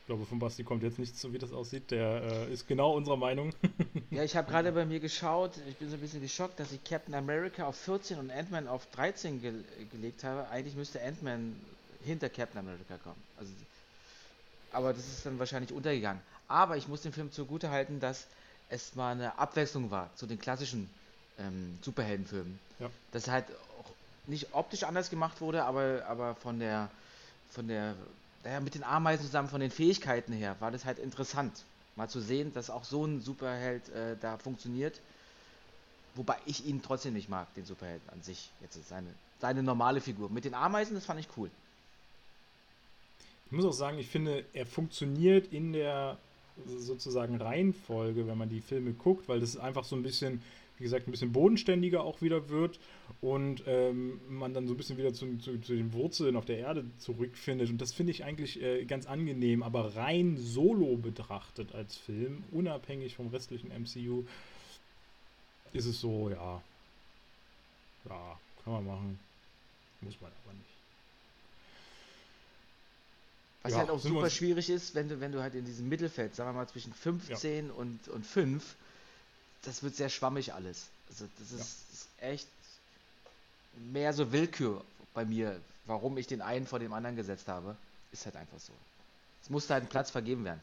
Ich 0.00 0.06
glaube, 0.06 0.24
von 0.24 0.38
Basti 0.38 0.64
kommt 0.64 0.82
jetzt 0.82 0.98
nichts, 0.98 1.20
so 1.20 1.34
wie 1.34 1.38
das 1.38 1.52
aussieht. 1.52 1.90
Der 1.90 2.22
äh, 2.22 2.52
ist 2.52 2.66
genau 2.66 2.96
unserer 2.96 3.16
Meinung. 3.16 3.52
Ja, 4.10 4.24
ich 4.24 4.34
habe 4.36 4.50
gerade 4.50 4.72
bei 4.72 4.86
mir 4.86 5.00
geschaut, 5.00 5.52
ich 5.68 5.76
bin 5.76 5.90
so 5.90 5.96
ein 5.96 6.00
bisschen 6.00 6.22
geschockt, 6.22 6.58
dass 6.58 6.72
ich 6.72 6.82
Captain 6.82 7.14
America 7.14 7.66
auf 7.66 7.76
14 7.76 8.18
und 8.18 8.30
Ant-Man 8.30 8.66
auf 8.66 8.86
13 8.92 9.42
ge 9.42 9.52
gelegt 9.92 10.24
habe. 10.24 10.48
Eigentlich 10.48 10.74
müsste 10.74 11.02
Ant-Man 11.02 11.54
hinter 12.04 12.30
Captain 12.30 12.60
America 12.60 12.96
kommen. 13.04 13.22
Also, 13.36 13.52
aber 14.72 14.94
das 14.94 15.06
ist 15.06 15.26
dann 15.26 15.38
wahrscheinlich 15.38 15.72
untergegangen. 15.72 16.22
Aber 16.48 16.78
ich 16.78 16.88
muss 16.88 17.02
dem 17.02 17.12
Film 17.12 17.30
zugute 17.30 17.68
halten, 17.68 18.00
dass 18.00 18.26
es 18.70 18.94
mal 18.94 19.12
eine 19.12 19.38
Abwechslung 19.38 19.90
war 19.90 20.08
zu 20.16 20.26
den 20.26 20.38
klassischen 20.38 20.88
ähm, 21.38 21.78
Superheldenfilmen. 21.82 22.58
Ja. 22.78 22.90
Dass 23.12 23.28
halt 23.28 23.46
auch 23.80 23.90
nicht 24.26 24.48
optisch 24.52 24.84
anders 24.84 25.10
gemacht 25.10 25.40
wurde, 25.40 25.64
aber, 25.64 26.04
aber 26.06 26.34
von 26.34 26.58
der, 26.58 26.90
von 27.50 27.68
der, 27.68 27.94
naja, 28.44 28.60
mit 28.60 28.74
den 28.74 28.84
Ameisen 28.84 29.26
zusammen, 29.26 29.48
von 29.48 29.60
den 29.60 29.70
Fähigkeiten 29.70 30.32
her, 30.32 30.56
war 30.60 30.70
das 30.70 30.84
halt 30.84 30.98
interessant. 30.98 31.64
Mal 31.96 32.08
zu 32.08 32.20
sehen, 32.20 32.52
dass 32.54 32.70
auch 32.70 32.84
so 32.84 33.04
ein 33.04 33.20
Superheld 33.20 33.88
äh, 33.88 34.16
da 34.20 34.38
funktioniert. 34.38 35.00
Wobei 36.14 36.36
ich 36.46 36.64
ihn 36.64 36.82
trotzdem 36.82 37.14
nicht 37.14 37.28
mag, 37.28 37.52
den 37.54 37.64
Superhelden 37.64 38.08
an 38.10 38.22
sich. 38.22 38.50
Jetzt 38.60 38.76
ist 38.76 38.88
seine, 38.88 39.08
seine 39.40 39.62
normale 39.62 40.00
Figur. 40.00 40.30
Mit 40.30 40.44
den 40.44 40.54
Ameisen, 40.54 40.94
das 40.94 41.06
fand 41.06 41.20
ich 41.20 41.28
cool. 41.36 41.50
Ich 43.46 43.52
muss 43.52 43.64
auch 43.64 43.72
sagen, 43.72 43.98
ich 43.98 44.08
finde, 44.08 44.44
er 44.52 44.66
funktioniert 44.66 45.52
in 45.52 45.72
der 45.72 46.18
sozusagen 46.66 47.40
Reihenfolge, 47.40 48.26
wenn 48.26 48.36
man 48.36 48.48
die 48.48 48.60
Filme 48.60 48.92
guckt, 48.92 49.28
weil 49.28 49.40
das 49.40 49.56
einfach 49.56 49.84
so 49.84 49.96
ein 49.96 50.02
bisschen, 50.02 50.42
wie 50.78 50.84
gesagt, 50.84 51.08
ein 51.08 51.10
bisschen 51.10 51.32
bodenständiger 51.32 52.02
auch 52.04 52.22
wieder 52.22 52.48
wird 52.48 52.78
und 53.20 53.64
ähm, 53.66 54.20
man 54.28 54.54
dann 54.54 54.68
so 54.68 54.74
ein 54.74 54.76
bisschen 54.76 54.96
wieder 54.96 55.12
zu, 55.12 55.36
zu, 55.38 55.60
zu, 55.60 55.74
den 55.74 55.92
Wurzeln 55.92 56.36
auf 56.36 56.44
der 56.44 56.58
Erde 56.58 56.84
zurückfindet. 56.98 57.68
Und 57.68 57.80
das 57.80 57.92
finde 57.92 58.12
ich 58.12 58.24
eigentlich 58.24 58.62
äh, 58.62 58.84
ganz 58.84 59.06
angenehm, 59.06 59.62
aber 59.62 59.96
rein 59.96 60.36
solo 60.38 60.96
betrachtet 60.96 61.74
als 61.74 61.96
Film, 61.96 62.44
unabhängig 62.52 63.16
vom 63.16 63.28
restlichen 63.28 63.68
MCU, 63.68 64.24
ist 65.72 65.86
es 65.86 66.00
so, 66.00 66.30
ja. 66.30 66.62
Ja, 68.08 68.38
kann 68.64 68.72
man 68.72 68.86
machen. 68.86 69.18
Muss 70.00 70.20
man 70.20 70.30
aber 70.44 70.54
nicht. 70.54 70.64
Was 73.62 73.72
Ja, 73.72 73.78
halt 73.78 73.90
auch 73.90 73.98
super 73.98 74.30
schwierig 74.30 74.70
ist, 74.70 74.94
wenn 74.94 75.08
du, 75.08 75.20
wenn 75.20 75.32
du 75.32 75.42
halt 75.42 75.54
in 75.54 75.64
diesem 75.64 75.88
Mittelfeld, 75.88 76.34
sagen 76.34 76.50
wir 76.50 76.54
mal 76.54 76.68
zwischen 76.68 76.92
15 76.92 77.70
und, 77.70 78.08
und 78.08 78.24
5, 78.24 78.76
das 79.62 79.82
wird 79.82 79.96
sehr 79.96 80.08
schwammig 80.08 80.54
alles. 80.54 80.88
Also 81.08 81.26
das 81.38 81.52
ist, 81.52 81.76
ist 81.92 82.08
echt 82.20 82.48
mehr 83.92 84.12
so 84.12 84.32
Willkür 84.32 84.84
bei 85.14 85.24
mir, 85.24 85.60
warum 85.86 86.18
ich 86.18 86.26
den 86.26 86.40
einen 86.42 86.66
vor 86.66 86.78
dem 86.78 86.92
anderen 86.92 87.16
gesetzt 87.16 87.48
habe. 87.48 87.76
Ist 88.12 88.24
halt 88.24 88.36
einfach 88.36 88.58
so. 88.58 88.72
Es 89.42 89.50
musste 89.50 89.74
halt 89.74 89.84
ein 89.84 89.88
Platz 89.88 90.10
vergeben 90.10 90.44
werden. 90.44 90.60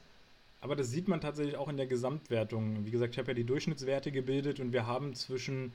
Aber 0.62 0.76
das 0.76 0.90
sieht 0.90 1.08
man 1.08 1.22
tatsächlich 1.22 1.58
auch 1.58 1.68
in 1.68 1.78
der 1.78 1.86
Gesamtwertung. 1.86 2.86
Wie 2.86 2.92
gesagt, 2.92 3.14
ich 3.14 3.20
habe 3.20 3.30
ja 3.30 3.34
die 3.36 3.44
Durchschnittswerte 3.44 4.12
gebildet 4.12 4.60
und 4.60 4.74
wir 4.74 4.88
haben 4.88 5.14
zwischen 5.14 5.74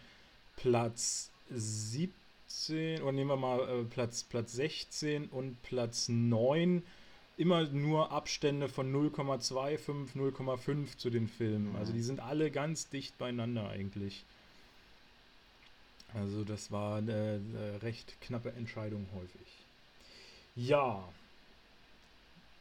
Platz 0.57 1.31
17 1.51 3.01
oder 3.03 3.13
nehmen 3.13 3.31
wir 3.31 3.37
mal 3.37 3.61
äh, 3.61 3.85
Platz, 3.85 4.25
Platz 4.25 4.53
16 4.53 5.29
und 5.29 5.63
Platz 5.63 6.09
9 6.09 6.83
immer 7.41 7.65
nur 7.65 8.13
Abstände 8.13 8.69
von 8.69 8.93
0,25, 8.93 10.15
0,5 10.15 10.97
zu 10.99 11.11
den 11.11 11.27
Filmen. 11.27 11.75
Also 11.77 11.93
die 11.93 12.03
sind 12.03 12.21
alle 12.21 12.51
ganz 12.51 12.89
dicht 12.91 13.17
beieinander 13.19 13.69
eigentlich. 13.69 14.25
Also 16.15 16.45
das 16.45 16.71
war 16.71 16.99
eine, 16.99 17.41
eine 17.43 17.83
recht 17.83 18.21
knappe 18.21 18.53
Entscheidung 18.53 19.07
häufig. 19.15 19.65
Ja, 20.55 21.09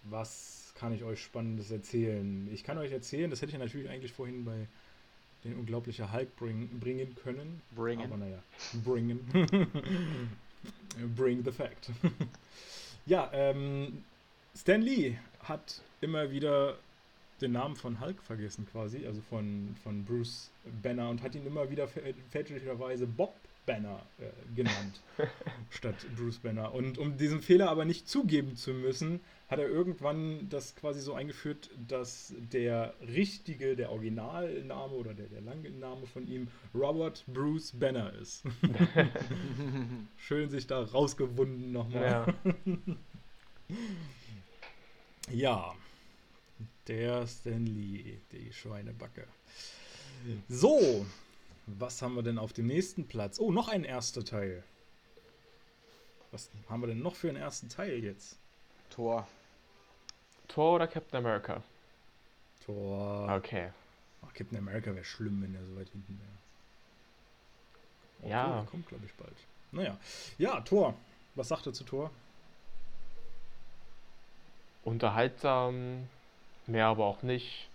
was 0.04 0.74
kann 0.76 0.94
ich 0.94 1.04
euch 1.04 1.22
Spannendes 1.22 1.72
erzählen? 1.72 2.50
Ich 2.54 2.64
kann 2.64 2.78
euch 2.78 2.92
erzählen, 2.92 3.30
das 3.30 3.42
hätte 3.42 3.52
ich 3.52 3.58
natürlich 3.58 3.90
eigentlich 3.90 4.14
vorhin 4.14 4.46
bei 4.46 4.68
den 5.44 5.56
unglaublichen 5.56 6.12
Hulk 6.12 6.36
bring, 6.38 6.68
bringen 6.80 7.16
können. 7.16 7.62
Bringen. 7.76 8.06
Aber 8.06 8.18
naja, 8.18 8.42
bringen. 8.84 9.20
Bring 11.16 11.44
the 11.46 11.52
fact. 11.52 11.90
ja, 13.06 13.30
ähm, 13.32 14.04
Stan 14.60 14.82
Lee 14.82 15.18
hat 15.40 15.82
immer 16.02 16.32
wieder 16.32 16.78
den 17.40 17.54
Namen 17.54 17.78
von 17.78 18.02
Hulk 18.02 18.22
vergessen 18.22 18.68
quasi, 18.70 19.06
also 19.08 19.22
von, 19.22 19.74
von 19.82 20.04
Bruce 20.04 20.52
Banner 20.84 21.10
und 21.10 21.22
hat 21.24 21.34
ihn 21.34 21.46
immer 21.46 21.70
wieder 21.70 21.86
fä- 21.86 22.14
fälschlicherweise 22.30 23.08
Bob 23.08 23.34
Banner 23.66 24.02
äh, 24.20 24.26
genannt, 24.58 25.00
statt 25.70 25.96
Bruce 26.18 26.40
Banner. 26.40 26.74
Und 26.74 26.98
um 26.98 27.16
diesen 27.16 27.42
Fehler 27.42 27.70
aber 27.70 27.86
nicht 27.86 28.10
zugeben 28.10 28.58
zu 28.58 28.74
müssen, 28.74 29.22
hat 29.48 29.60
er 29.60 29.70
irgendwann 29.70 30.50
das 30.50 30.76
quasi 30.76 31.00
so 31.00 31.14
eingeführt, 31.14 31.70
dass 31.88 32.34
der 32.52 32.94
richtige, 33.08 33.78
der 33.78 33.92
Originalname 33.94 34.94
oder 34.94 35.14
der, 35.14 35.28
der 35.28 35.40
lange 35.40 35.70
Name 35.72 36.06
von 36.06 36.28
ihm 36.28 36.50
Robert 36.76 37.24
Bruce 37.28 37.72
Banner 37.72 38.12
ist. 38.16 38.44
Schön 40.18 40.50
sich 40.50 40.68
da 40.68 40.82
rausgewunden 40.84 41.72
nochmal. 41.72 42.36
Ja. 42.46 42.54
Ja, 45.32 45.76
der 46.88 47.28
Stan 47.28 47.66
Lee, 47.66 48.20
die 48.32 48.52
Schweinebacke. 48.52 49.28
So, 50.48 51.06
was 51.68 52.02
haben 52.02 52.16
wir 52.16 52.24
denn 52.24 52.40
auf 52.40 52.52
dem 52.54 52.68
nächsten 52.68 53.08
Platz? 53.08 53.40
Oh, 53.40 53.52
noch 53.52 53.68
ein 53.70 53.84
erster 53.84 54.26
Teil. 54.26 54.64
Was 56.32 56.50
haben 56.68 56.82
wir 56.82 56.88
denn 56.88 57.00
noch 57.00 57.16
für 57.16 57.30
einen 57.30 57.38
ersten 57.38 57.70
Teil 57.70 58.04
jetzt? 58.04 58.38
Tor. 58.90 59.28
Thor 60.48 60.76
oder 60.76 60.88
Captain 60.88 61.18
America? 61.20 61.64
Tor. 62.66 63.32
Okay. 63.38 63.72
Oh, 64.24 64.28
Captain 64.34 64.58
America 64.58 64.94
wäre 64.94 65.06
schlimm, 65.06 65.42
wenn 65.42 65.56
er 65.56 65.66
so 65.66 65.76
weit 65.76 65.90
hinten 65.90 66.20
wäre. 68.22 68.32
Ja. 68.32 68.48
Tor 68.48 68.66
kommt, 68.66 68.88
glaube 68.88 69.06
ich, 69.06 69.14
bald. 69.14 69.36
Naja. 69.72 69.98
Ja, 70.38 70.62
Tor. 70.62 70.96
Was 71.36 71.48
sagt 71.48 71.68
er 71.68 71.74
zu 71.74 71.84
Tor? 71.84 72.12
Unterhaltsam, 74.84 76.08
mehr 76.68 76.88
aber 76.88 77.06
auch 77.06 77.22
nicht. 77.24 77.70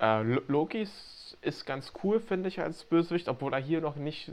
Ja. 0.00 0.20
Äh, 0.20 0.22
Lo- 0.22 0.42
Loki 0.48 0.82
ist, 0.82 1.66
ganz 1.66 1.92
cool, 2.02 2.20
finde 2.20 2.48
ich, 2.48 2.60
als 2.60 2.84
Bösewicht, 2.84 3.28
obwohl 3.28 3.52
er 3.52 3.60
hier 3.60 3.80
noch 3.80 3.96
nicht 3.96 4.32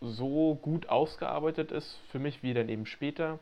so 0.00 0.58
gut 0.62 0.88
ausgearbeitet 0.88 1.70
ist, 1.70 1.98
für 2.10 2.18
mich 2.18 2.42
wie 2.42 2.54
dann 2.54 2.68
eben 2.68 2.86
später. 2.86 3.38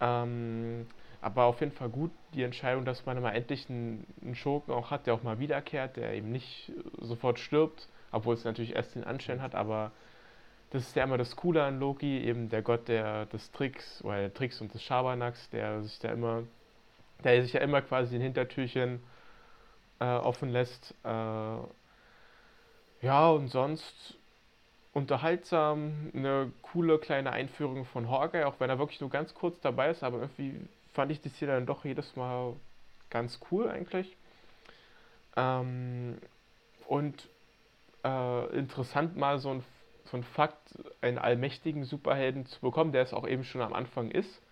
Ähm, 0.00 0.86
aber 1.20 1.44
auf 1.44 1.60
jeden 1.60 1.72
Fall 1.72 1.88
gut 1.88 2.10
die 2.34 2.42
Entscheidung, 2.42 2.84
dass 2.84 3.06
man 3.06 3.20
mal 3.20 3.32
endlich 3.32 3.68
einen, 3.68 4.06
einen 4.22 4.34
Schurken 4.36 4.72
auch 4.72 4.90
hat, 4.90 5.06
der 5.06 5.14
auch 5.14 5.22
mal 5.22 5.40
wiederkehrt, 5.40 5.96
der 5.96 6.14
eben 6.14 6.30
nicht 6.30 6.72
sofort 7.00 7.38
stirbt, 7.38 7.88
obwohl 8.12 8.34
es 8.34 8.44
natürlich 8.44 8.76
erst 8.76 8.94
den 8.94 9.04
Anschein 9.04 9.42
hat, 9.42 9.54
aber 9.54 9.90
das 10.70 10.82
ist 10.82 10.96
ja 10.96 11.04
immer 11.04 11.18
das 11.18 11.34
Coole 11.34 11.64
an 11.64 11.80
Loki, 11.80 12.20
eben 12.24 12.50
der 12.50 12.62
Gott 12.62 12.88
der, 12.88 13.26
des 13.26 13.50
Tricks, 13.52 14.02
oder 14.04 14.18
der 14.18 14.34
Tricks 14.34 14.60
und 14.60 14.72
des 14.74 14.82
Schabernacks, 14.82 15.48
der 15.50 15.82
sich 15.82 15.98
da 15.98 16.12
immer, 16.12 16.42
der 17.24 17.42
sich 17.42 17.52
ja 17.52 17.60
immer 17.60 17.82
quasi 17.82 18.16
ein 18.16 18.22
Hintertürchen 18.22 19.00
äh, 20.00 20.04
offen 20.04 20.50
lässt. 20.50 20.94
Äh, 21.04 21.58
ja, 23.00 23.28
und 23.30 23.48
sonst 23.48 24.16
unterhaltsam, 24.92 26.10
eine 26.14 26.52
coole 26.62 26.98
kleine 26.98 27.30
Einführung 27.30 27.84
von 27.84 28.10
Hawkeye, 28.10 28.44
auch 28.44 28.58
wenn 28.58 28.70
er 28.70 28.78
wirklich 28.78 29.00
nur 29.00 29.10
ganz 29.10 29.34
kurz 29.34 29.60
dabei 29.60 29.90
ist, 29.90 30.02
aber 30.02 30.18
irgendwie 30.18 30.54
fand 30.92 31.12
ich 31.12 31.20
das 31.20 31.34
hier 31.36 31.48
dann 31.48 31.66
doch 31.66 31.84
jedes 31.84 32.16
Mal 32.16 32.54
ganz 33.10 33.38
cool 33.50 33.68
eigentlich. 33.68 34.16
Ähm, 35.36 36.18
und 36.88 37.28
äh, 38.04 38.56
interessant 38.58 39.16
mal 39.16 39.38
so 39.38 39.50
ein, 39.50 39.64
so 40.06 40.16
ein 40.16 40.24
Fakt, 40.24 40.74
einen 41.00 41.18
allmächtigen 41.18 41.84
Superhelden 41.84 42.46
zu 42.46 42.60
bekommen, 42.60 42.92
der 42.92 43.02
es 43.02 43.12
auch 43.14 43.26
eben 43.28 43.44
schon 43.44 43.60
am 43.60 43.74
Anfang 43.74 44.10
ist, 44.10 44.42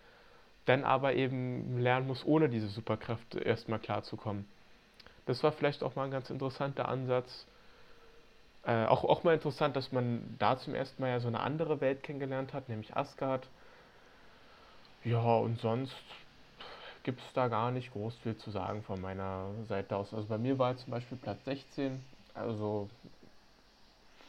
dann 0.67 0.83
aber 0.83 1.15
eben 1.15 1.79
lernen 1.79 2.07
muss, 2.07 2.25
ohne 2.25 2.49
diese 2.49 2.67
Superkraft 2.67 3.35
erstmal 3.35 3.79
klarzukommen. 3.79 4.45
Das 5.25 5.41
war 5.41 5.53
vielleicht 5.53 5.81
auch 5.81 5.95
mal 5.95 6.05
ein 6.05 6.11
ganz 6.11 6.29
interessanter 6.29 6.89
Ansatz. 6.89 7.45
Äh, 8.63 8.85
auch, 8.85 9.05
auch 9.05 9.23
mal 9.23 9.33
interessant, 9.33 9.77
dass 9.77 9.93
man 9.93 10.35
da 10.39 10.57
zum 10.57 10.75
ersten 10.75 11.01
Mal 11.01 11.09
ja 11.09 11.19
so 11.21 11.29
eine 11.29 11.39
andere 11.39 11.79
Welt 11.79 12.03
kennengelernt 12.03 12.53
hat, 12.53 12.67
nämlich 12.67 12.97
Asgard. 12.97 13.47
Ja, 15.05 15.21
und 15.37 15.61
sonst 15.61 15.95
gibt 17.03 17.21
es 17.21 17.33
da 17.33 17.47
gar 17.47 17.71
nicht 17.71 17.93
groß 17.93 18.15
viel 18.17 18.35
zu 18.35 18.51
sagen 18.51 18.83
von 18.83 18.99
meiner 18.99 19.51
Seite 19.69 19.95
aus. 19.95 20.13
Also 20.13 20.27
bei 20.27 20.37
mir 20.37 20.59
war 20.59 20.75
zum 20.75 20.91
Beispiel 20.91 21.17
Platz 21.17 21.45
16, 21.45 22.03
also 22.33 22.89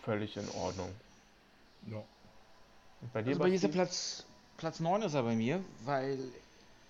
völlig 0.05 0.37
in 0.37 0.49
Ordnung. 0.51 0.95
Ja. 1.91 1.97
Und 3.01 3.13
bei 3.13 3.23
dir, 3.23 3.31
also 3.31 3.41
bei 3.41 3.49
mir 3.49 3.69
Platz, 3.69 4.28
Platz 4.59 4.81
9 4.81 5.03
ist 5.03 5.15
er 5.15 5.23
bei 5.23 5.37
mir, 5.37 5.65
weil 5.85 6.19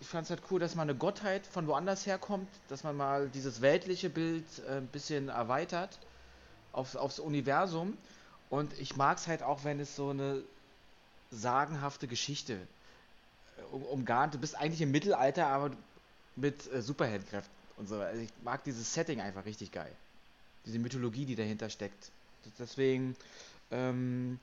ich 0.01 0.07
fand 0.07 0.25
es 0.25 0.31
halt 0.31 0.41
cool, 0.51 0.59
dass 0.59 0.75
mal 0.75 0.83
eine 0.83 0.95
Gottheit 0.95 1.47
von 1.47 1.66
woanders 1.66 2.07
herkommt, 2.07 2.49
dass 2.69 2.83
man 2.83 2.97
mal 2.97 3.29
dieses 3.29 3.61
weltliche 3.61 4.09
Bild 4.09 4.47
äh, 4.66 4.79
ein 4.79 4.87
bisschen 4.87 5.29
erweitert 5.29 5.99
aufs, 6.73 6.97
aufs 6.97 7.19
Universum. 7.19 7.99
Und 8.49 8.73
ich 8.81 8.97
mag 8.97 9.19
es 9.19 9.27
halt 9.27 9.43
auch, 9.43 9.64
wenn 9.64 9.81
es 9.81 9.95
so 9.95 10.11
eine 10.11 10.43
sagenhafte 11.31 12.09
Geschichte 12.09 12.55
äh, 12.55 13.62
um, 13.75 13.83
umgarnt. 13.83 14.33
Du 14.33 14.39
bist 14.39 14.57
eigentlich 14.57 14.81
im 14.81 14.91
Mittelalter, 14.91 15.49
aber 15.49 15.71
mit 16.37 16.73
äh, 16.73 16.81
Superheldenkräften 16.81 17.53
und 17.77 17.87
so. 17.87 18.01
Also 18.01 18.23
ich 18.23 18.31
mag 18.45 18.64
dieses 18.64 18.95
Setting 18.95 19.21
einfach 19.21 19.45
richtig 19.45 19.73
geil. 19.73 19.93
Diese 20.64 20.79
Mythologie, 20.79 21.27
die 21.27 21.37
dahinter 21.37 21.69
steckt. 21.69 22.12
Deswegen, 22.59 23.14
ähm, 23.71 24.41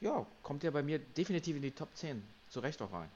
ja, 0.00 0.24
kommt 0.44 0.62
ja 0.62 0.70
bei 0.70 0.84
mir 0.84 1.00
definitiv 1.00 1.56
in 1.56 1.62
die 1.62 1.72
Top 1.72 1.88
10. 1.96 2.35
Zu 2.56 2.60
Recht 2.60 2.80
auch 2.80 2.90
rein. 2.90 3.10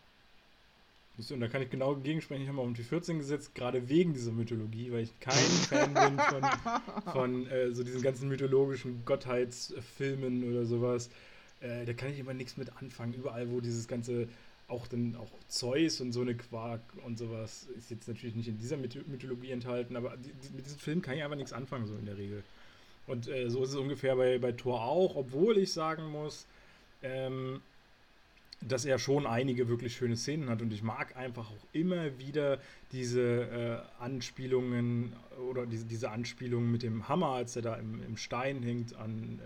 Und 1.30 1.40
da 1.40 1.48
kann 1.48 1.62
ich 1.62 1.70
genau 1.70 1.94
gegensprechen. 1.94 2.42
Ich 2.42 2.48
habe 2.48 2.58
mal 2.58 2.62
um 2.62 2.74
die 2.74 2.82
14 2.82 3.16
gesetzt, 3.16 3.54
gerade 3.54 3.88
wegen 3.88 4.12
dieser 4.12 4.32
Mythologie, 4.32 4.92
weil 4.92 5.04
ich 5.04 5.18
kein 5.18 5.32
Fan 5.32 5.94
bin 5.94 6.18
von, 6.18 7.12
von 7.14 7.46
äh, 7.46 7.72
so 7.72 7.82
diesen 7.82 8.02
ganzen 8.02 8.28
mythologischen 8.28 9.02
Gottheitsfilmen 9.06 10.44
oder 10.44 10.66
sowas. 10.66 11.08
Äh, 11.62 11.86
da 11.86 11.94
kann 11.94 12.10
ich 12.10 12.18
immer 12.18 12.34
nichts 12.34 12.58
mit 12.58 12.70
anfangen. 12.82 13.14
Überall, 13.14 13.50
wo 13.50 13.62
dieses 13.62 13.88
ganze, 13.88 14.28
auch 14.68 14.86
dann 14.86 15.16
auch 15.16 15.30
Zeus 15.48 16.02
und 16.02 16.12
so 16.12 16.20
eine 16.20 16.34
Quark 16.34 16.82
und 17.06 17.16
sowas, 17.16 17.66
ist 17.78 17.90
jetzt 17.90 18.08
natürlich 18.08 18.36
nicht 18.36 18.48
in 18.48 18.58
dieser 18.58 18.76
Mythologie 18.76 19.52
enthalten, 19.52 19.96
aber 19.96 20.18
die, 20.18 20.34
die, 20.34 20.54
mit 20.54 20.66
diesem 20.66 20.78
Film 20.78 21.00
kann 21.00 21.16
ich 21.16 21.24
einfach 21.24 21.38
nichts 21.38 21.54
anfangen, 21.54 21.86
so 21.86 21.94
in 21.94 22.04
der 22.04 22.18
Regel. 22.18 22.42
Und 23.06 23.26
äh, 23.26 23.48
so 23.48 23.62
ist 23.64 23.70
es 23.70 23.76
ungefähr 23.76 24.16
bei, 24.16 24.38
bei 24.38 24.52
Thor 24.52 24.82
auch, 24.82 25.16
obwohl 25.16 25.56
ich 25.56 25.72
sagen 25.72 26.10
muss, 26.10 26.44
ähm, 27.02 27.62
dass 28.62 28.84
er 28.84 28.98
schon 28.98 29.26
einige 29.26 29.68
wirklich 29.68 29.96
schöne 29.96 30.16
Szenen 30.16 30.50
hat 30.50 30.60
und 30.60 30.72
ich 30.72 30.82
mag 30.82 31.16
einfach 31.16 31.50
auch 31.50 31.66
immer 31.72 32.18
wieder 32.18 32.58
diese 32.92 33.22
äh, 33.98 34.02
Anspielungen 34.02 35.14
oder 35.50 35.66
diese, 35.66 35.86
diese 35.86 36.10
Anspielungen 36.10 36.70
mit 36.70 36.82
dem 36.82 37.08
Hammer, 37.08 37.30
als 37.30 37.56
er 37.56 37.62
da 37.62 37.76
im, 37.76 38.02
im 38.02 38.16
Stein 38.16 38.62
hängt 38.62 38.94
an, 38.96 39.40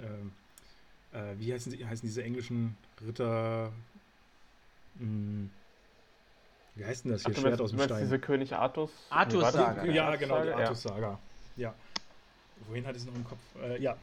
äh, 1.12 1.18
äh, 1.18 1.38
wie 1.38 1.52
heißen, 1.52 1.72
heißen 1.72 2.06
diese 2.06 2.24
englischen 2.24 2.76
Ritter? 3.06 3.72
Hm, 4.98 5.50
wie 6.74 6.84
heißt 6.84 7.04
denn 7.04 7.12
das 7.12 7.24
hier? 7.24 7.34
Ach, 7.36 7.40
Schwert 7.40 7.60
aus 7.60 7.70
dem 7.70 7.80
Stein. 7.80 8.02
diese 8.02 8.18
König 8.18 8.52
Artus? 8.52 8.90
Artus-Saga. 9.10 9.84
Ja, 9.84 10.16
genau, 10.16 10.42
die 10.42 10.50
Artus-Saga. 10.50 11.18
Ja. 11.56 11.72
Wohin 12.68 12.84
hat 12.86 12.96
es 12.96 13.06
noch 13.06 13.14
im 13.14 13.24
Kopf? 13.24 13.38
Äh, 13.62 13.80
ja, 13.80 13.96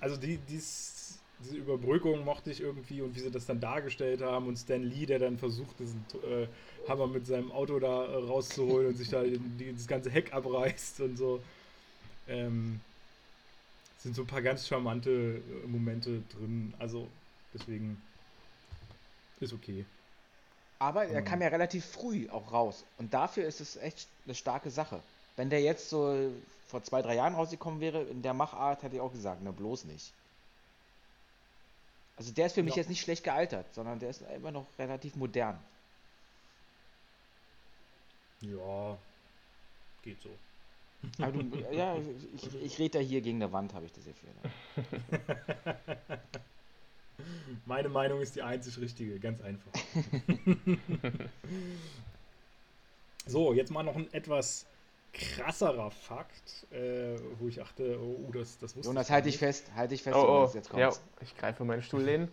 also 0.00 0.16
die, 0.18 0.36
dies 0.36 1.09
diese 1.42 1.56
Überbrückung 1.56 2.24
mochte 2.24 2.50
ich 2.50 2.60
irgendwie 2.60 3.00
und 3.02 3.14
wie 3.14 3.20
sie 3.20 3.30
das 3.30 3.46
dann 3.46 3.60
dargestellt 3.60 4.20
haben 4.22 4.46
und 4.46 4.56
Stan 4.56 4.82
Lee, 4.82 5.06
der 5.06 5.18
dann 5.18 5.38
versucht, 5.38 5.78
diesen 5.78 6.04
äh, 6.24 6.46
Hammer 6.88 7.06
mit 7.06 7.26
seinem 7.26 7.50
Auto 7.52 7.78
da 7.78 8.04
äh, 8.04 8.14
rauszuholen 8.14 8.88
und 8.88 8.96
sich 8.96 9.08
da 9.08 9.22
die, 9.22 9.72
das 9.72 9.86
ganze 9.86 10.10
Heck 10.10 10.32
abreißt 10.32 11.00
und 11.00 11.16
so. 11.16 11.40
Ähm, 12.28 12.80
sind 13.98 14.14
so 14.16 14.22
ein 14.22 14.26
paar 14.26 14.42
ganz 14.42 14.66
charmante 14.66 15.10
äh, 15.10 15.66
Momente 15.66 16.22
drin. 16.36 16.74
Also 16.78 17.08
deswegen 17.54 18.00
ist 19.40 19.52
okay. 19.52 19.84
Aber 20.78 21.04
er 21.04 21.20
kam 21.20 21.42
ja 21.42 21.48
relativ 21.48 21.84
früh 21.84 22.28
auch 22.30 22.52
raus. 22.52 22.84
Und 22.96 23.12
dafür 23.12 23.46
ist 23.46 23.60
es 23.60 23.76
echt 23.76 24.08
eine 24.24 24.34
starke 24.34 24.70
Sache. 24.70 25.00
Wenn 25.36 25.50
der 25.50 25.60
jetzt 25.60 25.90
so 25.90 26.30
vor 26.68 26.82
zwei, 26.82 27.02
drei 27.02 27.16
Jahren 27.16 27.34
rausgekommen 27.34 27.80
wäre, 27.80 28.02
in 28.02 28.22
der 28.22 28.32
Machart, 28.32 28.82
hätte 28.82 28.96
ich 28.96 29.00
auch 29.02 29.12
gesagt, 29.12 29.40
na 29.44 29.50
bloß 29.50 29.84
nicht. 29.84 30.12
Also 32.20 32.32
der 32.34 32.44
ist 32.44 32.52
für 32.52 32.62
mich 32.62 32.74
ja. 32.74 32.82
jetzt 32.82 32.90
nicht 32.90 33.00
schlecht 33.00 33.24
gealtert, 33.24 33.72
sondern 33.72 33.98
der 33.98 34.10
ist 34.10 34.22
immer 34.36 34.50
noch 34.50 34.66
relativ 34.78 35.16
modern. 35.16 35.58
Ja, 38.42 38.98
geht 40.02 40.20
so. 40.20 40.28
Aber 41.24 41.42
du, 41.42 41.56
ja, 41.72 41.96
ich, 42.36 42.62
ich 42.62 42.78
rede 42.78 42.98
da 42.98 42.98
hier 42.98 43.22
gegen 43.22 43.42
eine 43.42 43.50
Wand, 43.54 43.72
habe 43.72 43.86
ich 43.86 43.92
das 43.94 44.04
Gefühl. 44.04 44.28
Meine 47.64 47.88
Meinung 47.88 48.20
ist 48.20 48.36
die 48.36 48.42
einzig 48.42 48.76
richtige, 48.76 49.18
ganz 49.18 49.40
einfach. 49.40 49.72
so, 53.26 53.54
jetzt 53.54 53.70
mal 53.70 53.82
noch 53.82 53.96
ein 53.96 54.12
etwas 54.12 54.66
krasserer 55.12 55.90
Fakt, 55.90 56.66
äh, 56.72 57.18
wo 57.38 57.48
ich 57.48 57.56
dachte, 57.56 57.98
oh, 58.00 58.30
das, 58.32 58.58
das 58.58 58.76
wusste 58.76 58.88
Jonas, 58.88 59.06
ich 59.06 59.12
halte 59.12 59.28
dich 59.28 59.38
fest, 59.38 59.66
halte 59.74 59.94
dich 59.94 60.02
fest, 60.02 60.16
oh, 60.16 60.24
Jonas, 60.24 60.52
oh. 60.52 60.56
jetzt 60.56 60.70
kommt's. 60.70 60.96
Ja, 60.96 61.22
ich 61.22 61.36
greife 61.36 61.64
meinen 61.64 61.82
Stuhl 61.82 62.28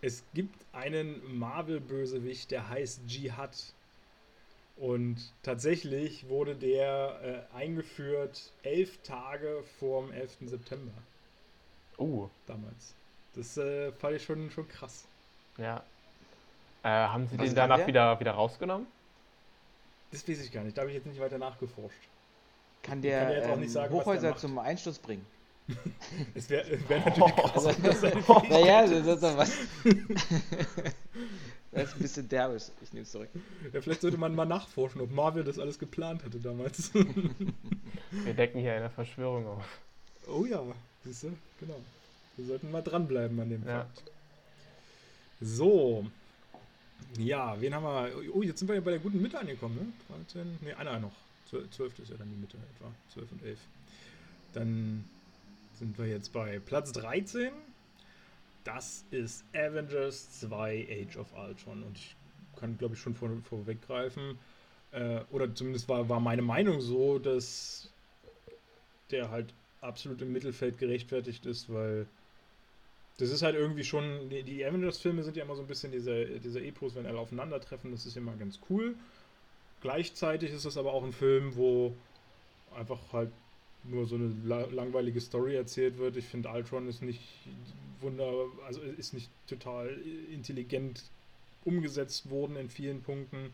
Es 0.00 0.22
gibt 0.34 0.64
einen 0.72 1.38
Marvel-Bösewicht, 1.38 2.50
der 2.50 2.68
heißt 2.68 3.02
Jihad. 3.06 3.56
Und 4.76 5.16
tatsächlich 5.42 6.28
wurde 6.28 6.54
der 6.54 7.48
äh, 7.52 7.56
eingeführt 7.56 8.52
elf 8.62 9.02
Tage 9.02 9.64
vor 9.80 10.02
dem 10.02 10.12
11. 10.12 10.36
September. 10.46 10.92
Oh. 11.96 12.28
Damals. 12.46 12.94
Das 13.34 13.56
äh, 13.56 13.90
fand 13.92 14.16
ich 14.16 14.24
schon, 14.24 14.50
schon 14.50 14.68
krass. 14.68 15.06
Ja. 15.56 15.82
Äh, 16.84 16.88
haben 16.88 17.26
sie 17.26 17.38
Was 17.38 17.48
den 17.48 17.56
danach 17.56 17.86
wieder, 17.88 18.18
wieder 18.20 18.32
rausgenommen? 18.32 18.86
Das 20.10 20.26
weiß 20.26 20.44
ich 20.44 20.52
gar 20.52 20.64
nicht. 20.64 20.76
Da 20.76 20.82
habe 20.82 20.90
ich 20.90 20.96
jetzt 20.96 21.06
nicht 21.06 21.20
weiter 21.20 21.38
nachgeforscht. 21.38 22.08
Kann 22.82 23.02
der, 23.02 23.20
kann 23.20 23.28
der 23.28 23.48
ähm, 23.50 23.60
nicht 23.60 23.72
sagen, 23.72 23.92
Hochhäuser 23.92 24.36
zum 24.36 24.58
Einsturz 24.58 24.98
bringen? 24.98 25.26
Es 26.34 26.48
wäre 26.48 26.66
wär 26.88 27.00
natürlich 27.00 27.36
krass. 27.36 27.66
Also, 27.66 28.06
naja, 28.48 28.86
das 28.86 29.06
ist 29.06 29.22
doch 29.22 29.36
was. 29.36 29.52
das 31.72 31.88
ist 31.88 31.96
ein 31.96 32.00
bisschen 32.00 32.28
derbisch. 32.28 32.64
Ich 32.82 32.92
nehme 32.94 33.02
es 33.02 33.10
zurück. 33.10 33.28
Ja, 33.72 33.82
vielleicht 33.82 34.00
sollte 34.00 34.16
man 34.16 34.34
mal 34.34 34.46
nachforschen, 34.46 35.02
ob 35.02 35.10
Marvel 35.10 35.44
das 35.44 35.58
alles 35.58 35.78
geplant 35.78 36.24
hatte 36.24 36.38
damals. 36.38 36.94
Wir 36.94 38.34
decken 38.34 38.60
hier 38.60 38.74
eine 38.74 38.88
Verschwörung 38.88 39.46
auf. 39.46 39.64
Oh 40.26 40.46
ja, 40.46 40.62
siehst 41.04 41.24
du? 41.24 41.36
Genau. 41.60 41.76
Wir 42.36 42.46
sollten 42.46 42.70
mal 42.70 42.82
dranbleiben 42.82 43.38
an 43.38 43.50
dem 43.50 43.66
ja. 43.66 43.80
Fakt. 43.80 44.02
So, 45.40 46.06
ja, 47.18 47.60
wen 47.60 47.74
haben 47.74 47.84
wir? 47.84 48.10
Oh, 48.34 48.42
jetzt 48.42 48.58
sind 48.58 48.68
wir 48.68 48.74
ja 48.74 48.80
bei 48.80 48.92
der 48.92 49.00
guten 49.00 49.20
Mitte 49.20 49.38
angekommen, 49.38 49.76
ne? 49.76 50.14
13, 50.32 50.58
ne, 50.62 50.76
einer 50.76 51.00
noch. 51.00 51.12
12 51.48 51.98
ist 51.98 52.10
ja 52.10 52.16
dann 52.16 52.28
die 52.28 52.36
Mitte 52.36 52.56
etwa. 52.76 52.92
12 53.14 53.32
und 53.32 53.42
11. 53.44 53.58
Dann 54.52 55.04
sind 55.74 55.98
wir 55.98 56.06
jetzt 56.06 56.32
bei 56.32 56.58
Platz 56.58 56.92
13. 56.92 57.52
Das 58.64 59.04
ist 59.10 59.44
Avengers 59.54 60.40
2 60.40 60.88
Age 60.90 61.16
of 61.16 61.32
Ultron. 61.34 61.82
Und 61.82 61.96
ich 61.96 62.16
kann, 62.56 62.76
glaube 62.76 62.94
ich, 62.94 63.00
schon 63.00 63.14
vor, 63.14 63.30
vorweggreifen. 63.48 64.38
Äh, 64.90 65.20
oder 65.30 65.54
zumindest 65.54 65.88
war, 65.88 66.08
war 66.08 66.20
meine 66.20 66.42
Meinung 66.42 66.80
so, 66.80 67.18
dass 67.18 67.90
der 69.10 69.30
halt 69.30 69.54
absolut 69.80 70.20
im 70.20 70.32
Mittelfeld 70.32 70.78
gerechtfertigt 70.78 71.46
ist, 71.46 71.72
weil 71.72 72.06
das 73.18 73.30
ist 73.30 73.42
halt 73.42 73.56
irgendwie 73.56 73.84
schon, 73.84 74.30
die, 74.30 74.64
Avengers-Filme 74.64 75.24
sind 75.24 75.36
ja 75.36 75.44
immer 75.44 75.56
so 75.56 75.62
ein 75.62 75.66
bisschen 75.66 75.90
dieser, 75.90 76.24
dieser 76.24 76.62
Epos, 76.62 76.94
wenn 76.94 77.04
alle 77.04 77.18
aufeinandertreffen, 77.18 77.90
das 77.90 78.06
ist 78.06 78.16
immer 78.16 78.34
ganz 78.36 78.60
cool. 78.70 78.94
Gleichzeitig 79.80 80.52
ist 80.52 80.64
das 80.64 80.76
aber 80.76 80.92
auch 80.92 81.02
ein 81.02 81.12
Film, 81.12 81.56
wo 81.56 81.94
einfach 82.76 83.00
halt 83.12 83.30
nur 83.84 84.06
so 84.06 84.14
eine 84.14 84.32
la 84.44 84.66
langweilige 84.66 85.20
Story 85.20 85.56
erzählt 85.56 85.98
wird. 85.98 86.16
Ich 86.16 86.26
finde, 86.26 86.48
Ultron 86.48 86.88
ist 86.88 87.02
nicht 87.02 87.20
wunder, 88.00 88.46
also 88.66 88.80
ist 88.80 89.14
nicht 89.14 89.30
total 89.48 89.98
intelligent 90.32 91.02
umgesetzt 91.64 92.30
worden 92.30 92.56
in 92.56 92.70
vielen 92.70 93.02
Punkten. 93.02 93.52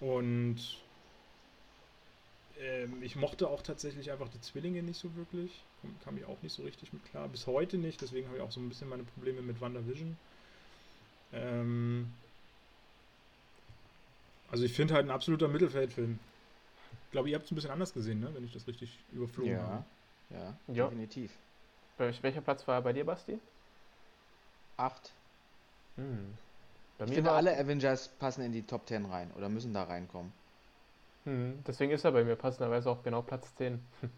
Und 0.00 0.58
ähm, 2.60 3.02
ich 3.02 3.16
mochte 3.16 3.48
auch 3.48 3.62
tatsächlich 3.62 4.10
einfach 4.10 4.28
die 4.28 4.40
Zwillinge 4.40 4.82
nicht 4.82 4.98
so 4.98 5.14
wirklich 5.16 5.50
kam 6.04 6.16
ich 6.16 6.24
auch 6.24 6.40
nicht 6.42 6.52
so 6.52 6.62
richtig 6.62 6.92
mit 6.92 7.04
klar. 7.04 7.28
Bis 7.28 7.46
heute 7.46 7.78
nicht, 7.78 8.00
deswegen 8.00 8.26
habe 8.26 8.38
ich 8.38 8.42
auch 8.42 8.50
so 8.50 8.60
ein 8.60 8.68
bisschen 8.68 8.88
meine 8.88 9.04
Probleme 9.04 9.42
mit 9.42 9.60
WandaVision. 9.60 10.16
Ähm 11.32 12.12
also 14.50 14.64
ich 14.64 14.72
finde 14.72 14.94
halt 14.94 15.06
ein 15.06 15.10
absoluter 15.10 15.48
Mittelfeldfilm. 15.48 16.18
Ich 17.04 17.10
glaube, 17.10 17.30
ihr 17.30 17.36
habt 17.36 17.46
es 17.46 17.52
ein 17.52 17.54
bisschen 17.54 17.70
anders 17.70 17.92
gesehen, 17.92 18.20
ne? 18.20 18.30
wenn 18.34 18.44
ich 18.44 18.52
das 18.52 18.66
richtig 18.66 18.98
überflogen 19.12 19.52
ja. 19.52 19.62
habe. 19.62 19.84
Ja, 20.30 20.54
ja, 20.68 20.84
definitiv. 20.84 21.32
Welcher 21.98 22.40
Platz 22.40 22.66
war 22.66 22.76
er 22.76 22.82
bei 22.82 22.92
dir, 22.92 23.04
Basti? 23.04 23.38
Acht. 24.76 25.12
Hm. 25.96 26.34
ich 27.06 27.14
finde, 27.14 27.32
alle 27.32 27.56
Avengers 27.58 28.08
passen 28.18 28.42
in 28.42 28.52
die 28.52 28.62
Top 28.62 28.86
10 28.86 29.06
rein 29.06 29.30
oder 29.36 29.48
müssen 29.48 29.72
da 29.72 29.84
reinkommen. 29.84 30.32
Hm. 31.24 31.62
Deswegen 31.66 31.92
ist 31.92 32.04
er 32.04 32.12
bei 32.12 32.24
mir 32.24 32.36
passenderweise 32.36 32.90
auch 32.90 33.02
genau 33.02 33.22
Platz 33.22 33.54
10. 33.56 33.80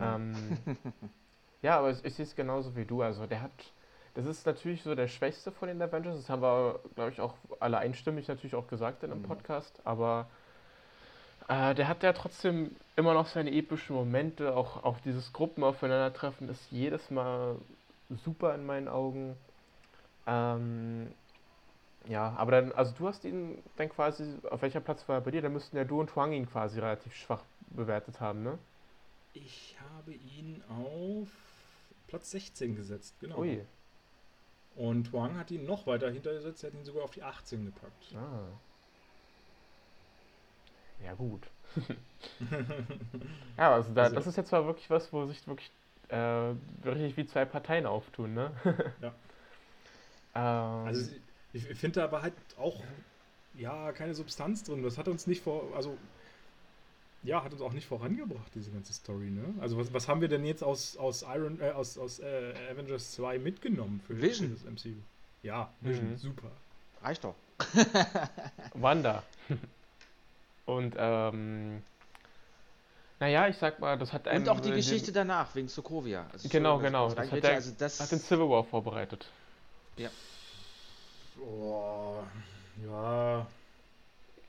ähm, 0.00 0.58
ja, 1.62 1.78
aber 1.78 1.90
ich, 1.90 2.04
ich 2.04 2.14
sehe 2.14 2.24
es 2.24 2.36
genauso 2.36 2.76
wie 2.76 2.84
du. 2.84 3.02
Also 3.02 3.26
der 3.26 3.42
hat, 3.42 3.72
das 4.14 4.26
ist 4.26 4.46
natürlich 4.46 4.82
so 4.82 4.94
der 4.94 5.08
schwächste 5.08 5.52
von 5.52 5.68
den 5.68 5.80
Avengers. 5.82 6.16
Das 6.16 6.28
haben 6.30 6.42
wir, 6.42 6.80
glaube 6.94 7.10
ich, 7.12 7.20
auch 7.20 7.34
alle 7.60 7.78
einstimmig 7.78 8.28
natürlich 8.28 8.54
auch 8.54 8.68
gesagt 8.68 9.02
in 9.02 9.12
einem 9.12 9.20
Mhm. 9.20 9.22
Podcast. 9.22 9.80
Aber 9.84 10.28
äh, 11.48 11.74
der 11.74 11.88
hat 11.88 12.02
ja 12.02 12.12
trotzdem 12.12 12.76
immer 12.96 13.14
noch 13.14 13.26
seine 13.26 13.52
epischen 13.52 13.96
Momente. 13.96 14.54
Auch, 14.56 14.84
auch 14.84 14.98
dieses 15.00 15.32
Gruppenaufeinandertreffen 15.32 16.48
ist 16.48 16.70
jedes 16.70 17.10
Mal 17.10 17.56
super 18.24 18.54
in 18.54 18.66
meinen 18.66 18.88
Augen. 18.88 19.36
Ähm, 20.26 21.14
ja, 22.08 22.34
aber 22.36 22.52
dann, 22.52 22.72
also 22.72 22.94
du 22.96 23.08
hast 23.08 23.24
ihn 23.24 23.62
dann 23.76 23.88
quasi, 23.90 24.34
auf 24.50 24.62
welcher 24.62 24.80
Platz 24.80 25.08
war 25.08 25.16
er 25.16 25.20
bei 25.22 25.30
dir? 25.30 25.42
Da 25.42 25.48
müssten 25.50 25.76
ja 25.76 25.84
du 25.84 26.00
und 26.00 26.14
Huang 26.16 26.32
ihn 26.32 26.48
quasi 26.50 26.80
relativ 26.80 27.14
schwach 27.14 27.42
bewertet 27.70 28.20
haben, 28.20 28.42
ne? 28.42 28.58
Ich 29.44 29.76
habe 29.94 30.12
ihn 30.12 30.62
auf 30.68 31.28
Platz 32.06 32.30
16 32.32 32.74
gesetzt, 32.76 33.14
genau. 33.20 33.38
Ui. 33.38 33.64
Und 34.76 35.12
Huang 35.12 35.36
hat 35.36 35.50
ihn 35.50 35.64
noch 35.66 35.86
weiter 35.86 36.10
hintergesetzt, 36.10 36.62
er 36.64 36.70
hat 36.70 36.78
ihn 36.78 36.84
sogar 36.84 37.04
auf 37.04 37.10
die 37.10 37.22
18 37.22 37.66
gepackt. 37.66 38.14
Ah. 38.14 38.46
Ja, 41.04 41.14
gut. 41.14 41.42
ja, 43.56 43.72
also, 43.74 43.92
da, 43.92 44.04
Also- 44.04 44.14
das 44.16 44.26
ist 44.26 44.36
jetzt 44.36 44.50
mal 44.52 44.64
wirklich 44.66 44.88
was, 44.90 45.12
wo 45.12 45.26
sich 45.26 45.46
wirklich 45.46 45.70
äh, 46.08 46.54
richtig 46.84 47.16
wie 47.16 47.26
zwei 47.26 47.44
Parteien 47.44 47.86
auftun, 47.86 48.34
ne? 48.34 48.50
Ja. 49.02 49.14
ähm, 50.34 50.86
Also 50.86 51.10
ich 51.52 51.64
finde 51.64 52.00
da 52.00 52.04
aber 52.04 52.22
halt 52.22 52.34
auch 52.58 52.82
ja 53.54 53.92
keine 53.92 54.14
Substanz 54.14 54.62
drin. 54.64 54.82
Das 54.82 54.96
hat 54.96 55.08
uns 55.08 55.26
nicht 55.26 55.42
vor, 55.42 55.64
also 55.76 55.96
ja, 57.22 57.42
hat 57.42 57.52
uns 57.52 57.60
auch 57.62 57.72
nicht 57.72 57.86
vorangebracht, 57.86 58.54
diese 58.54 58.70
ganze 58.70 58.92
Story, 58.92 59.30
ne? 59.30 59.54
Also 59.60 59.76
was, 59.76 59.92
was 59.92 60.06
haben 60.08 60.20
wir 60.20 60.28
denn 60.28 60.44
jetzt 60.44 60.62
aus, 60.62 60.96
aus 60.96 61.22
Iron, 61.22 61.60
äh, 61.60 61.70
aus, 61.70 61.98
aus 61.98 62.18
äh, 62.20 62.54
Avengers 62.70 63.12
2 63.12 63.38
mitgenommen 63.38 64.00
für, 64.00 64.20
Vision. 64.20 64.52
das 64.52 64.64
MCU? 64.64 65.00
Ja, 65.42 65.72
Vision, 65.80 66.10
Mhm. 66.12 66.16
super. 66.16 66.50
Reicht 67.02 67.24
doch. 67.24 67.34
Wanda. 68.74 69.22
Und 70.64 70.94
ähm, 70.98 71.82
naja, 73.20 73.48
ich 73.48 73.56
sag 73.56 73.80
mal, 73.80 73.98
das 73.98 74.12
hat 74.12 74.28
einem. 74.28 74.42
Und 74.42 74.48
auch 74.48 74.60
die 74.60 74.70
äh, 74.70 74.74
Geschichte 74.76 75.10
danach, 75.12 75.54
wegen 75.54 75.68
Sokovia. 75.68 76.28
Also, 76.32 76.48
Genau, 76.48 76.74
Entschuldigung, 76.80 76.82
genau. 76.82 77.04
dass 77.14 77.24
ich 77.24 77.30
Das 77.30 77.32
hat 77.32 77.42
der- 77.44 77.54
also 77.54 77.72
das 77.78 78.00
Hat 78.00 78.12
den 78.12 78.20
Civil 78.20 78.48
War 78.48 78.64
vorbereitet. 78.64 79.30
Boah, 81.36 82.26
ja, 82.84 83.46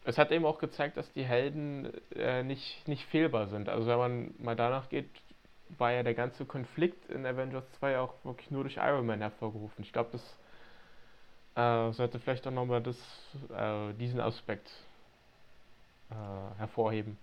Es 0.10 0.18
hat 0.18 0.32
eben 0.32 0.44
auch 0.44 0.58
gezeigt, 0.58 0.98
dass 0.98 1.12
die 1.14 1.24
Helden 1.24 1.92
äh, 2.16 2.42
nicht, 2.42 2.88
nicht 2.88 3.06
fehlbar 3.06 3.46
sind. 3.48 3.70
Also 3.70 3.86
wenn 3.86 3.98
man 4.00 4.34
mal 4.40 4.56
danach 4.56 4.90
geht, 4.90 5.08
war 5.78 5.92
ja 5.92 6.02
der 6.02 6.16
ganze 6.16 6.46
Konflikt 6.46 7.12
in 7.12 7.28
Avengers 7.28 7.64
2 7.78 8.00
auch 8.00 8.16
wirklich 8.24 8.50
nur 8.50 8.64
durch 8.64 8.78
Iron 8.78 9.06
Man 9.06 9.20
hervorgerufen. 9.22 9.84
Ich 9.84 9.94
glaube, 9.94 10.10
das 10.12 10.24
äh, 11.56 11.94
sollte 11.94 12.20
vielleicht 12.20 12.48
auch 12.48 12.52
nochmal 12.52 12.82
äh, 12.82 13.94
diesen 14.00 14.20
Aspekt 14.20 14.72
äh, 16.10 16.58
hervorheben. 16.58 17.16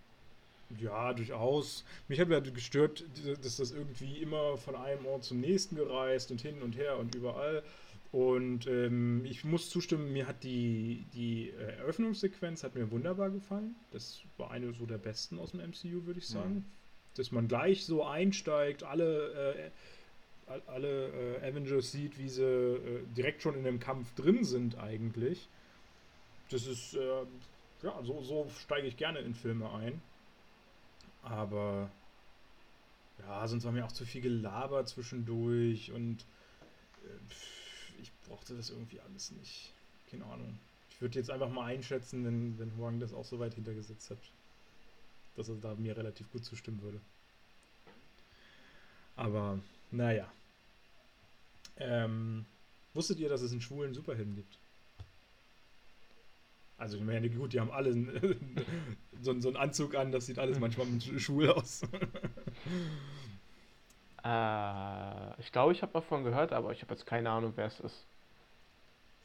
Ja, 0.78 1.12
durchaus. 1.12 1.84
Mich 2.06 2.20
hat 2.20 2.28
halt 2.28 2.54
gestört, 2.54 3.02
dass 3.42 3.56
das 3.56 3.72
irgendwie 3.72 4.18
immer 4.18 4.56
von 4.58 4.76
einem 4.76 5.06
Ort 5.06 5.24
zum 5.24 5.40
nächsten 5.40 5.74
gereist 5.74 6.30
und 6.30 6.40
hin 6.40 6.62
und 6.62 6.76
her 6.76 6.98
und 6.98 7.16
überall. 7.16 7.64
Und 8.12 8.66
ähm, 8.66 9.24
ich 9.24 9.44
muss 9.44 9.68
zustimmen, 9.68 10.12
mir 10.12 10.26
hat 10.26 10.42
die, 10.44 11.04
die 11.12 11.50
äh, 11.50 11.76
Eröffnungssequenz 11.78 12.62
hat 12.64 12.74
mir 12.74 12.90
wunderbar 12.90 13.30
gefallen. 13.30 13.74
Das 13.90 14.20
war 14.38 14.50
eine 14.50 14.72
so 14.72 14.86
der 14.86 14.98
besten 14.98 15.38
aus 15.38 15.50
dem 15.50 15.60
MCU, 15.60 16.06
würde 16.06 16.18
ich 16.20 16.28
sagen. 16.28 16.64
Dass 17.16 17.32
man 17.32 17.48
gleich 17.48 17.84
so 17.84 18.04
einsteigt, 18.04 18.82
alle, 18.84 19.54
äh, 19.54 19.70
all- 20.50 20.62
alle 20.66 21.08
äh, 21.42 21.48
Avengers 21.48 21.90
sieht, 21.92 22.18
wie 22.18 22.28
sie 22.28 22.42
äh, 22.44 23.02
direkt 23.16 23.42
schon 23.42 23.54
in 23.56 23.64
dem 23.64 23.80
Kampf 23.80 24.14
drin 24.14 24.44
sind 24.44 24.78
eigentlich. 24.78 25.48
Das 26.50 26.66
ist, 26.66 26.94
äh, 26.94 27.24
ja, 27.82 28.02
so, 28.04 28.22
so 28.22 28.48
steige 28.60 28.86
ich 28.86 28.96
gerne 28.96 29.18
in 29.18 29.34
Filme 29.34 29.70
ein. 29.72 30.00
Aber 31.22 31.90
ja, 33.18 33.46
sonst 33.48 33.64
war 33.64 33.72
mir 33.72 33.84
auch 33.84 33.92
zu 33.92 34.04
viel 34.06 34.20
Gelaber 34.20 34.84
zwischendurch 34.86 35.90
und 35.90 36.20
äh, 37.04 37.30
pff, 37.30 37.55
brauchte 38.28 38.54
das 38.56 38.70
irgendwie 38.70 39.00
alles 39.00 39.30
nicht. 39.32 39.72
Keine 40.10 40.24
Ahnung. 40.26 40.58
Ich 40.90 41.00
würde 41.00 41.18
jetzt 41.18 41.30
einfach 41.30 41.50
mal 41.50 41.66
einschätzen, 41.66 42.24
wenn, 42.24 42.58
wenn 42.58 42.76
Huang 42.76 43.00
das 43.00 43.12
auch 43.12 43.24
so 43.24 43.38
weit 43.38 43.54
hintergesetzt 43.54 44.10
hat, 44.10 44.18
dass 45.36 45.48
er 45.48 45.56
da 45.56 45.74
mir 45.74 45.96
relativ 45.96 46.30
gut 46.32 46.44
zustimmen 46.44 46.80
würde. 46.82 47.00
Aber 49.16 49.58
naja. 49.90 50.26
Ähm, 51.78 52.44
wusstet 52.94 53.18
ihr, 53.18 53.28
dass 53.28 53.42
es 53.42 53.52
einen 53.52 53.60
schwulen 53.60 53.94
Superhelden 53.94 54.34
gibt? 54.34 54.58
Also, 56.78 56.98
ich 56.98 57.02
meine, 57.02 57.30
gut, 57.30 57.52
die 57.54 57.60
haben 57.60 57.70
alle 57.70 57.92
so, 59.22 59.38
so 59.40 59.48
einen 59.48 59.56
Anzug 59.56 59.94
an, 59.94 60.12
das 60.12 60.26
sieht 60.26 60.38
alles 60.38 60.58
manchmal 60.58 60.86
sch- 60.88 61.18
schwul 61.18 61.50
aus. 61.50 61.82
Äh, 64.24 65.40
ich 65.40 65.52
glaube, 65.52 65.72
ich 65.72 65.82
habe 65.82 65.92
davon 65.92 66.24
gehört, 66.24 66.52
aber 66.52 66.72
ich 66.72 66.82
habe 66.82 66.92
jetzt 66.94 67.06
keine 67.06 67.30
Ahnung, 67.30 67.52
wer 67.56 67.66
es 67.66 67.80
ist. 67.80 68.06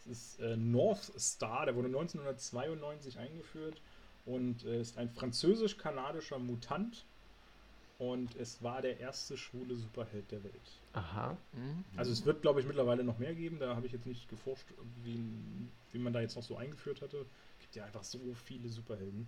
Es 0.05 0.11
ist 0.11 0.39
äh, 0.39 0.57
North 0.57 1.11
Star, 1.19 1.65
der 1.65 1.75
wurde 1.75 1.87
1992 1.87 3.19
eingeführt 3.19 3.81
und 4.25 4.65
äh, 4.65 4.81
ist 4.81 4.97
ein 4.97 5.09
französisch-kanadischer 5.09 6.39
Mutant. 6.39 7.05
Und 7.99 8.35
es 8.37 8.63
war 8.63 8.81
der 8.81 8.99
erste 8.99 9.37
schwule 9.37 9.75
Superheld 9.75 10.31
der 10.31 10.43
Welt. 10.43 10.79
Aha. 10.93 11.37
Mhm. 11.53 11.85
Also 11.95 12.11
es 12.11 12.25
wird, 12.25 12.41
glaube 12.41 12.59
ich, 12.59 12.65
mittlerweile 12.65 13.03
noch 13.03 13.19
mehr 13.19 13.35
geben. 13.35 13.59
Da 13.59 13.75
habe 13.75 13.85
ich 13.85 13.91
jetzt 13.91 14.07
nicht 14.07 14.27
geforscht, 14.27 14.65
wie, 15.03 15.23
wie 15.91 15.99
man 15.99 16.11
da 16.11 16.19
jetzt 16.19 16.35
noch 16.35 16.41
so 16.41 16.57
eingeführt 16.57 17.03
hatte. 17.03 17.17
Es 17.17 17.59
gibt 17.59 17.75
ja 17.75 17.85
einfach 17.85 18.03
so 18.03 18.17
viele 18.43 18.69
Superhelden. 18.69 19.27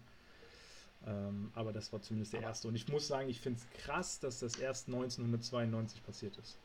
Ähm, 1.05 1.51
aber 1.53 1.71
das 1.71 1.93
war 1.93 2.01
zumindest 2.01 2.33
der 2.33 2.41
erste. 2.41 2.67
Und 2.67 2.75
ich 2.75 2.87
muss 2.87 3.07
sagen, 3.07 3.29
ich 3.29 3.39
finde 3.39 3.59
es 3.59 3.83
krass, 3.83 4.19
dass 4.19 4.39
das 4.39 4.55
erst 4.55 4.87
1992 4.87 6.03
passiert 6.03 6.35
ist. 6.37 6.57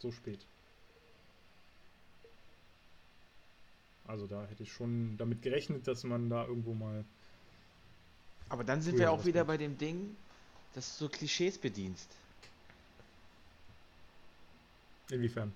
So 0.00 0.10
spät. 0.10 0.40
Also 4.10 4.26
da 4.26 4.44
hätte 4.46 4.62
ich 4.64 4.72
schon 4.72 5.16
damit 5.18 5.40
gerechnet, 5.42 5.86
dass 5.86 6.02
man 6.04 6.28
da 6.28 6.44
irgendwo 6.44 6.74
mal. 6.74 7.04
Aber 8.48 8.64
dann 8.64 8.82
sind 8.82 8.98
wir 8.98 9.12
auch 9.12 9.24
wieder 9.24 9.42
gut. 9.42 9.48
bei 9.48 9.56
dem 9.56 9.78
Ding, 9.78 10.16
dass 10.74 10.98
du 10.98 11.04
so 11.04 11.08
Klischees 11.08 11.58
bedienst. 11.58 12.08
Inwiefern? 15.10 15.52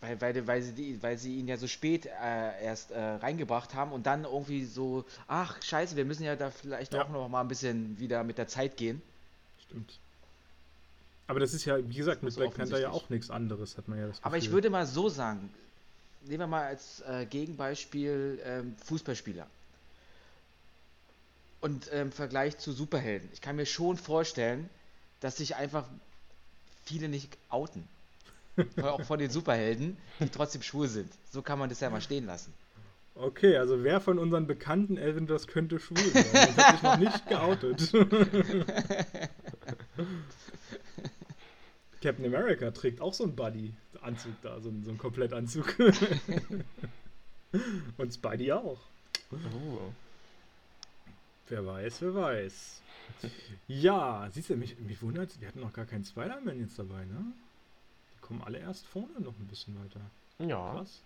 Weil, 0.00 0.20
weil, 0.20 0.46
weil, 0.46 0.62
sie 0.62 0.72
die, 0.74 1.02
weil 1.02 1.18
sie 1.18 1.38
ihn 1.38 1.48
ja 1.48 1.56
so 1.56 1.66
spät 1.66 2.06
äh, 2.06 2.64
erst 2.64 2.90
äh, 2.92 3.00
reingebracht 3.00 3.74
haben 3.74 3.92
und 3.92 4.06
dann 4.06 4.24
irgendwie 4.24 4.64
so, 4.64 5.04
ach 5.26 5.60
scheiße, 5.62 5.96
wir 5.96 6.04
müssen 6.04 6.22
ja 6.24 6.36
da 6.36 6.50
vielleicht 6.50 6.94
Ja. 6.94 7.02
auch 7.04 7.08
noch 7.08 7.28
mal 7.28 7.40
ein 7.40 7.48
bisschen 7.48 7.98
wieder 7.98 8.22
mit 8.24 8.38
der 8.38 8.46
Zeit 8.48 8.76
gehen. 8.76 9.02
Stimmt. 9.58 10.00
Aber 11.28 11.40
das 11.40 11.52
ist 11.54 11.64
ja, 11.64 11.76
wie 11.88 11.94
gesagt, 11.94 12.22
mit 12.22 12.30
Also 12.32 12.40
Black 12.40 12.54
Panther 12.54 12.78
ja 12.80 12.90
auch 12.90 13.08
nichts 13.10 13.30
anderes, 13.30 13.76
hat 13.76 13.86
man 13.88 13.98
ja 13.98 14.06
das 14.06 14.22
Aber 14.22 14.36
ich 14.38 14.44
Gefühl. 14.44 14.52
würde 14.54 14.70
mal 14.70 14.86
so 14.86 15.08
sagen, 15.08 15.50
nehmen 16.22 16.40
wir 16.40 16.46
mal 16.46 16.66
als 16.66 17.00
äh, 17.00 17.26
Gegenbeispiel 17.26 18.40
ähm, 18.44 18.76
Fußballspieler. 18.84 19.46
Und 21.60 21.88
im 21.88 22.12
Vergleich 22.12 22.58
zu 22.58 22.72
Superhelden. 22.72 23.28
Ich 23.32 23.40
kann 23.40 23.56
mir 23.56 23.66
schon 23.66 23.96
vorstellen, 23.96 24.70
dass 25.20 25.38
sich 25.38 25.56
einfach 25.56 25.88
viele 26.84 27.08
nicht 27.08 27.36
outen. 27.48 27.88
auch 28.82 29.02
von 29.02 29.18
den 29.18 29.30
Superhelden, 29.30 29.96
die 30.20 30.28
trotzdem 30.28 30.62
schwul 30.62 30.88
sind. 30.88 31.12
So 31.30 31.42
kann 31.42 31.58
man 31.58 31.68
das 31.68 31.80
ja 31.80 31.90
mal 31.90 32.00
stehen 32.00 32.26
lassen. 32.26 32.54
Okay, 33.14 33.56
also 33.56 33.82
wer 33.82 34.00
von 34.00 34.18
unseren 34.18 34.46
bekannten 34.46 34.96
Avengers 34.96 35.48
könnte 35.48 35.80
schwul 35.80 35.98
sein? 35.98 36.24
Das 36.32 36.56
hat 36.56 36.72
sich 36.74 36.82
noch 36.82 36.98
nicht 36.98 37.28
geoutet. 37.28 37.92
Captain 42.00 42.26
America 42.26 42.70
trägt 42.70 43.00
auch 43.00 43.12
so 43.12 43.24
einen 43.24 43.34
Buddy-Anzug 43.98 44.34
da, 44.42 44.60
so 44.60 44.68
einen, 44.68 44.84
so 44.84 44.90
einen 44.90 44.98
Komplettanzug. 44.98 45.74
Und 47.96 48.12
Spidey 48.14 48.52
auch. 48.52 48.78
Oh. 49.32 49.92
Wer 51.48 51.66
weiß, 51.66 52.02
wer 52.02 52.14
weiß. 52.14 52.82
Ja, 53.68 54.28
siehst 54.32 54.50
du, 54.50 54.56
mich, 54.56 54.78
mich 54.80 55.00
wundert, 55.00 55.40
wir 55.40 55.48
hatten 55.48 55.60
noch 55.60 55.72
gar 55.72 55.86
keinen 55.86 56.04
Spider-Man 56.04 56.60
jetzt 56.60 56.78
dabei, 56.78 57.04
ne? 57.06 57.32
Die 58.14 58.20
kommen 58.20 58.42
alle 58.42 58.58
erst 58.58 58.86
vorne 58.86 59.20
noch 59.20 59.38
ein 59.38 59.46
bisschen 59.46 59.74
weiter. 59.82 60.00
Ja. 60.46 60.72
Krass. 60.72 61.00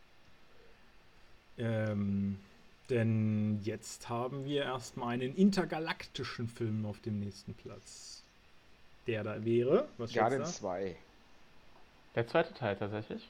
Ähm, 1.58 2.38
denn 2.90 3.60
jetzt 3.62 4.08
haben 4.08 4.44
wir 4.44 4.64
erstmal 4.64 5.14
einen 5.14 5.36
intergalaktischen 5.36 6.48
Film 6.48 6.84
auf 6.86 7.00
dem 7.00 7.20
nächsten 7.20 7.54
Platz. 7.54 8.22
Der 9.06 9.22
da 9.22 9.44
wäre, 9.44 9.88
was 9.98 10.12
schätzt 10.12 10.20
Guardians 10.20 10.56
2. 10.56 10.96
Der 12.14 12.26
zweite 12.26 12.52
Teil 12.54 12.76
tatsächlich. 12.76 13.28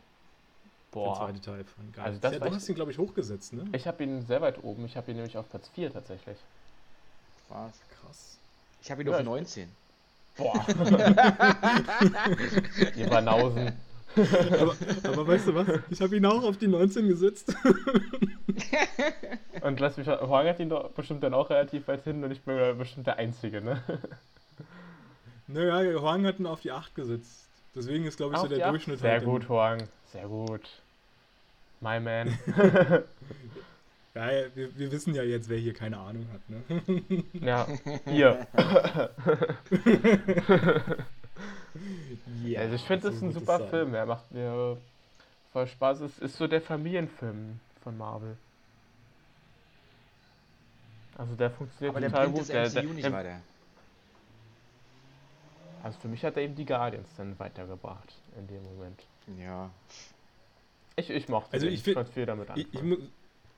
Der 0.95 1.01
Boah. 1.01 1.17
zweite 1.17 1.41
Teil 1.41 1.65
von 1.65 1.85
Guardians. 1.93 2.07
Also 2.07 2.19
das 2.21 2.33
ja, 2.33 2.39
du 2.41 2.47
ich- 2.47 2.55
hast 2.55 2.69
ihn, 2.69 2.75
glaube 2.75 2.91
ich, 2.91 2.99
hochgesetzt, 2.99 3.53
ne? 3.55 3.65
Ich 3.73 3.87
habe 3.87 4.03
ihn 4.05 4.27
sehr 4.27 4.41
weit 4.41 4.63
oben. 4.63 4.85
Ich 4.87 4.97
habe 4.97 5.11
ihn 5.11 5.17
nämlich 5.17 5.37
auf 5.39 5.49
Platz 5.49 5.69
4 5.75 5.93
tatsächlich. 5.93 6.37
Was? 7.49 7.73
Krass. 8.01 8.37
Ich 8.83 8.91
habe 8.91 9.03
ihn 9.03 9.09
Ja, 9.09 9.15
auf 9.15 9.21
ich- 9.21 9.27
19. 9.27 9.69
Boah. 10.37 10.67
Ihr 12.97 13.09
Banausen. 13.09 13.73
aber, 14.17 14.77
aber, 15.05 15.27
weißt 15.27 15.47
du 15.49 15.55
was? 15.55 15.67
Ich 15.91 16.01
habe 16.03 16.17
ihn 16.17 16.27
auch 16.27 16.43
auf 16.45 16.59
die 16.59 16.69
19 16.69 17.09
gesetzt. 17.09 17.55
und 19.63 19.81
lass 19.81 19.97
mich 19.97 20.07
Huang 20.09 20.47
hat 20.47 20.61
ihn 20.61 20.69
doch 20.69 20.91
bestimmt 20.91 21.23
dann 21.23 21.33
auch 21.35 21.49
relativ 21.51 21.89
weit 21.89 22.05
hin 22.05 22.23
und 22.23 22.31
ich 22.31 22.43
bin 22.43 22.77
bestimmt 22.77 23.07
der 23.07 23.17
Einzige, 23.17 23.63
ne? 23.63 23.83
Naja, 25.47 25.99
Huang 26.01 26.27
hat 26.27 26.39
ihn 26.39 26.47
auf 26.47 26.61
die 26.61 26.73
8 26.73 26.95
gesetzt. 26.95 27.47
Deswegen 27.75 28.05
ist, 28.05 28.19
glaube 28.19 28.35
ich, 28.35 28.41
so 28.41 28.49
der 28.49 28.69
Durchschnitt. 28.69 28.99
Sehr 29.01 29.13
halt 29.13 29.25
gut, 29.25 29.49
Huang. 29.49 29.83
Sehr 30.13 30.27
gut. 30.27 30.69
My 31.81 31.99
man. 31.99 32.29
ja, 34.15 34.29
wir, 34.55 34.79
wir, 34.79 34.93
wissen 34.93 35.15
ja 35.15 35.23
jetzt, 35.23 35.49
wer 35.49 35.57
hier 35.59 35.73
keine 35.75 35.99
Ahnung 35.99 36.29
hat, 36.33 36.41
ne? 36.49 36.63
Ja, 37.41 37.67
ihr. 38.07 38.47
ja, 42.45 42.61
also 42.61 42.77
ich 42.77 42.83
finde, 42.83 43.09
das 43.09 43.17
ist 43.17 43.23
ein 43.23 43.33
super 43.33 43.59
Film. 43.69 43.95
Er 43.95 44.07
macht 44.07 44.31
mir 44.31 44.77
voll 45.53 45.67
Spaß. 45.67 46.03
Es 46.03 46.19
ist 46.19 46.37
so 46.37 46.47
der 46.47 46.61
Familienfilm 46.61 47.59
von 47.83 47.99
Marvel. 47.99 48.37
Also 51.17 51.35
der 51.35 51.51
funktioniert 51.51 51.97
Aber 51.97 52.07
total 52.07 52.27
der 52.27 52.35
gut. 52.39 52.49
Der, 52.49 52.69
der, 52.69 52.83
nicht 52.85 53.05
der, 53.05 53.13
weiter. 53.13 53.41
Also 55.83 55.99
für 55.99 56.09
mich 56.09 56.25
hat 56.25 56.37
er 56.37 56.45
eben 56.45 56.55
die 56.55 56.65
Guardians 56.65 57.09
dann 57.17 57.39
weitergebracht 57.39 58.15
in 58.39 58.47
dem 58.47 58.63
Moment. 58.63 59.05
Ja. 59.39 59.71
Ich, 60.97 61.11
ich 61.11 61.29
mochte 61.29 61.53
also 61.53 61.67
ich, 61.67 61.83
find, 61.83 62.09
viel 62.09 62.27
damit 62.27 62.49
ich, 62.57 62.73
ich, 62.73 62.83
mu 62.83 62.97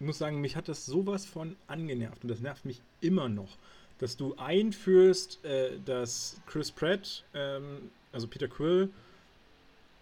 muss 0.01 0.19
sagen, 0.19 0.41
mich 0.41 0.57
hat 0.57 0.69
das 0.69 0.87
sowas 0.87 1.25
von 1.25 1.57
angenervt 1.67 2.23
und 2.23 2.29
das 2.29 2.41
nervt 2.41 2.65
mich 2.65 2.83
immer 3.01 3.29
noch, 3.29 3.57
dass 3.99 4.17
du 4.17 4.35
einführst, 4.37 5.45
äh, 5.45 5.79
dass 5.85 6.41
Chris 6.47 6.71
Pratt, 6.71 7.25
ähm, 7.33 7.91
also 8.13 8.27
Peter 8.27 8.49
Quill, 8.49 8.91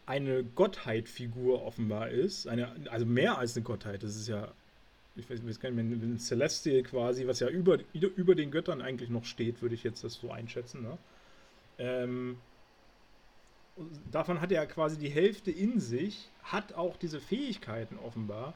eine 0.06 0.44
Gottheitfigur 0.44 1.64
offenbar 1.64 2.08
ist. 2.08 2.48
Eine, 2.48 2.74
also 2.90 3.06
mehr 3.06 3.38
als 3.38 3.56
eine 3.56 3.64
Gottheit. 3.64 4.02
Das 4.02 4.16
ist 4.16 4.28
ja, 4.28 4.52
ich 5.14 5.28
weiß, 5.30 5.46
weiß 5.46 5.60
gar 5.60 5.70
nicht 5.70 5.84
mehr, 5.84 6.08
ein 6.08 6.18
Celestial 6.18 6.82
quasi, 6.82 7.26
was 7.26 7.40
ja 7.40 7.48
über, 7.48 7.78
über 7.92 8.34
den 8.34 8.50
Göttern 8.50 8.80
eigentlich 8.80 9.10
noch 9.10 9.24
steht, 9.24 9.62
würde 9.62 9.74
ich 9.74 9.84
jetzt 9.84 10.02
das 10.04 10.14
so 10.14 10.30
einschätzen. 10.30 10.82
Ne? 10.82 10.98
Ähm, 11.82 12.38
davon 14.12 14.40
hat 14.40 14.52
er 14.52 14.64
quasi 14.66 14.96
die 14.96 15.10
Hälfte 15.10 15.50
in 15.50 15.80
sich, 15.80 16.28
hat 16.44 16.74
auch 16.74 16.96
diese 16.96 17.20
Fähigkeiten 17.20 17.98
offenbar. 17.98 18.54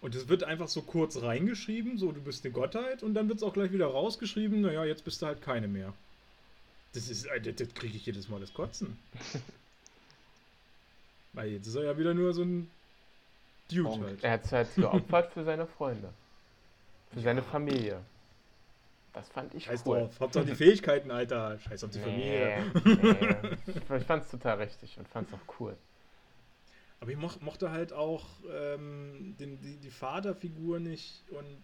Und 0.00 0.14
es 0.14 0.28
wird 0.28 0.44
einfach 0.44 0.68
so 0.68 0.82
kurz 0.82 1.22
reingeschrieben, 1.22 1.96
so 1.96 2.12
du 2.12 2.20
bist 2.20 2.44
eine 2.44 2.52
Gottheit, 2.52 3.02
und 3.02 3.14
dann 3.14 3.28
wird 3.28 3.38
es 3.38 3.44
auch 3.44 3.52
gleich 3.52 3.72
wieder 3.72 3.86
rausgeschrieben, 3.86 4.60
naja, 4.60 4.84
jetzt 4.84 5.04
bist 5.04 5.22
du 5.22 5.26
halt 5.26 5.42
keine 5.42 5.68
mehr. 5.68 5.92
Das 6.92 7.08
ist, 7.08 7.26
äh, 7.26 7.40
das, 7.40 7.56
das 7.56 7.74
kriege 7.74 7.96
ich 7.96 8.06
jedes 8.06 8.28
Mal 8.28 8.40
das 8.40 8.52
Kotzen. 8.52 8.98
Weil 11.32 11.52
jetzt 11.52 11.66
ist 11.66 11.74
er 11.76 11.84
ja 11.84 11.98
wieder 11.98 12.14
nur 12.14 12.32
so 12.32 12.42
ein 12.42 12.70
Dude 13.70 13.88
Und 13.88 14.02
halt. 14.02 14.24
Er 14.24 14.32
hat 14.32 14.44
es 14.44 14.52
halt 14.52 14.74
geopfert 14.74 15.32
für 15.32 15.44
seine 15.44 15.66
Freunde. 15.66 16.12
Für 17.12 17.20
seine 17.20 17.42
Familie. 17.42 18.00
Das 19.18 19.28
fand 19.30 19.52
ich 19.54 19.64
Scheiß 19.64 19.82
cool. 19.84 19.98
drauf. 19.98 20.20
Hauptsache 20.20 20.44
die 20.44 20.54
Fähigkeiten, 20.54 21.10
Alter. 21.10 21.58
Scheiß 21.58 21.82
auf 21.82 21.90
die 21.90 21.98
nee, 21.98 22.04
Familie. 22.04 23.56
Nee. 23.66 23.96
Ich 23.98 24.04
fand's 24.04 24.30
total 24.30 24.58
richtig 24.58 24.96
und 24.96 25.08
fand's 25.08 25.32
auch 25.32 25.58
cool. 25.58 25.76
Aber 27.00 27.10
ich 27.10 27.16
moch, 27.16 27.40
mochte 27.40 27.72
halt 27.72 27.92
auch 27.92 28.26
ähm, 28.48 29.34
den, 29.38 29.60
die, 29.60 29.76
die 29.76 29.90
Vaterfigur 29.90 30.78
nicht 30.78 31.24
und 31.30 31.58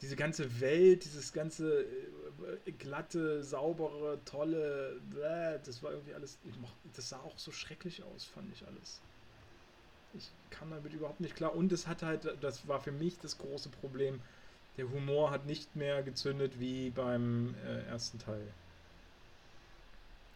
diese 0.00 0.16
ganze 0.16 0.60
Welt, 0.60 1.04
dieses 1.04 1.34
ganze 1.34 1.82
äh, 1.82 2.72
glatte, 2.72 3.42
saubere, 3.42 4.18
tolle, 4.24 4.98
bläh, 5.10 5.58
das 5.64 5.82
war 5.82 5.92
irgendwie 5.92 6.14
alles, 6.14 6.38
ich 6.44 6.58
moch, 6.58 6.72
das 6.94 7.10
sah 7.10 7.18
auch 7.20 7.38
so 7.38 7.52
schrecklich 7.52 8.02
aus, 8.02 8.24
fand 8.24 8.50
ich 8.52 8.66
alles. 8.66 9.02
Ich 10.14 10.30
kam 10.48 10.70
damit 10.70 10.94
überhaupt 10.94 11.20
nicht 11.20 11.36
klar 11.36 11.54
und 11.54 11.70
es 11.70 11.86
hat 11.86 12.02
halt, 12.02 12.34
das 12.40 12.66
war 12.66 12.80
für 12.80 12.92
mich 12.92 13.18
das 13.18 13.36
große 13.36 13.68
Problem, 13.68 14.20
der 14.78 14.90
Humor 14.90 15.30
hat 15.30 15.44
nicht 15.44 15.76
mehr 15.76 16.02
gezündet 16.02 16.52
wie 16.58 16.90
beim 16.90 17.54
äh, 17.66 17.90
ersten 17.90 18.18
Teil. 18.18 18.46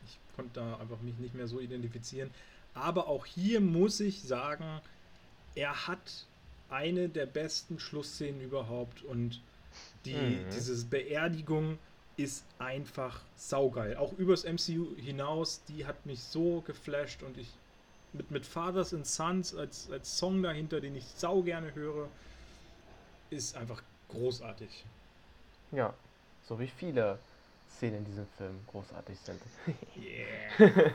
Ich 0.04 0.18
konnte 0.36 0.50
da 0.54 0.76
einfach 0.78 1.00
mich 1.00 1.16
nicht 1.18 1.34
mehr 1.34 1.46
so 1.46 1.60
identifizieren. 1.60 2.30
Aber 2.74 3.06
auch 3.06 3.24
hier 3.24 3.60
muss 3.60 4.00
ich 4.00 4.22
sagen, 4.22 4.80
er 5.54 5.86
hat 5.86 6.26
eine 6.70 7.08
der 7.08 7.26
besten 7.26 7.78
Schlussszenen 7.78 8.40
überhaupt 8.40 9.02
und 9.04 9.40
die, 10.04 10.14
mhm. 10.14 10.50
diese 10.52 10.84
Beerdigung 10.86 11.78
ist 12.16 12.44
einfach 12.58 13.20
saugeil. 13.36 13.96
Auch 13.96 14.12
übers 14.14 14.44
MCU 14.44 14.96
hinaus, 14.96 15.62
die 15.68 15.86
hat 15.86 16.04
mich 16.04 16.20
so 16.20 16.62
geflasht 16.62 17.22
und 17.22 17.38
ich 17.38 17.48
mit, 18.12 18.30
mit 18.30 18.44
Fathers 18.44 18.92
and 18.92 19.06
Sons 19.06 19.54
als, 19.54 19.90
als 19.90 20.18
Song 20.18 20.42
dahinter, 20.42 20.80
den 20.80 20.96
ich 20.96 21.04
sau 21.16 21.42
gerne 21.42 21.74
höre, 21.74 22.08
ist 23.30 23.56
einfach 23.56 23.82
großartig. 24.12 24.84
Ja, 25.72 25.94
so 26.48 26.58
wie 26.58 26.68
viele 26.68 27.18
Szenen 27.76 27.98
in 27.98 28.04
diesem 28.04 28.26
Film 28.36 28.60
großartig 28.70 29.18
sind. 29.18 29.40
Yeah. 29.96 30.70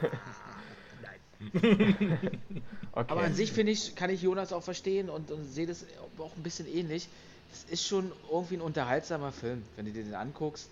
okay. 2.91 3.09
Aber 3.11 3.21
an 3.21 3.33
sich 3.33 3.51
finde 3.51 3.71
ich, 3.71 3.95
kann 3.95 4.09
ich 4.09 4.21
Jonas 4.21 4.53
auch 4.53 4.63
verstehen 4.63 5.09
und, 5.09 5.31
und 5.31 5.45
sehe 5.45 5.67
das 5.67 5.85
auch 6.17 6.35
ein 6.35 6.43
bisschen 6.43 6.67
ähnlich. 6.67 7.07
Es 7.51 7.63
ist 7.65 7.87
schon 7.87 8.11
irgendwie 8.31 8.57
ein 8.57 8.61
unterhaltsamer 8.61 9.31
Film, 9.31 9.63
wenn 9.75 9.85
du 9.85 9.91
dir 9.91 10.03
den 10.03 10.15
anguckst. 10.15 10.69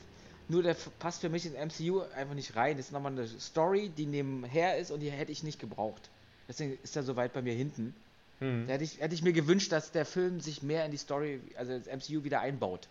Nur 0.48 0.62
der 0.62 0.76
passt 1.00 1.22
für 1.22 1.30
mich 1.30 1.46
ins 1.46 1.56
MCU 1.56 2.02
einfach 2.16 2.36
nicht 2.36 2.56
rein. 2.56 2.78
Das 2.78 2.88
ist 2.88 2.92
nochmal 2.92 3.14
eine 3.14 3.28
Story, 3.28 3.90
die 3.90 4.06
nebenher 4.06 4.78
ist 4.78 4.92
und 4.92 5.00
die 5.00 5.10
hätte 5.10 5.32
ich 5.32 5.42
nicht 5.42 5.60
gebraucht. 5.60 6.10
Deswegen 6.48 6.78
ist 6.84 6.96
er 6.96 7.04
so 7.04 7.16
weit 7.16 7.34
bei 7.34 7.42
mir 7.42 7.54
hinten. 7.54 7.96
Mhm. 8.40 8.68
Da 8.68 8.74
hätte 8.74 8.84
ich, 8.84 9.00
hätte 9.00 9.16
ich 9.16 9.22
mir 9.22 9.34
gewünscht, 9.34 9.72
dass 9.72 9.92
der 9.92 10.06
Film 10.06 10.40
sich 10.40 10.62
mehr 10.62 10.86
in 10.86 10.92
die 10.92 10.98
Story, 10.98 11.42
also 11.58 11.78
das 11.78 11.88
MCU 11.88 12.24
wieder 12.24 12.42
einbaut. 12.42 12.88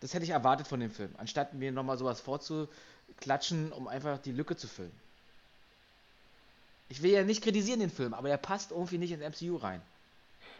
Das 0.00 0.14
hätte 0.14 0.24
ich 0.24 0.30
erwartet 0.30 0.66
von 0.66 0.80
dem 0.80 0.90
Film, 0.90 1.14
anstatt 1.18 1.54
mir 1.54 1.70
nochmal 1.70 1.96
sowas 1.96 2.20
vorzuklatschen, 2.20 3.72
um 3.72 3.86
einfach 3.86 4.18
die 4.18 4.32
Lücke 4.32 4.56
zu 4.56 4.66
füllen. 4.66 4.92
Ich 6.88 7.02
will 7.02 7.12
ja 7.12 7.22
nicht 7.22 7.42
kritisieren 7.42 7.80
den 7.80 7.90
Film, 7.90 8.12
aber 8.12 8.28
der 8.28 8.36
passt 8.36 8.72
irgendwie 8.72 8.98
nicht 8.98 9.12
ins 9.12 9.22
MCU 9.22 9.56
rein. 9.56 9.80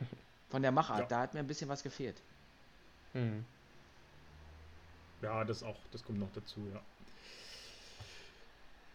Von 0.50 0.62
der 0.62 0.70
Machart, 0.70 1.00
ja. 1.00 1.06
da 1.06 1.20
hat 1.20 1.34
mir 1.34 1.40
ein 1.40 1.46
bisschen 1.46 1.68
was 1.68 1.82
gefehlt. 1.82 2.16
Mhm. 3.14 3.44
Ja, 5.22 5.44
das 5.44 5.62
auch, 5.62 5.76
das 5.90 6.04
kommt 6.04 6.20
noch 6.20 6.32
dazu, 6.34 6.60
ja. 6.72 6.80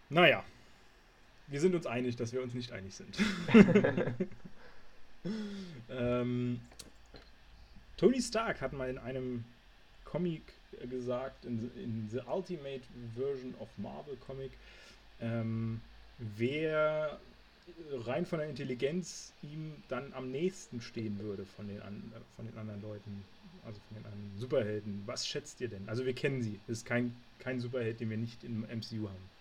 Naja, 0.09 0.43
wir 1.47 1.59
sind 1.61 1.75
uns 1.75 1.85
einig, 1.85 2.15
dass 2.15 2.33
wir 2.33 2.41
uns 2.41 2.53
nicht 2.53 2.71
einig 2.71 2.95
sind. 2.95 3.17
ähm, 5.89 6.59
Tony 7.95 8.21
Stark 8.21 8.61
hat 8.61 8.73
mal 8.73 8.89
in 8.89 8.97
einem 8.97 9.43
Comic 10.03 10.41
gesagt, 10.89 11.45
in, 11.45 11.71
in 11.75 12.09
The 12.11 12.21
Ultimate 12.27 12.81
Version 13.15 13.55
of 13.59 13.69
Marvel 13.77 14.15
Comic, 14.17 14.51
ähm, 15.21 15.81
wer 16.17 17.19
rein 17.91 18.25
von 18.25 18.39
der 18.39 18.49
Intelligenz 18.49 19.33
ihm 19.41 19.73
dann 19.87 20.13
am 20.13 20.31
nächsten 20.31 20.81
stehen 20.81 21.19
würde 21.19 21.45
von 21.45 21.67
den, 21.67 21.81
an, 21.81 22.11
von 22.35 22.45
den 22.45 22.57
anderen 22.57 22.81
Leuten, 22.81 23.23
also 23.65 23.79
von 23.87 23.97
den 23.97 24.05
anderen 24.05 24.37
Superhelden. 24.37 25.03
Was 25.05 25.27
schätzt 25.27 25.59
ihr 25.61 25.67
denn? 25.67 25.87
Also 25.87 26.05
wir 26.05 26.13
kennen 26.13 26.41
sie. 26.41 26.59
Es 26.67 26.79
ist 26.79 26.85
kein, 26.85 27.15
kein 27.39 27.59
Superheld, 27.59 27.99
den 27.99 28.09
wir 28.09 28.17
nicht 28.17 28.43
im 28.43 28.61
MCU 28.61 29.09
haben. 29.09 29.36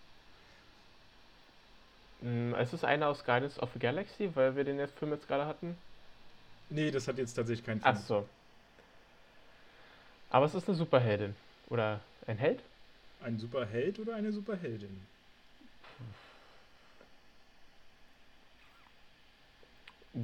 Hm, 2.21 2.55
ist 2.55 2.73
es 2.73 2.85
einer 2.85 3.09
aus 3.09 3.25
Guardians 3.25 3.59
of 3.59 3.71
the 3.73 3.79
Galaxy, 3.79 4.35
weil 4.35 4.57
wir 4.57 4.65
den 4.65 4.79
jetzt 4.79 4.99
Film 4.99 5.13
jetzt 5.13 5.29
gerade 5.29 5.47
hatten? 5.47 5.77
Nee, 6.71 6.91
das 6.91 7.07
hat 7.07 7.19
jetzt 7.19 7.35
tatsächlich 7.35 7.65
keinen 7.65 7.81
Film. 7.81 7.95
Ach 7.97 8.01
so. 8.01 8.29
Aber 10.31 10.47
es 10.47 10.55
ist 10.55 10.69
eine 10.69 10.77
Superheldin. 10.77 11.37
Oder 11.69 12.01
ein 12.27 12.39
Held? 12.39 12.61
Ein 13.23 13.39
Superheld 13.39 13.99
oder 13.99 14.17
eine 14.17 14.33
Superheldin? 14.33 15.07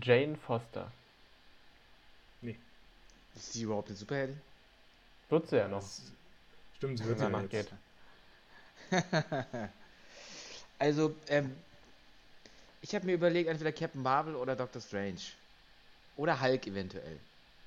Jane 0.00 0.36
Foster. 0.36 0.90
Nee. 2.40 2.56
Ist 3.34 3.52
sie 3.52 3.62
überhaupt 3.62 3.88
eine 3.88 3.96
Superheldin? 3.96 4.40
Wird 5.28 5.48
sie 5.48 5.56
ja 5.56 5.68
noch. 5.68 5.80
Das 5.80 6.02
stimmt, 6.76 6.98
sie 6.98 7.04
wird 7.04 7.20
ja 7.20 7.28
noch. 7.28 7.48
Geht. 7.48 7.72
also, 10.78 11.14
ähm, 11.28 11.56
ich 12.82 12.94
habe 12.94 13.06
mir 13.06 13.14
überlegt, 13.14 13.48
entweder 13.48 13.72
Captain 13.72 14.02
Marvel 14.02 14.36
oder 14.36 14.54
Doctor 14.56 14.82
Strange. 14.82 15.20
Oder 16.16 16.40
Hulk 16.40 16.66
eventuell. 16.66 17.16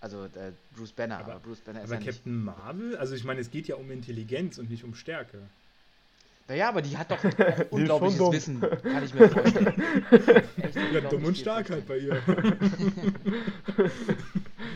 Also 0.02 0.26
äh, 0.26 0.52
Bruce 0.76 0.92
Banner, 0.92 1.18
aber, 1.18 1.32
aber, 1.32 1.40
Bruce 1.40 1.62
Banner 1.62 1.82
ist 1.84 1.92
Aber 1.92 2.00
ja 2.00 2.12
Captain 2.12 2.36
nicht. 2.36 2.46
Marvel? 2.46 2.96
Also 2.98 3.16
ich 3.16 3.24
meine, 3.24 3.40
es 3.40 3.50
geht 3.50 3.68
ja 3.68 3.76
um 3.76 3.90
Intelligenz 3.90 4.60
und 4.60 4.70
nicht 4.70 4.84
um 4.84 4.94
Stärke. 4.94 5.40
Naja, 6.48 6.70
aber 6.70 6.84
die 6.84 6.96
hat 6.96 7.10
doch 7.10 7.24
unglaubliches 7.72 8.32
Wissen, 8.32 8.62
kann 8.62 9.04
ich 9.04 9.16
mir 9.16 9.30
vorstellen. 9.30 9.74
ja, 10.94 11.02
dumm 11.02 11.26
und 11.26 11.36
stark 11.36 11.72
halt 11.72 11.88
bei 11.88 11.98
ihr. 11.98 12.22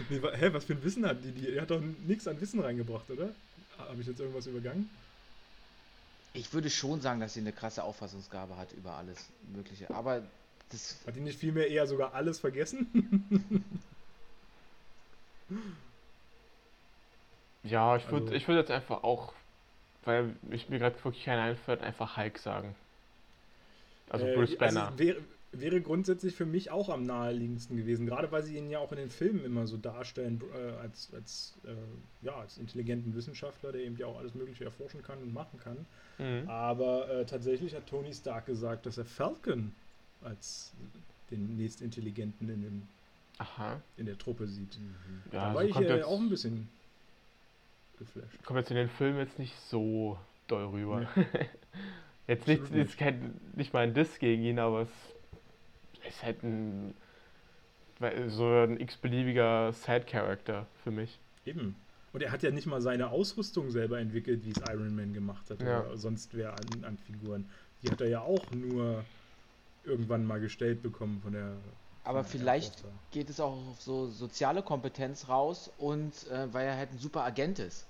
nee, 0.09 0.19
hä, 0.33 0.49
was 0.51 0.65
für 0.65 0.73
ein 0.73 0.83
Wissen 0.83 1.05
hat 1.05 1.23
die? 1.23 1.31
Die 1.31 1.61
hat 1.61 1.69
doch 1.69 1.79
nichts 2.07 2.27
an 2.27 2.41
Wissen 2.41 2.59
reingebracht, 2.59 3.11
oder? 3.11 3.29
Habe 3.77 4.01
ich 4.01 4.07
jetzt 4.07 4.19
irgendwas 4.19 4.47
übergangen? 4.47 4.89
Ich 6.33 6.53
würde 6.53 6.69
schon 6.69 7.01
sagen, 7.01 7.19
dass 7.19 7.33
sie 7.33 7.39
eine 7.39 7.51
krasse 7.51 7.83
Auffassungsgabe 7.83 8.55
hat 8.57 8.71
über 8.73 8.93
alles 8.93 9.29
Mögliche. 9.53 9.89
Aber 9.89 10.21
das. 10.71 10.97
Hat 11.05 11.15
die 11.15 11.21
nicht 11.21 11.39
vielmehr 11.39 11.67
eher 11.67 11.87
sogar 11.87 12.13
alles 12.13 12.39
vergessen? 12.39 13.63
ja, 17.63 17.95
ich 17.97 18.09
würde 18.11 18.31
also, 18.31 18.47
würd 18.47 18.57
jetzt 18.59 18.71
einfach 18.71 19.03
auch, 19.03 19.33
weil 20.05 20.35
ich 20.51 20.69
mir 20.69 20.79
gerade 20.79 21.03
wirklich 21.03 21.25
keinen 21.25 21.39
einfällt, 21.39 21.81
einfach 21.81 22.17
Hulk 22.17 22.37
sagen. 22.37 22.75
Also 24.09 24.25
äh, 24.27 24.35
Bruce 24.35 24.57
Banner. 24.57 24.93
Also 24.97 25.15
wäre, 25.51 25.81
grundsätzlich 25.81 26.35
für 26.35 26.45
mich 26.45 26.71
auch 26.71 26.89
am 26.89 27.05
naheliegendsten 27.05 27.75
gewesen, 27.77 28.05
gerade 28.05 28.31
weil 28.31 28.43
sie 28.43 28.55
ihn 28.57 28.69
ja 28.69 28.79
auch 28.79 28.91
in 28.91 28.97
den 28.97 29.09
Filmen 29.09 29.43
immer 29.43 29.67
so 29.67 29.77
darstellen, 29.77 30.41
äh, 30.53 30.81
als, 30.81 31.09
als, 31.13 31.57
äh, 31.65 32.25
ja, 32.25 32.35
als 32.35 32.57
intelligenten 32.57 33.15
Wissenschaftler, 33.15 33.71
der 33.71 33.81
eben 33.81 33.97
ja 33.97 34.05
auch 34.05 34.19
alles 34.19 34.35
Mögliche 34.35 34.65
erforschen 34.65 35.01
kann 35.01 35.17
und 35.19 35.33
machen 35.33 35.59
kann. 35.59 35.85
Mhm. 36.17 36.49
Aber 36.49 37.09
äh, 37.09 37.25
tatsächlich 37.25 37.75
hat 37.75 37.87
Tony 37.87 38.13
Stark 38.13 38.45
gesagt, 38.45 38.85
dass 38.85 38.97
er 38.97 39.05
Falcon 39.05 39.73
als 40.21 40.73
den 41.31 41.57
nächstintelligenten 41.57 42.49
in, 42.49 42.61
dem, 42.61 42.87
Aha. 43.37 43.81
in 43.97 44.05
der 44.05 44.17
Truppe 44.17 44.47
sieht. 44.47 44.77
Mhm. 44.79 45.21
Ja, 45.31 45.49
da 45.49 45.55
war 45.55 45.63
ich 45.63 45.75
ja 45.75 46.05
auch 46.05 46.19
ein 46.19 46.29
bisschen 46.29 46.69
geflasht. 47.97 48.43
Kommt 48.43 48.59
jetzt 48.59 48.71
in 48.71 48.77
den 48.77 48.89
Film 48.89 49.17
jetzt 49.17 49.39
nicht 49.39 49.55
so 49.67 50.17
doll 50.47 50.65
rüber. 50.65 51.07
Nee. 51.15 51.25
jetzt 52.27 52.47
nicht, 52.47 52.71
nicht. 52.71 52.97
Kein, 52.97 53.39
nicht 53.55 53.73
mal 53.73 53.83
ein 53.83 53.93
Diss 53.93 54.19
gegen 54.19 54.43
ihn, 54.43 54.59
aber 54.59 54.81
es 54.81 54.89
ist 56.07 56.23
halt 56.23 56.43
ein 56.43 56.93
so 58.29 58.45
ein 58.45 58.79
x-beliebiger 58.79 59.73
Side-Character 59.73 60.65
für 60.83 60.91
mich. 60.91 61.19
Eben. 61.45 61.75
Und 62.13 62.23
er 62.23 62.31
hat 62.31 62.41
ja 62.43 62.49
nicht 62.49 62.65
mal 62.65 62.81
seine 62.81 63.09
Ausrüstung 63.09 63.69
selber 63.69 63.99
entwickelt, 63.99 64.45
wie 64.45 64.51
es 64.51 64.57
Iron 64.69 64.95
Man 64.95 65.13
gemacht 65.13 65.49
hat 65.49 65.61
ja. 65.61 65.81
oder 65.81 65.97
sonst 65.97 66.35
wer 66.35 66.51
an, 66.53 66.83
an, 66.83 66.97
Figuren. 66.97 67.47
Die 67.83 67.91
hat 67.91 68.01
er 68.01 68.07
ja 68.07 68.21
auch 68.21 68.49
nur 68.51 69.03
irgendwann 69.83 70.25
mal 70.25 70.39
gestellt 70.39 70.81
bekommen 70.81 71.19
von 71.21 71.33
der. 71.33 71.51
Aber 72.03 72.23
von 72.23 72.39
vielleicht 72.39 72.83
geht 73.11 73.29
es 73.29 73.39
auch 73.39 73.53
auf 73.69 73.81
so 73.81 74.07
soziale 74.07 74.63
Kompetenz 74.63 75.27
raus 75.27 75.69
und 75.77 76.13
äh, 76.31 76.51
weil 76.51 76.65
er 76.65 76.77
halt 76.77 76.91
ein 76.91 76.99
super 76.99 77.23
Agent 77.23 77.59
ist 77.59 77.85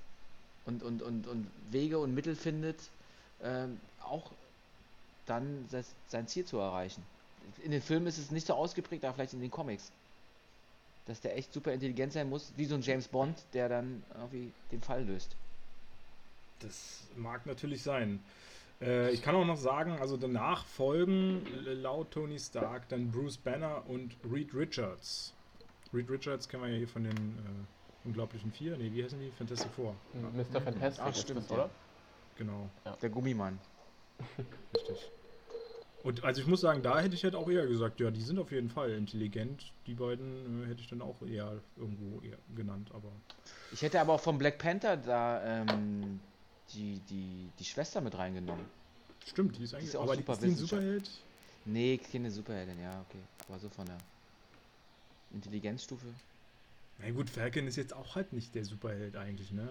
und, 0.65 0.83
und, 0.83 1.01
und, 1.01 1.27
und 1.27 1.47
Wege 1.71 1.99
und 1.99 2.13
Mittel 2.13 2.35
findet, 2.35 2.77
äh, 3.41 3.67
auch 4.03 4.31
dann 5.27 5.65
sein 6.07 6.27
Ziel 6.27 6.43
zu 6.43 6.57
erreichen 6.57 7.03
in 7.63 7.71
den 7.71 7.81
Filmen 7.81 8.07
ist 8.07 8.17
es 8.17 8.31
nicht 8.31 8.47
so 8.47 8.53
ausgeprägt, 8.53 9.03
aber 9.05 9.13
vielleicht 9.13 9.33
in 9.33 9.41
den 9.41 9.51
Comics. 9.51 9.91
Dass 11.05 11.21
der 11.21 11.37
echt 11.37 11.53
super 11.53 11.73
intelligent 11.73 12.13
sein 12.13 12.29
muss, 12.29 12.53
wie 12.55 12.65
so 12.65 12.75
ein 12.75 12.81
James 12.81 13.07
Bond, 13.07 13.35
der 13.53 13.69
dann 13.69 14.03
irgendwie 14.15 14.51
den 14.71 14.81
Fall 14.81 15.03
löst. 15.03 15.35
Das 16.59 17.03
mag 17.15 17.45
natürlich 17.45 17.81
sein. 17.81 18.19
Äh, 18.81 19.11
ich 19.11 19.21
kann 19.21 19.35
auch 19.35 19.45
noch 19.45 19.57
sagen, 19.57 19.93
also 19.99 20.17
danach 20.17 20.65
folgen 20.65 21.45
laut 21.65 22.11
Tony 22.11 22.39
Stark 22.39 22.87
dann 22.89 23.11
Bruce 23.11 23.37
Banner 23.37 23.83
und 23.87 24.15
Reed 24.29 24.53
Richards. 24.53 25.33
Reed 25.93 26.09
Richards 26.09 26.47
kennen 26.47 26.63
wir 26.63 26.69
ja 26.69 26.77
hier 26.77 26.87
von 26.87 27.03
den 27.03 27.15
äh, 27.15 28.05
Unglaublichen 28.05 28.51
Vier. 28.51 28.77
Ne, 28.77 28.93
wie 28.93 29.03
heißen 29.03 29.19
die? 29.19 29.31
Fantastic 29.31 29.71
Four. 29.73 29.93
Mr. 30.13 30.61
Fantastic, 30.61 31.03
Ach, 31.05 31.15
stimmt, 31.15 31.41
das, 31.41 31.51
oder? 31.51 31.69
Genau. 32.37 32.69
Ja. 32.85 32.95
Der 33.01 33.09
Gummimann. 33.09 33.59
Richtig. 34.75 35.11
Und 36.03 36.23
also 36.23 36.41
ich 36.41 36.47
muss 36.47 36.61
sagen, 36.61 36.81
da 36.81 36.99
hätte 36.99 37.15
ich 37.15 37.23
halt 37.23 37.35
auch 37.35 37.49
eher 37.49 37.67
gesagt, 37.67 37.99
ja, 37.99 38.09
die 38.09 38.21
sind 38.21 38.39
auf 38.39 38.51
jeden 38.51 38.69
Fall 38.69 38.91
intelligent. 38.91 39.73
Die 39.85 39.93
beiden 39.93 40.63
äh, 40.63 40.67
hätte 40.67 40.81
ich 40.81 40.87
dann 40.87 41.01
auch 41.01 41.21
eher 41.21 41.59
irgendwo 41.75 42.21
eher 42.21 42.37
genannt, 42.55 42.89
aber. 42.93 43.11
Ich 43.71 43.81
hätte 43.81 43.99
aber 43.99 44.13
auch 44.13 44.21
von 44.21 44.37
Black 44.37 44.57
Panther 44.57 44.95
da 44.95 45.61
ähm, 45.61 46.21
die, 46.73 47.01
die, 47.09 47.49
die 47.59 47.65
Schwester 47.65 47.99
mit 47.99 48.17
reingenommen. 48.17 48.65
Stimmt, 49.25 49.57
die 49.57 49.63
ist 49.63 49.73
eigentlich. 49.73 49.91
Die 49.91 49.97
ist 49.97 50.01
aber 50.01 50.15
super 50.15 50.37
die, 50.37 50.47
ist 50.47 50.59
die 50.59 50.63
ein 50.63 50.67
Superheld? 50.67 51.09
Nee, 51.65 51.99
keine 52.11 52.31
Superheldin, 52.31 52.81
ja, 52.81 53.01
okay. 53.07 53.19
Aber 53.47 53.59
so 53.59 53.69
von 53.69 53.85
der 53.85 53.97
Intelligenzstufe. 55.33 56.07
Na 56.99 57.11
gut, 57.11 57.29
Falcon 57.29 57.67
ist 57.67 57.75
jetzt 57.75 57.93
auch 57.93 58.15
halt 58.15 58.31
nicht 58.33 58.55
der 58.55 58.63
Superheld 58.63 59.15
eigentlich, 59.15 59.51
ne? 59.51 59.67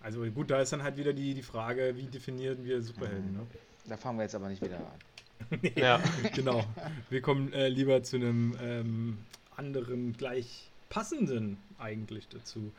Also 0.00 0.24
gut, 0.30 0.50
da 0.50 0.60
ist 0.60 0.72
dann 0.72 0.82
halt 0.82 0.96
wieder 0.96 1.12
die, 1.12 1.34
die 1.34 1.42
Frage, 1.42 1.96
wie 1.96 2.06
definieren 2.06 2.64
wir 2.64 2.82
Superhelden, 2.82 3.32
mhm. 3.32 3.38
ne? 3.38 3.46
Da 3.88 3.96
fangen 3.96 4.18
wir 4.18 4.24
jetzt 4.24 4.34
aber 4.34 4.48
nicht 4.48 4.62
wieder 4.62 4.76
an. 4.78 5.60
ja, 5.76 6.00
genau. 6.34 6.64
Wir 7.10 7.22
kommen 7.22 7.52
äh, 7.52 7.68
lieber 7.68 8.02
zu 8.02 8.16
einem 8.16 8.56
ähm, 8.60 9.18
anderen, 9.56 10.12
gleich 10.16 10.70
passenden 10.90 11.58
eigentlich 11.78 12.28
dazu. 12.28 12.72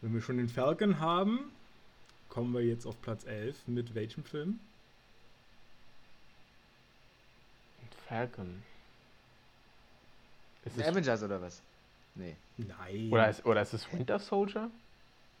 Wenn 0.00 0.14
wir 0.14 0.20
schon 0.20 0.36
den 0.36 0.48
Falcon 0.48 1.00
haben, 1.00 1.50
kommen 2.28 2.52
wir 2.52 2.62
jetzt 2.62 2.86
auf 2.86 3.00
Platz 3.00 3.24
11 3.24 3.56
mit 3.66 3.94
welchem 3.94 4.24
Film? 4.24 4.60
Falcon. 8.06 8.62
Ist 10.64 10.76
es 10.76 10.84
Avengers 10.84 11.22
oder 11.22 11.40
was? 11.40 11.62
Nee. 12.16 12.36
Nein. 12.56 13.08
Oder 13.12 13.30
ist, 13.30 13.46
oder 13.46 13.62
ist 13.62 13.72
es 13.72 13.92
Winter 13.92 14.18
Soldier? 14.18 14.70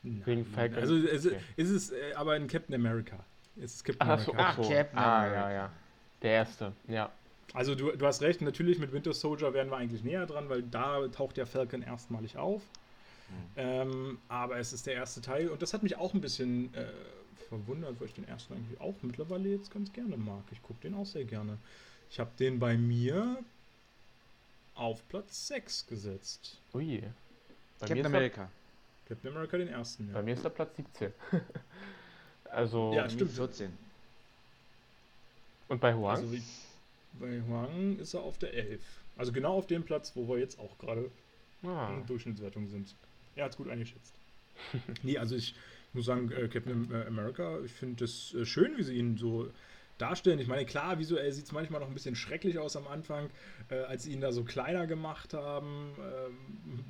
Nein. 0.02 0.22
Wegen 0.24 0.46
Falcon. 0.46 0.78
Also 0.78 0.96
es, 0.96 1.26
okay. 1.26 1.40
ist 1.56 1.70
es 1.70 1.90
äh, 1.90 2.14
aber 2.14 2.36
in 2.36 2.46
Captain 2.46 2.74
America. 2.74 3.24
Es 3.56 3.84
gibt 3.84 4.00
Ach, 4.00 4.18
so, 4.18 4.34
Ach. 4.36 4.56
Captain 4.56 4.98
ah, 4.98 5.26
ja, 5.26 5.52
ja. 5.52 5.72
Der 6.22 6.32
erste, 6.32 6.72
ja. 6.88 7.10
Also 7.52 7.74
du, 7.74 7.90
du 7.92 8.06
hast 8.06 8.22
recht, 8.22 8.42
natürlich 8.42 8.78
mit 8.78 8.92
Winter 8.92 9.12
Soldier 9.12 9.52
wären 9.52 9.70
wir 9.70 9.76
eigentlich 9.76 10.04
näher 10.04 10.26
dran, 10.26 10.48
weil 10.48 10.62
da 10.62 11.08
taucht 11.08 11.36
der 11.36 11.46
Falcon 11.46 11.82
erstmalig 11.82 12.36
auf. 12.36 12.62
Mhm. 13.28 13.34
Ähm, 13.56 14.18
aber 14.28 14.58
es 14.58 14.72
ist 14.72 14.86
der 14.86 14.94
erste 14.94 15.20
Teil 15.20 15.48
und 15.48 15.62
das 15.62 15.74
hat 15.74 15.82
mich 15.82 15.96
auch 15.96 16.14
ein 16.14 16.20
bisschen 16.20 16.72
äh, 16.74 16.86
verwundert, 17.48 18.00
weil 18.00 18.06
ich 18.06 18.14
den 18.14 18.26
ersten 18.28 18.54
eigentlich 18.54 18.80
auch 18.80 18.94
mittlerweile 19.02 19.48
jetzt 19.48 19.72
ganz 19.72 19.92
gerne 19.92 20.16
mag. 20.16 20.44
Ich 20.52 20.62
gucke 20.62 20.80
den 20.82 20.94
auch 20.94 21.06
sehr 21.06 21.24
gerne. 21.24 21.58
Ich 22.10 22.20
habe 22.20 22.30
den 22.38 22.58
bei 22.58 22.76
mir 22.76 23.38
auf 24.74 25.06
Platz 25.08 25.48
6 25.48 25.86
gesetzt. 25.86 26.58
Ui. 26.74 27.02
Bei 27.78 27.86
Captain 27.86 28.06
America. 28.06 28.50
Captain 29.06 29.30
America 29.30 29.58
den 29.58 29.68
ersten, 29.68 30.08
ja. 30.08 30.14
Bei 30.14 30.22
mir 30.22 30.34
ist 30.34 30.44
der 30.44 30.50
Platz 30.50 30.76
17. 30.76 31.12
Also. 32.52 32.92
Ja, 32.94 33.08
stimmt. 33.08 33.32
14. 33.32 33.70
Und 35.68 35.80
bei 35.80 35.94
Huang? 35.94 36.16
Also 36.16 36.36
bei 37.20 37.40
Huang 37.48 37.98
ist 37.98 38.14
er 38.14 38.22
auf 38.22 38.38
der 38.38 38.52
11. 38.54 38.80
Also 39.16 39.32
genau 39.32 39.56
auf 39.56 39.66
dem 39.66 39.84
Platz, 39.84 40.12
wo 40.14 40.28
wir 40.28 40.38
jetzt 40.38 40.58
auch 40.58 40.76
gerade 40.78 41.10
ah. 41.62 41.92
in 41.94 42.06
Durchschnittswertung 42.06 42.68
sind. 42.68 42.94
Er 43.36 43.44
hat 43.44 43.52
es 43.52 43.56
gut 43.56 43.68
eingeschätzt. 43.68 44.14
nee, 45.02 45.16
also 45.16 45.36
ich 45.36 45.54
muss 45.92 46.06
sagen, 46.06 46.30
äh, 46.32 46.48
Captain 46.48 46.92
America, 47.06 47.60
ich 47.64 47.72
finde 47.72 48.04
es 48.04 48.34
äh, 48.34 48.44
schön, 48.44 48.76
wie 48.76 48.82
sie 48.82 48.94
ihn 48.94 49.16
so 49.16 49.48
darstellen. 49.98 50.38
Ich 50.38 50.48
meine, 50.48 50.64
klar, 50.64 50.98
visuell 50.98 51.32
sieht 51.32 51.44
es 51.44 51.52
manchmal 51.52 51.80
noch 51.80 51.88
ein 51.88 51.94
bisschen 51.94 52.16
schrecklich 52.16 52.58
aus 52.58 52.76
am 52.76 52.86
Anfang, 52.86 53.30
äh, 53.68 53.76
als 53.76 54.04
sie 54.04 54.12
ihn 54.12 54.20
da 54.20 54.32
so 54.32 54.44
kleiner 54.44 54.86
gemacht 54.86 55.34
haben, 55.34 55.92
ähm, 55.98 56.84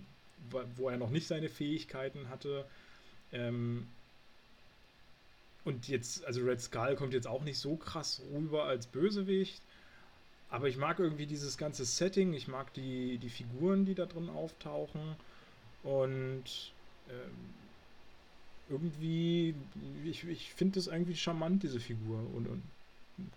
wo 0.77 0.89
er 0.89 0.97
noch 0.97 1.11
nicht 1.11 1.27
seine 1.27 1.49
Fähigkeiten 1.49 2.29
hatte. 2.29 2.65
Ähm, 3.33 3.87
und 5.65 5.89
jetzt, 5.89 6.25
also 6.25 6.43
Red 6.43 6.61
Skull 6.61 6.97
kommt 6.97 7.13
jetzt 7.13 7.27
auch 7.27 7.43
nicht 7.43 7.59
so 7.59 7.77
krass 7.77 8.23
rüber 8.33 8.65
als 8.65 8.87
Bösewicht. 8.87 9.63
Aber 10.49 10.69
ich 10.69 10.77
mag 10.77 10.99
irgendwie 10.99 11.27
dieses 11.27 11.59
ganze 11.59 11.85
Setting, 11.85 12.33
ich 12.33 12.49
mag 12.49 12.73
die, 12.75 13.19
die 13.19 13.29
Figuren, 13.29 13.85
die 13.85 13.95
da 13.95 14.07
drin 14.07 14.29
auftauchen. 14.29 15.15
Und 15.85 16.73
ähm, 17.09 17.55
irgendwie, 18.69 19.55
ich, 20.05 20.27
ich 20.27 20.53
finde 20.53 20.77
das 20.77 20.87
irgendwie 20.89 21.15
charmant, 21.15 21.63
diese 21.63 21.79
Figur. 21.79 22.19
Und, 22.35 22.49
und 22.49 22.63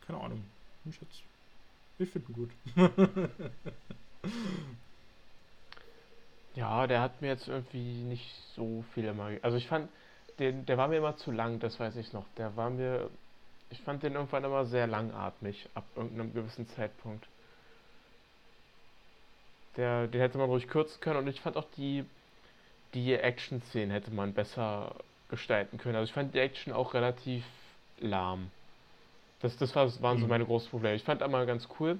keine 0.07 0.19
Ahnung, 0.19 0.43
ich, 0.85 0.99
ich 1.99 2.09
finde 2.09 2.31
ihn 2.31 2.33
gut. 2.33 2.51
ja, 6.55 6.87
der 6.87 7.01
hat 7.01 7.21
mir 7.21 7.27
jetzt 7.27 7.47
irgendwie 7.47 8.03
nicht 8.03 8.33
so 8.55 8.83
viel 8.93 9.05
immer. 9.05 9.31
Also 9.41 9.57
ich 9.57 9.67
fand, 9.67 9.89
den, 10.39 10.65
der 10.65 10.77
war 10.77 10.88
mir 10.88 10.97
immer 10.97 11.18
zu 11.18 11.31
lang, 11.31 11.60
das 11.60 11.80
weiß 11.80 11.95
ich 11.97 12.14
noch. 12.14 12.26
Der 12.38 12.55
war 12.55 12.69
mir, 12.69 13.10
ich 13.69 13.81
fand 13.81 14.03
den 14.03 14.14
irgendwann 14.14 14.43
immer 14.43 14.65
sehr 14.65 14.88
langatmig, 14.88 15.69
ab 15.73 15.85
irgendeinem 15.95 16.34
gewissen 16.34 16.68
Zeitpunkt. 16.69 17.26
Der, 19.77 20.07
den 20.07 20.22
hätte 20.22 20.38
man 20.38 20.49
ruhig 20.49 20.68
kürzen 20.68 20.99
können 21.01 21.18
und 21.18 21.27
ich 21.27 21.41
fand 21.41 21.57
auch 21.57 21.65
die, 21.77 22.05
die 22.93 23.14
Action-Szenen 23.14 23.91
hätte 23.91 24.11
man 24.11 24.34
besser 24.34 24.95
gestalten 25.30 25.77
können. 25.77 25.95
Also 25.95 26.10
ich 26.10 26.14
fand 26.14 26.35
die 26.35 26.39
Action 26.39 26.73
auch 26.73 26.93
relativ 26.93 27.43
lahm. 27.99 28.51
Das, 29.41 29.57
das 29.57 29.76
war, 29.76 29.91
waren 30.01 30.19
so 30.19 30.26
mhm. 30.26 30.30
meine 30.30 30.45
großen 30.45 30.69
Probleme. 30.69 30.95
Ich 30.95 31.03
fand 31.03 31.23
einmal 31.23 31.45
ganz 31.45 31.68
cool, 31.80 31.97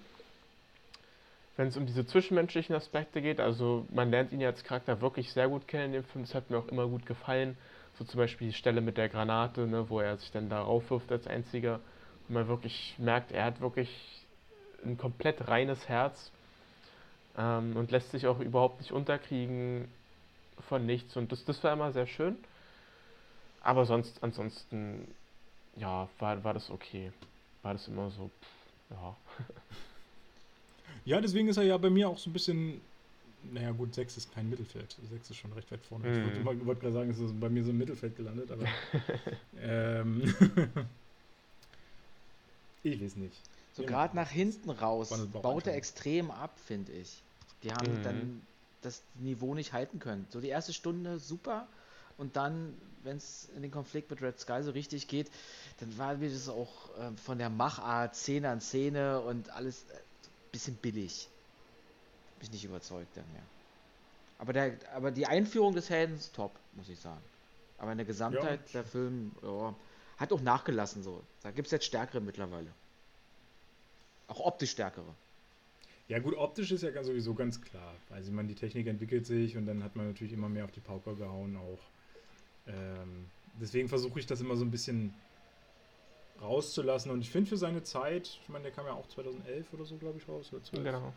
wenn 1.58 1.68
es 1.68 1.78
um 1.78 1.86
diese 1.86 2.06
zwischenmenschlichen 2.06 2.76
Aspekte 2.76 3.22
geht. 3.22 3.40
Also 3.40 3.86
man 3.92 4.12
lernt 4.12 4.32
ihn 4.32 4.40
ja 4.40 4.50
als 4.50 4.64
Charakter 4.64 5.02
wirklich 5.02 5.32
sehr 5.34 5.50
gut 5.50 5.68
kennen 5.68 5.86
in 5.86 5.92
dem 5.94 6.04
Film. 6.04 6.26
Das 6.26 6.36
hat 6.36 6.50
mir 6.50 6.58
auch 6.58 6.68
immer 6.68 6.88
gut 6.88 7.06
gefallen. 7.06 7.58
Zum 8.06 8.18
Beispiel 8.18 8.48
die 8.48 8.54
Stelle 8.54 8.82
mit 8.82 8.98
der 8.98 9.10
Granate, 9.10 9.68
ne, 9.68 9.90
wo 9.90 10.00
er 10.00 10.18
sich 10.18 10.32
dann 10.32 10.50
da 10.50 10.62
raufwirft 10.62 11.12
als 11.12 11.28
einziger. 11.28 11.80
Und 12.28 12.36
man 12.36 12.48
wirklich 12.48 12.96
merkt, 12.98 13.32
er 13.32 13.46
hat 13.46 13.62
wirklich 13.62 13.90
ein 14.86 14.98
komplett 14.98 15.48
reines 15.48 15.88
Herz 15.88 16.32
ähm, 17.38 17.76
und 17.76 17.92
lässt 17.92 18.12
sich 18.12 18.28
auch 18.28 18.40
überhaupt 18.40 18.80
nicht 18.80 18.92
unterkriegen 18.92 19.88
von 20.68 20.86
nichts. 20.86 21.16
Und 21.18 21.32
das, 21.32 21.44
das 21.46 21.64
war 21.64 21.74
immer 21.74 21.92
sehr 21.92 22.08
schön. 22.08 22.38
Aber 23.62 23.86
sonst, 23.86 24.22
ansonsten 24.24 25.08
ja, 25.78 26.08
war, 26.20 26.44
war 26.44 26.54
das 26.54 26.70
okay. 26.70 27.12
War 27.62 27.74
das 27.74 27.88
immer 27.88 28.10
so, 28.12 28.30
pff, 28.42 28.92
ja. 28.92 29.16
Ja, 31.06 31.20
deswegen 31.20 31.50
ist 31.50 31.58
er 31.58 31.64
ja 31.64 31.78
bei 31.78 31.90
mir 31.90 32.08
auch 32.08 32.18
so 32.18 32.30
ein 32.30 32.34
bisschen. 32.34 32.80
Naja, 33.52 33.72
gut, 33.72 33.94
6 33.94 34.18
ist 34.18 34.32
kein 34.34 34.50
Mittelfeld. 34.50 34.98
6 35.10 35.30
ist 35.30 35.38
schon 35.38 35.54
recht 35.54 35.72
weit 35.72 35.84
vorne. 35.86 36.08
Ich 36.10 36.24
wollte, 36.24 36.40
Mhm. 36.40 36.46
mal- 36.46 36.66
wollte 36.66 36.82
gerade 36.82 36.94
sagen, 36.94 37.10
es 37.10 37.20
ist 37.20 37.40
bei 37.40 37.50
mir 37.50 37.64
so 37.64 37.72
im 37.72 37.78
Mittelfeld 37.78 38.16
gelandet, 38.16 38.52
aber. 38.52 38.66
ähm, 39.58 40.34
ich 42.84 43.02
weiß 43.02 43.16
nicht. 43.18 43.42
So 43.74 43.84
gerade 43.84 44.16
nach 44.16 44.30
hinten 44.30 44.70
raus 44.70 45.10
baut 45.32 45.68
er 45.68 45.76
extrem 45.76 46.32
ab, 46.32 46.60
finde 46.60 46.92
ich. 46.94 47.24
Die 47.64 47.72
haben 47.72 47.94
Mhm. 47.94 48.04
dann 48.04 48.42
das 48.82 49.04
Niveau 49.16 49.56
nicht 49.56 49.74
halten 49.74 50.00
können. 50.00 50.28
So 50.30 50.42
die 50.42 50.50
erste 50.50 50.74
Stunde 50.74 51.20
super 51.20 51.68
und 52.18 52.36
dann, 52.36 52.76
wenn 53.02 53.18
es 53.18 53.46
in 53.56 53.62
den 53.62 53.72
Konflikt 53.72 54.10
mit 54.12 54.22
Red 54.22 54.40
Sky 54.40 54.62
so 54.62 54.72
richtig 54.72 55.08
geht, 55.08 55.32
dann 55.80 55.98
war 55.98 56.18
mir 56.18 56.30
das 56.30 56.50
auch 56.50 56.90
ähm, 57.00 57.18
von 57.18 57.38
der 57.38 57.50
Machart 57.50 58.16
Szene 58.16 58.50
an 58.50 58.62
Szene 58.62 59.22
und 59.22 59.50
alles 59.50 59.84
äh, 59.90 60.00
bisschen 60.52 60.76
billig. 60.76 61.30
Bin 62.44 62.50
ich 62.50 62.52
nicht 62.62 62.66
überzeugt 62.66 63.16
dann 63.16 63.24
mehr. 63.32 63.42
Aber, 64.38 64.52
der, 64.52 64.74
aber 64.94 65.12
die 65.12 65.26
Einführung 65.26 65.74
des 65.74 65.90
Helden 65.90 66.16
ist 66.16 66.36
top, 66.36 66.52
muss 66.74 66.90
ich 66.90 67.00
sagen. 67.00 67.22
Aber 67.78 67.94
in 67.94 67.98
der 67.98 68.06
Gesamtheit, 68.06 68.60
Ja. 68.74 68.82
der 68.82 68.84
Film 68.84 69.32
ja, 69.42 69.74
hat 70.18 70.34
auch 70.34 70.42
nachgelassen 70.42 71.04
so. 71.04 71.24
Da 71.42 71.52
gibt 71.52 71.68
es 71.68 71.72
jetzt 71.72 71.86
stärkere 71.86 72.20
mittlerweile. 72.20 72.68
Auch 74.28 74.42
optisch 74.42 74.72
stärkere. 74.72 75.16
Ja, 76.10 76.20
gut, 76.20 76.36
optisch 76.36 76.70
ist 76.74 76.84
ja 76.84 76.92
ganz, 76.92 77.08
sowieso 77.08 77.34
ganz 77.34 77.62
klar. 77.62 77.96
Also, 78.10 78.28
ich 78.30 78.36
meine, 78.36 78.50
die 78.50 78.56
Technik 78.56 78.88
entwickelt 78.88 79.26
sich 79.26 79.56
und 79.56 79.66
dann 79.66 79.82
hat 79.82 79.96
man 79.96 80.08
natürlich 80.08 80.34
immer 80.34 80.50
mehr 80.50 80.66
auf 80.66 80.72
die 80.72 80.82
Pauker 80.82 81.16
gehauen 81.16 81.56
auch. 81.56 81.80
Ähm, 82.68 83.30
deswegen 83.62 83.88
versuche 83.88 84.20
ich 84.20 84.26
das 84.26 84.42
immer 84.42 84.58
so 84.58 84.66
ein 84.66 84.72
bisschen 84.72 85.14
rauszulassen 86.42 87.10
und 87.10 87.22
ich 87.22 87.30
finde 87.30 87.48
für 87.50 87.58
seine 87.58 87.84
Zeit, 87.84 88.28
ich 88.28 88.50
meine, 88.50 88.64
der 88.64 88.74
kam 88.74 88.86
ja 88.86 88.92
auch 88.92 89.08
2011 89.08 89.72
oder 89.72 89.86
so, 89.86 89.96
glaube 89.96 90.18
ich, 90.18 90.28
raus. 90.28 90.52
Oder 90.52 90.62
12. 90.62 90.84
Genau. 90.84 91.14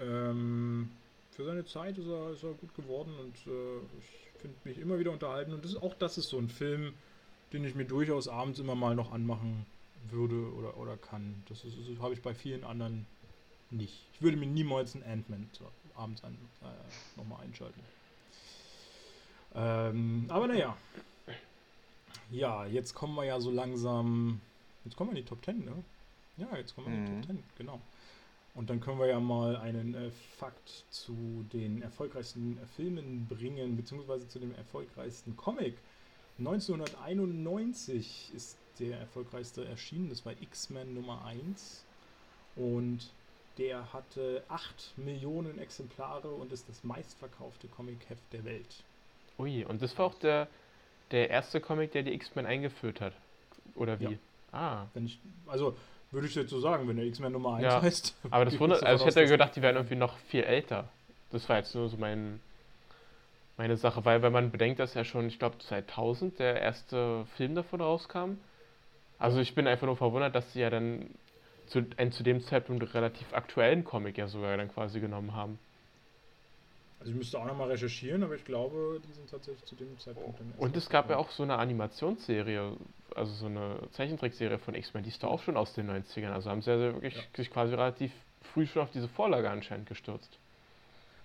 Ähm, 0.00 0.90
für 1.32 1.44
seine 1.44 1.64
Zeit 1.66 1.98
ist 1.98 2.06
er, 2.06 2.30
ist 2.30 2.42
er 2.42 2.52
gut 2.54 2.74
geworden 2.74 3.14
und 3.18 3.34
äh, 3.46 3.78
ich 3.98 4.40
finde 4.40 4.56
mich 4.64 4.78
immer 4.78 4.98
wieder 4.98 5.12
unterhalten. 5.12 5.52
Und 5.52 5.64
das 5.64 5.72
ist, 5.72 5.82
auch 5.82 5.94
das 5.94 6.18
ist 6.18 6.28
so 6.28 6.38
ein 6.38 6.48
Film, 6.48 6.94
den 7.52 7.64
ich 7.64 7.74
mir 7.74 7.84
durchaus 7.84 8.28
abends 8.28 8.58
immer 8.58 8.74
mal 8.74 8.94
noch 8.94 9.12
anmachen 9.12 9.66
würde 10.10 10.52
oder, 10.54 10.76
oder 10.76 10.96
kann. 10.96 11.42
Das, 11.48 11.64
ist, 11.64 11.76
das 11.78 11.98
habe 12.00 12.14
ich 12.14 12.22
bei 12.22 12.34
vielen 12.34 12.64
anderen 12.64 13.06
nicht. 13.70 14.04
Ich 14.14 14.22
würde 14.22 14.36
mir 14.36 14.46
niemals 14.46 14.94
einen 14.94 15.04
Ant-Man 15.04 15.48
abends 15.96 16.22
an, 16.24 16.36
äh, 16.62 17.18
nochmal 17.18 17.42
einschalten. 17.44 17.80
Ähm, 19.54 20.26
aber 20.28 20.46
naja. 20.48 20.76
Ja, 22.30 22.66
jetzt 22.66 22.94
kommen 22.94 23.14
wir 23.14 23.24
ja 23.24 23.40
so 23.40 23.50
langsam. 23.50 24.40
Jetzt 24.84 24.96
kommen 24.96 25.10
wir 25.10 25.18
in 25.18 25.24
die 25.24 25.28
Top 25.28 25.44
10, 25.44 25.64
ne? 25.64 25.72
Ja, 26.36 26.56
jetzt 26.56 26.74
kommen 26.74 26.88
wir 26.88 26.94
in 26.94 27.06
die 27.06 27.12
Mhm. 27.12 27.20
Top 27.22 27.26
10, 27.28 27.42
genau. 27.58 27.80
Und 28.56 28.70
dann 28.70 28.80
können 28.80 28.98
wir 28.98 29.06
ja 29.06 29.20
mal 29.20 29.56
einen 29.56 29.94
äh, 29.94 30.10
Fakt 30.38 30.86
zu 30.88 31.44
den 31.52 31.82
erfolgreichsten 31.82 32.58
äh, 32.58 32.66
Filmen 32.66 33.26
bringen, 33.28 33.76
beziehungsweise 33.76 34.26
zu 34.28 34.38
dem 34.38 34.54
erfolgreichsten 34.54 35.36
Comic. 35.36 35.74
1991 36.38 38.32
ist 38.34 38.56
der 38.78 38.98
erfolgreichste 38.98 39.64
erschienen, 39.66 40.08
das 40.08 40.24
war 40.24 40.32
X-Men 40.40 40.94
Nummer 40.94 41.24
1. 41.26 41.84
Und 42.56 43.10
der 43.58 43.92
hatte 43.92 44.42
8 44.48 44.94
Millionen 44.96 45.58
Exemplare 45.58 46.28
und 46.28 46.50
ist 46.50 46.66
das 46.68 46.82
meistverkaufte 46.82 47.68
Comic-Heft 47.68 48.32
der 48.32 48.44
Welt. 48.44 48.84
Ui, 49.38 49.64
und 49.64 49.82
das 49.82 49.96
war 49.98 50.06
auch 50.06 50.14
der, 50.14 50.48
der 51.10 51.28
erste 51.28 51.60
Comic, 51.60 51.92
der 51.92 52.02
die 52.02 52.14
X-Men 52.14 52.46
eingeführt 52.46 53.02
hat. 53.02 53.12
Oder 53.74 54.00
wie? 54.00 54.04
Ja. 54.04 54.18
Ah. 54.52 54.86
Wenn 54.94 55.06
ich, 55.06 55.20
also 55.46 55.76
würde 56.16 56.26
ich 56.26 56.34
jetzt 56.34 56.50
so 56.50 56.58
sagen, 56.60 56.88
wenn 56.88 56.96
der 56.96 57.04
X-Men 57.06 57.32
Nummer 57.32 57.54
1 57.56 57.62
Ja, 57.62 57.80
heißt. 57.82 58.16
Aber 58.30 58.44
das 58.46 58.58
wundert, 58.60 58.82
also 58.82 59.04
ich 59.04 59.10
hätte 59.14 59.20
dass- 59.20 59.30
gedacht, 59.30 59.54
die 59.54 59.62
wären 59.62 59.76
irgendwie 59.76 59.94
noch 59.96 60.16
viel 60.28 60.42
älter. 60.42 60.88
Das 61.30 61.48
war 61.48 61.58
jetzt 61.58 61.74
nur 61.74 61.88
so 61.88 61.96
mein, 61.98 62.40
meine 63.56 63.76
Sache, 63.76 64.04
weil 64.04 64.22
wenn 64.22 64.32
man 64.32 64.50
bedenkt, 64.50 64.80
dass 64.80 64.94
ja 64.94 65.04
schon, 65.04 65.28
ich 65.28 65.38
glaube 65.38 65.58
2000 65.58 66.38
der 66.38 66.60
erste 66.60 67.24
Film 67.36 67.54
davon 67.54 67.80
rauskam. 67.80 68.38
Also 69.18 69.40
ich 69.40 69.54
bin 69.54 69.66
einfach 69.66 69.86
nur 69.86 69.96
verwundert, 69.96 70.34
dass 70.34 70.52
sie 70.52 70.60
ja 70.60 70.70
dann 70.70 71.10
zu, 71.66 71.84
einen 71.96 72.12
zu 72.12 72.22
dem 72.22 72.40
Zeitpunkt 72.42 72.94
relativ 72.94 73.32
aktuellen 73.34 73.84
Comic 73.84 74.18
ja 74.18 74.28
sogar 74.28 74.56
dann 74.56 74.68
quasi 74.72 75.00
genommen 75.00 75.34
haben. 75.34 75.58
Also 77.06 77.12
ich 77.12 77.18
müsste 77.18 77.38
auch 77.38 77.44
nochmal 77.46 77.68
recherchieren, 77.70 78.24
aber 78.24 78.34
ich 78.34 78.44
glaube, 78.44 79.00
die 79.06 79.12
sind 79.12 79.30
tatsächlich 79.30 79.64
zu 79.64 79.76
dem 79.76 79.96
Zeitpunkt 79.96 80.40
dann 80.40 80.52
Und 80.58 80.76
es 80.76 80.90
gab 80.90 81.08
ja 81.08 81.18
auch 81.18 81.30
so 81.30 81.44
eine 81.44 81.56
Animationsserie, 81.56 82.76
also 83.14 83.32
so 83.32 83.46
eine 83.46 83.78
Zeichentrickserie 83.92 84.58
von 84.58 84.74
X-Men, 84.74 85.04
die 85.04 85.10
ist 85.10 85.22
da 85.22 85.28
auch 85.28 85.40
schon 85.40 85.56
aus 85.56 85.72
den 85.74 85.86
90ern. 85.86 86.32
Also 86.32 86.50
haben 86.50 86.62
sie 86.62 86.70
ja 86.72 86.78
wirklich 86.80 87.14
Ja. 87.14 87.22
sich 87.36 87.48
quasi 87.48 87.74
relativ 87.74 88.10
früh 88.42 88.66
schon 88.66 88.82
auf 88.82 88.90
diese 88.90 89.06
Vorlage 89.06 89.48
anscheinend 89.48 89.86
gestürzt. 89.86 90.40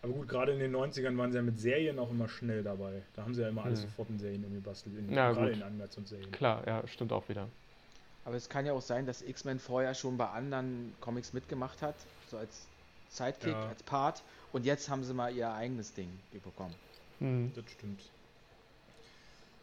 Aber 0.03 0.13
gut, 0.13 0.27
gerade 0.27 0.51
in 0.53 0.59
den 0.59 0.71
90ern 0.71 1.17
waren 1.17 1.31
sie 1.31 1.37
ja 1.37 1.43
mit 1.43 1.59
Serien 1.59 1.97
auch 1.99 2.09
immer 2.11 2.27
schnell 2.27 2.63
dabei. 2.63 3.03
Da 3.13 3.23
haben 3.23 3.33
sie 3.33 3.41
ja 3.41 3.49
immer 3.49 3.63
alles 3.63 3.79
Hm. 3.79 3.87
sofort 3.87 4.09
in 4.09 4.19
Serien 4.19 4.43
irgendwie 4.43 4.61
bastelt. 4.61 4.95
In, 4.97 5.13
Ja, 5.15 5.31
gerade 5.31 5.47
gut. 5.47 5.57
in 5.57 5.63
Animationsserien. 5.63 6.31
Klar, 6.33 6.67
ja, 6.67 6.87
stimmt 6.87 7.11
auch 7.13 7.27
wieder. 7.29 7.47
Aber 8.23 8.35
es 8.35 8.49
kann 8.49 8.65
ja 8.65 8.73
auch 8.73 8.81
sein, 8.81 9.05
dass 9.05 9.21
X-Men 9.21 9.59
vorher 9.59 9.93
schon 9.93 10.17
bei 10.17 10.27
anderen 10.29 10.95
Comics 10.99 11.33
mitgemacht 11.33 11.81
hat, 11.83 12.07
so 12.25 12.37
als 12.37 12.70
Sidekick, 13.11 13.51
Ja. 13.53 13.67
als 13.69 13.83
Part. 13.83 14.23
Und 14.53 14.65
jetzt 14.65 14.89
haben 14.89 15.03
sie 15.03 15.13
mal 15.13 15.33
ihr 15.35 15.51
eigenes 15.53 15.93
Ding 15.93 16.19
bekommen. 16.31 16.75
Hm. 17.19 17.51
Das 17.55 17.65
stimmt. 17.71 18.01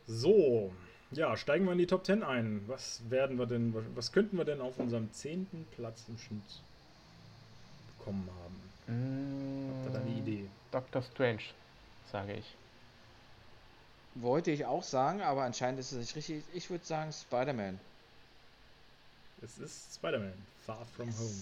So, 0.07 0.73
ja, 1.11 1.37
steigen 1.37 1.65
wir 1.67 1.73
in 1.73 1.79
die 1.79 1.87
Top 1.87 2.05
10 2.07 2.23
ein. 2.23 2.63
Was 2.67 3.01
werden 3.11 3.39
wir 3.39 3.47
denn, 3.47 3.75
was 3.95 4.13
könnten 4.13 4.37
wir 4.39 4.45
denn 4.45 4.61
auf 4.61 4.79
unserem 4.79 5.13
zehnten 5.13 5.67
Platz 5.77 6.05
im 6.09 6.19
Schnitt 6.19 6.43
bekommen 7.99 8.29
haben? 8.43 8.63
Habt 9.85 9.87
ihr 9.87 9.93
da 9.93 10.07
eine 10.07 10.19
Idee? 10.19 10.49
Doctor 10.71 11.03
Strange, 11.03 11.43
sage 12.11 12.35
ich. 12.35 12.55
Wollte 14.15 14.51
ich 14.51 14.65
auch 14.65 14.83
sagen, 14.83 15.21
aber 15.21 15.43
anscheinend 15.43 15.79
ist 15.81 15.93
es 15.93 15.99
nicht 15.99 16.17
richtig. 16.17 16.43
Ich 16.55 16.71
würde 16.71 16.85
sagen 16.85 17.13
Spider-Man. 17.13 17.79
Es 19.43 19.59
ist 19.59 19.95
Spider-Man, 19.95 20.33
Far 20.65 20.85
From 20.97 21.07
Home. 21.19 21.35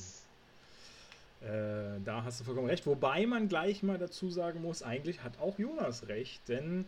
Äh, 1.46 2.00
da 2.04 2.24
hast 2.24 2.40
du 2.40 2.44
vollkommen 2.44 2.68
recht. 2.68 2.86
Wobei 2.86 3.24
man 3.26 3.48
gleich 3.48 3.82
mal 3.82 3.98
dazu 3.98 4.30
sagen 4.30 4.62
muss, 4.62 4.82
eigentlich 4.82 5.22
hat 5.22 5.38
auch 5.38 5.58
Jonas 5.58 6.08
recht, 6.08 6.40
denn 6.48 6.86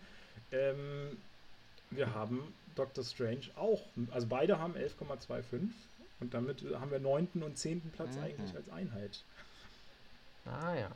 ähm, 0.51 1.17
wir 1.91 2.13
haben 2.15 2.53
Doctor 2.75 3.05
Strange 3.05 3.51
auch, 3.57 3.83
also 4.11 4.27
beide 4.27 4.59
haben 4.59 4.75
11,25 4.75 5.71
und 6.21 6.35
damit 6.35 6.65
haben 6.75 6.91
wir 6.91 6.99
neunten 6.99 7.43
und 7.43 7.57
zehnten 7.57 7.91
Platz 7.91 8.17
Mhm. 8.17 8.23
eigentlich 8.23 8.57
als 8.57 8.69
Einheit. 8.71 9.25
Ah 10.45 10.75
ja. 10.75 10.91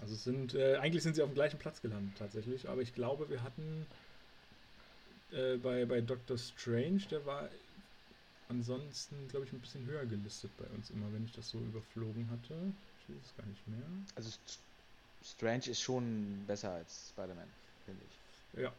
Also 0.00 0.14
sind, 0.14 0.54
äh, 0.54 0.76
eigentlich 0.76 1.02
sind 1.02 1.16
sie 1.16 1.22
auf 1.22 1.30
dem 1.30 1.34
gleichen 1.34 1.58
Platz 1.58 1.80
gelandet 1.82 2.16
tatsächlich, 2.18 2.68
aber 2.68 2.80
ich 2.82 2.94
glaube, 2.94 3.28
wir 3.30 3.42
hatten 3.42 3.86
äh, 5.32 5.56
bei, 5.56 5.84
bei 5.84 6.00
Doctor 6.00 6.38
Strange, 6.38 7.00
der 7.10 7.24
war 7.26 7.48
ansonsten, 8.48 9.28
glaube 9.28 9.46
ich, 9.46 9.52
ein 9.52 9.60
bisschen 9.60 9.86
höher 9.86 10.06
gelistet 10.06 10.56
bei 10.56 10.66
uns 10.68 10.90
immer, 10.90 11.12
wenn 11.12 11.24
ich 11.24 11.32
das 11.32 11.48
so 11.48 11.58
überflogen 11.60 12.30
hatte. 12.30 12.72
Ich 12.98 13.08
weiß 13.08 13.24
es 13.24 13.36
gar 13.36 13.46
nicht 13.46 13.66
mehr. 13.66 13.86
Also 14.14 14.30
St- 14.30 14.58
Strange 15.22 15.66
ist 15.68 15.80
schon 15.80 16.44
besser 16.46 16.72
als 16.72 17.10
Spider-Man, 17.10 17.48
finde 17.84 18.04
ich. 18.04 18.20
Ja, 18.52 18.72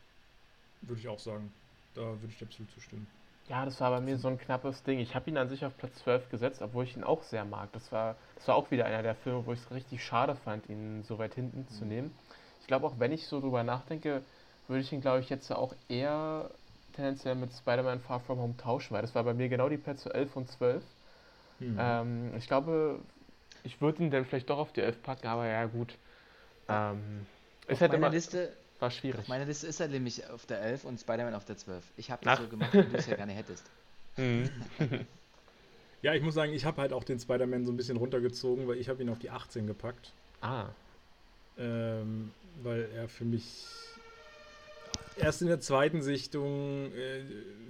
würde 0.82 1.00
ich 1.02 1.08
auch 1.08 1.20
sagen. 1.20 1.54
Da 1.94 2.02
würde 2.22 2.28
ich 2.28 2.38
dir 2.40 2.46
absolut 2.46 2.72
zustimmen. 2.72 3.08
Ja, 3.48 3.64
das 3.66 3.80
war 3.80 3.92
bei 3.92 4.02
mir 4.02 4.18
so 4.18 4.28
ein 4.28 4.38
knappes 4.38 4.84
Ding. 4.84 5.00
Ich 5.00 5.16
habe 5.16 5.30
ihn 5.30 5.38
an 5.38 5.48
sich 5.50 5.64
auf 5.66 5.76
Platz 5.78 5.96
12 6.00 6.30
gesetzt, 6.30 6.62
obwohl 6.62 6.84
ich 6.84 6.96
ihn 6.98 7.04
auch 7.04 7.24
sehr 7.24 7.46
mag. 7.46 7.72
Das 7.72 7.92
war, 7.92 8.18
das 8.36 8.48
war 8.48 8.56
auch 8.56 8.72
wieder 8.72 8.86
einer 8.86 9.04
der 9.04 9.16
Filme, 9.16 9.46
wo 9.46 9.54
ich 9.54 9.60
es 9.62 9.72
richtig 9.72 10.04
schade 10.04 10.36
fand, 10.36 10.68
ihn 10.70 11.04
so 11.04 11.18
weit 11.18 11.34
hinten 11.36 11.68
zu 11.68 11.86
nehmen. 11.86 12.12
Ich 12.60 12.68
glaube, 12.68 12.86
auch 12.86 13.00
wenn 13.00 13.12
ich 13.14 13.28
so 13.28 13.40
drüber 13.40 13.64
nachdenke, 13.64 14.24
würde 14.68 14.82
ich 14.82 14.92
ihn, 14.92 15.02
glaube 15.02 15.22
ich, 15.22 15.30
jetzt 15.30 15.50
auch 15.52 15.74
eher 15.88 16.52
tendenziell 16.98 17.36
mit 17.36 17.54
Spider-Man 17.54 18.02
Far 18.02 18.20
From 18.20 18.40
Home 18.40 18.58
tauschen, 18.58 18.94
weil 18.94 19.02
das 19.02 19.16
war 19.16 19.24
bei 19.24 19.34
mir 19.34 19.48
genau 19.50 19.70
die 19.70 19.78
Plätze 19.78 20.14
11 20.14 20.36
und 20.36 20.50
12. 20.50 20.84
Hm. 21.60 21.78
Ähm, 21.80 22.34
ich 22.38 22.48
glaube, 22.48 23.00
ich 23.64 23.80
würde 23.82 24.04
ihn 24.04 24.12
dann 24.12 24.26
vielleicht 24.26 24.50
doch 24.50 24.58
auf 24.58 24.74
die 24.74 24.82
11 24.82 25.02
packen, 25.04 25.28
aber 25.28 25.48
ja, 25.48 25.66
gut. 25.66 25.96
Ähm, 26.70 27.26
ist 27.68 27.82
halt 27.82 27.94
immer, 27.94 28.10
Liste, 28.10 28.52
war 28.80 28.92
schwierig. 28.92 29.20
auf 29.20 29.28
meiner 29.28 29.46
Liste 29.46 29.68
ist 29.68 29.80
er 29.80 29.88
nämlich 29.88 30.30
auf 30.30 30.46
der 30.46 30.62
11 30.62 30.86
und 30.86 31.00
Spider-Man 31.00 31.36
auf 31.36 31.46
der 31.46 31.58
12. 31.58 31.86
Ich 31.98 32.12
habe 32.12 32.22
das 32.24 32.34
Ach. 32.34 32.42
so 32.42 32.48
gemacht, 32.48 32.74
wie 32.74 32.92
du 32.92 32.98
es 32.98 33.06
ja 33.06 33.16
gerne 33.16 33.34
hättest. 33.34 33.64
Mhm. 34.18 34.50
Ja, 36.04 36.14
ich 36.14 36.22
muss 36.22 36.36
sagen, 36.36 36.54
ich 36.54 36.64
habe 36.64 36.82
halt 36.82 36.94
auch 36.94 37.04
den 37.04 37.20
Spider-Man 37.20 37.66
so 37.66 37.72
ein 37.72 37.78
bisschen 37.78 37.98
runtergezogen, 37.98 38.68
weil 38.68 38.78
ich 38.78 38.88
habe 38.88 39.02
ihn 39.02 39.10
auf 39.10 39.20
die 39.20 39.32
18 39.32 39.66
gepackt. 39.66 40.14
Ah, 40.42 40.68
Ähm, 41.58 42.32
weil 42.64 42.90
er 42.94 43.08
für 43.10 43.26
mich 43.26 43.66
erst 45.20 45.42
in 45.42 45.48
der 45.48 45.60
zweiten 45.60 46.02
Sichtung, 46.02 46.92
äh, 46.94 47.22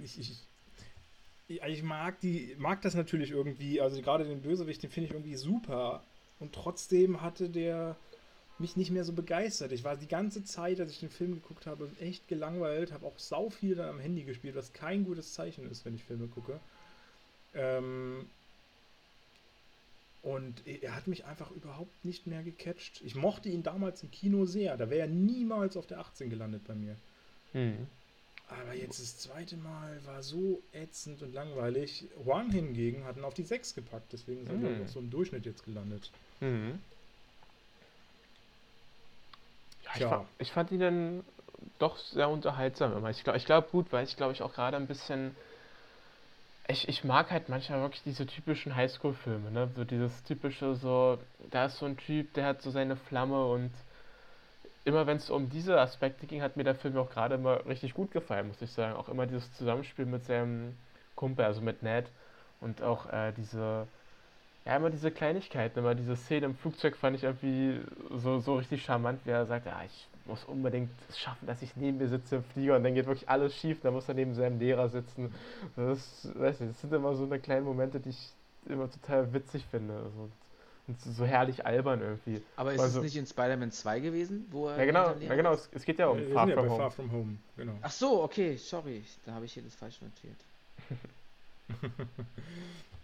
ich, 0.02 0.18
ich, 0.18 0.46
ich, 1.48 1.62
ich 1.62 1.82
mag 1.82 2.20
die, 2.20 2.54
mag 2.58 2.82
das 2.82 2.94
natürlich 2.94 3.30
irgendwie, 3.30 3.80
also 3.80 4.00
gerade 4.02 4.24
den 4.24 4.42
Bösewicht, 4.42 4.82
den 4.82 4.90
finde 4.90 5.08
ich 5.08 5.14
irgendwie 5.14 5.36
super. 5.36 6.02
Und 6.40 6.54
trotzdem 6.54 7.20
hatte 7.20 7.48
der 7.48 7.96
mich 8.58 8.76
nicht 8.76 8.90
mehr 8.90 9.04
so 9.04 9.12
begeistert. 9.12 9.72
Ich 9.72 9.84
war 9.84 9.96
die 9.96 10.08
ganze 10.08 10.44
Zeit, 10.44 10.80
als 10.80 10.90
ich 10.90 11.00
den 11.00 11.10
Film 11.10 11.34
geguckt 11.34 11.66
habe, 11.66 11.90
echt 12.00 12.26
gelangweilt, 12.28 12.92
habe 12.92 13.06
auch 13.06 13.18
sau 13.18 13.50
viel 13.50 13.76
dann 13.76 13.88
am 13.88 14.00
Handy 14.00 14.24
gespielt, 14.24 14.56
was 14.56 14.72
kein 14.72 15.04
gutes 15.04 15.32
Zeichen 15.32 15.70
ist, 15.70 15.84
wenn 15.84 15.94
ich 15.94 16.04
Filme 16.04 16.26
gucke. 16.26 16.58
Ähm, 17.54 18.26
und 20.22 20.66
er 20.66 20.96
hat 20.96 21.06
mich 21.06 21.24
einfach 21.24 21.50
überhaupt 21.52 22.04
nicht 22.04 22.26
mehr 22.26 22.42
gecatcht. 22.42 23.00
Ich 23.04 23.14
mochte 23.14 23.48
ihn 23.48 23.62
damals 23.62 24.02
im 24.02 24.10
Kino 24.10 24.44
sehr. 24.44 24.76
Da 24.76 24.90
wäre 24.90 25.02
er 25.02 25.06
niemals 25.06 25.76
auf 25.76 25.86
der 25.86 26.00
18 26.00 26.28
gelandet 26.28 26.64
bei 26.66 26.74
mir. 26.74 26.96
Mhm. 27.52 27.86
Aber 28.48 28.74
jetzt 28.74 29.00
das 29.00 29.18
zweite 29.18 29.56
Mal 29.56 30.00
war 30.06 30.22
so 30.22 30.62
ätzend 30.72 31.22
und 31.22 31.34
langweilig. 31.34 32.08
Juan 32.24 32.50
hingegen 32.50 33.04
hat 33.04 33.16
ihn 33.16 33.24
auf 33.24 33.34
die 33.34 33.42
6 33.42 33.74
gepackt. 33.74 34.12
Deswegen 34.12 34.46
sind 34.46 34.62
wir 34.62 34.70
mhm. 34.70 34.82
auf 34.82 34.88
so 34.88 35.00
einem 35.00 35.10
Durchschnitt 35.10 35.44
jetzt 35.44 35.64
gelandet. 35.64 36.10
Mhm. 36.40 36.78
Ja, 39.84 39.90
ich, 39.94 40.04
fand, 40.04 40.28
ich, 40.38 40.52
fand, 40.52 40.70
ihn 40.72 40.80
dann 40.80 41.24
doch 41.78 41.98
sehr 41.98 42.28
unterhaltsam 42.28 42.96
immer. 42.96 43.10
Ich 43.10 43.22
glaube 43.22 43.38
glaub 43.40 43.70
gut, 43.70 43.92
weil 43.92 44.04
ich 44.04 44.16
glaube 44.16 44.32
ich 44.32 44.42
auch 44.42 44.54
gerade 44.54 44.76
ein 44.76 44.86
bisschen 44.86 45.34
ich, 46.68 46.86
ich 46.86 47.02
mag 47.02 47.30
halt 47.30 47.48
manchmal 47.48 47.80
wirklich 47.80 48.02
diese 48.02 48.26
typischen 48.26 48.76
Highschool-Filme, 48.76 49.50
ne? 49.50 49.70
So 49.74 49.84
dieses 49.84 50.22
typische, 50.22 50.74
so, 50.74 51.18
da 51.50 51.64
ist 51.64 51.78
so 51.78 51.86
ein 51.86 51.96
Typ, 51.96 52.34
der 52.34 52.44
hat 52.44 52.62
so 52.62 52.70
seine 52.70 52.96
Flamme 52.96 53.46
und 53.46 53.70
immer 54.88 55.06
wenn 55.06 55.18
es 55.18 55.30
um 55.30 55.50
diese 55.50 55.78
Aspekte 55.78 56.26
ging, 56.26 56.42
hat 56.42 56.56
mir 56.56 56.64
der 56.64 56.74
Film 56.74 56.96
auch 56.96 57.10
gerade 57.10 57.34
immer 57.34 57.64
richtig 57.66 57.94
gut 57.94 58.10
gefallen, 58.10 58.48
muss 58.48 58.62
ich 58.62 58.72
sagen. 58.72 58.96
Auch 58.96 59.08
immer 59.08 59.26
dieses 59.26 59.52
Zusammenspiel 59.54 60.06
mit 60.06 60.24
seinem 60.24 60.76
Kumpel, 61.14 61.44
also 61.44 61.60
mit 61.60 61.82
Ned 61.82 62.06
und 62.60 62.82
auch 62.82 63.12
äh, 63.12 63.32
diese, 63.36 63.86
ja, 64.64 64.76
immer 64.76 64.90
diese 64.90 65.10
Kleinigkeiten, 65.10 65.78
immer 65.78 65.94
diese 65.94 66.16
Szene 66.16 66.46
im 66.46 66.54
Flugzeug 66.56 66.96
fand 66.96 67.16
ich 67.16 67.24
irgendwie 67.24 67.80
so, 68.16 68.38
so 68.38 68.56
richtig 68.56 68.82
charmant, 68.82 69.20
wie 69.24 69.30
er 69.30 69.44
sagt, 69.44 69.66
ja, 69.66 69.82
ich 69.84 70.08
muss 70.24 70.44
unbedingt 70.44 70.90
schaffen, 71.14 71.46
dass 71.46 71.60
ich 71.60 71.76
neben 71.76 71.98
mir 71.98 72.08
sitze 72.08 72.36
im 72.36 72.44
Flieger 72.44 72.76
und 72.76 72.84
dann 72.84 72.94
geht 72.94 73.06
wirklich 73.06 73.28
alles 73.28 73.54
schief, 73.54 73.80
dann 73.82 73.92
muss 73.92 74.08
er 74.08 74.14
neben 74.14 74.34
seinem 74.34 74.58
Lehrer 74.58 74.88
sitzen. 74.88 75.34
Das, 75.76 76.30
weiß 76.34 76.60
nicht, 76.60 76.72
das 76.72 76.80
sind 76.80 76.92
immer 76.92 77.14
so 77.14 77.24
eine 77.24 77.38
kleinen 77.38 77.64
Momente, 77.64 78.00
die 78.00 78.10
ich 78.10 78.32
immer 78.66 78.90
total 78.90 79.32
witzig 79.34 79.66
finde. 79.70 79.94
Also, 79.94 80.30
so 80.96 81.24
herrlich 81.24 81.64
albern 81.66 82.00
irgendwie. 82.00 82.42
Aber 82.56 82.72
ist 82.72 82.80
also, 82.80 82.98
es 82.98 83.04
nicht 83.04 83.16
in 83.16 83.26
Spider-Man 83.26 83.70
2 83.70 84.00
gewesen, 84.00 84.46
wo 84.50 84.68
er. 84.68 84.78
Ja, 84.78 84.84
genau, 84.84 85.14
ja, 85.20 85.34
genau 85.34 85.52
es, 85.52 85.68
es, 85.72 85.84
geht 85.84 85.98
ja 85.98 86.08
um 86.08 86.18
ja, 86.18 86.34
Far, 86.34 86.48
from 86.48 86.64
ja 86.64 86.76
Far, 86.76 86.90
From 86.90 87.12
Home. 87.12 87.38
Genau. 87.56 87.78
Ach 87.82 87.90
so, 87.90 88.22
okay, 88.22 88.56
sorry, 88.56 89.04
da 89.26 89.32
habe 89.32 89.44
ich 89.44 89.52
hier 89.52 89.62
das 89.62 89.74
falsch 89.74 90.00
notiert. 90.00 90.38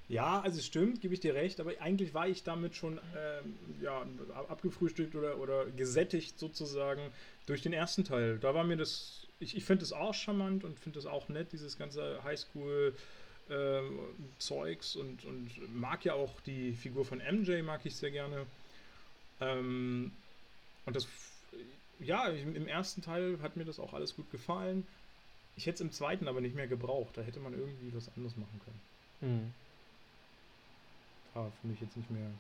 Ja, 0.07 0.41
also 0.41 0.59
es 0.59 0.67
stimmt, 0.67 1.01
gebe 1.01 1.15
ich 1.15 1.21
dir 1.21 1.35
recht, 1.35 1.61
aber 1.61 1.73
eigentlich 1.81 2.13
war 2.13 2.29
ich 2.29 2.43
damit 2.43 2.77
schon 2.77 3.01
ähm, 3.17 3.57
ja, 3.81 4.05
abgefrühstückt 4.49 5.15
oder, 5.15 5.39
oder 5.39 5.65
gesättigt 5.71 6.39
sozusagen 6.39 7.01
durch 7.47 7.63
den 7.63 7.73
ersten 7.73 8.05
Teil. 8.05 8.39
Da 8.39 8.55
war 8.55 8.65
mir 8.65 8.77
das, 8.77 9.27
ich, 9.41 9.57
ich 9.57 9.65
finde 9.65 9.81
das 9.81 9.93
auch 9.95 10.13
charmant 10.13 10.63
und 10.63 10.79
finde 10.79 10.99
das 10.99 11.07
auch 11.07 11.29
nett, 11.29 11.53
dieses 11.53 11.79
ganze 11.79 12.21
Highschool- 12.23 12.95
ähm, 13.51 13.99
Zeugs 14.39 14.97
und, 14.97 15.25
und 15.25 15.75
mag 15.75 16.05
ja 16.05 16.15
auch 16.15 16.41
die 16.43 16.73
Figur 16.73 17.05
von 17.05 17.19
MJ, 17.19 17.63
mag 17.63 17.85
ich 17.85 17.97
sehr 17.97 18.11
gerne. 18.11 18.47
Ähm, 19.41 20.13
und 20.87 20.97
das, 20.97 21.07
ja, 22.01 22.29
im 22.29 22.67
ersten 22.67 23.03
Teil 23.03 23.39
hat 23.43 23.57
mir 23.57 23.65
das 23.65 23.79
auch 23.79 23.95
alles 23.95 24.17
gut 24.17 24.31
gefallen. 24.31 24.87
Ich 25.57 25.67
hätte 25.67 25.77
es 25.77 25.81
im 25.81 25.93
zweiten 25.93 26.29
aber 26.29 26.41
nicht 26.41 26.57
mehr 26.57 26.67
gebraucht. 26.67 27.17
Da 27.17 27.23
hätte 27.23 27.41
man 27.41 27.53
irgendwie 27.53 27.95
was 27.95 28.09
anderes 28.17 28.37
machen 28.37 28.61
können. 28.65 29.33
Mhm 29.33 29.53
war 31.35 31.51
für 31.61 31.67
mich 31.67 31.81
jetzt 31.81 31.97
nicht 31.97 32.11
mehr 32.11 32.31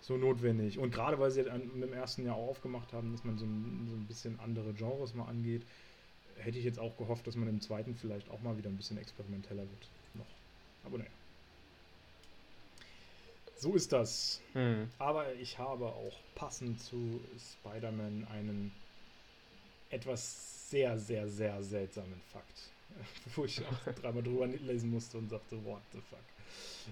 so 0.00 0.16
notwendig. 0.16 0.78
Und 0.78 0.92
gerade 0.92 1.18
weil 1.18 1.30
sie 1.30 1.44
halt 1.48 1.62
im 1.62 1.92
ersten 1.92 2.24
Jahr 2.24 2.36
auch 2.36 2.50
aufgemacht 2.50 2.92
haben, 2.92 3.12
dass 3.12 3.24
man 3.24 3.38
so 3.38 3.44
ein, 3.44 3.86
so 3.88 3.96
ein 3.96 4.06
bisschen 4.06 4.38
andere 4.40 4.72
Genres 4.74 5.14
mal 5.14 5.26
angeht, 5.26 5.62
hätte 6.36 6.58
ich 6.58 6.64
jetzt 6.64 6.78
auch 6.78 6.96
gehofft, 6.96 7.26
dass 7.26 7.36
man 7.36 7.48
im 7.48 7.60
zweiten 7.60 7.94
vielleicht 7.94 8.30
auch 8.30 8.40
mal 8.42 8.56
wieder 8.56 8.68
ein 8.68 8.76
bisschen 8.76 8.98
experimenteller 8.98 9.62
wird. 9.62 9.88
Aber 10.84 10.98
naja. 10.98 11.10
So 13.56 13.74
ist 13.74 13.92
das. 13.92 14.40
Hm. 14.54 14.88
Aber 14.98 15.32
ich 15.34 15.58
habe 15.58 15.86
auch 15.86 16.18
passend 16.34 16.80
zu 16.80 17.20
Spider-Man 17.38 18.26
einen 18.28 18.72
etwas 19.90 20.70
sehr, 20.70 20.98
sehr, 20.98 21.28
sehr 21.28 21.62
seltsamen 21.62 22.20
Fakt. 22.32 22.70
Wo 23.36 23.44
ich 23.44 23.62
auch 23.64 23.92
dreimal 24.00 24.22
drüber 24.22 24.46
lesen 24.46 24.90
musste 24.90 25.18
und 25.18 25.28
sagte, 25.28 25.64
what 25.64 25.82
the 25.92 26.00
fuck. 26.10 26.18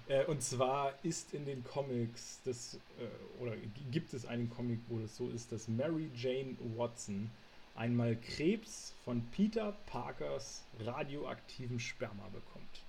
Äh, 0.08 0.24
und 0.26 0.42
zwar 0.42 0.94
ist 1.02 1.34
in 1.34 1.44
den 1.44 1.64
Comics 1.64 2.40
das, 2.44 2.78
äh, 2.98 3.42
oder 3.42 3.56
gibt 3.90 4.14
es 4.14 4.24
einen 4.24 4.48
Comic, 4.48 4.80
wo 4.88 4.98
das 4.98 5.16
so 5.16 5.28
ist, 5.28 5.52
dass 5.52 5.68
Mary 5.68 6.10
Jane 6.14 6.56
Watson 6.76 7.30
einmal 7.74 8.16
Krebs 8.16 8.94
von 9.04 9.22
Peter 9.30 9.72
Parkers 9.86 10.64
radioaktivem 10.84 11.78
Sperma 11.78 12.28
bekommt. 12.28 12.82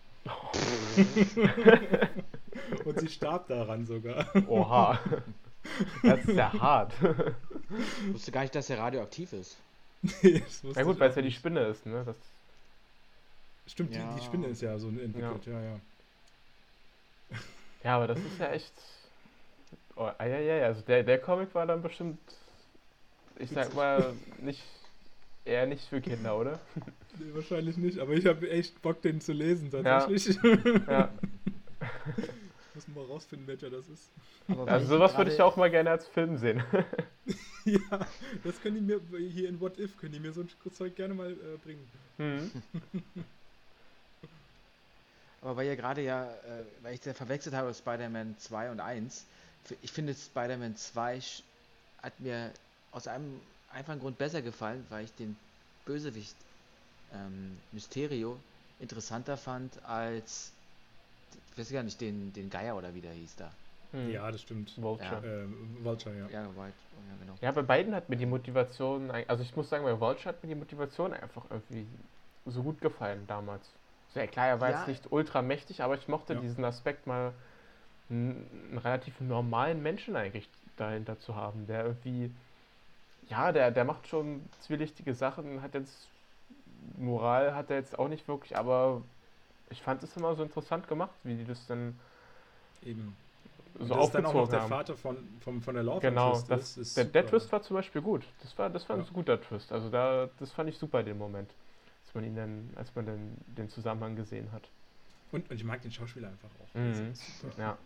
Und 2.86 3.00
sie 3.00 3.08
starb 3.08 3.48
daran 3.48 3.86
sogar. 3.86 4.26
Oha. 4.48 5.00
Das 6.04 6.26
ist 6.26 6.36
ja 6.36 6.52
hart. 6.54 6.94
Ich 8.08 8.14
wusste 8.14 8.32
gar 8.32 8.42
nicht, 8.42 8.56
dass 8.56 8.70
er 8.70 8.80
radioaktiv 8.80 9.34
ist. 9.34 9.58
nee, 10.22 10.44
ja 10.76 10.84
gut, 10.84 11.00
weil 11.00 11.10
es 11.10 11.16
ja 11.16 11.22
die 11.22 11.32
Spinne 11.32 11.62
ist, 11.68 11.86
ne? 11.86 12.04
Das 12.06 12.18
Stimmt, 13.68 13.96
ja. 13.96 14.12
die, 14.14 14.20
die, 14.20 14.26
Spinne 14.26 14.48
ist 14.48 14.62
ja 14.62 14.78
so 14.78 14.90
entwickelt, 14.90 15.46
ja, 15.46 15.54
ja. 15.54 15.62
ja. 15.62 15.80
Ja, 17.84 17.96
aber 17.96 18.08
das 18.08 18.20
ist 18.20 18.40
ja 18.40 18.52
echt. 18.52 18.74
Oh, 19.96 20.10
ja, 20.20 20.26
ja, 20.26 20.40
ja. 20.40 20.66
Also 20.66 20.82
der, 20.82 21.04
der 21.04 21.20
Comic 21.20 21.54
war 21.56 21.66
dann 21.66 21.82
bestimmt, 21.82 22.20
ich 23.38 23.50
sag 23.50 23.74
mal, 23.74 24.14
nicht 24.40 24.62
eher 25.46 25.66
nicht 25.66 25.88
für 25.88 26.02
Kinder, 26.02 26.38
oder? 26.38 26.60
Nee, 27.20 27.34
wahrscheinlich 27.34 27.76
nicht, 27.76 28.00
aber 28.00 28.14
ich 28.14 28.26
habe 28.26 28.50
echt 28.50 28.82
Bock, 28.82 29.02
den 29.02 29.20
zu 29.20 29.34
lesen, 29.34 29.70
tatsächlich. 29.70 30.40
Ja. 30.42 30.80
ja. 30.90 31.10
Muss 32.74 32.88
mal 32.88 33.04
rausfinden, 33.04 33.46
welcher 33.48 33.70
das 33.70 33.86
ist. 33.90 34.10
also 34.66 34.88
sowas 34.88 35.16
würde 35.18 35.34
ich 35.34 35.42
auch 35.42 35.58
mal 35.58 35.70
gerne 35.70 35.90
als 35.90 36.08
Film 36.08 36.38
sehen. 36.38 36.64
ja, 37.66 38.08
das 38.46 38.62
können 38.62 38.76
die 38.76 38.82
mir 38.82 39.02
hier 39.30 39.50
in 39.50 39.60
What 39.60 39.78
If 39.78 39.98
können 39.98 40.14
die 40.14 40.22
mir 40.22 40.32
so 40.32 40.42
ein 40.42 40.50
Zeug 40.72 40.96
gerne 40.96 41.14
mal 41.14 41.32
äh, 41.32 41.58
bringen. 41.62 41.86
Mhm. 42.18 42.52
Aber 45.42 45.58
weil 45.58 45.68
ihr 45.68 45.76
gerade 45.76 46.02
ja, 46.02 46.28
äh, 46.28 46.64
weil 46.82 46.94
ich 46.94 47.02
da 47.02 47.14
verwechselt 47.14 47.54
habe, 47.54 47.74
Spider-Man 47.74 48.36
2 48.38 48.72
und 48.72 48.80
1, 48.80 49.26
ich 49.82 49.92
finde 49.92 50.14
Spider-Man 50.14 50.78
2 50.78 51.20
hat 52.02 52.20
mir 52.20 52.52
aus 52.92 53.08
einem 53.08 53.42
einfachen 53.74 54.00
Grund 54.00 54.18
besser 54.18 54.42
gefallen, 54.42 54.86
weil 54.90 55.06
ich 55.06 55.14
den 55.14 55.36
Bösewicht 55.86 56.36
ähm, 57.14 57.58
Mysterio 57.72 58.38
interessanter 58.80 59.38
fand 59.38 59.84
als, 59.86 60.54
ich 61.52 61.58
weiß 61.58 61.72
gar 61.72 61.84
nicht, 61.84 62.02
den, 62.02 62.34
den 62.34 62.50
Geier 62.50 62.76
oder 62.76 62.94
wie 62.94 63.02
der 63.02 63.14
hieß 63.14 63.36
da. 63.36 63.52
Hm. 63.92 64.10
Ja, 64.10 64.32
das 64.32 64.42
stimmt. 64.42 64.82
Vulture. 64.82 65.22
Ja, 65.24 65.44
ähm, 65.44 65.78
Vulture, 65.84 66.18
ja. 66.18 66.30
Ja, 66.30 66.46
right. 66.46 66.74
oh, 66.96 67.10
ja, 67.10 67.18
genau. 67.20 67.38
ja, 67.42 67.52
bei 67.52 67.62
beiden 67.62 67.94
hat 67.94 68.10
mir 68.10 68.16
die 68.16 68.26
Motivation, 68.26 69.12
also 69.12 69.44
ich 69.44 69.56
muss 69.56 69.70
sagen, 69.70 69.84
bei 69.84 70.00
Vulture 70.00 70.30
hat 70.30 70.42
mir 70.44 70.50
die 70.50 70.56
Motivation 70.56 71.14
einfach 71.14 71.44
irgendwie 71.50 71.86
so 72.46 72.64
gut 72.64 72.80
gefallen 72.82 73.26
damals. 73.28 73.70
Ja, 74.14 74.28
klar, 74.28 74.48
er 74.48 74.62
war 74.62 74.72
ja. 74.72 74.78
jetzt 74.78 74.88
nicht 74.88 75.12
ultra 75.12 75.42
mächtig, 75.42 75.84
aber 75.84 75.96
ich 75.96 76.08
mochte 76.08 76.34
ja. 76.34 76.40
diesen 76.40 76.64
Aspekt 76.66 77.08
mal 77.08 77.34
einen, 78.10 78.46
einen 78.70 78.78
relativ 78.78 79.20
normalen 79.22 79.82
Menschen 79.82 80.16
eigentlich 80.16 80.50
dahinter 80.78 81.20
zu 81.20 81.36
haben, 81.36 81.68
der 81.68 81.86
irgendwie, 81.86 82.32
ja, 83.32 83.52
der, 83.52 83.72
der 83.72 83.84
macht 83.84 84.08
schon 84.08 84.48
zwielichtige 84.60 85.14
Sachen, 85.14 85.62
hat 85.62 85.74
jetzt 85.74 86.08
Moral 86.98 87.56
hat 87.56 87.70
er 87.70 87.78
jetzt 87.78 87.98
auch 87.98 88.08
nicht 88.08 88.28
wirklich, 88.28 88.58
aber 88.58 89.02
ich 89.70 89.82
fand 89.82 90.04
es 90.04 90.16
immer 90.18 90.36
so 90.36 90.44
interessant 90.44 90.88
gemacht, 90.88 91.14
wie 91.24 91.36
die 91.36 91.46
das 91.46 91.66
dann 91.68 92.00
eben 92.84 93.16
so 93.80 93.96
das 93.96 94.08
ist 94.08 94.16
dann 94.16 94.26
auch 94.26 94.34
noch 94.34 94.50
der 94.50 94.62
Vater 94.64 94.98
von, 94.98 95.18
von, 95.40 95.62
von 95.62 95.74
der 95.74 95.84
Love 95.84 96.02
Genau, 96.02 96.32
Twist 96.34 96.52
das, 96.52 96.78
ist, 96.78 96.98
der, 96.98 97.06
der, 97.06 97.26
Twist 97.26 97.52
war 97.54 97.62
zum 97.62 97.78
Beispiel 97.78 98.02
gut. 98.02 98.26
Das 98.42 98.58
war, 98.58 98.70
das 98.70 98.88
war 98.90 98.98
ja. 98.98 99.04
ein 99.04 99.14
guter 99.14 99.42
Twist. 99.42 99.72
Also 99.72 99.90
da, 99.90 100.30
das 100.40 100.52
fand 100.52 100.70
ich 100.70 100.78
super, 100.78 101.04
den 101.04 101.18
Moment 101.18 101.50
als 102.12 102.16
man 102.16 102.24
ihn 102.26 102.36
dann, 102.36 102.70
als 102.76 102.94
man 102.96 103.06
dann 103.06 103.38
den 103.58 103.70
Zusammenhang 103.70 104.16
gesehen 104.16 104.52
hat. 104.52 104.68
Und, 105.32 105.50
und 105.50 105.56
ich 105.56 105.64
mag 105.64 105.82
den 105.82 105.92
Schauspieler 105.92 106.28
einfach 106.28 106.50
auch. 106.62 106.76
Mhm. 106.76 107.14
Ja, 107.58 107.78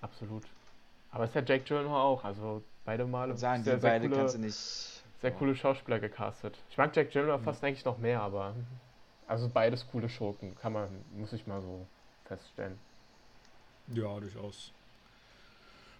absolut. 0.00 0.44
Aber 1.14 1.24
es 1.24 1.30
ist 1.30 1.36
ja 1.36 1.42
Jake 1.42 1.64
Gyllenhaal 1.64 2.00
auch, 2.00 2.24
also 2.24 2.62
beide 2.84 3.06
Male 3.06 3.36
sagen, 3.36 3.62
sehr, 3.62 3.76
die 3.76 3.80
sehr 3.80 3.90
beide 3.90 4.08
coole, 4.08 4.20
kannst 4.20 4.34
du 4.34 4.40
nicht. 4.40 4.54
Sehr 4.54 5.32
oh. 5.32 5.38
coole 5.38 5.54
Schauspieler 5.54 6.00
gecastet. 6.00 6.58
Ich 6.68 6.76
mag 6.76 6.94
Jake 6.94 7.10
Gyllenhaal 7.10 7.38
mhm. 7.38 7.44
fast 7.44 7.62
eigentlich 7.62 7.84
noch 7.84 7.98
mehr, 7.98 8.20
aber 8.20 8.54
also 9.28 9.48
beides 9.48 9.86
coole 9.86 10.08
Schurken, 10.08 10.56
kann 10.56 10.72
man, 10.72 10.88
muss 11.16 11.32
ich 11.32 11.46
mal 11.46 11.62
so 11.62 11.86
feststellen. 12.24 12.76
Ja, 13.94 14.18
durchaus. 14.18 14.72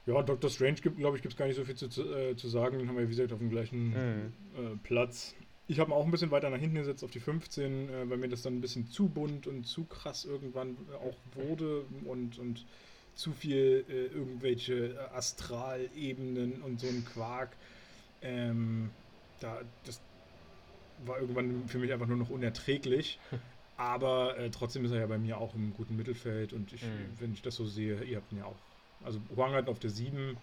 Ja, 0.06 0.20
Doctor 0.22 0.50
Strange 0.50 0.74
gibt, 0.74 0.98
glaube 0.98 1.16
ich, 1.16 1.22
gibt 1.22 1.32
es 1.32 1.38
gar 1.38 1.46
nicht 1.46 1.56
so 1.56 1.64
viel 1.64 1.76
zu, 1.76 2.02
äh, 2.02 2.36
zu 2.36 2.48
sagen. 2.48 2.78
Den 2.78 2.88
haben 2.88 2.96
wir, 2.96 3.04
wie 3.04 3.10
gesagt, 3.10 3.32
auf 3.32 3.38
dem 3.38 3.50
gleichen 3.50 3.90
mhm. 3.90 4.32
äh, 4.56 4.76
Platz. 4.82 5.34
Ich 5.68 5.78
habe 5.78 5.94
auch 5.94 6.04
ein 6.04 6.10
bisschen 6.10 6.30
weiter 6.32 6.50
nach 6.50 6.58
hinten 6.58 6.76
gesetzt 6.76 7.04
auf 7.04 7.10
die 7.10 7.20
15, 7.20 7.88
äh, 7.88 8.10
weil 8.10 8.18
mir 8.18 8.28
das 8.28 8.42
dann 8.42 8.56
ein 8.56 8.60
bisschen 8.60 8.88
zu 8.88 9.08
bunt 9.08 9.46
und 9.46 9.64
zu 9.64 9.84
krass 9.84 10.24
irgendwann 10.24 10.76
auch 11.00 11.16
wurde 11.34 11.84
und, 12.04 12.38
und 12.38 12.66
zu 13.14 13.32
viel 13.32 13.84
äh, 13.88 14.06
irgendwelche 14.06 14.98
Astralebenen 15.12 16.62
und 16.62 16.80
so 16.80 16.88
ein 16.88 17.04
Quark. 17.04 17.56
Ähm, 18.22 18.90
da, 19.40 19.60
das 19.84 20.00
war 21.04 21.20
irgendwann 21.20 21.68
für 21.68 21.78
mich 21.78 21.92
einfach 21.92 22.06
nur 22.06 22.16
noch 22.16 22.30
unerträglich. 22.30 23.18
Aber 23.76 24.38
äh, 24.38 24.50
trotzdem 24.50 24.84
ist 24.84 24.92
er 24.92 25.00
ja 25.00 25.06
bei 25.06 25.18
mir 25.18 25.38
auch 25.38 25.54
im 25.54 25.74
guten 25.74 25.96
Mittelfeld 25.96 26.52
und 26.52 26.72
ich, 26.72 26.82
mhm. 26.82 27.12
wenn 27.18 27.32
ich 27.32 27.42
das 27.42 27.56
so 27.56 27.66
sehe, 27.66 28.02
ihr 28.04 28.18
habt 28.18 28.30
ihn 28.30 28.38
ja 28.38 28.44
auch. 28.44 28.56
Also 29.04 29.20
Huang 29.34 29.52
hat 29.52 29.68
auf 29.68 29.80
der 29.80 29.90
7, 29.90 30.36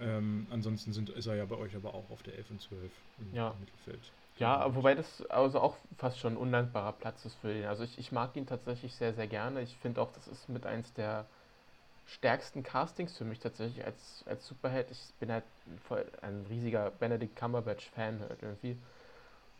ähm, 0.00 0.46
ansonsten 0.50 0.92
sind, 0.92 1.08
ist 1.10 1.26
er 1.26 1.36
ja 1.36 1.46
bei 1.46 1.56
euch 1.56 1.74
aber 1.74 1.94
auch 1.94 2.10
auf 2.10 2.22
der 2.22 2.34
11 2.36 2.50
und 2.50 2.60
12 2.60 2.92
im 3.20 3.34
ja. 3.34 3.54
Mittelfeld. 3.58 4.12
Ja, 4.36 4.72
wobei 4.74 4.94
das 4.94 5.24
also 5.30 5.60
auch 5.60 5.76
fast 5.96 6.18
schon 6.18 6.34
ein 6.34 6.36
undankbarer 6.36 6.92
Platz 6.92 7.24
ist 7.24 7.34
für 7.36 7.52
ihn. 7.52 7.64
Also 7.64 7.82
ich, 7.82 7.98
ich 7.98 8.12
mag 8.12 8.36
ihn 8.36 8.46
tatsächlich 8.46 8.94
sehr, 8.94 9.14
sehr 9.14 9.26
gerne. 9.26 9.62
Ich 9.62 9.76
finde 9.78 10.00
auch, 10.00 10.12
das 10.12 10.28
ist 10.28 10.48
mit 10.48 10.64
eins 10.64 10.92
der 10.92 11.26
stärksten 12.08 12.62
Castings 12.62 13.16
für 13.16 13.24
mich 13.24 13.38
tatsächlich 13.38 13.84
als, 13.84 14.24
als 14.26 14.46
Superheld. 14.46 14.90
Ich 14.90 15.14
bin 15.20 15.30
halt 15.30 15.44
voll 15.86 16.04
ein 16.22 16.46
riesiger 16.48 16.90
Benedict 16.90 17.36
Cumberbatch-Fan 17.36 18.20
halt 18.20 18.42
irgendwie. 18.42 18.76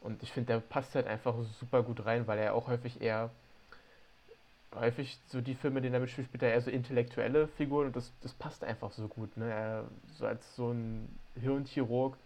Und 0.01 0.23
ich 0.23 0.33
finde, 0.33 0.55
der 0.55 0.61
passt 0.61 0.95
halt 0.95 1.07
einfach 1.07 1.35
super 1.61 1.83
gut 1.83 2.05
rein, 2.07 2.27
weil 2.27 2.39
er 2.39 2.55
auch 2.55 2.69
häufig 2.69 3.01
eher 3.01 3.31
häufig 4.75 5.19
so 5.29 5.41
die 5.41 5.55
Filme, 5.55 5.81
die 5.81 5.89
er 5.89 6.01
mitspielt, 6.01 6.29
spielt 6.29 6.43
er 6.43 6.53
eher 6.53 6.61
so 6.61 6.71
intellektuelle 6.71 7.49
Figuren 7.49 7.87
und 7.87 7.97
das, 7.97 8.13
das 8.23 8.33
passt 8.35 8.65
einfach 8.65 8.93
so 8.93 9.09
gut. 9.09 9.37
Ne? 9.37 9.51
Er, 9.51 9.85
so 10.19 10.27
als 10.27 10.57
so 10.57 10.71
ein 10.71 11.09
Hirnchirurg 11.41 12.17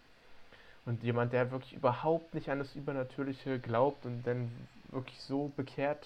und 0.85 1.03
jemand, 1.03 1.33
der 1.33 1.51
wirklich 1.51 1.73
überhaupt 1.73 2.33
nicht 2.33 2.49
an 2.49 2.59
das 2.59 2.75
Übernatürliche 2.75 3.59
glaubt 3.59 4.05
und 4.05 4.23
dann 4.23 4.51
wirklich 4.89 5.19
so 5.21 5.51
bekehrt 5.55 6.05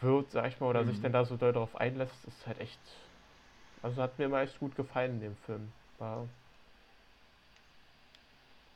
wird, 0.00 0.30
sag 0.30 0.48
ich 0.48 0.60
mal, 0.60 0.68
oder 0.68 0.82
mhm. 0.82 0.90
sich 0.90 1.00
dann 1.00 1.12
da 1.12 1.24
so 1.24 1.36
doll 1.36 1.52
darauf 1.52 1.76
einlässt, 1.76 2.14
ist 2.26 2.46
halt 2.46 2.60
echt. 2.60 2.78
Also 3.82 4.02
hat 4.02 4.18
mir 4.18 4.26
immer 4.26 4.40
echt 4.40 4.58
gut 4.58 4.74
gefallen 4.76 5.12
in 5.12 5.20
dem 5.20 5.36
Film. 5.46 5.72
War. 5.98 6.26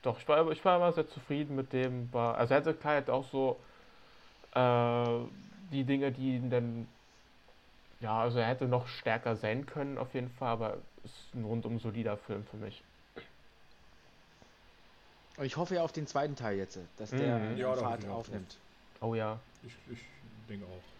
Doch, 0.02 0.18
ich 0.18 0.28
war, 0.28 0.50
ich 0.50 0.64
war 0.64 0.76
immer 0.76 0.92
sehr 0.92 1.08
zufrieden 1.08 1.56
mit 1.56 1.72
dem. 1.72 2.12
War, 2.12 2.36
also 2.38 2.54
er 2.54 2.60
hatte 2.60 2.74
klar 2.74 2.94
halt 2.94 3.10
auch 3.10 3.24
so 3.30 3.58
äh, 4.54 5.28
die 5.72 5.84
Dinge, 5.84 6.12
die 6.12 6.36
ihn 6.36 6.50
dann. 6.50 6.88
Ja, 8.00 8.20
also 8.20 8.38
er 8.38 8.46
hätte 8.46 8.64
noch 8.64 8.88
stärker 8.88 9.36
sein 9.36 9.66
können 9.66 9.98
auf 9.98 10.14
jeden 10.14 10.30
Fall, 10.30 10.48
aber 10.48 10.78
es 11.04 11.10
ist 11.10 11.34
ein 11.34 11.44
rundum 11.44 11.78
solider 11.78 12.16
Film 12.16 12.44
für 12.46 12.56
mich. 12.56 12.82
Ich 15.42 15.56
hoffe 15.56 15.74
ja 15.74 15.82
auf 15.82 15.92
den 15.92 16.06
zweiten 16.06 16.34
Teil 16.34 16.56
jetzt, 16.56 16.78
dass 16.96 17.10
der 17.10 17.38
mhm. 17.38 17.56
ja, 17.56 17.74
Fahrt 17.74 18.06
aufnimmt. 18.08 18.56
Oh 19.00 19.14
ja. 19.14 19.38
Ich, 19.62 19.72
ich 19.92 20.00
denke 20.48 20.64
auch. 20.64 20.99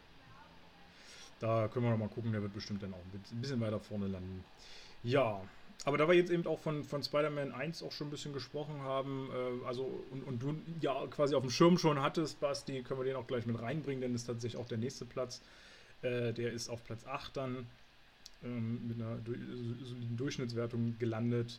Da 1.40 1.68
können 1.68 1.86
wir 1.86 1.90
noch 1.90 1.98
mal 1.98 2.08
gucken, 2.08 2.32
der 2.32 2.42
wird 2.42 2.52
bestimmt 2.52 2.82
dann 2.82 2.94
auch 2.94 2.98
ein 2.98 3.40
bisschen 3.40 3.60
weiter 3.60 3.80
vorne 3.80 4.06
landen. 4.06 4.44
Ja, 5.02 5.40
aber 5.84 5.96
da 5.96 6.06
wir 6.06 6.14
jetzt 6.14 6.30
eben 6.30 6.46
auch 6.46 6.58
von, 6.60 6.84
von 6.84 7.02
Spider-Man 7.02 7.52
1 7.52 7.82
auch 7.82 7.92
schon 7.92 8.08
ein 8.08 8.10
bisschen 8.10 8.34
gesprochen 8.34 8.82
haben, 8.82 9.30
äh, 9.32 9.66
also 9.66 10.04
und, 10.10 10.22
und 10.24 10.42
du 10.42 10.54
ja 10.80 11.06
quasi 11.06 11.34
auf 11.34 11.42
dem 11.42 11.50
Schirm 11.50 11.78
schon 11.78 12.02
hattest, 12.02 12.38
Basti, 12.40 12.82
können 12.82 13.00
wir 13.00 13.04
den 13.04 13.16
auch 13.16 13.26
gleich 13.26 13.46
mit 13.46 13.60
reinbringen, 13.60 14.02
denn 14.02 14.12
das 14.12 14.22
ist 14.22 14.26
tatsächlich 14.26 14.60
auch 14.60 14.68
der 14.68 14.78
nächste 14.78 15.06
Platz. 15.06 15.40
Äh, 16.02 16.32
der 16.34 16.52
ist 16.52 16.68
auf 16.68 16.84
Platz 16.84 17.06
8 17.06 17.36
dann 17.36 17.66
ähm, 18.44 18.88
mit 18.88 19.00
einer 19.00 19.16
du 19.16 19.32
soliden 19.32 20.16
Durchschnittswertung 20.18 20.98
gelandet. 20.98 21.58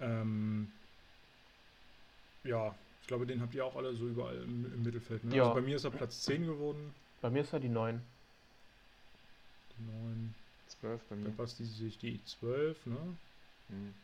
Ähm, 0.00 0.70
ja, 2.44 2.74
ich 3.00 3.08
glaube, 3.08 3.26
den 3.26 3.40
habt 3.40 3.54
ihr 3.54 3.64
auch 3.64 3.76
alle 3.76 3.94
so 3.94 4.06
überall 4.06 4.36
im, 4.36 4.66
im 4.72 4.82
Mittelfeld. 4.82 5.24
Ne? 5.24 5.36
Ja. 5.36 5.44
Also 5.44 5.54
bei 5.54 5.62
mir 5.62 5.76
ist 5.76 5.84
er 5.84 5.90
Platz 5.90 6.22
10 6.22 6.46
geworden. 6.46 6.94
Bei 7.22 7.30
mir 7.30 7.40
ist 7.40 7.52
er 7.52 7.60
die 7.60 7.68
9. 7.68 8.00
Die 9.80 9.92
9. 9.92 10.34
12 10.80 11.00
bei 11.08 11.16
mir. 11.16 11.24
Bei 11.30 11.42
Basti 11.42 11.64
sich 11.64 11.98
die 11.98 12.22
12, 12.24 12.86
ne? 12.86 12.96
Hm. 13.68 13.94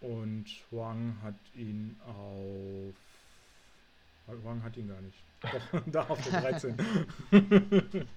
Und 0.00 0.46
Huang 0.70 1.16
hat 1.22 1.34
ihn 1.54 1.96
auf. 2.06 2.94
Huang 4.26 4.62
hat 4.62 4.76
ihn 4.76 4.88
gar 4.88 5.00
nicht. 5.00 5.18
Doch, 5.40 5.82
da 5.86 6.02
auf 6.08 6.28
der 6.28 6.40
13. 6.40 6.76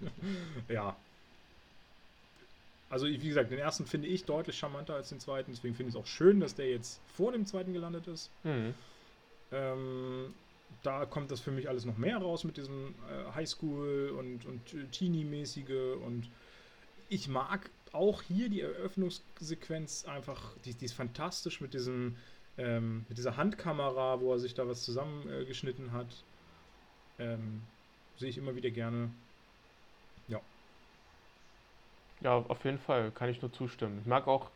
ja. 0.70 0.96
Also, 2.90 3.08
wie 3.08 3.18
gesagt, 3.18 3.52
den 3.52 3.60
ersten 3.60 3.86
finde 3.86 4.08
ich 4.08 4.26
deutlich 4.26 4.58
charmanter 4.58 4.96
als 4.96 5.10
den 5.10 5.20
zweiten. 5.20 5.52
Deswegen 5.52 5.76
finde 5.76 5.90
ich 5.90 5.96
es 5.96 6.02
auch 6.02 6.08
schön, 6.08 6.40
dass 6.40 6.56
der 6.56 6.70
jetzt 6.70 7.02
vor 7.16 7.32
dem 7.32 7.46
zweiten 7.46 7.74
gelandet 7.74 8.08
ist. 8.08 8.30
Mhm. 8.44 8.74
Ähm, 9.52 10.34
da 10.84 11.06
kommt 11.06 11.32
das 11.32 11.40
für 11.40 11.52
mich 11.52 11.68
alles 11.68 11.86
noch 11.86 11.98
mehr 11.98 12.18
raus 12.18 12.44
mit 12.44 12.58
diesem 12.58 12.96
äh, 13.10 13.34
Highschool 13.34 14.14
und, 14.18 14.46
und 14.46 14.92
Teenie-mäßige. 14.92 15.98
Und 16.04 16.30
ich 17.10 17.28
mag 17.28 17.70
auch 17.92 18.22
hier 18.22 18.50
die 18.50 18.62
Eröffnungssequenz 18.62 20.06
einfach, 20.06 20.56
die, 20.66 20.74
die 20.74 20.86
ist 20.86 20.94
fantastisch 20.94 21.62
mit 21.62 21.74
diesem, 21.74 22.18
ähm, 22.58 23.06
mit 23.10 23.18
dieser 23.18 23.38
Handkamera, 23.38 24.20
wo 24.22 24.34
er 24.34 24.40
sich 24.40 24.54
da 24.54 24.68
was 24.68 24.84
zusammengeschnitten 24.84 25.88
äh, 25.88 25.92
hat. 25.92 26.24
Ähm, 27.18 27.62
sehe 28.18 28.30
ich 28.30 28.38
immer 28.38 28.56
wieder 28.56 28.70
gerne. 28.70 29.10
Ja. 30.28 30.40
Ja, 32.22 32.38
auf 32.38 32.64
jeden 32.64 32.80
Fall 32.80 33.12
kann 33.12 33.30
ich 33.30 33.42
nur 33.42 33.52
zustimmen. 33.52 34.00
Ich 34.02 34.08
mag 34.08 34.28
auch, 34.28 34.52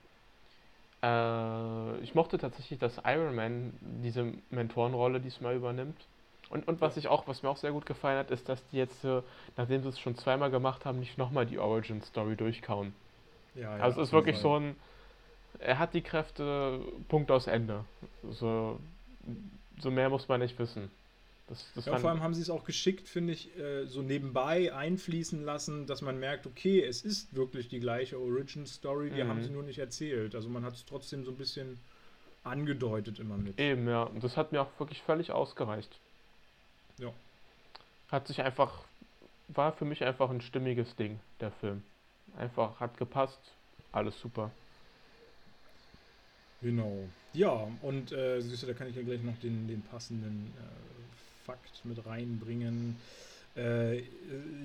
äh, 1.01 1.97
ich 1.99 2.15
mochte 2.15 2.37
tatsächlich, 2.37 2.79
dass 2.79 3.01
Iron 3.05 3.35
Man 3.35 3.73
diese 4.03 4.33
Mentorenrolle 4.49 5.19
diesmal 5.19 5.55
übernimmt. 5.55 6.05
Und, 6.49 6.67
und 6.67 6.81
was 6.81 6.97
ich 6.97 7.07
auch, 7.07 7.27
was 7.27 7.43
mir 7.43 7.49
auch 7.49 7.57
sehr 7.57 7.71
gut 7.71 7.85
gefallen 7.85 8.17
hat, 8.17 8.31
ist, 8.31 8.49
dass 8.49 8.67
die 8.69 8.77
jetzt, 8.77 9.05
nachdem 9.55 9.83
sie 9.83 9.89
es 9.89 9.99
schon 9.99 10.15
zweimal 10.15 10.49
gemacht 10.49 10.83
haben, 10.83 10.99
nicht 10.99 11.15
nochmal 11.15 11.45
die 11.45 11.59
Origin 11.59 12.01
Story 12.01 12.35
durchkauen. 12.35 12.93
Ja, 13.53 13.77
ja, 13.77 13.83
also 13.83 14.01
es 14.01 14.07
ist 14.07 14.13
wirklich 14.13 14.37
so 14.37 14.59
ein, 14.59 14.75
er 15.59 15.77
hat 15.77 15.93
die 15.93 16.01
Kräfte, 16.01 16.79
Punkt 17.07 17.29
aus 17.29 17.47
Ende. 17.47 17.85
So, 18.29 18.79
so 19.79 19.91
mehr 19.91 20.09
muss 20.09 20.27
man 20.27 20.39
nicht 20.39 20.57
wissen. 20.57 20.89
Das, 21.49 21.65
das 21.73 21.85
ja, 21.85 21.97
vor 21.97 22.11
allem 22.11 22.21
haben 22.21 22.35
sie 22.35 22.41
es 22.43 22.49
auch 22.51 22.63
geschickt, 22.63 23.09
finde 23.09 23.33
ich, 23.33 23.57
äh, 23.57 23.85
so 23.87 24.03
nebenbei 24.03 24.71
einfließen 24.71 25.43
lassen, 25.43 25.87
dass 25.87 26.01
man 26.03 26.19
merkt, 26.19 26.45
okay, 26.45 26.83
es 26.83 27.01
ist 27.01 27.35
wirklich 27.35 27.67
die 27.67 27.79
gleiche 27.79 28.19
Origin 28.19 28.67
Story, 28.67 29.11
wir 29.15 29.25
mhm. 29.25 29.29
haben 29.29 29.43
sie 29.43 29.49
nur 29.49 29.63
nicht 29.63 29.79
erzählt. 29.79 30.35
Also 30.35 30.47
man 30.47 30.63
hat 30.63 30.75
es 30.75 30.85
trotzdem 30.85 31.25
so 31.25 31.31
ein 31.31 31.37
bisschen 31.37 31.79
angedeutet 32.43 33.19
immer 33.19 33.35
mit. 33.35 33.59
Eben, 33.59 33.87
ja. 33.87 34.03
Und 34.03 34.23
das 34.23 34.37
hat 34.37 34.51
mir 34.51 34.61
auch 34.61 34.79
wirklich 34.79 35.01
völlig 35.01 35.31
ausgereicht. 35.31 35.99
Ja. 36.99 37.11
Hat 38.09 38.27
sich 38.27 38.41
einfach, 38.41 38.83
war 39.47 39.73
für 39.73 39.85
mich 39.85 40.03
einfach 40.03 40.29
ein 40.29 40.41
stimmiges 40.41 40.95
Ding, 40.95 41.19
der 41.39 41.51
Film. 41.51 41.83
Einfach 42.37 42.79
hat 42.79 42.97
gepasst, 42.97 43.39
alles 43.91 44.19
super. 44.19 44.51
Genau. 46.61 47.07
Ja, 47.33 47.67
und 47.81 48.11
äh, 48.11 48.39
siehst 48.41 48.63
du, 48.63 48.67
da 48.67 48.73
kann 48.73 48.87
ich 48.87 48.95
ja 48.95 49.01
gleich 49.01 49.21
noch 49.23 49.37
den, 49.39 49.67
den 49.67 49.81
passenden 49.81 50.53
äh, 50.57 50.89
Fakt 51.49 51.83
mit 51.83 52.05
reinbringen. 52.05 52.95
Äh, 53.55 54.03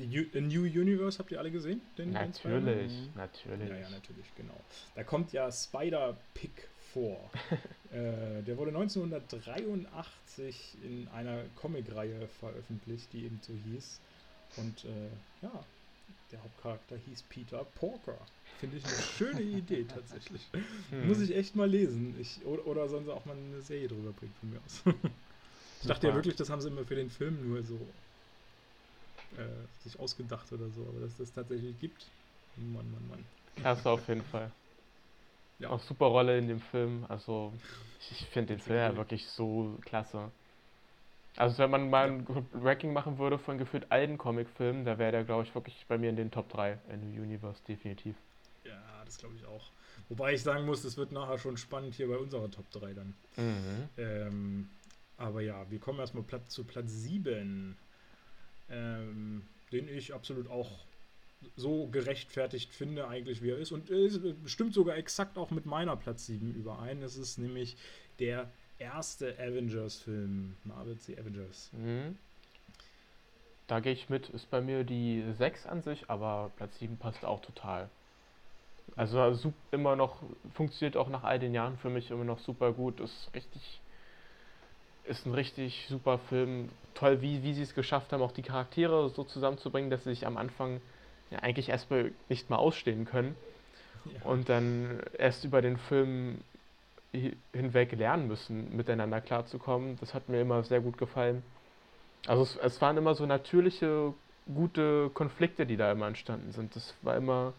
New 0.06 0.64
Universe 0.64 1.18
habt 1.18 1.32
ihr 1.32 1.38
alle 1.38 1.50
gesehen? 1.50 1.80
Den, 1.96 2.12
natürlich, 2.12 2.92
den 2.92 3.14
natürlich. 3.14 3.68
Ja, 3.70 3.76
ja, 3.76 3.90
natürlich, 3.90 4.26
genau. 4.36 4.60
Da 4.94 5.02
kommt 5.02 5.32
ja 5.32 5.50
Spider-Pig 5.50 6.50
vor. 6.92 7.30
äh, 7.92 8.42
der 8.42 8.58
wurde 8.58 8.70
1983 8.70 10.76
in 10.84 11.08
einer 11.08 11.44
Comicreihe 11.56 12.28
veröffentlicht, 12.38 13.12
die 13.14 13.24
eben 13.24 13.40
so 13.40 13.54
hieß. 13.54 14.00
Und 14.58 14.84
äh, 14.84 15.08
ja, 15.40 15.64
der 16.30 16.42
Hauptcharakter 16.42 16.96
hieß 16.96 17.22
Peter 17.30 17.64
Porker. 17.76 18.18
Finde 18.60 18.76
ich 18.76 18.84
eine 18.84 18.94
schöne 18.94 19.42
Idee 19.42 19.84
tatsächlich. 19.84 20.42
Hm. 20.90 21.08
Muss 21.08 21.20
ich 21.20 21.34
echt 21.34 21.56
mal 21.56 21.68
lesen. 21.68 22.14
Ich, 22.20 22.44
oder, 22.44 22.66
oder 22.66 22.88
sollen 22.88 23.06
sie 23.06 23.14
auch 23.14 23.24
mal 23.24 23.36
eine 23.36 23.62
Serie 23.62 23.88
drüber 23.88 24.12
bringen 24.12 24.34
von 24.38 24.50
mir 24.50 24.60
aus. 24.66 24.82
ich 25.84 25.88
dachte 25.88 26.08
ja 26.08 26.14
wirklich, 26.14 26.36
das 26.36 26.48
haben 26.48 26.62
sie 26.62 26.68
immer 26.68 26.84
für 26.84 26.94
den 26.94 27.10
Film 27.10 27.46
nur 27.46 27.62
so 27.62 27.78
äh, 29.36 29.82
sich 29.82 30.00
ausgedacht 30.00 30.50
oder 30.50 30.70
so, 30.70 30.86
aber 30.88 31.00
dass 31.00 31.18
das 31.18 31.30
tatsächlich 31.30 31.78
gibt. 31.78 32.06
Mann, 32.56 32.90
Mann, 32.90 33.08
Mann. 33.08 33.82
Du 33.82 33.90
auf 33.90 34.08
jeden 34.08 34.22
Fall. 34.22 34.50
Ja. 35.58 35.68
Auch 35.68 35.80
super 35.80 36.06
Rolle 36.06 36.38
in 36.38 36.48
dem 36.48 36.60
Film. 36.60 37.04
Also 37.08 37.52
ich 38.10 38.26
finde 38.28 38.54
den 38.54 38.60
Film 38.60 38.78
ja 38.78 38.96
wirklich 38.96 39.26
so 39.26 39.78
klasse. 39.82 40.30
Also 41.36 41.58
wenn 41.58 41.70
man 41.70 41.90
mal 41.90 42.08
ein 42.08 42.26
Ranking 42.54 42.92
machen 42.92 43.18
würde 43.18 43.38
von 43.38 43.58
gefühlt 43.58 43.90
allen 43.92 44.16
Comicfilmen, 44.16 44.86
da 44.86 44.98
wäre 44.98 45.12
der, 45.12 45.24
glaube 45.24 45.42
ich, 45.42 45.54
wirklich 45.54 45.84
bei 45.86 45.98
mir 45.98 46.08
in 46.08 46.16
den 46.16 46.30
Top 46.30 46.48
3 46.48 46.78
in 46.88 47.02
the 47.02 47.18
Universe, 47.18 47.60
definitiv. 47.68 48.16
Ja, 48.64 49.04
das 49.04 49.18
glaube 49.18 49.34
ich 49.34 49.44
auch. 49.44 49.70
Wobei 50.08 50.34
ich 50.34 50.42
sagen 50.42 50.64
muss, 50.64 50.84
es 50.84 50.96
wird 50.96 51.12
nachher 51.12 51.38
schon 51.38 51.56
spannend 51.56 51.94
hier 51.94 52.08
bei 52.08 52.16
unserer 52.16 52.50
Top 52.50 52.70
3 52.70 52.94
dann. 52.94 53.14
Mhm. 53.36 53.88
Ähm, 53.96 54.68
aber 55.16 55.40
ja, 55.40 55.70
wir 55.70 55.78
kommen 55.78 55.98
erstmal 55.98 56.24
Platz, 56.24 56.50
zu 56.50 56.64
Platz 56.64 56.90
7, 56.90 57.76
ähm, 58.70 59.42
den 59.72 59.88
ich 59.88 60.12
absolut 60.12 60.48
auch 60.48 60.70
so 61.56 61.86
gerechtfertigt 61.88 62.72
finde, 62.72 63.08
eigentlich 63.08 63.42
wie 63.42 63.50
er 63.50 63.58
ist. 63.58 63.72
Und 63.72 63.90
es 63.90 64.18
stimmt 64.46 64.74
sogar 64.74 64.96
exakt 64.96 65.36
auch 65.36 65.50
mit 65.50 65.66
meiner 65.66 65.96
Platz 65.96 66.26
7 66.26 66.54
überein. 66.54 67.02
Es 67.02 67.16
ist 67.16 67.38
nämlich 67.38 67.76
der 68.18 68.50
erste 68.78 69.38
Avengers-Film, 69.38 70.56
Marvel 70.64 70.98
C. 70.98 71.18
Avengers. 71.18 71.70
Mhm. 71.72 72.16
Da 73.66 73.80
gehe 73.80 73.92
ich 73.92 74.10
mit, 74.10 74.28
ist 74.30 74.50
bei 74.50 74.60
mir 74.60 74.84
die 74.84 75.24
6 75.38 75.66
an 75.66 75.82
sich, 75.82 76.10
aber 76.10 76.50
Platz 76.56 76.78
7 76.78 76.96
passt 76.98 77.24
auch 77.24 77.40
total. 77.40 77.88
Also 78.96 79.52
immer 79.70 79.96
noch, 79.96 80.22
funktioniert 80.52 80.96
auch 80.96 81.08
nach 81.08 81.24
all 81.24 81.38
den 81.38 81.54
Jahren 81.54 81.78
für 81.78 81.88
mich 81.88 82.10
immer 82.10 82.24
noch 82.24 82.38
super 82.38 82.72
gut. 82.72 83.00
Ist 83.00 83.30
richtig, 83.34 83.80
ist 85.04 85.26
ein 85.26 85.34
richtig 85.34 85.86
super 85.88 86.18
Film. 86.18 86.68
Toll, 86.94 87.20
wie, 87.22 87.42
wie 87.42 87.54
sie 87.54 87.62
es 87.62 87.74
geschafft 87.74 88.12
haben, 88.12 88.22
auch 88.22 88.32
die 88.32 88.42
Charaktere 88.42 89.10
so 89.10 89.24
zusammenzubringen, 89.24 89.90
dass 89.90 90.04
sie 90.04 90.10
sich 90.10 90.26
am 90.26 90.36
Anfang 90.36 90.80
ja 91.30 91.40
eigentlich 91.40 91.68
erstmal 91.68 92.12
nicht 92.28 92.50
mal 92.50 92.56
ausstehen 92.56 93.04
können. 93.04 93.36
Ja. 94.04 94.30
Und 94.30 94.48
dann 94.48 95.00
erst 95.18 95.44
über 95.44 95.62
den 95.62 95.76
Film 95.76 96.40
hinweg 97.52 97.92
lernen 97.92 98.26
müssen, 98.28 98.76
miteinander 98.76 99.20
klarzukommen. 99.20 99.96
Das 100.00 100.14
hat 100.14 100.28
mir 100.28 100.40
immer 100.40 100.62
sehr 100.64 100.80
gut 100.80 100.98
gefallen. 100.98 101.42
Also 102.26 102.42
es, 102.42 102.56
es, 102.56 102.80
waren 102.80 102.96
immer 102.96 103.14
so 103.14 103.26
natürliche, 103.26 104.14
gute 104.52 105.10
Konflikte, 105.10 105.66
die 105.66 105.76
da 105.76 105.92
immer 105.92 106.06
entstanden 106.06 106.52
sind. 106.52 106.74
Das 106.74 106.94
war 107.02 107.16
immer 107.16 107.52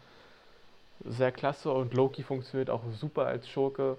sehr 1.03 1.31
klasse 1.31 1.71
und 1.71 1.93
Loki 1.93 2.23
funktioniert 2.23 2.69
auch 2.69 2.81
super 2.93 3.25
als 3.25 3.47
Schurke. 3.47 3.97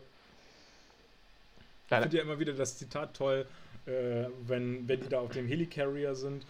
Ich 1.89 1.97
finde 1.97 2.17
ja 2.17 2.23
immer 2.23 2.39
wieder 2.39 2.53
das 2.53 2.79
Zitat 2.79 3.15
toll, 3.15 3.47
äh, 3.87 4.25
wenn, 4.47 4.89
wenn 4.89 5.01
die 5.01 5.09
da 5.09 5.21
auf 5.21 5.31
dem 5.31 5.47
Helicarrier 5.47 6.15
sind 6.15 6.45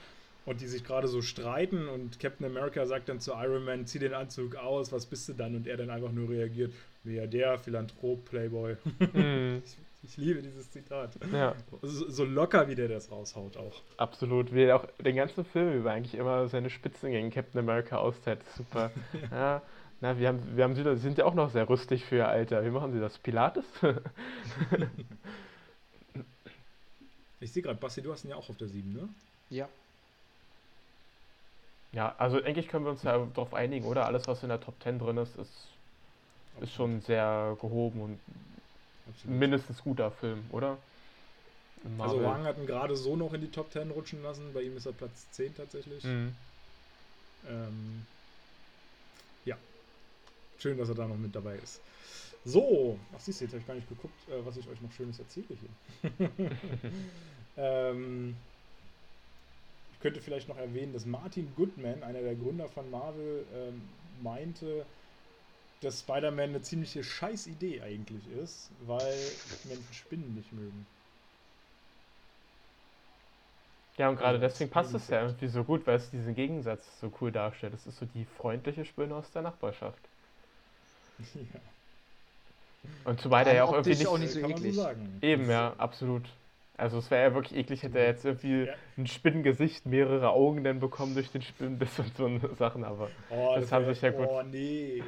und 0.47 0.61
die 0.61 0.67
sich 0.67 0.85
gerade 0.85 1.09
so 1.09 1.21
streiten 1.21 1.89
und 1.89 2.19
Captain 2.21 2.47
America 2.47 2.87
sagt 2.87 3.09
dann 3.09 3.21
zu 3.21 3.33
Iron 3.33 3.65
Man, 3.65 3.87
zieh 3.87 3.99
den 3.99 4.15
Anzug 4.15 4.57
aus, 4.57 4.93
was 4.93 5.07
bist 5.07 5.29
du 5.29 5.35
dann? 5.35 5.55
Und 5.55 5.67
er 5.67 5.77
dann 5.77 5.91
einfach 5.91 6.13
nur 6.13 6.31
reagiert, 6.31 6.73
der 7.05 7.59
Philanthrop, 7.59 8.25
Playboy. 8.25 8.77
Mm. 9.13 9.59
ich, 9.65 9.77
ich, 10.03 10.17
liebe 10.17 10.43
dieses 10.43 10.71
Zitat. 10.71 11.17
Ja. 11.33 11.55
So, 11.83 12.09
so, 12.09 12.25
locker, 12.25 12.69
wie 12.69 12.75
der 12.75 12.89
das 12.89 13.11
raushaut 13.11 13.57
auch. 13.57 13.83
Absolut, 13.97 14.55
wie 14.55 14.65
er 14.65 14.77
auch 14.77 14.87
den 15.05 15.17
ganzen 15.17 15.45
Film 15.45 15.79
über 15.79 15.93
eigentlich 15.93 16.15
immer 16.15 16.49
seine 16.49 16.71
Spitzen 16.71 17.11
gegen 17.11 17.31
Captain 17.31 17.61
America 17.61 17.97
austeilt. 17.99 18.41
Super. 18.57 18.91
ja. 19.31 19.63
Na, 20.01 20.19
wir 20.19 20.29
haben, 20.29 20.57
wir 20.57 20.65
haben 20.65 20.75
sie 20.75 20.97
sind 20.97 21.17
ja 21.19 21.25
auch 21.25 21.35
noch 21.35 21.51
sehr 21.51 21.69
rüstig 21.69 22.05
für 22.05 22.17
ihr 22.17 22.29
Alter. 22.29 22.65
Wie 22.65 22.71
machen 22.71 22.93
sie 22.93 23.01
das? 23.01 23.19
Pilates? 23.19 23.65
ich 27.41 27.53
sehe 27.53 27.63
gerade, 27.63 27.79
Basti, 27.79 28.03
du 28.03 28.13
hast 28.13 28.25
ihn 28.25 28.31
ja 28.31 28.37
auch 28.37 28.51
auf 28.51 28.57
der 28.57 28.69
7, 28.69 28.93
ne? 28.93 29.09
Ja. 29.49 29.69
Ja, 31.93 32.15
also 32.19 32.43
eigentlich 32.43 32.69
können 32.69 32.85
wir 32.85 32.91
uns 32.91 33.05
ja 33.05 33.17
darauf 33.35 33.55
einigen, 33.55 33.87
oder? 33.87 34.05
Alles, 34.05 34.29
was 34.29 34.43
in 34.43 34.51
der 34.51 34.61
Top 34.61 34.75
10 34.83 34.99
drin 34.99 35.17
ist, 35.17 35.35
ist, 35.37 35.69
ist 36.61 36.75
schon 36.75 37.01
sehr 37.01 37.57
gehoben 37.59 38.03
und 38.03 38.21
Absolut. 39.09 39.39
mindestens 39.39 39.83
guter 39.83 40.11
Film, 40.11 40.45
oder? 40.51 40.77
Also 41.99 42.23
Wang 42.23 42.45
hat 42.45 42.59
ihn 42.59 42.67
gerade 42.67 42.97
so 42.97 43.17
noch 43.17 43.33
in 43.33 43.41
die 43.41 43.51
Top 43.51 43.73
10 43.73 43.91
rutschen 43.91 44.23
lassen. 44.23 44.53
Bei 44.53 44.61
ihm 44.63 44.77
ist 44.77 44.85
er 44.87 44.93
Platz 44.93 45.31
10 45.33 45.55
tatsächlich. 45.55 46.05
Mhm. 46.05 46.35
Ähm. 47.49 48.07
Schön, 50.59 50.79
dass 50.79 50.89
er 50.89 50.95
da 50.95 51.07
noch 51.07 51.17
mit 51.17 51.35
dabei 51.35 51.57
ist. 51.57 51.81
So, 52.45 52.99
ach 53.15 53.21
siehst 53.21 53.41
du, 53.41 53.45
jetzt 53.45 53.53
habe 53.53 53.61
ich 53.61 53.67
gar 53.67 53.75
nicht 53.75 53.89
geguckt, 53.89 54.29
äh, 54.29 54.45
was 54.47 54.57
ich 54.57 54.69
euch 54.69 54.81
noch 54.81 54.93
Schönes 54.93 55.19
erzähle 55.19 55.49
hier. 55.49 56.31
ähm, 57.57 58.37
ich 59.93 60.01
könnte 60.01 60.21
vielleicht 60.21 60.49
noch 60.49 60.57
erwähnen, 60.57 60.93
dass 60.93 61.07
Martin 61.07 61.55
Goodman, 61.57 62.03
einer 62.03 62.21
der 62.21 62.37
Gründer 62.37 62.69
von 62.69 62.91
Marvel, 62.91 63.45
ähm, 63.53 63.83
meinte, 64.23 64.87
dass 65.81 66.01
Spider-Man 66.01 66.51
eine 66.51 66.63
ziemliche 66.63 67.03
Scheißidee 67.03 67.83
eigentlich 67.83 68.29
ist, 68.29 68.71
weil 68.87 69.15
Menschen 69.65 69.93
Spinnen 69.93 70.35
nicht 70.35 70.53
mögen. 70.53 70.87
Ja, 73.99 74.11
und 74.11 74.17
gerade 74.17 74.39
deswegen 74.39 74.71
passt 74.71 74.95
es 74.95 75.09
ja 75.09 75.23
irgendwie 75.23 75.49
so 75.49 75.65
gut, 75.65 75.87
weil 75.87 75.97
es 75.97 76.11
diesen 76.11 76.35
Gegensatz 76.35 77.01
so 77.01 77.11
cool 77.21 77.33
darstellt. 77.33 77.73
Es 77.75 77.87
ist 77.87 77.97
so 77.99 78.07
die 78.07 78.25
freundliche 78.27 78.85
Spinne 78.85 79.15
aus 79.15 79.31
der 79.31 79.43
Nachbarschaft. 79.43 80.06
Ja. 81.35 81.61
Und 83.05 83.21
zumal 83.21 83.45
der 83.45 83.55
ja 83.55 83.65
auch 83.65 83.73
irgendwie 83.73 83.91
nicht, 83.91 84.07
auch 84.07 84.19
nicht 84.19 84.33
so 84.33 84.41
eklig. 84.41 84.75
So 84.75 84.89
Eben, 85.23 85.51
ja, 85.51 85.75
absolut. 85.79 86.23
Also 86.77 86.99
es 86.99 87.11
wäre 87.11 87.31
ja 87.31 87.35
wirklich 87.35 87.59
eklig, 87.59 87.83
hätte 87.83 87.99
er 87.99 88.07
jetzt 88.07 88.25
irgendwie 88.25 88.65
ja. 88.65 88.75
ein 88.99 89.07
Spinnengesicht, 89.07 89.87
mehrere 89.87 90.31
Augen 90.31 90.63
dann 90.63 90.79
bekommen 90.79 91.15
durch 91.15 91.31
den 91.31 91.43
Spinnenbiss 91.43 91.99
und 92.19 92.41
so 92.41 92.55
Sachen, 92.55 92.85
aber 92.85 93.09
oh, 93.31 93.53
das, 93.55 93.65
das 93.65 93.73
haben 93.73 93.87
sich 93.87 94.03
ja 94.03 94.11
gut. 94.11 94.27
Oh 94.29 94.43
nee. 94.43 95.03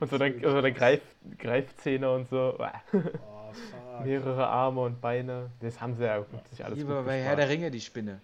Und 0.00 0.10
so 0.10 0.18
dann, 0.18 0.44
also 0.44 0.60
dann 0.60 0.74
Greif, 0.74 1.02
Greifzähne 1.38 2.10
und 2.10 2.28
so. 2.28 2.58
Oh, 3.58 4.02
mehrere 4.04 4.46
Arme 4.48 4.82
und 4.82 5.00
Beine. 5.00 5.48
Das 5.60 5.80
haben 5.80 5.94
sie 5.96 6.04
ja 6.04 6.22
sich 6.50 6.62
alles 6.62 6.78
Lieber 6.78 7.04
bei 7.04 7.22
Herr 7.22 7.36
der 7.36 7.48
Ringe 7.48 7.70
die 7.70 7.80
Spinne. 7.80 8.20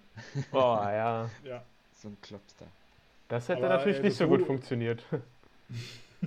Oh 0.52 0.56
ja. 0.58 1.30
ja. 1.42 1.62
So 1.94 2.08
ein 2.08 2.18
Klopster. 2.20 2.66
Das 3.28 3.48
hätte 3.48 3.64
aber, 3.64 3.76
natürlich 3.76 4.00
äh, 4.00 4.02
nicht 4.02 4.16
so 4.16 4.26
gut 4.26 4.42
funktioniert. 4.42 5.02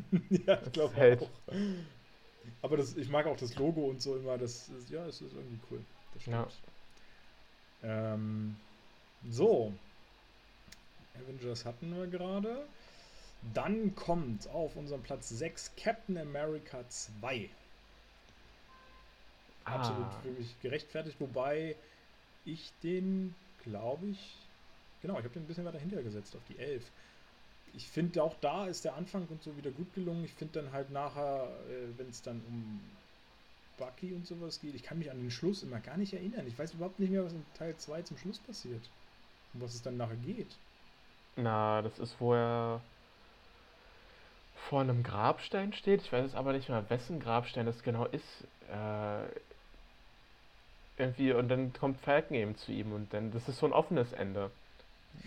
ja, 0.30 0.62
ich 0.64 0.72
glaube 0.72 1.18
auch. 1.22 1.30
Aber 2.62 2.78
das, 2.78 2.96
ich 2.96 3.10
mag 3.10 3.26
auch 3.28 3.38
das 3.38 3.56
Logo 3.56 3.86
und 3.86 4.02
so 4.02 4.16
immer. 4.16 4.38
Das 4.38 4.70
ist, 4.70 4.90
ja, 4.90 5.06
es 5.06 5.22
ist 5.22 5.34
irgendwie 5.34 5.60
cool 5.72 5.80
das 6.16 6.24
stimmt. 6.24 6.54
Ja. 7.84 8.14
Ähm, 8.14 8.56
so. 9.30 9.74
Avengers 11.16 11.66
hatten 11.66 11.96
wir 11.96 12.08
gerade. 12.08 12.66
Dann 13.54 13.96
kommt 13.96 14.48
auf 14.50 14.76
unserem 14.76 15.04
Platz 15.04 15.30
6 15.30 15.72
Captain 15.78 16.18
America 16.18 16.84
2. 16.90 17.50
Ah. 19.66 19.76
Absolut 19.76 20.08
für 20.24 20.32
mich 20.32 20.60
gerechtfertigt, 20.62 21.18
wobei 21.20 21.76
ich 22.44 22.72
den, 22.84 23.36
glaube 23.64 24.08
ich, 24.08 24.36
genau, 25.02 25.18
ich 25.18 25.24
habe 25.24 25.34
den 25.34 25.44
ein 25.44 25.48
bisschen 25.48 25.66
weiter 25.66 25.80
hintergesetzt 25.80 26.36
auf 26.36 26.42
die 26.50 26.58
11. 26.58 26.84
Ich 27.76 27.88
finde 27.88 28.23
auch 28.23 28.35
da 28.41 28.68
ist 28.68 28.85
der 28.85 28.95
Anfang 28.95 29.27
und 29.27 29.43
so 29.43 29.56
wieder 29.57 29.72
gut 29.72 29.93
gelungen. 29.93 30.23
Ich 30.23 30.34
finde 30.34 30.61
dann 30.61 30.72
halt 30.72 30.91
nachher, 30.91 31.49
äh, 31.69 31.97
wenn 31.97 32.10
es 32.10 32.22
dann 32.22 32.41
um 32.47 32.81
Bucky 33.77 34.14
und 34.14 34.26
sowas 34.26 34.61
geht. 34.61 34.76
Ich 34.76 34.84
kann 34.84 34.99
mich 34.99 35.11
an 35.11 35.19
den 35.19 35.31
Schluss 35.31 35.64
immer 35.64 35.80
gar 35.80 35.97
nicht 35.97 36.14
erinnern. 36.14 36.47
Ich 36.47 36.57
weiß 36.57 36.73
überhaupt 36.73 36.99
nicht 36.99 37.11
mehr, 37.11 37.26
was 37.26 37.34
in 37.34 37.45
Teil 37.57 37.76
2 37.76 38.03
zum 38.03 38.18
Schluss 38.18 38.39
passiert. 38.39 38.89
Und 39.53 39.61
was 39.61 39.73
es 39.73 39.81
dann 39.81 39.97
nachher 39.97 40.15
geht. 40.15 40.56
Na, 41.35 41.81
das 41.81 41.99
ist, 41.99 42.15
wo 42.19 42.34
er 42.34 42.81
vor 44.69 44.81
einem 44.81 45.03
Grabstein 45.03 45.73
steht. 45.73 46.02
Ich 46.02 46.11
weiß 46.11 46.23
jetzt 46.23 46.35
aber 46.35 46.53
nicht 46.53 46.69
mehr, 46.69 46.89
wessen 46.89 47.19
Grabstein 47.19 47.65
das 47.65 47.84
genau 47.84 48.06
ist. 48.06 48.47
Äh, 48.72 49.26
irgendwie, 50.97 51.34
und 51.34 51.49
dann 51.49 51.73
kommt 51.73 51.99
Falcon 51.99 52.35
eben 52.35 52.56
zu 52.56 52.72
ihm 52.72 52.93
und 52.93 53.14
dann, 53.14 53.31
das 53.31 53.49
ist 53.49 53.60
so 53.60 53.65
ein 53.65 53.73
offenes 53.73 54.14
Ende. 54.14 54.49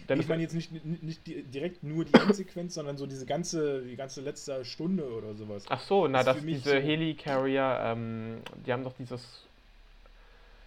Dann 0.06 0.20
ich 0.20 0.28
meine 0.28 0.42
jetzt 0.42 0.54
nicht, 0.54 0.72
nicht 1.02 1.26
direkt 1.26 1.82
nur 1.82 2.04
die 2.04 2.14
Endsequenz, 2.14 2.74
sondern 2.74 2.96
so 2.96 3.06
diese 3.06 3.26
ganze, 3.26 3.82
die 3.82 3.96
ganze 3.96 4.20
letzte 4.20 4.64
Stunde 4.64 5.06
oder 5.06 5.34
sowas. 5.34 5.64
Ach 5.68 5.80
so, 5.80 6.08
na, 6.08 6.22
das, 6.22 6.36
das 6.36 6.46
diese 6.46 6.70
so 6.70 6.76
Helicarrier, 6.76 7.80
ähm, 7.82 8.38
die 8.66 8.72
haben 8.72 8.84
doch 8.84 8.94
dieses, 8.94 9.44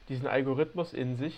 diesen 0.09 0.27
Algorithmus 0.27 0.93
in 0.93 1.17
sich, 1.17 1.35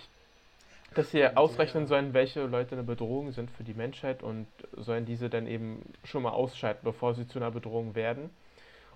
dass 0.95 1.11
sie 1.11 1.19
ja, 1.19 1.35
ausrechnen 1.35 1.87
sollen, 1.87 2.13
welche 2.13 2.45
Leute 2.45 2.73
eine 2.75 2.83
Bedrohung 2.83 3.31
sind 3.31 3.49
für 3.51 3.63
die 3.63 3.73
Menschheit 3.73 4.21
und 4.21 4.47
sollen 4.77 5.05
diese 5.05 5.29
dann 5.29 5.47
eben 5.47 5.81
schon 6.03 6.23
mal 6.23 6.31
ausschalten, 6.31 6.81
bevor 6.83 7.15
sie 7.15 7.27
zu 7.27 7.39
einer 7.39 7.51
Bedrohung 7.51 7.95
werden. 7.95 8.29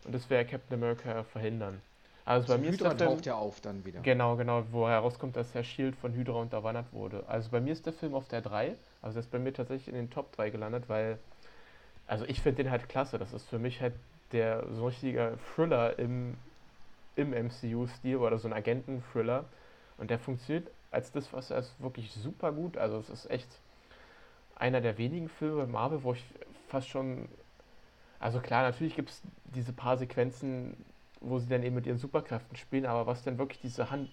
Und 0.03 0.13
das 0.13 0.29
wäre 0.29 0.45
Captain 0.45 0.77
America 0.77 1.23
verhindern. 1.23 1.81
Also, 2.27 2.51
also 2.51 2.61
bei 2.61 2.67
mir 2.67 2.73
Hydra 2.73 2.91
ist 2.91 2.99
der 2.99 3.07
Film, 3.07 3.17
taucht 3.17 3.25
ja 3.25 3.35
auf 3.35 3.61
dann 3.61 3.85
wieder. 3.85 4.01
Genau, 4.01 4.35
genau, 4.35 4.65
wo 4.71 4.89
herauskommt, 4.89 5.37
dass 5.37 5.53
der 5.53 5.63
Shield 5.63 5.95
von 5.95 6.13
Hydra 6.13 6.33
unterwandert 6.33 6.91
wurde. 6.91 7.23
Also 7.25 7.49
bei 7.49 7.61
mir 7.61 7.71
ist 7.71 7.85
der 7.85 7.93
Film 7.93 8.13
auf 8.15 8.27
der 8.27 8.41
3, 8.41 8.75
also 9.01 9.13
der 9.13 9.21
ist 9.21 9.31
bei 9.31 9.39
mir 9.39 9.53
tatsächlich 9.53 9.87
in 9.87 9.95
den 9.95 10.09
Top 10.09 10.33
3 10.33 10.49
gelandet, 10.49 10.89
weil, 10.89 11.19
also 12.05 12.25
ich 12.25 12.41
finde 12.41 12.63
den 12.63 12.71
halt 12.71 12.89
klasse. 12.89 13.17
Das 13.17 13.31
ist 13.31 13.47
für 13.47 13.59
mich 13.59 13.79
halt 13.79 13.93
der 14.33 14.65
so 14.73 14.81
ein 14.81 14.87
richtiger 14.87 15.37
Thriller 15.55 15.97
im, 15.97 16.35
im 17.15 17.31
MCU-Stil 17.31 18.17
oder 18.17 18.37
so 18.37 18.49
ein 18.49 18.53
Agenten-Thriller. 18.53 19.45
Und 19.97 20.09
der 20.09 20.19
funktioniert 20.19 20.69
als 20.91 21.13
das, 21.13 21.31
was 21.31 21.49
er 21.49 21.59
ist, 21.59 21.81
wirklich 21.81 22.11
super 22.11 22.51
gut. 22.51 22.77
Also 22.77 22.97
es 22.97 23.09
ist 23.09 23.31
echt 23.31 23.47
einer 24.57 24.81
der 24.81 24.97
wenigen 24.97 25.29
Filme 25.29 25.61
bei 25.61 25.71
Marvel, 25.71 26.03
wo 26.03 26.11
ich 26.11 26.25
fast 26.67 26.89
schon. 26.89 27.29
Also 28.19 28.41
klar, 28.41 28.63
natürlich 28.63 28.97
gibt 28.97 29.11
es 29.11 29.21
diese 29.45 29.71
paar 29.71 29.97
Sequenzen, 29.97 30.75
wo 31.21 31.39
sie 31.39 31.49
dann 31.49 31.63
eben 31.63 31.75
mit 31.75 31.85
ihren 31.85 31.97
Superkräften 31.97 32.57
spielen, 32.57 32.85
aber 32.85 33.07
was 33.07 33.23
dann 33.23 33.37
wirklich 33.37 33.59
diese 33.61 33.91
Hand, 33.91 34.09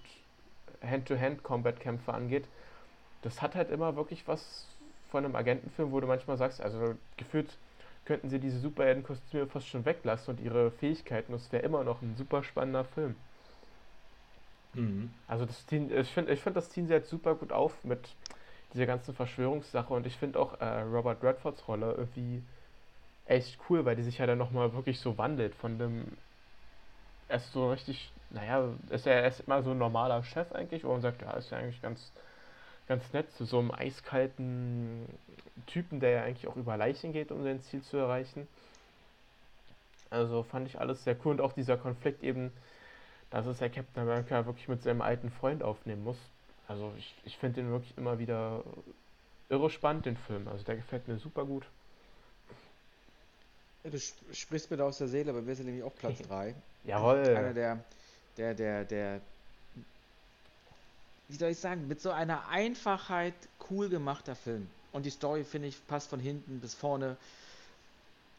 Hand-to-Hand-Combat-Kämpfe 0.83 2.13
angeht, 2.13 2.49
das 3.23 3.43
hat 3.43 3.55
halt 3.55 3.71
immer 3.71 3.97
wirklich 3.97 4.27
was 4.29 4.67
von 5.11 5.25
einem 5.25 5.37
Agentenfilm, 5.37 5.93
wo 5.93 6.01
du 6.01 6.07
manchmal 6.07 6.37
sagst, 6.37 6.61
also 6.61 6.95
gefühlt 7.17 7.49
könnten 8.05 8.29
sie 8.29 8.39
diese 8.39 8.59
Superheldenkostüme 8.59 9.47
fast 9.47 9.69
schon 9.69 9.85
weglassen 9.85 10.35
und 10.35 10.41
ihre 10.41 10.71
Fähigkeiten, 10.71 11.33
das 11.33 11.51
wäre 11.53 11.63
immer 11.63 11.85
noch 11.85 12.03
ein 12.03 12.17
super 12.17 12.43
spannender 12.43 12.85
Film. 12.85 13.15
Mhm. 14.75 15.11
Also 15.27 15.47
das, 15.47 15.61
ich 15.61 16.11
finde, 16.11 16.33
ich 16.33 16.41
find, 16.41 16.57
das 16.57 16.71
ziehen 16.71 16.87
sie 16.87 16.93
halt 16.93 17.07
super 17.07 17.35
gut 17.35 17.53
auf 17.53 17.85
mit 17.85 18.17
dieser 18.75 18.87
ganzen 18.87 19.15
Verschwörungssache 19.15 19.95
und 19.95 20.07
ich 20.07 20.17
finde 20.17 20.39
auch 20.39 20.61
äh, 20.61 20.81
Robert 20.81 21.23
Redfords 21.23 21.67
Rolle 21.69 21.95
irgendwie 21.97 22.43
echt 23.27 23.59
cool, 23.69 23.85
weil 23.85 23.97
die 23.97 24.03
sich 24.03 24.19
ja 24.19 24.27
dann 24.27 24.39
nochmal 24.39 24.75
wirklich 24.75 25.01
so 25.01 25.17
wandelt 25.17 25.55
von 25.55 25.79
dem 25.79 26.19
er 27.29 27.37
ist 27.37 27.53
so 27.53 27.71
richtig, 27.71 28.13
naja, 28.31 28.69
ist 28.91 29.07
er 29.07 29.27
ist 29.27 29.41
immer 29.41 29.63
so 29.63 29.71
ein 29.71 29.79
normaler 29.79 30.23
Chef 30.25 30.53
eigentlich, 30.53 30.85
man 30.85 31.01
sagt, 31.01 31.23
ja, 31.23 31.33
ist 31.33 31.51
ja 31.51 31.59
eigentlich 31.59 31.83
ganz, 31.83 32.13
ganz 32.89 33.13
nett, 33.13 33.31
zu 33.33 33.45
so 33.45 33.59
einem 33.59 33.71
eiskalten 33.71 35.07
Typen, 35.67 36.01
der 36.01 36.11
ja 36.11 36.23
eigentlich 36.23 36.49
auch 36.49 36.57
über 36.57 36.77
Leichen 36.77 37.13
geht, 37.13 37.33
um 37.33 37.43
sein 37.43 37.61
Ziel 37.61 37.83
zu 37.83 37.97
erreichen. 37.97 38.47
Also 40.11 40.43
fand 40.45 40.69
ich 40.69 40.79
alles 40.79 41.03
sehr 41.05 41.17
cool 41.25 41.33
und 41.33 41.41
auch 41.41 41.53
dieser 41.53 41.77
Konflikt 41.77 42.23
eben, 42.23 42.53
dass 43.31 43.47
es 43.47 43.59
der 43.59 43.71
Captain 43.71 44.03
America 44.03 44.47
wirklich 44.47 44.69
mit 44.69 44.83
seinem 44.83 45.03
alten 45.03 45.31
Freund 45.31 45.63
aufnehmen 45.63 46.05
muss. 46.05 46.19
Also 46.69 46.93
ich, 46.97 47.15
ich 47.25 47.37
finde 47.37 47.63
den 47.63 47.71
wirklich 47.71 47.97
immer 47.99 48.19
wieder 48.19 48.63
irre 49.49 49.71
spannend, 49.71 50.07
den 50.07 50.17
Film. 50.17 50.49
Also 50.49 50.65
der 50.65 50.77
gefällt 50.77 51.09
mir 51.09 51.19
super 51.19 51.45
gut. 51.45 51.67
Du 53.85 53.99
sprichst 54.33 54.71
mir 54.71 54.79
da 54.79 54.85
aus 54.85 54.99
der 54.99 55.09
Seele, 55.09 55.31
aber 55.31 55.47
wir 55.47 55.55
sind 55.55 55.67
nämlich 55.67 55.85
auch 55.85 55.95
Platz 55.95 56.19
3. 56.29 56.55
Jawohl. 56.85 57.37
Einer 57.37 57.53
der, 57.53 57.85
der, 58.37 58.55
der, 58.55 58.85
der, 58.85 59.21
wie 61.29 61.37
soll 61.37 61.51
ich 61.51 61.59
sagen, 61.59 61.87
mit 61.87 62.01
so 62.01 62.11
einer 62.11 62.49
Einfachheit 62.49 63.35
cool 63.71 63.89
gemachter 63.89 64.35
Film. 64.35 64.67
Und 64.93 65.05
die 65.05 65.11
Story, 65.11 65.45
finde 65.45 65.69
ich, 65.69 65.87
passt 65.87 66.09
von 66.09 66.21
hinten 66.21 66.61
bis 66.61 66.75
vorne. 66.75 67.17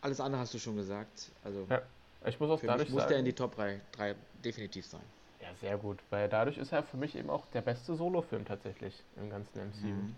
Alles 0.01 0.19
andere 0.19 0.41
hast 0.41 0.53
du 0.53 0.59
schon 0.59 0.77
gesagt. 0.77 1.31
Also, 1.43 1.67
ja, 1.69 1.81
ich 2.26 2.39
muss 2.39 2.49
auch 2.49 2.59
für 2.59 2.67
dadurch 2.67 2.88
mich 2.88 2.93
muss 2.93 3.03
sagen, 3.03 3.09
der 3.09 3.19
in 3.19 3.26
die 3.26 3.34
Top 3.34 3.55
3, 3.55 3.81
3 3.91 4.15
definitiv 4.43 4.85
sein. 4.88 5.01
Ja, 5.41 5.49
sehr 5.61 5.77
gut, 5.77 5.99
weil 6.09 6.27
dadurch 6.30 6.57
ist 6.57 6.72
er 6.72 6.81
für 6.84 6.97
mich 6.97 7.15
eben 7.15 7.30
auch 7.30 7.45
der 7.47 7.61
beste 7.61 7.95
Solo-Film 7.95 8.45
tatsächlich 8.45 9.03
im 9.17 9.30
ganzen 9.30 9.59
MCU. 9.59 9.88
Mhm. 9.88 10.15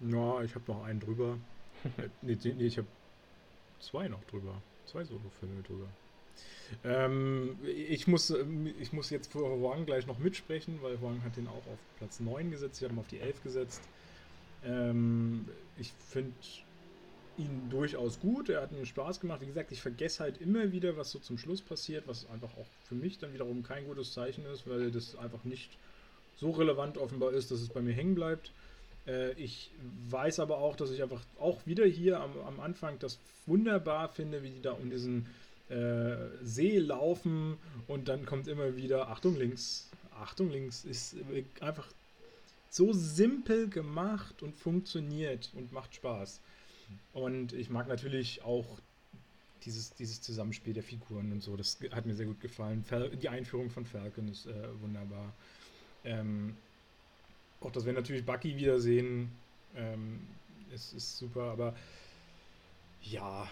Ja, 0.00 0.42
ich 0.42 0.54
habe 0.54 0.64
noch 0.66 0.84
einen 0.84 1.00
drüber. 1.00 1.38
Äh, 1.98 2.08
nee, 2.22 2.36
nee, 2.44 2.66
ich 2.66 2.78
habe 2.78 2.88
zwei 3.80 4.08
noch 4.08 4.24
drüber. 4.24 4.62
Zwei 4.86 5.04
Solo-Filme 5.04 5.62
drüber. 5.62 5.88
Ähm, 6.84 7.56
ich, 7.64 8.06
muss, 8.06 8.30
ähm, 8.30 8.72
ich 8.78 8.92
muss 8.92 9.10
jetzt 9.10 9.32
für 9.32 9.40
Huang 9.40 9.86
gleich 9.86 10.06
noch 10.06 10.18
mitsprechen, 10.18 10.80
weil 10.82 11.00
Huang 11.00 11.22
hat 11.22 11.36
den 11.36 11.46
auch 11.46 11.66
auf 11.66 11.78
Platz 11.98 12.20
9 12.20 12.50
gesetzt, 12.50 12.78
ich 12.78 12.84
habe 12.84 12.94
ihn 12.94 13.00
auf 13.00 13.08
die 13.08 13.20
11 13.20 13.42
gesetzt. 13.42 13.82
Ähm, 14.64 15.48
ich 15.76 15.92
finde 15.92 16.32
ihn 17.38 17.68
durchaus 17.68 18.18
gut, 18.18 18.48
er 18.48 18.62
hat 18.62 18.72
mir 18.72 18.86
Spaß 18.86 19.20
gemacht. 19.20 19.40
Wie 19.42 19.46
gesagt, 19.46 19.72
ich 19.72 19.82
vergesse 19.82 20.22
halt 20.22 20.38
immer 20.38 20.72
wieder, 20.72 20.96
was 20.96 21.10
so 21.10 21.18
zum 21.18 21.38
Schluss 21.38 21.62
passiert, 21.62 22.06
was 22.06 22.28
einfach 22.30 22.56
auch 22.56 22.66
für 22.84 22.94
mich 22.94 23.18
dann 23.18 23.32
wiederum 23.32 23.62
kein 23.62 23.84
gutes 23.86 24.12
Zeichen 24.12 24.44
ist, 24.46 24.66
weil 24.66 24.90
das 24.90 25.16
einfach 25.16 25.44
nicht 25.44 25.78
so 26.36 26.50
relevant 26.50 26.98
offenbar 26.98 27.32
ist, 27.32 27.50
dass 27.50 27.60
es 27.60 27.68
bei 27.68 27.80
mir 27.80 27.92
hängen 27.92 28.14
bleibt. 28.14 28.52
Äh, 29.06 29.32
ich 29.32 29.70
weiß 30.08 30.40
aber 30.40 30.58
auch, 30.58 30.76
dass 30.76 30.90
ich 30.90 31.02
einfach 31.02 31.22
auch 31.38 31.66
wieder 31.66 31.86
hier 31.86 32.20
am, 32.20 32.38
am 32.46 32.60
Anfang 32.60 32.98
das 32.98 33.18
wunderbar 33.46 34.08
finde, 34.08 34.42
wie 34.42 34.50
die 34.50 34.62
da 34.62 34.72
um 34.72 34.90
diesen 34.90 35.26
äh, 35.68 36.16
See 36.42 36.78
laufen 36.78 37.56
und 37.86 38.08
dann 38.08 38.26
kommt 38.26 38.48
immer 38.48 38.76
wieder 38.76 39.08
Achtung 39.08 39.36
links, 39.36 39.90
Achtung 40.20 40.50
links, 40.50 40.84
ist 40.84 41.16
einfach 41.60 41.88
so 42.70 42.92
simpel 42.92 43.68
gemacht 43.68 44.42
und 44.42 44.54
funktioniert 44.54 45.50
und 45.54 45.72
macht 45.72 45.94
Spaß. 45.94 46.40
Und 47.12 47.52
ich 47.52 47.70
mag 47.70 47.88
natürlich 47.88 48.42
auch 48.42 48.66
dieses, 49.64 49.92
dieses 49.94 50.20
Zusammenspiel 50.20 50.74
der 50.74 50.82
Figuren 50.82 51.32
und 51.32 51.42
so, 51.42 51.56
das 51.56 51.78
hat 51.90 52.06
mir 52.06 52.14
sehr 52.14 52.26
gut 52.26 52.40
gefallen. 52.40 52.84
Die 53.20 53.28
Einführung 53.28 53.70
von 53.70 53.84
Falcon 53.84 54.28
ist 54.28 54.46
äh, 54.46 54.80
wunderbar. 54.80 55.32
Ähm, 56.04 56.56
auch, 57.60 57.70
dass 57.70 57.86
wir 57.86 57.92
natürlich 57.92 58.24
Bucky 58.24 58.56
wiedersehen, 58.56 59.30
ähm, 59.74 60.26
ist, 60.72 60.92
ist 60.92 61.18
super, 61.18 61.44
aber 61.44 61.74
ja, 63.02 63.48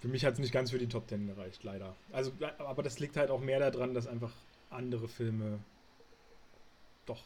für 0.00 0.08
mich 0.08 0.24
hat 0.24 0.34
es 0.34 0.38
nicht 0.38 0.52
ganz 0.52 0.70
für 0.70 0.78
die 0.78 0.88
Top 0.88 1.06
Ten 1.08 1.26
gereicht, 1.26 1.62
leider. 1.62 1.94
Also, 2.12 2.32
aber 2.58 2.82
das 2.82 2.98
liegt 2.98 3.16
halt 3.16 3.30
auch 3.30 3.40
mehr 3.40 3.58
daran, 3.58 3.94
dass 3.94 4.06
einfach 4.06 4.32
andere 4.70 5.08
Filme 5.08 5.58
doch 7.06 7.22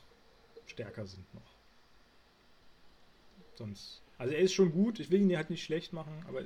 stärker 0.67 1.07
sind 1.07 1.33
noch. 1.35 1.55
Sonst. 3.55 4.03
Also 4.19 4.35
er 4.35 4.41
ist 4.41 4.53
schon 4.53 4.73
gut, 4.73 4.99
ich 5.01 5.11
will 5.11 5.21
ihn 5.21 5.37
halt 5.37 5.51
nicht 5.51 5.65
schlecht 5.65 5.93
machen, 5.93 6.25
aber 6.29 6.43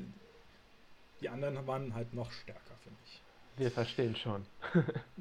die 1.20 1.28
anderen 1.28 1.66
waren 1.66 1.94
halt 1.94 2.12
noch 2.14 2.30
stärker, 2.32 2.76
finde 2.82 2.98
ich. 3.05 3.20
Wir 3.56 3.70
verstehen 3.70 4.14
schon. 4.14 4.47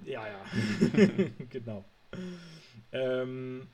ja, 0.05 0.27
ja. 0.27 0.45
genau. 1.49 1.85
Ähm, 2.91 3.67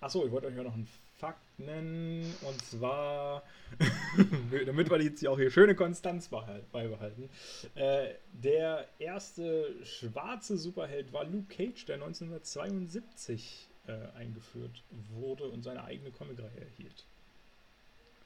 achso, 0.00 0.24
ich 0.24 0.32
wollte 0.32 0.48
euch 0.48 0.56
ja 0.56 0.62
noch 0.62 0.74
einen 0.74 0.88
Fakt 1.18 1.58
nennen. 1.58 2.34
Und 2.42 2.64
zwar, 2.64 3.42
damit 4.66 4.90
wir 4.90 5.02
jetzt 5.02 5.20
hier 5.20 5.32
auch 5.32 5.38
hier 5.38 5.50
schöne 5.50 5.74
Konstanz 5.74 6.28
beibehalten. 6.28 7.28
Äh, 7.74 8.14
der 8.32 8.86
erste 8.98 9.74
schwarze 9.84 10.56
Superheld 10.56 11.12
war 11.12 11.24
Luke 11.24 11.54
Cage, 11.54 11.84
der 11.86 11.96
1972 11.96 13.68
äh, 13.88 13.92
eingeführt 14.16 14.82
wurde 15.14 15.44
und 15.44 15.62
seine 15.62 15.84
eigene 15.84 16.10
Comicreihe 16.10 16.60
erhielt. 16.60 17.04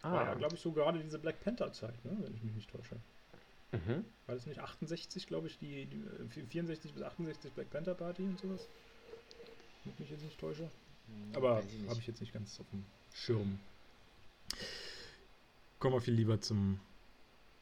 Ah. 0.02 0.12
War 0.12 0.24
ja, 0.26 0.34
glaube 0.34 0.56
ich, 0.56 0.60
so 0.60 0.72
gerade 0.72 0.98
diese 0.98 1.18
Black 1.18 1.42
Panther-Zeit, 1.42 2.04
ne? 2.04 2.16
wenn 2.20 2.34
ich 2.34 2.42
mich 2.42 2.54
nicht 2.54 2.70
täusche. 2.70 2.96
Mhm. 3.70 4.04
War 4.26 4.34
das 4.34 4.46
nicht 4.46 4.60
68, 4.60 5.26
glaube 5.26 5.46
ich, 5.46 5.58
die, 5.58 5.86
die 5.86 6.42
64 6.42 6.92
bis 6.92 7.02
68 7.02 7.52
Black 7.52 7.70
Panther 7.70 7.94
Party 7.94 8.22
und 8.22 8.38
sowas? 8.38 8.68
Wenn 9.84 9.92
ich 9.94 10.00
mich 10.00 10.10
jetzt 10.10 10.24
nicht 10.24 10.38
täusche. 10.38 10.68
Hm, 11.06 11.36
Aber 11.36 11.62
habe 11.88 12.00
ich 12.00 12.06
jetzt 12.06 12.20
nicht 12.20 12.32
ganz 12.32 12.58
auf 12.60 12.66
dem 12.70 12.84
Schirm. 13.14 13.58
Kommen 15.78 15.94
wir 15.94 16.00
viel 16.00 16.14
lieber 16.14 16.40
zum 16.40 16.78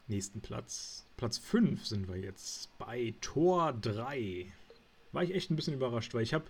nächsten 0.08 0.40
Platz. 0.40 1.06
Platz 1.16 1.38
5 1.38 1.86
sind 1.86 2.08
wir 2.08 2.16
jetzt 2.16 2.76
bei 2.78 3.14
Tor 3.20 3.72
3. 3.72 4.46
War 5.12 5.22
ich 5.22 5.34
echt 5.34 5.50
ein 5.50 5.56
bisschen 5.56 5.74
überrascht, 5.74 6.12
weil 6.14 6.22
ich 6.22 6.34
habe 6.34 6.44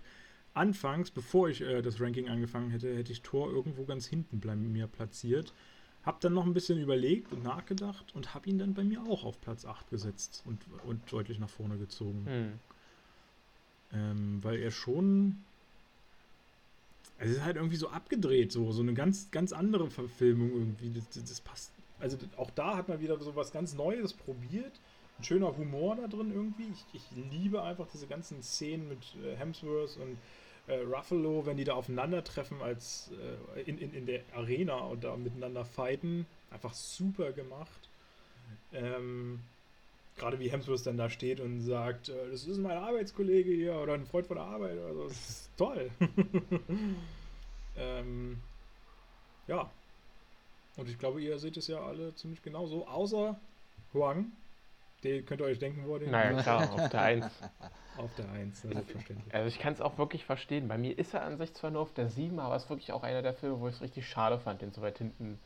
anfangs, 0.53 1.11
bevor 1.11 1.49
ich 1.49 1.61
äh, 1.61 1.81
das 1.81 2.01
Ranking 2.01 2.27
angefangen 2.27 2.71
hätte, 2.71 2.95
hätte 2.95 3.11
ich 3.11 3.21
Tor 3.21 3.49
irgendwo 3.49 3.85
ganz 3.85 4.05
hinten 4.05 4.39
bei 4.39 4.55
mir 4.55 4.87
platziert. 4.87 5.53
Hab 6.03 6.19
dann 6.19 6.33
noch 6.33 6.45
ein 6.45 6.53
bisschen 6.53 6.79
überlegt 6.79 7.31
und 7.31 7.43
nachgedacht 7.43 8.15
und 8.15 8.33
habe 8.33 8.49
ihn 8.49 8.57
dann 8.57 8.73
bei 8.73 8.83
mir 8.83 9.03
auch 9.03 9.23
auf 9.23 9.39
Platz 9.39 9.65
8 9.65 9.89
gesetzt 9.89 10.41
und, 10.45 10.59
und 10.83 11.11
deutlich 11.11 11.39
nach 11.39 11.49
vorne 11.49 11.77
gezogen. 11.77 12.25
Hm. 12.25 12.59
Ähm, 13.93 14.43
weil 14.43 14.59
er 14.59 14.71
schon 14.71 15.43
es 17.21 17.31
ist 17.31 17.43
halt 17.43 17.55
irgendwie 17.55 17.75
so 17.75 17.89
abgedreht, 17.89 18.51
so, 18.51 18.71
so 18.71 18.81
eine 18.81 18.93
ganz, 18.93 19.29
ganz 19.29 19.53
andere 19.53 19.89
Verfilmung 19.89 20.51
irgendwie. 20.51 20.91
Das, 20.91 21.07
das 21.09 21.41
passt. 21.41 21.71
Also 21.99 22.17
auch 22.35 22.49
da 22.49 22.75
hat 22.75 22.89
man 22.89 22.99
wieder 22.99 23.17
so 23.19 23.35
was 23.35 23.51
ganz 23.51 23.75
Neues 23.75 24.13
probiert. 24.13 24.71
Ein 25.19 25.23
schöner 25.23 25.55
Humor 25.55 25.95
da 25.97 26.07
drin 26.07 26.31
irgendwie. 26.33 26.65
Ich, 26.71 26.85
ich 26.93 27.31
liebe 27.31 27.61
einfach 27.61 27.87
diese 27.93 28.07
ganzen 28.07 28.41
Szenen 28.41 28.89
mit 28.89 29.15
äh, 29.23 29.35
Hemsworth 29.35 29.97
und 29.97 30.17
äh, 30.65 30.79
Ruffalo, 30.81 31.45
wenn 31.45 31.57
die 31.57 31.63
da 31.63 31.73
aufeinandertreffen 31.73 32.59
als 32.61 33.11
äh, 33.55 33.61
in, 33.61 33.77
in, 33.77 33.93
in 33.93 34.05
der 34.07 34.21
Arena 34.33 34.77
und 34.77 35.03
da 35.03 35.15
miteinander 35.15 35.63
fighten. 35.63 36.25
Einfach 36.49 36.73
super 36.73 37.33
gemacht. 37.33 37.89
Ähm, 38.73 39.41
Gerade 40.21 40.37
wie 40.37 40.51
Hemsworth 40.51 40.85
dann 40.85 40.97
da 40.97 41.09
steht 41.09 41.39
und 41.39 41.61
sagt, 41.61 42.09
äh, 42.09 42.29
das 42.29 42.45
ist 42.45 42.59
mein 42.59 42.77
Arbeitskollege 42.77 43.51
hier 43.51 43.73
oder 43.73 43.95
ein 43.95 44.05
Freund 44.05 44.27
von 44.27 44.37
der 44.37 44.45
Arbeit. 44.45 44.77
Also, 44.77 45.05
das 45.05 45.13
ist 45.29 45.57
toll. 45.57 45.89
ähm, 47.75 48.37
ja. 49.47 49.67
Und 50.77 50.89
ich 50.89 50.99
glaube, 50.99 51.23
ihr 51.23 51.39
seht 51.39 51.57
es 51.57 51.65
ja 51.65 51.81
alle 51.81 52.13
ziemlich 52.13 52.43
genauso, 52.43 52.87
außer 52.87 53.35
Huang. 53.95 54.31
Den 55.03 55.25
könnt 55.25 55.41
ihr 55.41 55.45
euch 55.45 55.57
denken, 55.57 55.85
wo 55.87 55.97
den. 55.97 56.11
Naja, 56.11 56.39
klar, 56.39 56.71
auf 56.71 56.89
der 56.89 57.01
1. 57.01 57.25
Auf 57.97 58.15
der 58.15 58.31
1, 58.31 58.61
selbstverständlich. 58.61 59.33
Also 59.33 59.47
ich 59.47 59.59
kann 59.59 59.73
es 59.73 59.81
auch 59.81 59.97
wirklich 59.97 60.23
verstehen. 60.23 60.69
Bei 60.69 60.77
mir 60.77 60.97
ist 60.97 61.13
er 61.13 61.23
an 61.23 61.37
sich 61.37 61.53
zwar 61.53 61.71
nur 61.71 61.81
auf 61.81 61.93
der 61.93 62.07
7, 62.07 62.39
aber 62.39 62.55
es 62.55 62.63
ist 62.63 62.69
wirklich 62.69 62.93
auch 62.93 63.03
einer 63.03 63.21
der 63.21 63.33
Filme, 63.33 63.59
wo 63.59 63.67
ich 63.67 63.75
es 63.75 63.81
richtig 63.81 64.07
schade 64.07 64.39
fand, 64.39 64.61
den 64.61 64.71
so 64.71 64.81
weit 64.81 64.97
hinten, 64.97 65.39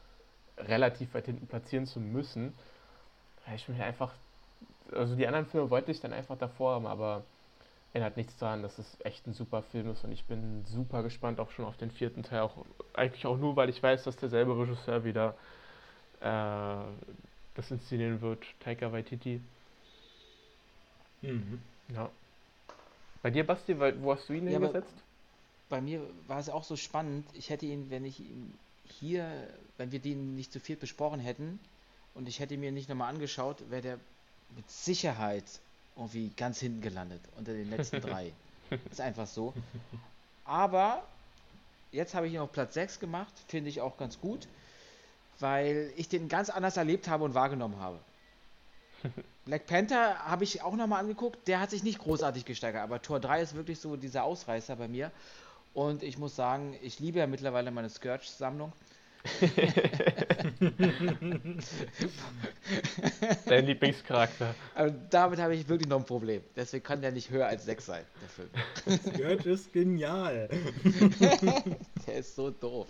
relativ 0.58 1.16
weit 1.16 1.26
hinten 1.26 1.48
platzieren 1.48 1.88
zu 1.88 2.00
müssen. 2.00 2.54
Weil 3.46 3.56
ich 3.56 3.68
mich 3.68 3.82
einfach 3.82 4.14
also 4.92 5.16
die 5.16 5.28
anderen 5.28 5.46
Filme 5.46 5.70
wollte 5.70 5.92
ich 5.92 6.00
dann 6.00 6.14
einfach 6.14 6.38
davor 6.38 6.76
haben, 6.76 6.86
aber 6.86 7.24
ändert 7.94 8.18
nichts 8.18 8.36
daran, 8.38 8.62
dass 8.62 8.78
es 8.78 8.98
echt 9.06 9.26
ein 9.26 9.34
super 9.34 9.64
Film 9.64 9.90
ist 9.90 10.04
und 10.04 10.12
ich 10.12 10.26
bin 10.26 10.66
super 10.66 11.02
gespannt 11.02 11.40
auch 11.40 11.52
schon 11.52 11.66
auf 11.66 11.78
den 11.78 11.92
vierten 11.92 12.24
Teil. 12.24 12.42
Auch, 12.42 12.66
eigentlich 12.94 13.26
auch 13.26 13.38
nur, 13.38 13.56
weil 13.56 13.70
ich 13.70 13.82
weiß, 13.82 14.04
dass 14.04 14.18
derselbe 14.18 14.58
Regisseur 14.58 15.06
wieder 15.06 15.36
äh, 16.20 16.84
das 17.56 17.72
inszenieren 17.72 18.22
wird, 18.22 18.44
Taika 18.60 18.92
Waititi. 18.92 19.40
Mhm. 21.22 21.62
Ja. 21.94 22.10
Bei 23.22 23.32
dir, 23.32 23.46
Basti, 23.46 23.80
wo 23.80 24.14
hast 24.14 24.28
du 24.30 24.34
ihn 24.34 24.46
ja, 24.46 24.60
hingesetzt? 24.60 24.94
Bei 25.70 25.82
mir 25.82 26.02
war 26.28 26.40
es 26.40 26.50
auch 26.50 26.64
so 26.64 26.76
spannend. 26.76 27.26
Ich 27.34 27.50
hätte 27.50 27.66
ihn, 27.66 27.90
wenn 27.90 28.06
ich 28.06 28.20
ihn 28.20 28.54
hier, 28.84 29.48
wenn 29.78 29.92
wir 29.92 30.00
den 30.00 30.36
nicht 30.36 30.52
zu 30.52 30.60
viel 30.60 30.76
besprochen 30.76 31.20
hätten 31.20 31.60
und 32.14 32.28
ich 32.28 32.40
hätte 32.40 32.58
mir 32.58 32.72
nicht 32.72 32.90
nochmal 32.90 33.10
angeschaut, 33.10 33.58
wäre 33.70 33.82
der 33.82 34.00
mit 34.56 34.70
Sicherheit 34.70 35.46
irgendwie 35.96 36.32
ganz 36.36 36.60
hinten 36.60 36.82
gelandet, 36.82 37.22
unter 37.38 37.54
den 37.54 37.70
letzten 37.70 38.02
drei. 38.02 38.32
ist 38.92 39.02
einfach 39.02 39.28
so. 39.28 39.54
Aber 40.44 41.04
jetzt 41.92 42.14
habe 42.14 42.28
ich 42.28 42.34
ihn 42.34 42.40
auf 42.40 42.52
Platz 42.52 42.74
6 42.74 43.00
gemacht, 43.00 43.34
finde 43.48 43.70
ich 43.70 43.82
auch 43.82 43.98
ganz 43.98 44.20
gut, 44.20 44.48
weil 45.40 45.92
ich 45.96 46.10
den 46.10 46.28
ganz 46.30 46.50
anders 46.50 46.78
erlebt 46.78 47.08
habe 47.08 47.24
und 47.24 47.34
wahrgenommen 47.34 47.80
habe. 47.80 48.00
Black 49.46 49.68
Panther 49.68 50.20
habe 50.20 50.44
ich 50.44 50.62
auch 50.62 50.76
nochmal 50.76 51.02
angeguckt, 51.02 51.48
der 51.48 51.60
hat 51.60 51.70
sich 51.70 51.84
nicht 51.84 52.00
großartig 52.00 52.46
gesteigert, 52.46 52.84
aber 52.84 53.02
Tor 53.02 53.20
3 53.20 53.42
ist 53.42 53.56
wirklich 53.56 53.80
so 53.80 53.96
dieser 53.96 54.24
Ausreißer 54.24 54.76
bei 54.76 54.88
mir. 54.88 55.12
Und 55.74 56.04
ich 56.04 56.18
muss 56.18 56.36
sagen, 56.36 56.78
ich 56.82 57.00
liebe 57.00 57.20
ja 57.20 57.28
mittlerweile 57.28 57.70
meine 57.70 57.90
Scourge-Sammlung. 57.90 58.72
Dein 63.48 63.66
Lieblingscharakter. 63.66 64.54
Aber 64.76 64.92
damit 65.10 65.40
habe 65.40 65.56
ich 65.56 65.68
wirklich 65.68 65.90
noch 65.90 65.98
ein 66.00 66.06
Problem. 66.06 66.44
Deswegen 66.56 66.84
kann 66.84 67.02
der 67.02 67.12
nicht 67.12 67.32
höher 67.32 67.48
als 67.48 67.66
6 67.66 67.86
sein, 67.86 68.04
der 68.22 68.30
Film. 68.30 68.48
Scourge 69.00 69.50
ist 69.52 69.74
genial. 69.74 70.48
der 72.08 72.16
ist 72.16 72.36
so 72.36 72.52
doof. 72.52 72.88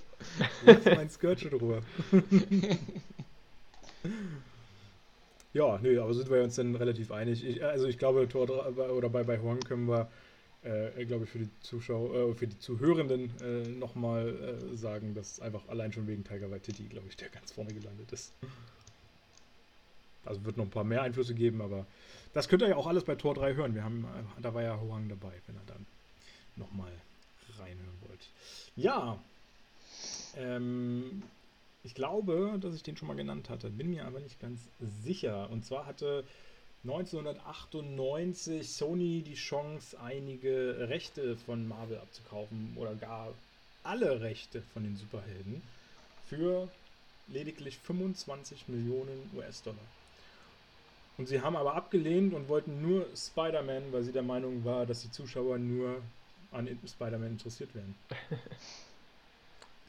Lass 0.65 0.83
mein 0.85 1.09
Scourge 1.09 1.47
in 1.47 1.53
Ruhe. 1.57 1.81
ja, 5.53 5.79
nö, 5.81 6.01
aber 6.01 6.13
sind 6.13 6.29
wir 6.29 6.43
uns 6.43 6.55
dann 6.55 6.75
relativ 6.75 7.11
einig. 7.11 7.45
Ich, 7.45 7.63
also 7.63 7.87
ich 7.87 7.97
glaube, 7.97 8.27
Tor 8.27 8.47
3, 8.47 8.89
oder 8.89 9.07
bei, 9.09 9.23
bei 9.23 9.39
Huang 9.39 9.61
können 9.61 9.87
wir 9.87 10.09
äh, 10.65 11.05
glaube 11.05 11.25
ich, 11.25 11.29
für 11.29 11.39
die 11.39 11.49
Zuschauer, 11.61 12.31
äh, 12.31 12.33
für 12.33 12.47
die 12.47 12.57
Zuhörenden 12.59 13.31
äh, 13.41 13.67
nochmal 13.67 14.29
äh, 14.73 14.75
sagen, 14.75 15.13
dass 15.13 15.39
einfach 15.39 15.67
allein 15.67 15.93
schon 15.93 16.07
wegen 16.07 16.23
Tiger 16.23 16.49
Waititi, 16.49 16.83
glaube 16.83 17.07
ich, 17.07 17.15
der 17.15 17.29
ganz 17.29 17.51
vorne 17.51 17.73
gelandet 17.73 18.11
ist. 18.11 18.33
Also 20.25 20.43
wird 20.43 20.57
noch 20.57 20.65
ein 20.65 20.71
paar 20.71 20.83
mehr 20.83 21.03
Einflüsse 21.03 21.35
geben, 21.35 21.61
aber 21.61 21.85
das 22.33 22.49
könnt 22.49 22.63
ihr 22.63 22.69
ja 22.69 22.75
auch 22.75 22.87
alles 22.87 23.03
bei 23.03 23.15
Tor 23.15 23.35
3 23.35 23.53
hören. 23.53 23.75
Wir 23.75 23.83
haben, 23.83 24.05
äh, 24.05 24.41
da 24.41 24.53
war 24.53 24.63
ja 24.63 24.79
Huang 24.79 25.07
dabei, 25.07 25.33
wenn 25.45 25.55
ihr 25.55 25.61
dann 25.67 25.85
nochmal 26.55 26.91
reinhören 27.59 27.97
wollt. 28.07 28.29
Ja, 28.75 29.19
ähm, 30.35 31.21
ich 31.83 31.93
glaube, 31.93 32.57
dass 32.59 32.73
ich 32.73 32.81
den 32.81 32.97
schon 32.97 33.07
mal 33.07 33.15
genannt 33.15 33.49
hatte, 33.49 33.69
bin 33.69 33.91
mir 33.91 34.05
aber 34.05 34.19
nicht 34.19 34.39
ganz 34.39 34.67
sicher. 35.03 35.49
Und 35.51 35.63
zwar 35.63 35.85
hatte 35.85 36.23
1998 36.87 38.71
Sony 38.71 39.23
die 39.25 39.33
Chance, 39.33 39.99
einige 39.99 40.87
Rechte 40.87 41.35
von 41.35 41.67
Marvel 41.67 41.97
abzukaufen 41.97 42.73
oder 42.75 42.93
gar 42.93 43.33
alle 43.83 44.21
Rechte 44.21 44.61
von 44.73 44.83
den 44.83 44.95
Superhelden 44.95 45.63
für 46.27 46.69
lediglich 47.27 47.79
25 47.79 48.67
Millionen 48.67 49.31
US-Dollar. 49.35 49.79
Und 51.17 51.27
sie 51.27 51.41
haben 51.41 51.55
aber 51.55 51.73
abgelehnt 51.73 52.35
und 52.35 52.49
wollten 52.49 52.83
nur 52.83 53.07
Spider-Man, 53.15 53.91
weil 53.91 54.03
sie 54.03 54.11
der 54.11 54.21
Meinung 54.21 54.63
war, 54.63 54.85
dass 54.85 55.01
die 55.01 55.11
Zuschauer 55.11 55.57
nur 55.57 56.03
an 56.51 56.67
Spider-Man 56.87 57.31
interessiert 57.31 57.73
wären. 57.73 57.95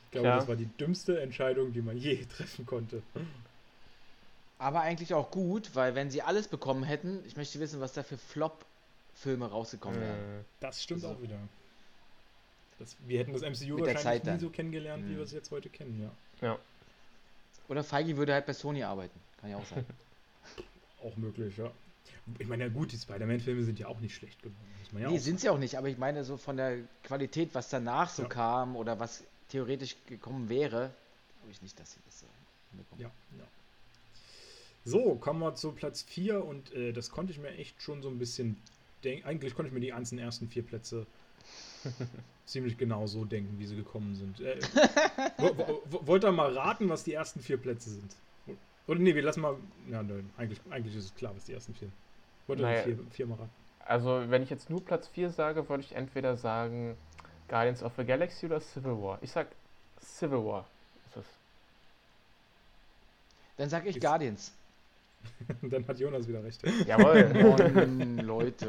Ich 0.07 0.13
glaube, 0.13 0.29
Klar. 0.29 0.39
das 0.39 0.49
war 0.49 0.57
die 0.57 0.69
dümmste 0.79 1.21
Entscheidung, 1.21 1.73
die 1.73 1.83
man 1.83 1.99
je 1.99 2.25
treffen 2.25 2.65
konnte. 2.65 3.03
Aber 4.59 4.81
eigentlich 4.81 5.13
auch 5.13 5.31
gut, 5.31 5.75
weil 5.75 5.95
wenn 5.95 6.11
sie 6.11 6.23
alles 6.23 6.49
bekommen 6.49 6.83
hätten, 6.83 7.23
ich 7.27 7.37
möchte 7.37 7.61
wissen, 7.61 7.81
was 7.81 7.93
da 7.93 8.03
für 8.03 8.17
Flop-Filme 8.17 9.47
rausgekommen 9.47 10.01
wären. 10.01 10.41
Äh, 10.41 10.45
das 10.61 10.83
stimmt 10.83 11.05
also, 11.05 11.17
auch 11.17 11.23
wieder. 11.23 11.39
Das, 12.79 12.97
wir 13.07 13.21
hätten 13.21 13.33
das 13.33 13.43
MCU 13.43 13.81
wahrscheinlich 13.81 14.25
nie 14.25 14.39
so 14.39 14.51
kennengelernt, 14.51 15.05
mhm. 15.05 15.11
wie 15.11 15.17
wir 15.17 15.25
es 15.25 15.33
jetzt 15.33 15.51
heute 15.51 15.69
kennen, 15.69 16.01
ja. 16.03 16.49
Ja. 16.49 16.59
Oder 17.69 17.85
Feige 17.85 18.17
würde 18.17 18.33
halt 18.35 18.47
bei 18.47 18.53
Sony 18.53 18.83
arbeiten. 18.83 19.19
Kann 19.41 19.51
ja 19.51 19.57
auch 19.57 19.67
sein. 19.67 19.85
auch 21.03 21.17
möglich, 21.17 21.57
ja. 21.57 21.71
Ich 22.39 22.47
meine, 22.47 22.65
ja 22.65 22.71
gut, 22.71 22.93
die 22.93 22.97
Spider-Man-Filme 22.97 23.63
sind 23.63 23.79
ja 23.79 23.87
auch 23.89 24.01
nicht 24.01 24.15
schlecht 24.15 24.43
geworden. 24.43 24.67
Ja 24.99 25.11
nee, 25.11 25.19
sind 25.19 25.41
sie 25.41 25.49
auch 25.49 25.59
nicht, 25.59 25.77
aber 25.77 25.89
ich 25.89 25.99
meine, 25.99 26.25
so 26.25 26.37
von 26.37 26.57
der 26.57 26.79
Qualität, 27.03 27.51
was 27.55 27.69
danach 27.69 28.09
so 28.09 28.23
ja. 28.23 28.29
kam 28.29 28.77
oder 28.77 28.99
was 28.99 29.25
theoretisch 29.51 29.97
gekommen 30.07 30.49
wäre, 30.49 30.91
glaube 31.41 31.53
ich 31.53 31.63
nicht, 31.63 31.79
dass 31.79 31.93
sie 31.93 31.99
das 32.07 32.21
so 32.21 32.27
hinbekommen. 32.71 33.03
Ja, 33.03 33.11
ja. 33.39 33.45
So, 34.87 35.17
kommen 35.17 35.41
wir 35.41 35.55
zu 35.57 35.73
Platz 35.73 36.03
4 36.03 36.45
und 36.45 36.73
äh, 36.73 36.93
das 36.93 37.11
konnte 37.11 37.33
ich 37.33 37.41
mir 37.41 37.49
echt 37.49 37.83
schon 37.83 38.03
so 38.03 38.09
ein 38.09 38.21
bisschen 38.21 38.57
denken. 39.03 39.27
Eigentlich 39.27 39.57
konnte 39.57 39.67
ich 39.69 39.75
mir 39.75 39.81
die 39.81 39.89
ganzen 39.89 40.17
ersten 40.17 40.47
vier 40.49 40.63
Plätze 40.63 41.07
ziemlich 42.47 42.79
genau 42.79 43.09
so 43.09 43.25
denken, 43.25 43.59
wie 43.59 43.67
sie 43.67 43.75
gekommen 43.75 44.15
sind. 44.15 44.41
Äh, 44.41 44.61
wollt 45.91 46.25
ihr 46.25 46.31
mal 46.31 46.53
raten, 46.57 46.89
was 46.89 47.03
die 47.03 47.15
ersten 47.15 47.41
vier 47.41 47.57
Plätze 47.57 47.91
sind? 47.91 48.15
Oder 48.87 49.01
nee, 49.01 49.13
wir 49.13 49.23
lassen 49.23 49.41
mal. 49.41 49.57
Ja, 49.91 50.05
nein, 50.05 50.31
eigentlich, 50.37 50.61
eigentlich 50.71 50.95
ist 50.95 51.07
es 51.07 51.15
klar, 51.17 51.35
was 51.35 51.45
die 51.45 51.55
ersten 51.55 51.75
vier. 51.75 51.89
Wollt 52.47 52.61
ihr 52.61 52.67
naja, 52.67 52.85
vier, 52.85 52.99
vier 53.11 53.27
mal 53.27 53.35
raten? 53.35 53.51
Also, 53.81 54.23
wenn 54.29 54.45
ich 54.45 54.51
jetzt 54.51 54.71
nur 54.71 54.85
Platz 54.85 55.09
4 55.09 55.31
sage, 55.31 55.69
würde 55.69 55.83
ich 55.83 55.97
entweder 55.97 56.37
sagen 56.37 56.97
Guardians 57.49 57.83
of 57.83 57.93
the 57.97 58.05
Galaxy 58.05 58.47
oder 58.47 58.61
Civil 58.61 59.03
War. 59.03 59.19
Ich 59.21 59.33
sag 59.33 59.49
Civil 60.01 60.45
War 60.45 60.65
ist 61.09 61.17
es. 61.17 61.27
Dann 63.57 63.69
sag 63.69 63.85
ich 63.87 64.01
Guardians. 64.01 64.53
Dann 65.63 65.87
hat 65.87 65.99
Jonas 65.99 66.27
wieder 66.29 66.43
recht. 66.43 66.63
Jawohl. 66.87 67.33
Mann, 67.75 68.19
Leute. 68.19 68.69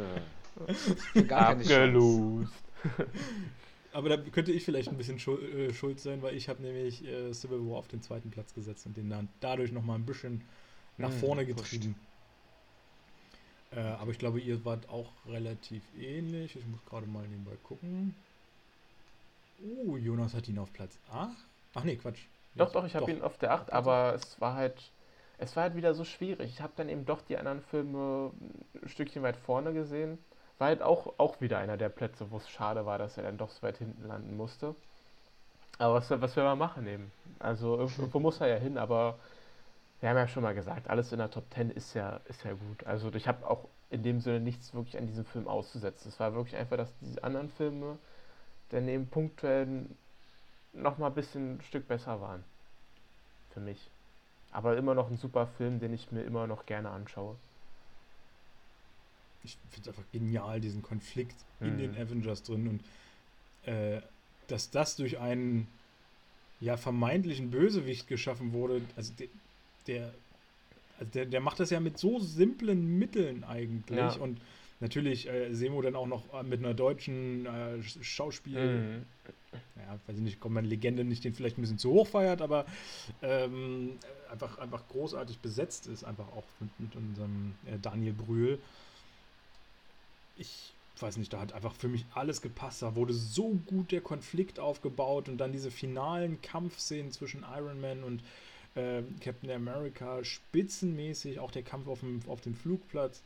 Gar 1.28 1.49
Abgelost. 1.49 2.52
Aber 3.94 4.10
da 4.10 4.18
könnte 4.18 4.52
ich 4.52 4.64
vielleicht 4.64 4.90
ein 4.90 4.98
bisschen 4.98 5.19
schuld, 5.19 5.41
äh, 5.41 5.74
schuld 5.74 5.99
sein, 5.99 6.22
weil 6.22 6.36
ich 6.36 6.49
habe 6.49 6.61
nämlich 6.61 7.03
äh, 7.06 7.34
Civil 7.34 7.60
War 7.68 7.78
auf 7.78 7.88
den 7.88 8.02
zweiten 8.02 8.30
Platz 8.30 8.53
gesetzt 8.53 8.86
und 8.86 8.95
den 8.95 9.10
dann 9.10 9.28
dadurch 9.40 9.72
nochmal 9.72 9.98
ein 9.98 10.06
bisschen 10.06 10.44
nach 10.98 11.11
hm, 11.11 11.19
vorne 11.19 11.45
getrieben. 11.45 11.95
Äh, 13.72 13.80
aber 13.80 14.11
ich 14.11 14.19
glaube, 14.19 14.40
ihr 14.40 14.64
wart 14.65 14.88
auch 14.90 15.11
relativ 15.28 15.84
ähnlich. 15.99 16.56
Ich 16.56 16.65
muss 16.68 16.84
gerade 16.86 17.07
mal 17.07 17.28
nebenbei 17.28 17.56
gucken. 17.64 18.15
Oh, 19.64 19.98
Jonas 19.98 20.34
hat 20.34 20.48
ihn 20.48 20.60
auf 20.60 20.72
Platz 20.74 20.99
8. 21.11 21.36
Ach 21.74 21.84
nee, 21.84 21.95
Quatsch. 21.95 22.22
Doch, 22.56 22.72
doch, 22.72 22.86
ich 22.86 22.95
habe 22.95 23.11
ihn 23.11 23.22
auf 23.22 23.38
der 23.38 23.53
8, 23.53 23.72
aber 23.72 24.14
es 24.15 24.40
war 24.40 24.56
halt 24.56 24.91
es 25.38 25.55
war 25.55 25.64
halt 25.64 25.76
wieder 25.76 25.93
so 25.93 26.03
schwierig. 26.03 26.51
Ich 26.51 26.61
habe 26.61 26.73
dann 26.76 26.89
eben 26.89 27.05
doch 27.05 27.22
die 27.22 27.38
anderen 27.38 27.61
Filme 27.61 28.31
ein 28.81 28.89
Stückchen 28.89 29.23
weit 29.23 29.38
vorne 29.38 29.73
gesehen. 29.73 30.18
War 30.57 30.68
halt 30.68 30.81
auch, 30.81 31.14
auch 31.19 31.39
wieder 31.41 31.59
einer 31.59 31.77
der 31.77 31.89
Plätze, 31.89 32.31
wo 32.31 32.38
es 32.38 32.49
schade 32.49 32.85
war, 32.85 32.97
dass 32.97 33.18
er 33.18 33.23
dann 33.23 33.38
doch 33.38 33.51
so 33.51 33.61
weit 33.61 33.77
hinten 33.77 34.07
landen 34.07 34.35
musste. 34.35 34.76
Aber 35.77 35.95
was, 35.95 36.09
was 36.09 36.35
will 36.35 36.43
man 36.43 36.57
machen 36.57 36.88
eben? 36.88 37.11
Also 37.39 37.77
irgendwo 37.77 38.19
muss 38.19 38.41
er 38.41 38.47
ja 38.47 38.55
hin, 38.55 38.80
aber 38.80 39.19
wir 39.99 40.09
haben 40.09 40.18
ja 40.18 40.27
schon 40.27 40.43
mal 40.43 40.55
gesagt, 40.55 40.89
alles 40.89 41.11
in 41.11 41.19
der 41.19 41.30
Top 41.30 41.45
10 41.53 41.69
ist 41.69 41.93
ja, 41.93 42.19
ist 42.26 42.43
ja 42.43 42.53
gut. 42.53 42.85
Also 42.85 43.14
ich 43.14 43.27
habe 43.27 43.47
auch 43.47 43.68
in 43.91 44.01
dem 44.01 44.19
Sinne 44.19 44.39
nichts 44.39 44.73
wirklich 44.73 44.97
an 44.97 45.05
diesem 45.05 45.26
Film 45.26 45.47
auszusetzen. 45.47 46.09
Es 46.09 46.19
war 46.19 46.34
wirklich 46.34 46.55
einfach, 46.55 46.77
dass 46.77 46.93
diese 46.99 47.23
anderen 47.23 47.49
Filme 47.49 47.97
dann 48.69 48.88
eben 48.88 49.07
punktuell 49.07 49.85
nochmal 50.73 51.11
ein 51.11 51.15
bisschen 51.15 51.57
ein 51.57 51.61
Stück 51.61 51.88
besser 51.88 52.22
waren. 52.22 52.43
Für 53.51 53.59
mich. 53.59 53.89
Aber 54.57 54.75
immer 54.75 54.95
noch 54.95 55.11
ein 55.11 55.17
super 55.17 55.45
Film, 55.45 55.79
den 55.79 55.93
ich 55.93 56.11
mir 56.11 56.23
immer 56.23 56.47
noch 56.47 56.65
gerne 56.65 56.89
anschaue. 56.89 57.35
Ich 59.43 59.55
finde 59.69 59.88
es 59.91 59.95
einfach 59.95 60.11
genial, 60.11 60.59
diesen 60.59 60.81
Konflikt 60.81 61.35
mhm. 61.59 61.67
in 61.67 61.77
den 61.77 61.95
Avengers 61.95 62.41
drin 62.41 62.67
und 62.67 63.71
äh, 63.71 64.01
dass 64.47 64.71
das 64.71 64.95
durch 64.95 65.19
einen 65.19 65.67
ja 66.59 66.75
vermeintlichen 66.75 67.51
Bösewicht 67.51 68.07
geschaffen 68.07 68.51
wurde. 68.51 68.81
Also 68.95 69.13
der, 69.19 69.27
der, 69.85 70.13
also 70.97 71.11
der, 71.11 71.27
der 71.27 71.39
macht 71.39 71.59
das 71.59 71.69
ja 71.69 71.79
mit 71.79 71.99
so 71.99 72.17
simplen 72.17 72.97
Mitteln 72.97 73.43
eigentlich 73.43 73.99
ja. 73.99 74.13
und 74.13 74.41
natürlich 74.79 75.27
äh, 75.27 75.53
Semo 75.53 75.81
dann 75.81 75.95
auch 75.95 76.07
noch 76.07 76.33
äh, 76.33 76.43
mit 76.43 76.59
einer 76.59 76.73
deutschen 76.73 77.45
äh, 77.45 77.83
Schauspiel. 77.83 78.77
Mhm. 78.77 79.05
Ja, 79.75 79.99
weiß 80.07 80.17
ich 80.17 80.23
nicht, 80.23 80.39
kommt 80.39 80.55
meine 80.55 80.67
Legende 80.67 81.03
nicht 81.03 81.23
den 81.23 81.33
vielleicht 81.33 81.57
ein 81.57 81.61
bisschen 81.61 81.79
zu 81.79 81.91
hoch 81.91 82.07
feiert, 82.07 82.41
aber 82.41 82.65
ähm, 83.21 83.97
einfach, 84.29 84.57
einfach 84.57 84.87
großartig 84.87 85.39
besetzt 85.39 85.87
ist, 85.87 86.03
einfach 86.03 86.27
auch 86.29 86.43
mit, 86.59 86.79
mit 86.79 86.95
unserem 86.95 87.55
äh, 87.65 87.77
Daniel 87.81 88.13
Brühl. 88.13 88.59
Ich 90.35 90.73
weiß 90.99 91.17
nicht, 91.17 91.33
da 91.33 91.39
hat 91.39 91.53
einfach 91.53 91.73
für 91.73 91.87
mich 91.87 92.05
alles 92.13 92.41
gepasst. 92.41 92.81
Da 92.81 92.95
wurde 92.95 93.13
so 93.13 93.59
gut 93.65 93.91
der 93.91 94.01
Konflikt 94.01 94.59
aufgebaut 94.59 95.29
und 95.29 95.37
dann 95.37 95.51
diese 95.51 95.71
finalen 95.71 96.41
Kampfszenen 96.41 97.11
zwischen 97.11 97.45
Iron 97.55 97.79
Man 97.79 98.03
und 98.03 98.21
äh, 98.75 99.03
Captain 99.21 99.51
America, 99.51 100.23
spitzenmäßig, 100.23 101.39
auch 101.39 101.51
der 101.51 101.63
Kampf 101.63 101.87
auf 101.87 102.01
dem, 102.01 102.21
auf 102.27 102.41
dem 102.41 102.55
Flugplatz. 102.55 103.21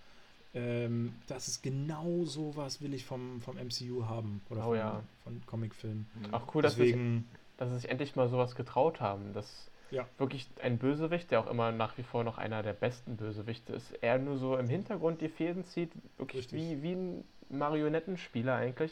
Ähm, 0.53 1.13
das 1.27 1.47
ist 1.47 1.63
genau 1.63 2.25
so 2.25 2.55
was 2.57 2.81
will 2.81 2.93
ich 2.93 3.05
vom, 3.05 3.41
vom 3.41 3.55
MCU 3.55 4.05
haben. 4.05 4.41
Oder 4.49 4.61
oh, 4.61 4.69
von, 4.69 4.77
ja. 4.77 5.03
von 5.23 5.41
Comicfilmen. 5.45 6.07
Auch 6.31 6.53
cool, 6.53 6.61
Deswegen, 6.61 7.27
dass, 7.57 7.69
sie, 7.69 7.73
dass 7.73 7.81
sich 7.81 7.91
endlich 7.91 8.15
mal 8.15 8.27
sowas 8.27 8.55
getraut 8.55 8.99
haben. 8.99 9.33
Dass 9.33 9.71
ja. 9.91 10.05
wirklich 10.17 10.49
ein 10.61 10.77
Bösewicht, 10.77 11.31
der 11.31 11.39
auch 11.39 11.47
immer 11.47 11.71
nach 11.71 11.97
wie 11.97 12.03
vor 12.03 12.23
noch 12.23 12.37
einer 12.37 12.63
der 12.63 12.73
besten 12.73 13.17
Bösewichte 13.17 13.73
ist, 13.73 13.91
er 14.01 14.17
nur 14.17 14.37
so 14.37 14.57
im 14.57 14.67
Hintergrund 14.67 15.21
die 15.21 15.29
Fäden 15.29 15.63
zieht, 15.65 15.91
wirklich 16.17 16.51
wie, 16.51 16.81
wie 16.81 16.93
ein 16.93 17.23
Marionettenspieler 17.49 18.55
eigentlich. 18.55 18.91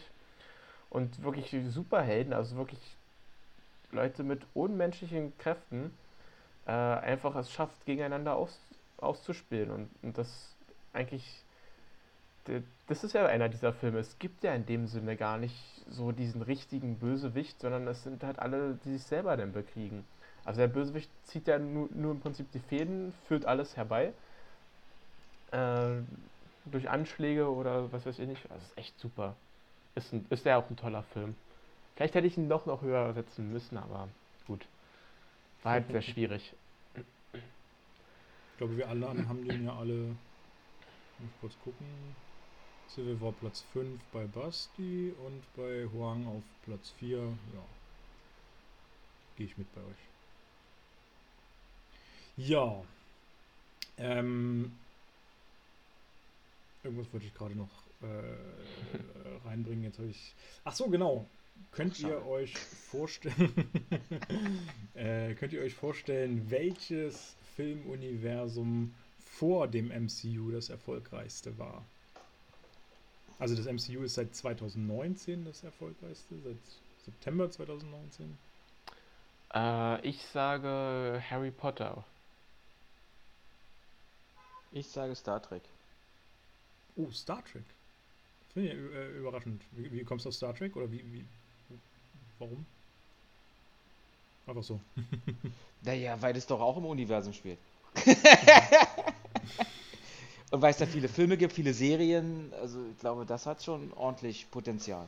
Und 0.89 1.21
wirklich 1.23 1.55
Superhelden, 1.67 2.33
also 2.33 2.55
wirklich 2.55 2.79
Leute 3.91 4.23
mit 4.23 4.41
unmenschlichen 4.53 5.37
Kräften, 5.37 5.91
äh, 6.65 6.71
einfach 6.71 7.35
es 7.35 7.51
schafft, 7.51 7.85
gegeneinander 7.85 8.35
aus, 8.35 8.59
auszuspielen. 8.97 9.71
Und, 9.71 9.89
und 10.01 10.17
das 10.17 10.55
eigentlich 10.93 11.43
das 12.87 13.03
ist 13.03 13.13
ja 13.13 13.25
einer 13.25 13.49
dieser 13.49 13.73
Filme. 13.73 13.99
Es 13.99 14.17
gibt 14.19 14.43
ja 14.43 14.53
in 14.53 14.65
dem 14.65 14.87
Sinne 14.87 15.15
gar 15.15 15.37
nicht 15.37 15.55
so 15.89 16.11
diesen 16.11 16.41
richtigen 16.41 16.97
Bösewicht, 16.97 17.59
sondern 17.59 17.87
es 17.87 18.03
sind 18.03 18.23
halt 18.23 18.39
alle, 18.39 18.77
die 18.83 18.93
sich 18.93 19.03
selber 19.03 19.35
dann 19.37 19.53
bekriegen. 19.53 20.05
Also 20.45 20.61
der 20.61 20.67
Bösewicht 20.67 21.09
zieht 21.25 21.47
ja 21.47 21.59
nur, 21.59 21.89
nur 21.93 22.11
im 22.11 22.19
Prinzip 22.19 22.51
die 22.51 22.59
Fäden, 22.59 23.13
führt 23.27 23.45
alles 23.45 23.77
herbei. 23.77 24.13
Äh, 25.51 26.01
durch 26.65 26.89
Anschläge 26.89 27.49
oder 27.49 27.91
was 27.91 28.05
weiß 28.05 28.19
ich 28.19 28.27
nicht. 28.27 28.43
Das 28.49 28.61
ist 28.61 28.77
echt 28.77 28.99
super. 28.99 29.35
Ist, 29.95 30.13
ein, 30.13 30.25
ist 30.29 30.45
ja 30.45 30.57
auch 30.57 30.69
ein 30.69 30.77
toller 30.77 31.03
Film. 31.03 31.35
Vielleicht 31.95 32.15
hätte 32.15 32.27
ich 32.27 32.37
ihn 32.37 32.49
doch 32.49 32.65
noch 32.65 32.81
höher 32.81 33.13
setzen 33.13 33.51
müssen, 33.51 33.77
aber 33.77 34.07
gut. 34.47 34.65
War 35.63 35.73
halt 35.73 35.87
sehr 35.89 36.01
schwierig. 36.01 36.53
Ich 37.33 38.57
glaube, 38.57 38.77
wir 38.77 38.87
alle 38.87 39.07
haben 39.07 39.47
den 39.47 39.65
ja 39.65 39.75
alle. 39.75 40.15
Muss 41.19 41.31
kurz 41.41 41.53
gucken. 41.63 41.85
Civil 42.95 43.21
War 43.21 43.31
Platz 43.33 43.63
5 43.71 44.01
bei 44.11 44.25
Basti 44.25 45.13
und 45.23 45.43
bei 45.55 45.87
Huang 45.93 46.25
auf 46.25 46.43
Platz 46.65 46.89
4. 46.97 47.17
Ja. 47.19 47.65
Gehe 49.37 49.45
ich 49.45 49.57
mit 49.57 49.67
bei 49.75 49.81
euch. 49.81 50.09
Ja. 52.35 52.83
Ähm, 53.97 54.71
irgendwas 56.83 57.13
wollte 57.13 57.27
ich 57.27 57.33
gerade 57.35 57.55
noch 57.55 57.69
äh, 58.01 59.45
reinbringen. 59.47 59.83
Jetzt 59.83 59.99
habe 59.99 60.09
ich. 60.09 60.33
Ach 60.63 60.73
so, 60.73 60.89
genau. 60.89 61.29
Könnt 61.71 61.99
ihr 61.99 62.25
euch 62.25 62.57
vorstellen? 62.57 63.53
äh, 64.95 65.35
könnt 65.35 65.53
ihr 65.53 65.61
euch 65.61 65.75
vorstellen, 65.75 66.49
welches 66.49 67.35
Filmuniversum 67.55 68.95
vor 69.19 69.67
dem 69.67 69.89
MCU 69.89 70.51
das 70.51 70.69
erfolgreichste 70.69 71.57
war? 71.59 71.85
Also 73.39 73.55
das 73.55 73.65
MCU 73.65 74.03
ist 74.03 74.15
seit 74.15 74.35
2019 74.35 75.45
das 75.45 75.63
erfolgreichste, 75.63 76.35
seit 76.43 76.57
September 77.05 77.49
2019. 77.49 78.37
Äh, 79.53 80.07
ich 80.07 80.21
sage 80.25 81.23
Harry 81.29 81.51
Potter. 81.51 82.03
Ich 84.71 84.87
sage 84.87 85.15
Star 85.15 85.41
Trek. 85.41 85.63
Oh, 86.97 87.09
Star 87.11 87.43
Trek. 87.45 87.63
Finde 88.53 88.73
ich 88.73 88.75
äh, 88.75 89.17
überraschend. 89.17 89.63
Wie, 89.71 89.89
wie, 89.91 90.03
kommst 90.03 90.25
du 90.25 90.29
auf 90.29 90.35
Star 90.35 90.53
Trek? 90.53 90.75
Oder 90.75 90.91
wie, 90.91 91.03
wie 91.13 91.25
warum? 92.39 92.65
Einfach 94.47 94.63
so. 94.63 94.81
naja, 95.81 96.21
weil 96.21 96.35
es 96.35 96.45
doch 96.45 96.59
auch 96.59 96.77
im 96.77 96.85
Universum 96.85 97.33
spielt. 97.33 97.59
Und 100.51 100.61
weil 100.61 100.71
es 100.71 100.77
da 100.77 100.85
viele 100.85 101.07
Filme 101.07 101.37
gibt, 101.37 101.53
viele 101.53 101.73
Serien, 101.73 102.51
also 102.59 102.79
ich 102.91 102.99
glaube, 102.99 103.25
das 103.25 103.45
hat 103.45 103.63
schon 103.63 103.93
ordentlich 103.93 104.49
Potenzial. 104.49 105.07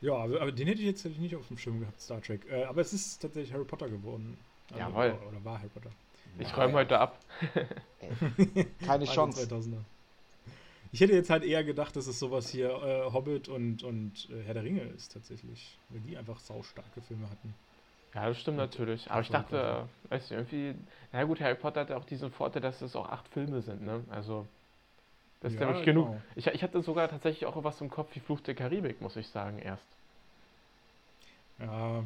Ja, 0.00 0.14
aber 0.14 0.50
den 0.52 0.66
hätte 0.66 0.80
ich 0.80 0.86
jetzt 0.86 1.04
nicht 1.04 1.36
auf 1.36 1.46
dem 1.48 1.58
Schirm 1.58 1.80
gehabt, 1.80 2.00
Star 2.00 2.22
Trek. 2.22 2.46
Äh, 2.50 2.64
aber 2.64 2.80
es 2.80 2.94
ist 2.94 3.20
tatsächlich 3.20 3.52
Harry 3.52 3.64
Potter 3.64 3.88
geworden. 3.88 4.38
Also, 4.70 4.80
Jawohl. 4.80 5.18
Oder, 5.18 5.28
oder 5.28 5.44
war 5.44 5.58
Harry 5.58 5.68
Potter. 5.68 5.90
Ich 6.38 6.56
räume 6.56 6.74
heute 6.74 6.98
ab. 6.98 7.18
Keine 8.86 9.04
Chance. 9.04 9.46
Ich 10.92 11.00
hätte 11.00 11.12
jetzt 11.12 11.28
halt 11.28 11.44
eher 11.44 11.64
gedacht, 11.64 11.94
dass 11.96 12.06
es 12.06 12.18
sowas 12.18 12.48
hier 12.48 12.70
äh, 12.70 13.12
Hobbit 13.12 13.48
und, 13.48 13.82
und 13.82 14.28
äh, 14.30 14.42
Herr 14.44 14.54
der 14.54 14.64
Ringe 14.64 14.82
ist 14.82 15.12
tatsächlich. 15.12 15.76
Weil 15.90 16.00
die 16.00 16.16
einfach 16.16 16.40
saustarke 16.40 17.02
Filme 17.02 17.28
hatten. 17.28 17.54
Ja, 18.14 18.28
das 18.28 18.40
stimmt 18.40 18.56
natürlich. 18.56 19.10
Aber 19.10 19.20
ich 19.20 19.28
dachte, 19.28 19.88
weißt 20.08 20.30
du, 20.30 20.34
irgendwie, 20.34 20.74
na 21.12 21.24
gut, 21.24 21.40
Harry 21.40 21.54
Potter 21.54 21.80
hat 21.80 21.90
ja 21.90 21.96
auch 21.96 22.04
diesen 22.04 22.30
Vorteil, 22.30 22.60
dass 22.60 22.82
es 22.82 22.96
auch 22.96 23.08
acht 23.08 23.28
Filme 23.28 23.62
sind, 23.62 23.82
ne? 23.82 24.02
Also, 24.10 24.46
das 25.40 25.52
ist 25.52 25.60
ja, 25.60 25.66
nämlich 25.66 25.84
genau. 25.84 26.06
genug. 26.06 26.22
Ich, 26.34 26.46
ich 26.48 26.62
hatte 26.62 26.82
sogar 26.82 27.08
tatsächlich 27.08 27.46
auch 27.46 27.62
was 27.62 27.80
im 27.80 27.88
Kopf 27.88 28.14
wie 28.14 28.20
Fluch 28.20 28.40
der 28.40 28.54
Karibik, 28.54 29.00
muss 29.00 29.16
ich 29.16 29.28
sagen, 29.28 29.58
erst. 29.58 29.84
Ja, 31.60 32.04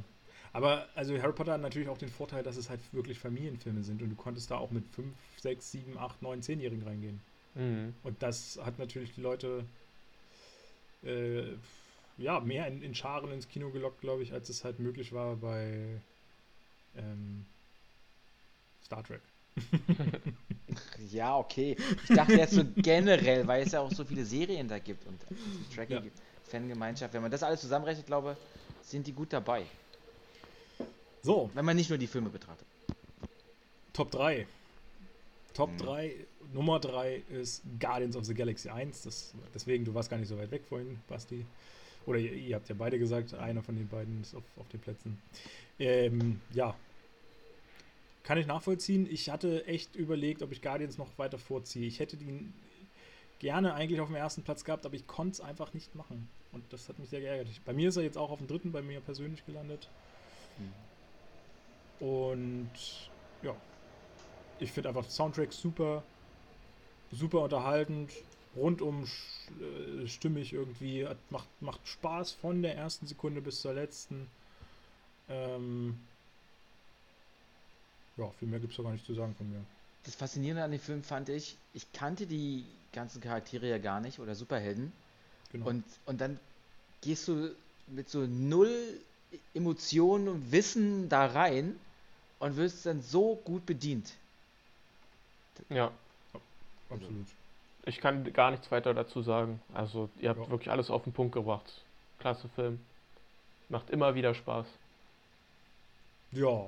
aber 0.53 0.87
also 0.95 1.21
Harry 1.21 1.33
Potter 1.33 1.53
hat 1.53 1.61
natürlich 1.61 1.89
auch 1.89 1.99
den 1.99 2.09
Vorteil, 2.09 2.43
dass 2.43 2.57
es 2.57 2.71
halt 2.71 2.81
wirklich 2.93 3.19
Familienfilme 3.19 3.83
sind 3.83 4.03
und 4.03 4.11
du 4.11 4.17
konntest 4.17 4.51
da 4.51 4.59
auch 4.59 4.71
mit 4.71 4.85
5, 4.95 5.13
6, 5.41 5.73
7, 5.73 5.99
8, 5.99 6.23
9, 6.23 6.41
10-Jährigen 6.43 6.87
reingehen. 6.87 7.21
Mhm. 7.55 7.95
Und 8.03 8.23
das 8.23 8.61
hat 8.65 8.79
natürlich 8.79 9.15
die 9.15 9.21
Leute 9.21 9.65
äh, 11.03 11.55
ja, 12.17 12.41
mehr 12.41 12.67
in, 12.67 12.83
in, 12.83 12.95
Scharen 12.95 13.31
ins 13.33 13.49
Kino 13.49 13.71
gelockt, 13.71 14.01
glaube 14.01 14.23
ich, 14.23 14.33
als 14.33 14.49
es 14.49 14.65
halt 14.65 14.79
möglich 14.79 15.13
war 15.13 15.37
bei 15.37 16.01
ähm, 16.97 17.47
Star 18.85 19.03
Trek. 19.03 19.21
ja, 21.11 21.37
okay. 21.37 21.77
Ich 22.09 22.17
dachte 22.17 22.35
jetzt 22.35 22.55
so 22.55 22.65
generell, 22.77 23.47
weil 23.47 23.63
es 23.63 23.73
ja 23.73 23.81
auch 23.81 23.93
so 23.93 24.05
viele 24.05 24.25
Serien 24.25 24.69
da 24.69 24.79
gibt 24.79 25.07
und 25.07 25.21
Tracking 25.75 25.97
ja. 25.97 26.03
gibt, 26.03 26.19
Fangemeinschaft. 26.45 27.15
Wenn 27.15 27.23
man 27.23 27.31
das 27.31 27.43
alles 27.43 27.61
zusammenrechnet, 27.61 28.07
glaube 28.07 28.37
sind 28.83 29.07
die 29.07 29.13
gut 29.13 29.33
dabei. 29.33 29.65
So. 31.23 31.51
Wenn 31.55 31.65
man 31.65 31.77
nicht 31.77 31.89
nur 31.89 31.99
die 31.99 32.07
Filme 32.07 32.29
betrachtet. 32.29 32.67
Top 33.93 34.11
3. 34.11 34.47
Top 35.55 35.71
mhm. 35.71 35.79
3, 35.79 36.15
Nummer 36.53 36.81
3 36.81 37.23
ist 37.31 37.63
Guardians 37.79 38.17
of 38.17 38.25
the 38.25 38.35
Galaxy 38.35 38.69
1. 38.69 39.03
Das, 39.03 39.35
deswegen, 39.55 39.85
du 39.85 39.95
warst 39.95 40.11
gar 40.11 40.19
nicht 40.19 40.29
so 40.29 40.37
weit 40.37 40.51
weg 40.51 40.65
vorhin, 40.69 40.99
Basti. 41.09 41.47
Oder 42.07 42.19
ihr, 42.19 42.33
ihr 42.33 42.57
habt 42.57 42.69
ja 42.69 42.75
beide 42.77 42.99
gesagt, 42.99 43.35
einer 43.35 43.63
von 43.63 43.77
den 43.77 43.89
beiden 43.89 44.21
ist 44.21 44.35
auf, 44.35 44.45
auf 44.57 44.69
den 44.69 44.81
Plätzen. 44.81 45.21
Ähm, 45.79 46.41
ja. 46.53 46.75
Kann 48.23 48.39
ich 48.39 48.47
nachvollziehen. 48.47 49.07
Ich 49.11 49.29
hatte 49.31 49.67
echt 49.67 49.97
überlegt, 49.97 50.43
ob 50.43 50.53
ich 50.53 50.63
Guardians 50.63 50.99
noch 50.99 51.19
weiter 51.19 51.39
vorziehe. 51.39 51.87
Ich 51.87 52.01
hätte 52.01 52.17
den 52.17 52.55
gerne 53.39 53.75
eigentlich 53.75 54.01
auf 54.01 54.09
dem 54.09 54.17
ersten 54.17 54.43
Platz 54.43 54.65
gehabt, 54.65 54.87
aber 54.87 54.95
ich 54.95 55.07
konnte 55.07 55.33
es 55.33 55.41
einfach 55.41 55.75
nicht 55.75 55.95
machen. 55.95 56.29
Und 56.53 56.65
das 56.73 56.89
hat 56.89 56.99
mich 56.99 57.11
sehr 57.11 57.21
geärgert. 57.21 57.49
Bei 57.65 57.73
mir 57.73 57.89
ist 57.89 57.97
er 57.97 58.03
jetzt 58.03 58.17
auch 58.17 58.31
auf 58.31 58.39
dem 58.39 58.47
dritten, 58.47 58.73
bei 58.73 58.81
mir 58.81 59.01
persönlich 59.01 59.45
gelandet. 59.45 59.89
Mhm. 62.01 62.07
Und 62.07 62.71
ja, 63.43 63.55
ich 64.61 64.73
finde 64.73 64.89
einfach 64.89 65.09
Soundtrack 65.09 65.53
super, 65.53 66.03
super 67.11 67.43
unterhaltend, 67.43 68.13
rundum 68.57 69.05
äh, 69.05 70.07
stimmig 70.07 70.53
irgendwie, 70.53 71.07
hat, 71.07 71.19
macht, 71.31 71.49
macht 71.61 71.87
Spaß 71.87 72.33
von 72.33 72.63
der 72.63 72.77
ersten 72.77 73.07
Sekunde 73.07 73.41
bis 73.41 73.61
zur 73.61 73.75
letzten. 73.75 74.29
Ähm, 75.29 75.99
ja, 78.17 78.31
viel 78.39 78.49
mehr 78.49 78.61
gibt 78.61 78.73
es 78.73 78.77
doch 78.77 78.85
gar 78.85 78.93
nicht 78.93 79.07
zu 79.07 79.15
sagen 79.15 79.35
von 79.35 79.51
mir. 79.51 79.65
Das 80.05 80.15
Faszinierende 80.15 80.63
an 80.63 80.71
dem 80.71 80.81
Film 80.81 81.03
fand 81.03 81.29
ich, 81.29 81.57
ich 81.73 81.91
kannte 81.93 82.27
die 82.27 82.65
ganzen 82.93 83.21
Charaktere 83.21 83.69
ja 83.69 83.79
gar 83.79 84.01
nicht 84.01 84.19
oder 84.21 84.35
Superhelden. 84.35 84.93
Genau. 85.53 85.67
Und, 85.67 85.85
und 86.07 86.21
dann 86.21 86.39
gehst 87.01 87.27
du 87.29 87.55
mit 87.89 88.09
so 88.09 88.27
null 88.27 89.01
Emotionen 89.53 90.29
und 90.29 90.53
Wissen 90.53 91.09
da 91.09 91.27
rein 91.27 91.79
und 92.39 92.57
wirst 92.57 92.87
dann 92.87 93.03
so 93.03 93.37
gut 93.45 93.67
bedient. 93.67 94.13
Ja. 95.71 95.93
Absolut. 96.91 97.27
Ich 97.87 97.99
kann 97.99 98.33
gar 98.33 98.51
nichts 98.51 98.71
weiter 98.71 98.95
dazu 98.95 99.23
sagen. 99.23 99.61
Also, 99.73 100.09
ihr 100.19 100.31
habt 100.31 100.41
ja. 100.41 100.51
wirklich 100.51 100.71
alles 100.71 100.91
auf 100.91 101.05
den 101.05 101.13
Punkt 101.13 101.35
gebracht. 101.35 101.83
Klasse 102.19 102.49
Film. 102.49 102.81
Macht 103.69 103.91
immer 103.91 104.15
wieder 104.15 104.35
Spaß. 104.35 104.67
Ja. 106.33 106.67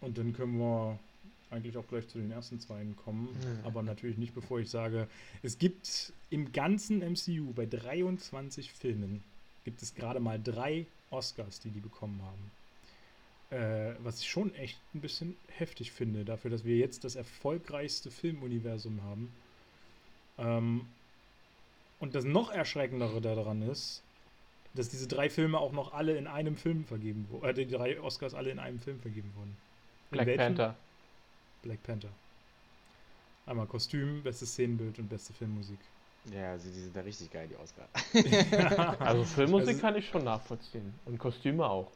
Und 0.00 0.18
dann 0.18 0.32
können 0.32 0.58
wir 0.58 0.98
eigentlich 1.50 1.76
auch 1.76 1.86
gleich 1.86 2.08
zu 2.08 2.18
den 2.18 2.32
ersten 2.32 2.58
zwei 2.58 2.84
kommen. 3.04 3.24
Mhm. 3.24 3.64
Aber 3.64 3.82
natürlich 3.82 4.16
nicht, 4.16 4.34
bevor 4.34 4.58
ich 4.58 4.70
sage, 4.70 5.06
es 5.42 5.58
gibt 5.58 6.12
im 6.30 6.52
ganzen 6.52 6.98
MCU 6.98 7.52
bei 7.52 7.66
23 7.66 8.72
Filmen 8.72 9.22
gibt 9.64 9.82
es 9.82 9.94
gerade 9.94 10.18
mal 10.18 10.40
drei 10.42 10.86
Oscars, 11.10 11.60
die 11.60 11.70
die 11.70 11.80
bekommen 11.80 12.20
haben. 12.22 12.50
Äh, 13.50 13.94
was 14.02 14.20
ich 14.20 14.30
schon 14.30 14.54
echt 14.54 14.78
ein 14.94 15.00
bisschen 15.00 15.36
heftig 15.56 15.92
finde, 15.92 16.24
dafür, 16.24 16.50
dass 16.50 16.64
wir 16.64 16.76
jetzt 16.76 17.04
das 17.04 17.16
erfolgreichste 17.16 18.10
Filmuniversum 18.10 19.02
haben. 19.04 19.30
Ähm, 20.38 20.86
und 22.00 22.14
das 22.14 22.24
noch 22.24 22.50
erschreckendere 22.50 23.20
daran 23.20 23.62
ist, 23.62 24.02
dass 24.74 24.88
diese 24.88 25.06
drei 25.06 25.30
Filme 25.30 25.58
auch 25.58 25.72
noch 25.72 25.92
alle 25.92 26.16
in 26.16 26.26
einem 26.26 26.56
Film 26.56 26.84
vergeben 26.84 27.26
wurden. 27.30 27.44
Äh, 27.44 27.54
die 27.54 27.66
drei 27.66 28.00
Oscars 28.00 28.34
alle 28.34 28.50
in 28.50 28.58
einem 28.58 28.80
Film 28.80 28.98
vergeben 29.00 29.32
wurden. 29.36 29.56
In 30.10 30.24
Black 30.24 30.36
Panther. 30.36 30.74
Black 31.62 31.82
Panther. 31.82 32.08
Einmal 33.46 33.66
Kostüm, 33.66 34.22
bestes 34.22 34.50
Szenenbild 34.50 34.98
und 34.98 35.08
beste 35.08 35.32
Filmmusik. 35.32 35.78
Ja, 36.32 36.52
also 36.52 36.68
die 36.70 36.80
sind 36.80 36.94
da 36.94 37.00
richtig 37.00 37.30
geil, 37.32 37.48
die 37.48 37.56
Oscar. 37.56 37.88
also 39.04 39.24
Filmmusik 39.24 39.68
also, 39.68 39.80
kann 39.80 39.96
ich 39.96 40.08
schon 40.08 40.24
nachvollziehen. 40.24 40.94
Und 41.04 41.18
Kostüme 41.18 41.66
auch. 41.66 41.90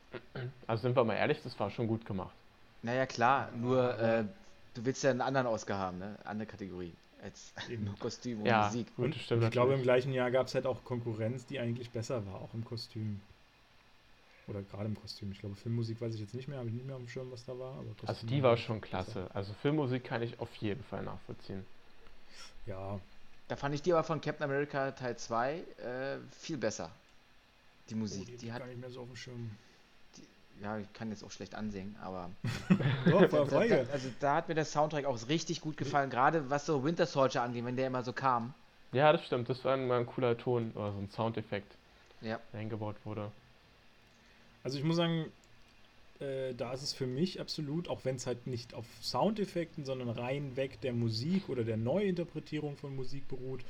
Also 0.67 0.83
sind 0.83 0.97
wir 0.97 1.05
mal 1.05 1.15
ehrlich, 1.15 1.41
das 1.43 1.59
war 1.61 1.71
schon 1.71 1.87
gut 1.87 2.05
gemacht. 2.05 2.35
Naja, 2.83 3.07
klar, 3.07 3.51
nur 3.57 3.99
äh, 3.99 4.25
du 4.75 4.85
willst 4.85 5.05
ja 5.05 5.11
einen 5.11 5.21
anderen 5.21 5.47
Oscar 5.47 5.79
haben, 5.79 5.99
ne? 5.99 6.17
Andere 6.25 6.47
Kategorie 6.47 6.93
als 7.23 7.53
nur 7.79 7.97
Kostüm 7.99 8.41
und 8.41 8.47
ja, 8.47 8.67
Musik. 8.67 8.89
Stimmt, 9.19 9.45
ich 9.45 9.51
glaube, 9.51 9.75
im 9.75 9.83
gleichen 9.83 10.13
Jahr 10.13 10.31
gab 10.31 10.47
es 10.47 10.55
halt 10.55 10.67
auch 10.67 10.85
Konkurrenz, 10.85 11.47
die 11.47 11.59
eigentlich 11.59 11.91
besser 11.91 12.25
war, 12.27 12.41
auch 12.41 12.55
im 12.55 12.65
Kostüm. 12.65 13.21
Oder 14.49 14.63
gerade 14.63 14.85
im 14.85 14.95
Kostüm. 14.95 15.33
Ich 15.33 15.41
glaube, 15.41 15.57
Filmmusik 15.57 16.01
weiß 16.01 16.15
ich 16.15 16.21
jetzt 16.21 16.35
nicht 16.35 16.47
mehr, 16.47 16.59
habe 16.59 16.69
ich 16.69 16.75
nicht 16.75 16.87
mehr 16.87 16.95
auf 16.95 17.03
dem 17.03 17.09
Schirm, 17.09 17.33
was 17.33 17.45
da 17.45 17.59
war. 17.59 17.85
also 18.07 18.27
die 18.27 18.43
war 18.43 18.57
schon 18.57 18.81
klasse. 18.81 19.23
Besser. 19.25 19.35
Also 19.35 19.53
Filmmusik 19.55 20.05
kann 20.05 20.23
ich 20.23 20.39
auf 20.39 20.55
jeden 20.57 20.85
Fall 20.85 21.03
nachvollziehen. 21.03 21.65
Ja, 22.65 23.01
da 23.49 23.57
fand 23.57 23.75
ich 23.75 23.83
die 23.83 23.93
aber 23.93 24.05
von 24.05 24.21
Captain 24.21 24.45
America 24.45 24.93
Teil 24.93 25.17
2 25.17 25.55
äh, 25.55 26.19
viel 26.31 26.59
besser. 26.59 26.91
Die 27.91 27.95
Musik. 27.95 28.23
Oh, 28.23 28.31
die, 28.31 28.37
die 28.37 28.53
hat 28.53 28.61
gar 28.61 28.67
nicht 28.67 28.81
mehr 28.81 28.91
so 28.91 29.01
auf 29.01 29.07
dem 29.07 29.17
Schirm. 29.17 29.51
Ja, 30.63 30.79
ich 30.79 30.93
kann 30.95 31.11
jetzt 31.11 31.23
auch 31.23 31.31
schlecht 31.31 31.55
ansehen, 31.55 31.97
aber. 32.03 32.31
Doch, 33.11 33.31
war 33.33 33.47
da, 33.47 33.67
da, 33.67 33.93
also 33.93 34.09
da 34.21 34.37
hat 34.37 34.49
mir 34.49 34.55
der 34.55 34.65
Soundtrack 34.65 35.05
auch 35.05 35.29
richtig 35.29 35.61
gut 35.61 35.77
gefallen, 35.77 36.11
gerade 36.11 36.49
was 36.51 36.67
so 36.67 36.85
Winter 36.85 37.07
Soldier 37.07 37.43
angeht, 37.43 37.65
wenn 37.65 37.77
der 37.77 37.89
immer 37.89 38.03
so 38.03 38.13
kam. 38.13 38.55
Ja, 38.93 39.13
das 39.13 39.25
stimmt. 39.25 39.49
Das 39.49 39.65
war 39.65 39.75
ein, 39.75 39.91
ein 39.91 40.07
cooler 40.07 40.39
Ton 40.39 40.73
oder 40.75 40.93
so 40.93 40.99
ein 40.99 41.11
Soundeffekt, 41.11 41.75
ja. 42.23 42.41
der 42.53 42.61
eingebaut 42.61 42.97
wurde. 43.05 43.31
Also 44.65 44.79
ich 44.79 44.85
muss 44.85 44.97
sagen, 44.97 45.27
äh, 46.21 46.55
da 46.55 46.73
ist 46.73 46.83
es 46.83 46.93
für 46.93 47.07
mich 47.07 47.41
absolut, 47.41 47.89
auch 47.89 48.05
wenn 48.05 48.17
es 48.17 48.27
halt 48.27 48.47
nicht 48.47 48.75
auf 48.75 48.87
Soundeffekten, 49.03 49.85
sondern 49.85 50.09
rein 50.09 50.57
weg 50.57 50.81
der 50.81 50.93
Musik 50.93 51.49
oder 51.49 51.65
der 51.65 51.77
Neuinterpretierung 51.77 52.77
von 52.77 52.97
Musik 52.97 53.29
beruht, 53.29 53.61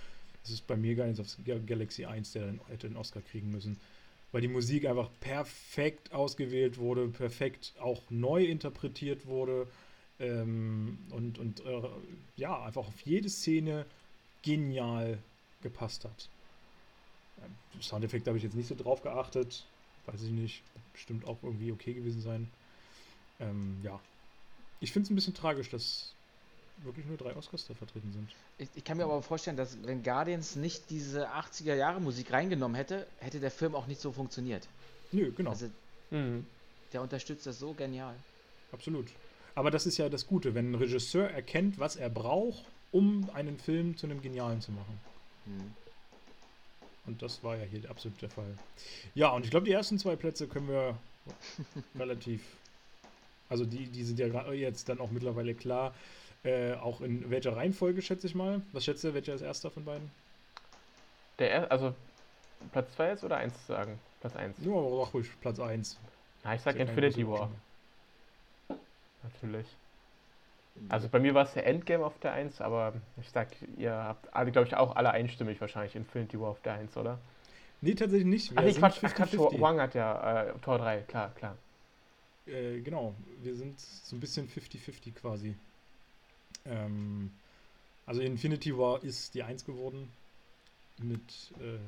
das 0.42 0.52
ist 0.52 0.66
bei 0.68 0.76
mir 0.76 0.94
gar 0.94 1.06
nicht 1.06 1.20
auf 1.20 1.26
Galaxy 1.44 2.04
1, 2.04 2.32
der 2.32 2.46
dann 2.46 2.60
hätte 2.68 2.86
den 2.88 2.96
Oscar 2.96 3.20
kriegen 3.20 3.50
müssen. 3.50 3.80
Weil 4.36 4.42
die 4.42 4.48
Musik 4.48 4.84
einfach 4.84 5.08
perfekt 5.20 6.12
ausgewählt 6.12 6.76
wurde, 6.76 7.08
perfekt 7.08 7.72
auch 7.80 8.02
neu 8.10 8.44
interpretiert 8.44 9.26
wurde 9.26 9.66
ähm, 10.20 10.98
und, 11.08 11.38
und 11.38 11.64
äh, 11.64 11.80
ja, 12.36 12.62
einfach 12.62 12.86
auf 12.86 13.00
jede 13.06 13.30
Szene 13.30 13.86
genial 14.42 15.16
gepasst 15.62 16.04
hat. 16.04 16.28
Soundeffekt 17.80 18.26
habe 18.26 18.36
ich 18.36 18.44
jetzt 18.44 18.56
nicht 18.56 18.68
so 18.68 18.74
drauf 18.74 19.00
geachtet. 19.00 19.64
Weiß 20.04 20.22
ich 20.22 20.32
nicht. 20.32 20.62
Bestimmt 20.92 21.26
auch 21.26 21.38
irgendwie 21.42 21.72
okay 21.72 21.94
gewesen 21.94 22.20
sein. 22.20 22.50
Ähm, 23.40 23.78
ja. 23.82 23.98
Ich 24.80 24.92
finde 24.92 25.06
es 25.06 25.10
ein 25.10 25.14
bisschen 25.14 25.32
tragisch, 25.32 25.70
dass 25.70 26.12
wirklich 26.82 27.06
nur 27.06 27.16
drei 27.16 27.34
Oscars 27.36 27.66
da 27.66 27.74
vertreten 27.74 28.12
sind. 28.12 28.28
Ich, 28.58 28.68
ich, 28.74 28.84
kann 28.84 28.96
mir 28.96 29.04
aber 29.04 29.22
vorstellen, 29.22 29.56
dass 29.56 29.76
wenn 29.84 30.02
Guardians 30.02 30.56
nicht 30.56 30.90
diese 30.90 31.30
80er 31.30 31.74
Jahre 31.74 32.00
Musik 32.00 32.32
reingenommen 32.32 32.74
hätte, 32.74 33.06
hätte 33.18 33.40
der 33.40 33.50
Film 33.50 33.74
auch 33.74 33.86
nicht 33.86 34.00
so 34.00 34.12
funktioniert. 34.12 34.68
Nö, 35.12 35.32
genau. 35.32 35.50
Also, 35.50 35.70
mhm. 36.10 36.46
der 36.92 37.02
unterstützt 37.02 37.46
das 37.46 37.58
so 37.58 37.72
genial. 37.72 38.14
Absolut. 38.72 39.06
Aber 39.54 39.70
das 39.70 39.86
ist 39.86 39.96
ja 39.96 40.08
das 40.08 40.26
Gute, 40.26 40.54
wenn 40.54 40.72
ein 40.72 40.74
Regisseur 40.74 41.30
erkennt, 41.30 41.78
was 41.78 41.96
er 41.96 42.10
braucht, 42.10 42.64
um 42.92 43.30
einen 43.32 43.58
Film 43.58 43.96
zu 43.96 44.06
einem 44.06 44.20
genialen 44.20 44.60
zu 44.60 44.72
machen. 44.72 45.00
Mhm. 45.46 45.74
Und 47.06 47.22
das 47.22 47.42
war 47.42 47.56
ja 47.56 47.64
hier 47.64 47.88
absolut 47.88 48.20
der 48.20 48.30
Fall. 48.30 48.58
Ja, 49.14 49.30
und 49.30 49.44
ich 49.44 49.50
glaube, 49.50 49.66
die 49.66 49.72
ersten 49.72 49.98
zwei 49.98 50.16
Plätze 50.16 50.46
können 50.46 50.68
wir 50.68 50.98
relativ. 51.98 52.42
Also 53.48 53.64
die, 53.64 53.86
die 53.86 54.02
sind 54.02 54.18
ja 54.18 54.52
jetzt 54.52 54.88
dann 54.88 54.98
auch 54.98 55.10
mittlerweile 55.10 55.54
klar. 55.54 55.94
Äh, 56.46 56.74
auch 56.74 57.00
in 57.00 57.28
welcher 57.28 57.56
Reihenfolge, 57.56 58.00
schätze 58.02 58.28
ich 58.28 58.34
mal. 58.36 58.62
Was 58.72 58.84
schätzt 58.84 59.02
ihr, 59.02 59.14
welcher 59.14 59.34
ist 59.34 59.42
erster 59.42 59.68
von 59.68 59.84
beiden? 59.84 60.12
Der 61.40 61.50
er, 61.50 61.72
also 61.72 61.92
Platz 62.70 62.94
2 62.94 63.08
jetzt 63.08 63.24
oder 63.24 63.38
1 63.38 63.66
zu 63.66 63.72
sagen? 63.72 63.98
Platz 64.20 64.36
1. 64.36 64.56
Ja, 64.60 64.70
aber 64.70 65.08
ruhig 65.12 65.28
Platz 65.40 65.58
1. 65.58 65.98
Ja, 66.44 66.54
ich 66.54 66.60
sag 66.60 66.76
Infinity 66.76 67.26
War. 67.26 67.50
Natürlich. 69.24 69.66
Also 70.88 71.08
bei 71.08 71.18
mir 71.18 71.34
war 71.34 71.44
es 71.44 71.54
der 71.54 71.66
Endgame 71.66 72.04
auf 72.04 72.18
der 72.20 72.32
1, 72.32 72.60
aber 72.60 72.92
ich 73.20 73.28
sag, 73.30 73.48
ihr 73.76 73.92
habt 73.92 74.32
alle, 74.32 74.52
glaube 74.52 74.68
ich, 74.68 74.76
auch 74.76 74.94
alle 74.94 75.10
einstimmig 75.10 75.60
wahrscheinlich 75.60 75.96
Infinity 75.96 76.40
War 76.40 76.50
auf 76.50 76.60
der 76.62 76.74
1, 76.74 76.96
oder? 76.96 77.18
Nee, 77.80 77.94
tatsächlich 77.94 78.28
nicht. 78.28 78.52
Wir 78.52 78.58
Ach 78.58 78.62
nee, 78.62 78.72
Quatsch, 78.72 78.98
50 78.98 79.26
-50. 79.26 79.36
Tor, 79.36 79.60
Wang 79.60 79.80
hat 79.80 79.94
ja 79.94 80.44
äh, 80.44 80.52
Tor 80.60 80.78
3, 80.78 81.00
klar, 81.08 81.32
klar. 81.34 81.56
Äh, 82.46 82.80
genau, 82.82 83.14
wir 83.42 83.56
sind 83.56 83.80
so 83.80 84.14
ein 84.14 84.20
bisschen 84.20 84.48
50-50 84.48 85.12
quasi. 85.14 85.56
Ähm, 86.68 87.30
also 88.04 88.20
Infinity 88.20 88.76
War 88.76 89.02
ist 89.02 89.34
die 89.34 89.42
1 89.42 89.64
geworden. 89.64 90.08
Mit 90.98 91.52
äh, 91.60 91.78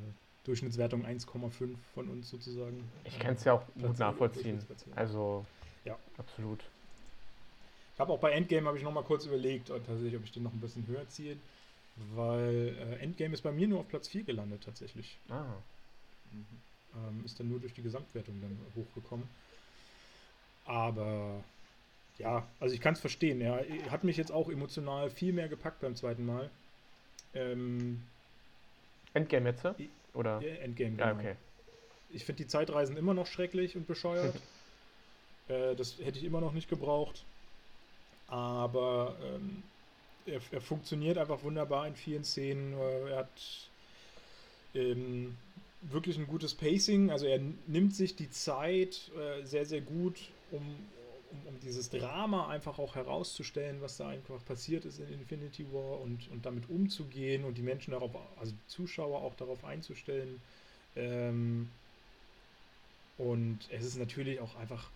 Durchschnittswertung 0.44 1.04
1,5 1.04 1.76
von 1.94 2.08
uns 2.08 2.28
sozusagen. 2.28 2.90
Ich 3.04 3.18
kann 3.18 3.34
es 3.34 3.44
ja 3.44 3.54
auch 3.54 3.66
gut 3.74 3.98
nachvollziehen. 3.98 4.64
Also, 4.96 5.46
ja, 5.84 5.98
absolut. 6.16 6.64
Ich 7.94 8.00
habe 8.00 8.12
auch 8.12 8.20
bei 8.20 8.30
Endgame 8.30 8.66
habe 8.66 8.78
ich 8.78 8.84
noch 8.84 8.92
mal 8.92 9.02
kurz 9.02 9.26
überlegt, 9.26 9.68
tatsächlich, 9.68 10.16
ob 10.16 10.24
ich 10.24 10.32
den 10.32 10.44
noch 10.44 10.52
ein 10.52 10.60
bisschen 10.60 10.86
höher 10.86 11.08
ziehe, 11.08 11.36
weil 11.96 12.76
äh, 12.78 13.02
Endgame 13.02 13.34
ist 13.34 13.42
bei 13.42 13.52
mir 13.52 13.66
nur 13.66 13.80
auf 13.80 13.88
Platz 13.88 14.08
4 14.08 14.22
gelandet 14.22 14.62
tatsächlich. 14.64 15.18
Ah. 15.28 15.44
Mhm. 16.30 16.46
Ähm, 16.94 17.24
ist 17.24 17.40
dann 17.40 17.48
nur 17.48 17.60
durch 17.60 17.74
die 17.74 17.82
Gesamtwertung 17.82 18.40
dann 18.40 18.56
hochgekommen. 18.76 19.26
Aber 20.64 21.42
ja, 22.18 22.46
also 22.60 22.74
ich 22.74 22.80
kann 22.80 22.94
es 22.94 23.00
verstehen. 23.00 23.40
Er 23.40 23.64
hat 23.90 24.04
mich 24.04 24.16
jetzt 24.16 24.32
auch 24.32 24.48
emotional 24.48 25.10
viel 25.10 25.32
mehr 25.32 25.48
gepackt 25.48 25.80
beim 25.80 25.96
zweiten 25.96 26.26
Mal. 26.26 26.50
Ähm, 27.34 28.02
Endgame 29.14 29.50
jetzt? 29.50 29.66
Oder? 30.14 30.40
Ja, 30.40 30.56
Endgame, 30.56 30.92
genau. 30.92 31.06
Ja, 31.06 31.12
okay. 31.14 31.36
Ich 32.10 32.24
finde 32.24 32.42
die 32.42 32.48
Zeitreisen 32.48 32.96
immer 32.96 33.14
noch 33.14 33.26
schrecklich 33.26 33.76
und 33.76 33.86
bescheuert. 33.86 34.34
äh, 35.48 35.74
das 35.76 35.98
hätte 35.98 36.18
ich 36.18 36.24
immer 36.24 36.40
noch 36.40 36.52
nicht 36.52 36.68
gebraucht 36.68 37.24
aber 38.28 39.16
ähm, 39.24 39.62
er, 40.26 40.40
er, 40.52 40.60
funktioniert 40.60 41.18
einfach 41.18 41.42
wunderbar 41.42 41.86
in 41.86 41.96
vielen 41.96 42.24
Szenen. 42.24 42.74
Er 43.08 43.16
hat 43.16 43.70
ähm, 44.74 45.36
wirklich 45.80 46.18
ein 46.18 46.26
gutes 46.26 46.54
Pacing, 46.54 47.10
also 47.10 47.26
er 47.26 47.40
nimmt 47.66 47.94
sich 47.94 48.14
die 48.14 48.30
Zeit 48.30 49.10
äh, 49.16 49.44
sehr, 49.44 49.64
sehr 49.64 49.80
gut, 49.80 50.18
um, 50.50 50.62
um, 51.30 51.46
um, 51.46 51.60
dieses 51.60 51.90
Drama 51.90 52.48
einfach 52.48 52.78
auch 52.78 52.94
herauszustellen, 52.94 53.80
was 53.80 53.96
da 53.96 54.08
einfach 54.08 54.44
passiert 54.46 54.84
ist 54.84 54.98
in 55.00 55.12
Infinity 55.12 55.66
War 55.72 56.00
und, 56.00 56.28
und 56.30 56.44
damit 56.46 56.68
umzugehen 56.68 57.44
und 57.44 57.58
die 57.58 57.62
Menschen 57.62 57.92
darauf, 57.92 58.12
also 58.38 58.52
die 58.52 58.68
Zuschauer 58.68 59.22
auch 59.22 59.34
darauf 59.34 59.64
einzustellen. 59.64 60.40
Ähm, 60.96 61.68
und 63.18 63.58
es 63.70 63.84
ist 63.84 63.98
natürlich 63.98 64.40
auch 64.40 64.54
einfach 64.56 64.90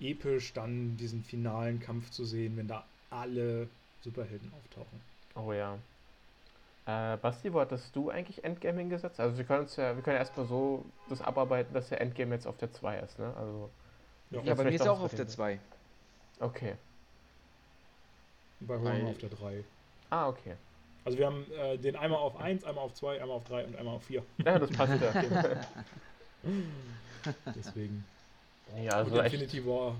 episch, 0.00 0.52
dann 0.52 0.96
diesen 0.96 1.22
finalen 1.22 1.80
Kampf 1.80 2.10
zu 2.10 2.24
sehen, 2.24 2.56
wenn 2.56 2.68
da 2.68 2.84
alle 3.10 3.68
Superhelden 4.02 4.52
auftauchen. 4.52 5.00
Oh 5.34 5.52
ja. 5.52 5.78
Äh, 6.86 7.16
Basti, 7.16 7.52
wo 7.52 7.60
hattest 7.60 7.94
du 7.96 8.10
eigentlich 8.10 8.44
Endgame 8.44 8.78
hingesetzt? 8.78 9.18
Also 9.18 9.36
wir 9.36 9.44
können 9.44 9.62
uns 9.62 9.76
ja, 9.76 9.96
wir 9.96 10.02
können 10.02 10.16
erstmal 10.16 10.46
so 10.46 10.84
das 11.08 11.20
abarbeiten, 11.20 11.74
dass 11.74 11.88
der 11.88 12.00
Endgame 12.00 12.34
jetzt 12.34 12.46
auf 12.46 12.56
der 12.58 12.72
2 12.72 12.98
ist, 13.00 13.18
ne? 13.18 13.34
Also. 13.36 13.70
Ja, 14.30 14.42
ja 14.42 14.54
bei 14.54 14.64
mir 14.64 14.70
ist 14.70 14.86
auch 14.86 15.00
auf 15.00 15.14
der 15.14 15.26
2. 15.26 15.58
Okay. 16.40 16.74
Bei 18.60 18.78
Horror 18.78 19.10
auf 19.10 19.18
der 19.18 19.30
3. 19.30 19.64
Ah, 20.10 20.28
okay. 20.28 20.54
Also 21.04 21.18
wir 21.18 21.26
haben 21.26 21.46
äh, 21.52 21.78
den 21.78 21.96
einmal 21.96 22.18
auf 22.18 22.36
1, 22.36 22.64
einmal 22.64 22.84
auf 22.84 22.94
2, 22.94 23.20
einmal 23.20 23.36
auf 23.36 23.44
3 23.44 23.64
und 23.64 23.76
einmal 23.76 23.96
auf 23.96 24.04
4. 24.04 24.22
Ja, 24.44 24.58
das 24.58 24.70
passt 24.70 25.00
ja. 25.00 25.22
Deswegen. 27.54 28.04
Ja, 28.82 28.92
also 28.92 29.16
und 29.16 29.24
Infinity 29.24 29.58
echt... 29.58 29.66
War. 29.66 29.94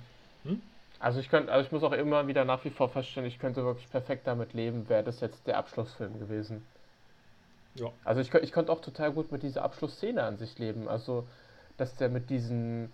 Hm? 0.44 0.60
Also 0.98 1.20
ich 1.20 1.28
könnte, 1.28 1.52
also 1.52 1.66
ich 1.66 1.72
muss 1.72 1.82
auch 1.82 1.92
immer 1.92 2.26
wieder 2.26 2.44
nach 2.44 2.64
wie 2.64 2.70
vor 2.70 2.88
feststellen, 2.88 3.28
ich 3.28 3.38
könnte 3.38 3.64
wirklich 3.64 3.88
perfekt 3.90 4.26
damit 4.26 4.54
leben, 4.54 4.88
wäre 4.88 5.04
das 5.04 5.20
jetzt 5.20 5.46
der 5.46 5.58
Abschlussfilm 5.58 6.18
gewesen. 6.18 6.66
Ja. 7.74 7.92
Also 8.04 8.20
ich, 8.20 8.32
ich 8.34 8.52
konnte 8.52 8.72
auch 8.72 8.80
total 8.80 9.12
gut 9.12 9.30
mit 9.30 9.42
dieser 9.42 9.62
Abschlussszene 9.62 10.22
an 10.22 10.38
sich 10.38 10.58
leben. 10.58 10.88
Also, 10.88 11.26
dass 11.76 11.94
der 11.96 12.08
mit 12.08 12.30
diesen 12.30 12.90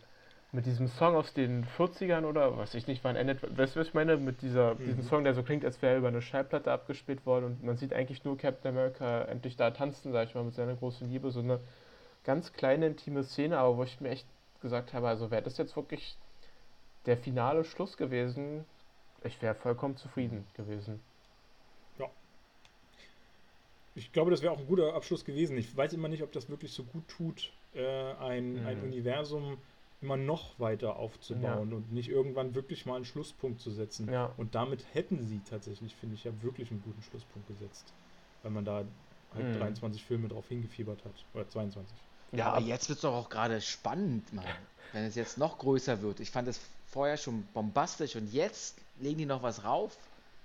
mit 0.54 0.66
diesem 0.66 0.86
Song 0.86 1.16
aus 1.16 1.32
den 1.32 1.64
40ern 1.64 2.24
oder 2.26 2.58
was 2.58 2.74
ich 2.74 2.86
nicht, 2.86 3.02
wann 3.04 3.16
endet, 3.16 3.40
weißt 3.56 3.74
du, 3.74 3.80
was 3.80 3.88
ich 3.88 3.94
meine? 3.94 4.18
Mit 4.18 4.42
dieser, 4.42 4.74
mhm. 4.74 4.84
diesem 4.84 5.02
Song, 5.02 5.24
der 5.24 5.32
so 5.32 5.42
klingt, 5.42 5.64
als 5.64 5.80
wäre 5.80 5.94
er 5.94 5.98
über 5.98 6.08
eine 6.08 6.20
Schallplatte 6.20 6.70
abgespielt 6.70 7.24
worden 7.24 7.46
und 7.46 7.64
man 7.64 7.78
sieht 7.78 7.94
eigentlich 7.94 8.22
nur 8.24 8.36
Captain 8.36 8.70
America 8.70 9.22
endlich 9.22 9.56
da 9.56 9.70
tanzen, 9.70 10.12
sag 10.12 10.28
ich 10.28 10.34
mal, 10.34 10.44
mit 10.44 10.54
seiner 10.54 10.74
großen 10.74 11.10
Liebe. 11.10 11.30
So 11.30 11.40
eine 11.40 11.58
ganz 12.24 12.52
kleine, 12.52 12.86
intime 12.86 13.24
Szene, 13.24 13.56
aber 13.56 13.78
wo 13.78 13.82
ich 13.82 13.98
mir 14.02 14.10
echt 14.10 14.26
gesagt 14.60 14.92
habe, 14.92 15.08
also 15.08 15.30
wäre 15.30 15.42
das 15.42 15.56
jetzt 15.56 15.74
wirklich 15.74 16.16
der 17.06 17.16
finale 17.16 17.64
Schluss 17.64 17.96
gewesen, 17.96 18.66
ich 19.24 19.40
wäre 19.40 19.54
vollkommen 19.54 19.96
zufrieden 19.96 20.46
gewesen. 20.54 21.00
Ja. 21.98 22.10
Ich 23.94 24.12
glaube, 24.12 24.30
das 24.30 24.42
wäre 24.42 24.52
auch 24.52 24.58
ein 24.58 24.66
guter 24.66 24.94
Abschluss 24.94 25.24
gewesen. 25.24 25.56
Ich 25.56 25.74
weiß 25.74 25.94
immer 25.94 26.08
nicht, 26.08 26.22
ob 26.22 26.30
das 26.32 26.50
wirklich 26.50 26.72
so 26.72 26.84
gut 26.84 27.08
tut, 27.08 27.52
äh, 27.74 28.12
ein, 28.14 28.60
mhm. 28.60 28.66
ein 28.66 28.82
Universum 28.82 29.56
immer 30.02 30.16
noch 30.16 30.58
weiter 30.58 30.96
aufzubauen 30.96 31.70
ja. 31.70 31.76
und 31.76 31.92
nicht 31.92 32.08
irgendwann 32.08 32.54
wirklich 32.54 32.86
mal 32.86 32.96
einen 32.96 33.04
Schlusspunkt 33.04 33.60
zu 33.60 33.70
setzen. 33.70 34.10
Ja. 34.12 34.32
Und 34.36 34.54
damit 34.54 34.84
hätten 34.92 35.22
sie 35.22 35.40
tatsächlich, 35.48 35.94
finde 35.96 36.16
ich, 36.16 36.24
ja 36.24 36.32
wirklich 36.42 36.70
einen 36.70 36.82
guten 36.82 37.02
Schlusspunkt 37.02 37.48
gesetzt. 37.48 37.92
Weil 38.42 38.50
man 38.50 38.64
da 38.64 38.84
halt 39.34 39.46
mhm. 39.46 39.58
23 39.58 40.04
Filme 40.04 40.28
drauf 40.28 40.48
hingefiebert 40.48 41.04
hat. 41.04 41.14
Oder 41.34 41.48
22. 41.48 41.96
Ja, 42.32 42.52
aber 42.52 42.64
jetzt 42.64 42.88
wird 42.88 42.96
es 42.96 43.02
doch 43.02 43.14
auch 43.14 43.28
gerade 43.28 43.60
spannend, 43.60 44.32
Mann. 44.32 44.44
Wenn 44.92 45.04
es 45.04 45.14
jetzt 45.14 45.38
noch 45.38 45.58
größer 45.58 46.02
wird. 46.02 46.20
Ich 46.20 46.30
fand 46.30 46.48
es 46.48 46.60
vorher 46.86 47.16
schon 47.16 47.46
bombastisch 47.54 48.16
und 48.16 48.32
jetzt 48.32 48.78
legen 49.00 49.18
die 49.18 49.26
noch 49.26 49.42
was 49.42 49.64
rauf. 49.64 49.96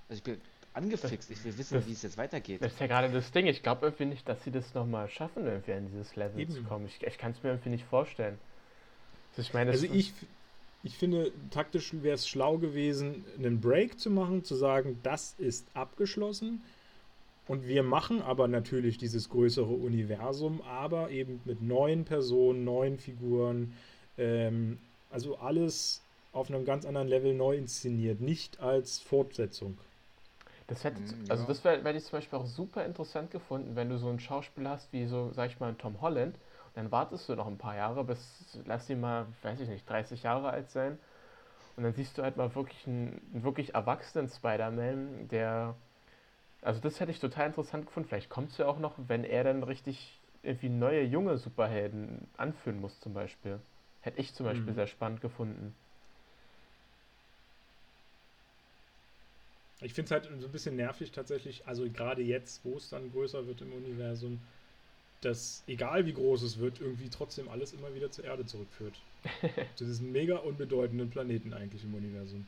Also 0.09 0.19
ich 0.19 0.23
bin 0.23 0.39
angefixt. 0.73 1.31
Ich 1.31 1.43
will 1.43 1.57
wissen, 1.57 1.85
wie 1.85 1.91
es 1.91 2.03
jetzt 2.03 2.17
weitergeht. 2.17 2.61
Das 2.61 2.73
ist 2.73 2.79
ja 2.79 2.87
gerade 2.87 3.09
das 3.09 3.31
Ding. 3.31 3.47
Ich 3.47 3.63
glaube 3.63 3.87
irgendwie 3.87 4.05
nicht, 4.05 4.27
dass 4.29 4.43
sie 4.43 4.51
das 4.51 4.73
nochmal 4.73 5.09
schaffen, 5.09 5.45
irgendwie 5.45 5.73
an 5.73 5.87
dieses 5.87 6.15
Level 6.15 6.39
Eben. 6.39 6.53
zu 6.53 6.63
kommen. 6.63 6.85
Ich, 6.85 7.01
ich 7.01 7.17
kann 7.17 7.31
es 7.31 7.43
mir 7.43 7.49
irgendwie 7.49 7.69
nicht 7.69 7.85
vorstellen. 7.85 8.37
Also 9.37 9.47
ich, 9.47 9.53
meine, 9.53 9.71
also 9.71 9.85
ich, 9.85 10.13
ich 10.83 10.97
finde, 10.97 11.31
taktisch 11.51 11.93
wäre 12.01 12.15
es 12.15 12.27
schlau 12.27 12.57
gewesen, 12.57 13.23
einen 13.37 13.61
Break 13.61 13.99
zu 13.99 14.09
machen, 14.09 14.43
zu 14.43 14.55
sagen, 14.55 14.99
das 15.03 15.35
ist 15.37 15.67
abgeschlossen. 15.75 16.63
Und 17.47 17.65
wir 17.65 17.83
machen 17.83 18.21
aber 18.21 18.47
natürlich 18.47 18.97
dieses 18.97 19.29
größere 19.29 19.71
Universum, 19.71 20.61
aber 20.63 21.11
eben 21.11 21.39
mit 21.45 21.61
neuen 21.61 22.03
Personen, 22.03 22.65
neuen 22.65 22.97
Figuren. 22.97 23.73
Ähm, 24.17 24.79
also 25.11 25.37
alles 25.37 26.01
auf 26.33 26.49
einem 26.49 26.65
ganz 26.65 26.85
anderen 26.85 27.07
Level 27.07 27.33
neu 27.33 27.55
inszeniert, 27.55 28.19
nicht 28.19 28.59
als 28.59 28.99
Fortsetzung. 28.99 29.77
Das 30.67 30.83
hätte, 30.83 30.99
mm, 30.99 31.25
also 31.29 31.45
das 31.45 31.63
wäre 31.63 31.95
ich 31.95 32.03
zum 32.03 32.17
Beispiel 32.17 32.39
auch 32.39 32.45
super 32.45 32.85
interessant 32.85 33.31
gefunden, 33.31 33.75
wenn 33.75 33.89
du 33.89 33.97
so 33.97 34.09
einen 34.09 34.19
Schauspieler 34.19 34.71
hast 34.71 34.91
wie 34.91 35.05
so, 35.05 35.31
sag 35.33 35.49
ich 35.49 35.59
mal, 35.59 35.73
Tom 35.75 36.01
Holland, 36.01 36.35
dann 36.77 36.91
wartest 36.91 37.27
du 37.27 37.35
noch 37.35 37.47
ein 37.47 37.57
paar 37.57 37.75
Jahre, 37.75 38.03
bis, 38.03 38.59
lass 38.65 38.87
ihn 38.89 38.99
mal, 39.01 39.25
weiß 39.41 39.59
ich 39.61 39.67
nicht, 39.67 39.89
30 39.89 40.21
Jahre 40.23 40.51
alt 40.51 40.69
sein, 40.69 40.99
Und 41.75 41.83
dann 41.83 41.93
siehst 41.93 42.17
du 42.17 42.23
halt 42.23 42.37
mal 42.37 42.53
wirklich 42.55 42.87
einen, 42.87 43.21
einen 43.33 43.43
wirklich 43.43 43.75
erwachsenen 43.75 44.29
Spider-Man, 44.29 45.27
der. 45.29 45.75
Also 46.61 46.81
das 46.81 46.99
hätte 46.99 47.11
ich 47.11 47.19
total 47.19 47.47
interessant 47.47 47.87
gefunden. 47.87 48.09
Vielleicht 48.09 48.29
kommt 48.29 48.51
es 48.51 48.57
ja 48.59 48.67
auch 48.67 48.79
noch, 48.79 48.95
wenn 49.07 49.23
er 49.23 49.43
dann 49.43 49.63
richtig 49.63 50.21
irgendwie 50.43 50.69
neue 50.69 51.03
junge 51.03 51.37
Superhelden 51.37 52.27
anführen 52.37 52.79
muss, 52.81 52.99
zum 52.99 53.13
Beispiel. 53.13 53.59
Hätte 54.01 54.19
ich 54.19 54.33
zum 54.35 54.45
Beispiel 54.45 54.73
mhm. 54.73 54.75
sehr 54.75 54.87
spannend 54.87 55.21
gefunden. 55.21 55.75
Ich 59.81 59.93
finde 59.93 60.05
es 60.05 60.11
halt 60.11 60.41
so 60.41 60.47
ein 60.47 60.51
bisschen 60.51 60.75
nervig 60.75 61.11
tatsächlich, 61.11 61.67
also 61.67 61.89
gerade 61.89 62.23
jetzt, 62.23 62.65
wo 62.65 62.77
es 62.77 62.89
dann 62.89 63.11
größer 63.11 63.47
wird 63.47 63.61
im 63.61 63.73
Universum, 63.73 64.41
dass 65.27 65.61
egal 65.67 66.05
wie 66.05 66.13
groß 66.13 66.41
es 66.43 66.57
wird, 66.57 66.79
irgendwie 66.79 67.09
trotzdem 67.09 67.49
alles 67.49 67.73
immer 67.73 67.93
wieder 67.93 68.09
zur 68.09 68.23
Erde 68.23 68.45
zurückführt. 68.45 68.93
Zu 69.75 69.83
diesem 69.83 70.13
mega 70.13 70.37
unbedeutenden 70.37 71.09
Planeten 71.09 71.53
eigentlich 71.53 71.83
im 71.83 71.93
Universum. 71.93 72.47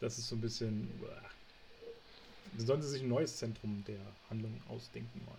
Das 0.00 0.18
ist 0.18 0.28
so 0.28 0.36
ein 0.36 0.42
bisschen. 0.42 0.90
Dann 2.56 2.66
sollen 2.66 2.82
sie 2.82 2.88
sich 2.88 3.02
ein 3.02 3.08
neues 3.08 3.38
Zentrum 3.38 3.82
der 3.86 4.00
Handlung 4.28 4.52
ausdenken 4.68 5.22
mal. 5.24 5.38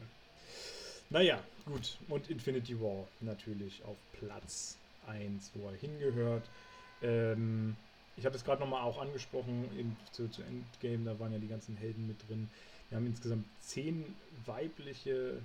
Naja, 1.12 1.44
gut. 1.66 1.98
Und 2.08 2.30
Infinity 2.32 2.80
War 2.82 3.08
natürlich 3.20 3.84
auf 3.84 3.98
Platz 4.14 4.78
1, 5.06 5.52
wo 5.54 5.70
er 5.70 5.76
hingehört. 5.76 6.50
Ähm, 7.04 7.76
ich 8.18 8.26
habe 8.26 8.36
es 8.36 8.44
gerade 8.44 8.62
nochmal 8.62 8.82
auch 8.82 9.00
angesprochen 9.00 9.70
in, 9.78 9.96
zu, 10.12 10.28
zu, 10.30 10.42
Endgame, 10.42 11.06
da 11.06 11.20
waren 11.20 11.34
ja 11.34 11.40
die 11.40 11.48
ganzen 11.48 11.78
Helden 11.78 12.08
mit 12.08 12.18
drin. 12.28 12.50
Wir 12.92 12.98
haben 12.98 13.08
insgesamt 13.08 13.46
zehn 13.62 14.04
weibliche 14.46 15.42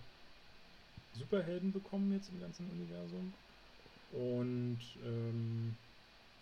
Superhelden 1.14 1.72
bekommen 1.72 2.12
jetzt 2.12 2.28
im 2.30 2.40
ganzen 2.40 2.68
Universum. 2.72 3.32
Und 4.12 4.80
ähm, 5.04 5.76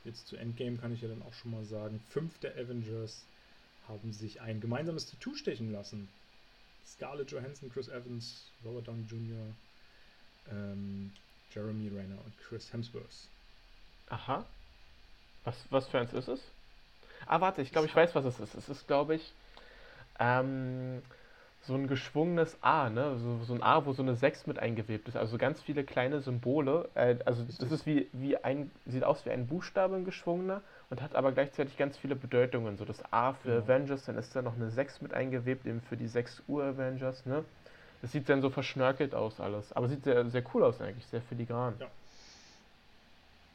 jetzt 0.06 0.26
zu 0.26 0.36
Endgame 0.36 0.78
kann 0.78 0.94
ich 0.94 1.02
ja 1.02 1.09
dann 1.09 1.22
auch 1.22 1.35
schon 1.35 1.51
mal 1.51 1.64
sagen, 1.66 2.01
fünf 2.09 2.39
der 2.39 2.52
Avengers 2.55 3.22
haben 3.86 4.14
sich 4.14 4.40
ein 4.40 4.62
gemeinsames 4.62 5.10
Tattoo 5.10 5.35
stechen 5.35 5.72
lassen. 5.72 6.09
Scarlett 6.86 7.31
Johansson, 7.31 7.70
Chris 7.70 7.89
Evans, 7.89 8.47
Robert 8.64 8.89
Downey 8.89 9.05
Jr., 9.06 9.47
ähm, 10.51 11.12
Jeremy 11.51 11.89
Renner 11.89 12.18
und 12.24 12.39
Chris 12.39 12.72
Hemsworth. 12.72 13.28
Aha. 14.09 14.47
Was, 15.44 15.56
was 15.68 15.86
für 15.86 15.98
eins 15.98 16.14
ist 16.14 16.28
es? 16.28 16.40
Ah, 17.26 17.43
warte, 17.43 17.60
ich 17.60 17.72
glaube, 17.72 17.89
ich 17.89 17.94
weiß, 17.94 18.14
was 18.14 18.24
es 18.24 18.40
ist. 18.40 18.55
Es 18.55 18.70
ist, 18.70 18.86
glaube 18.86 19.16
ich, 19.16 19.32
ähm, 20.19 21.03
so 21.66 21.74
ein 21.74 21.89
geschwungenes 21.89 22.59
A, 22.61 22.91
ne? 22.91 23.16
So, 23.19 23.45
so, 23.45 23.55
ein 23.55 23.62
A, 23.62 23.86
wo 23.86 23.93
so 23.93 24.03
eine 24.03 24.16
6 24.16 24.47
mit 24.47 24.59
eingewebt 24.59 25.09
ist. 25.09 25.16
Also 25.16 25.39
ganz 25.39 25.62
viele 25.62 25.85
kleine 25.85 26.20
Symbole. 26.20 26.89
Äh, 26.95 27.16
also 27.24 27.43
das 27.43 27.73
ist 27.73 27.86
wie, 27.86 28.09
wie 28.12 28.36
ein, 28.36 28.70
sieht 28.86 29.05
aus 29.05 29.24
wie 29.24 29.31
ein 29.31 29.47
Buchstabe, 29.47 29.97
ein 29.97 30.05
geschwungener, 30.05 30.61
und 30.91 31.01
hat 31.01 31.15
aber 31.15 31.32
gleichzeitig 31.32 31.77
ganz 31.77 31.97
viele 31.97 32.16
Bedeutungen. 32.16 32.77
So 32.77 32.85
das 32.85 33.03
A 33.12 33.32
für 33.32 33.49
genau. 33.49 33.65
Avengers, 33.65 34.05
dann 34.05 34.19
ist 34.19 34.36
da 34.36 34.43
noch 34.43 34.57
eine 34.57 34.70
6 34.70 35.01
mit 35.01 35.15
eingewebt, 35.15 35.66
eben 35.66 35.81
für 35.81 35.97
die 35.97 36.09
6 36.09 36.43
Ur-Avengers, 36.49 37.24
ne? 37.27 37.45
Das 38.03 38.12
sieht 38.12 38.28
dann 38.28 38.43
so 38.43 38.51
verschnörkelt 38.51 39.15
aus 39.15 39.41
alles. 39.41 39.73
Aber 39.73 39.89
sieht 39.89 40.05
sehr, 40.05 40.28
sehr 40.28 40.45
cool 40.53 40.62
aus 40.65 40.78
eigentlich, 40.82 41.07
sehr 41.07 41.23
filigran. 41.23 41.74
Ja. 41.81 41.86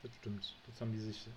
Das 0.01 0.11
stimmt. 0.15 0.55
Das 0.65 0.81
haben 0.81 0.91
die 0.91 0.99
sich 0.99 1.27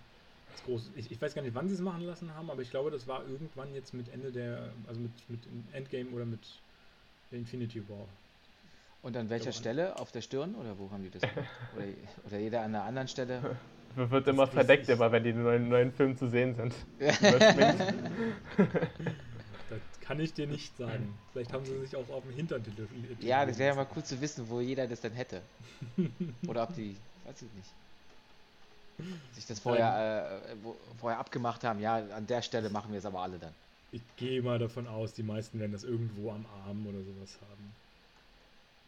groß. 0.64 0.90
Ich, 0.96 1.10
ich, 1.10 1.20
weiß 1.20 1.34
gar 1.34 1.42
nicht, 1.42 1.54
wann 1.54 1.68
sie 1.68 1.74
es 1.74 1.80
machen 1.80 2.02
lassen 2.02 2.34
haben, 2.34 2.50
aber 2.50 2.62
ich 2.62 2.70
glaube, 2.70 2.90
das 2.90 3.06
war 3.06 3.26
irgendwann 3.28 3.74
jetzt 3.74 3.94
mit 3.94 4.08
Ende 4.12 4.32
der, 4.32 4.70
also 4.86 5.00
mit, 5.00 5.12
mit 5.28 5.40
Endgame 5.72 6.10
oder 6.10 6.24
mit 6.24 6.40
Infinity 7.30 7.88
War. 7.88 8.06
Und 9.02 9.16
an 9.16 9.30
welcher 9.30 9.52
Stelle? 9.52 9.98
Auf 9.98 10.12
der 10.12 10.20
Stirn 10.20 10.54
oder 10.54 10.78
wo 10.78 10.90
haben 10.90 11.02
die 11.02 11.10
das 11.10 11.22
gemacht? 11.22 11.48
oder, 11.76 11.86
oder 12.26 12.38
jeder 12.38 12.60
an 12.60 12.74
einer 12.74 12.84
anderen 12.84 13.08
Stelle? 13.08 13.56
Wird 13.94 14.26
immer 14.28 14.46
das 14.46 14.54
verdeckt, 14.54 14.88
immer 14.88 15.12
wenn 15.12 15.24
die 15.24 15.32
neuen, 15.32 15.68
neuen 15.68 15.92
Filme 15.92 16.16
zu 16.16 16.28
sehen 16.28 16.54
sind. 16.54 16.74
das 16.98 17.20
kann 20.00 20.18
ich 20.20 20.32
dir 20.32 20.46
nicht 20.46 20.76
sagen. 20.76 21.12
Vielleicht 21.32 21.52
haben 21.52 21.64
sie 21.64 21.78
sich 21.80 21.96
auch 21.96 22.08
auf 22.08 22.22
dem 22.22 22.32
Hintern. 22.32 22.64
Ja, 23.20 23.44
das 23.44 23.58
wäre 23.58 23.70
ja 23.70 23.82
mal 23.82 23.86
cool 23.94 24.04
zu 24.04 24.20
wissen, 24.20 24.48
wo 24.48 24.60
jeder 24.60 24.86
das 24.86 25.00
dann 25.00 25.12
hätte. 25.12 25.42
Oder 26.46 26.62
ob 26.62 26.74
die, 26.74 26.96
weiß 27.24 27.42
ich 27.42 27.52
nicht 27.54 27.74
sich 29.32 29.46
das 29.46 29.60
vorher, 29.60 30.42
äh, 30.44 30.56
vorher 30.98 31.18
abgemacht 31.18 31.64
haben, 31.64 31.80
ja, 31.80 31.96
an 31.96 32.26
der 32.26 32.42
Stelle 32.42 32.70
machen 32.70 32.92
wir 32.92 32.98
es 32.98 33.06
aber 33.06 33.20
alle 33.20 33.38
dann. 33.38 33.54
Ich 33.92 34.02
gehe 34.16 34.40
mal 34.42 34.58
davon 34.58 34.86
aus, 34.86 35.12
die 35.12 35.22
meisten 35.22 35.60
werden 35.60 35.72
das 35.72 35.84
irgendwo 35.84 36.30
am 36.30 36.46
Arm 36.66 36.86
oder 36.86 36.98
sowas 36.98 37.38
haben. 37.42 37.74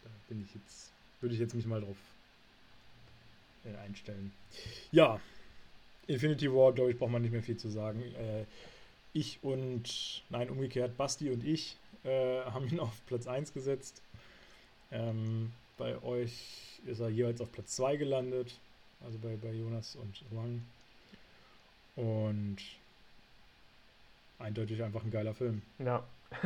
Da 0.03 0.09
bin 0.27 0.43
ich 0.43 0.55
jetzt, 0.55 0.91
würde 1.21 1.35
ich 1.35 1.39
jetzt 1.39 1.53
mich 1.53 1.65
mal 1.65 1.81
drauf 1.81 1.97
äh, 3.65 3.77
einstellen. 3.85 4.33
Ja, 4.91 5.19
Infinity 6.07 6.51
War, 6.51 6.73
glaube 6.73 6.91
ich, 6.91 6.97
braucht 6.97 7.11
man 7.11 7.21
nicht 7.21 7.31
mehr 7.31 7.43
viel 7.43 7.57
zu 7.57 7.69
sagen. 7.69 8.01
Äh, 8.01 8.45
ich 9.13 9.39
und, 9.43 10.23
nein, 10.29 10.49
umgekehrt, 10.49 10.97
Basti 10.97 11.29
und 11.29 11.43
ich 11.43 11.77
äh, 12.03 12.41
haben 12.45 12.67
ihn 12.67 12.79
auf 12.79 13.05
Platz 13.05 13.27
1 13.27 13.53
gesetzt. 13.53 14.01
Ähm, 14.91 15.51
bei 15.77 16.01
euch 16.03 16.79
ist 16.85 16.99
er 16.99 17.09
jeweils 17.09 17.41
auf 17.41 17.51
Platz 17.51 17.75
2 17.75 17.97
gelandet 17.97 18.55
also 19.05 19.17
bei, 19.19 19.35
bei 19.35 19.51
Jonas 19.51 19.95
und 19.95 20.23
Wang. 20.31 20.61
Und 21.95 22.57
eindeutig 24.39 24.83
einfach 24.83 25.03
ein 25.03 25.11
geiler 25.11 25.33
Film. 25.33 25.61
Ja. 25.79 26.03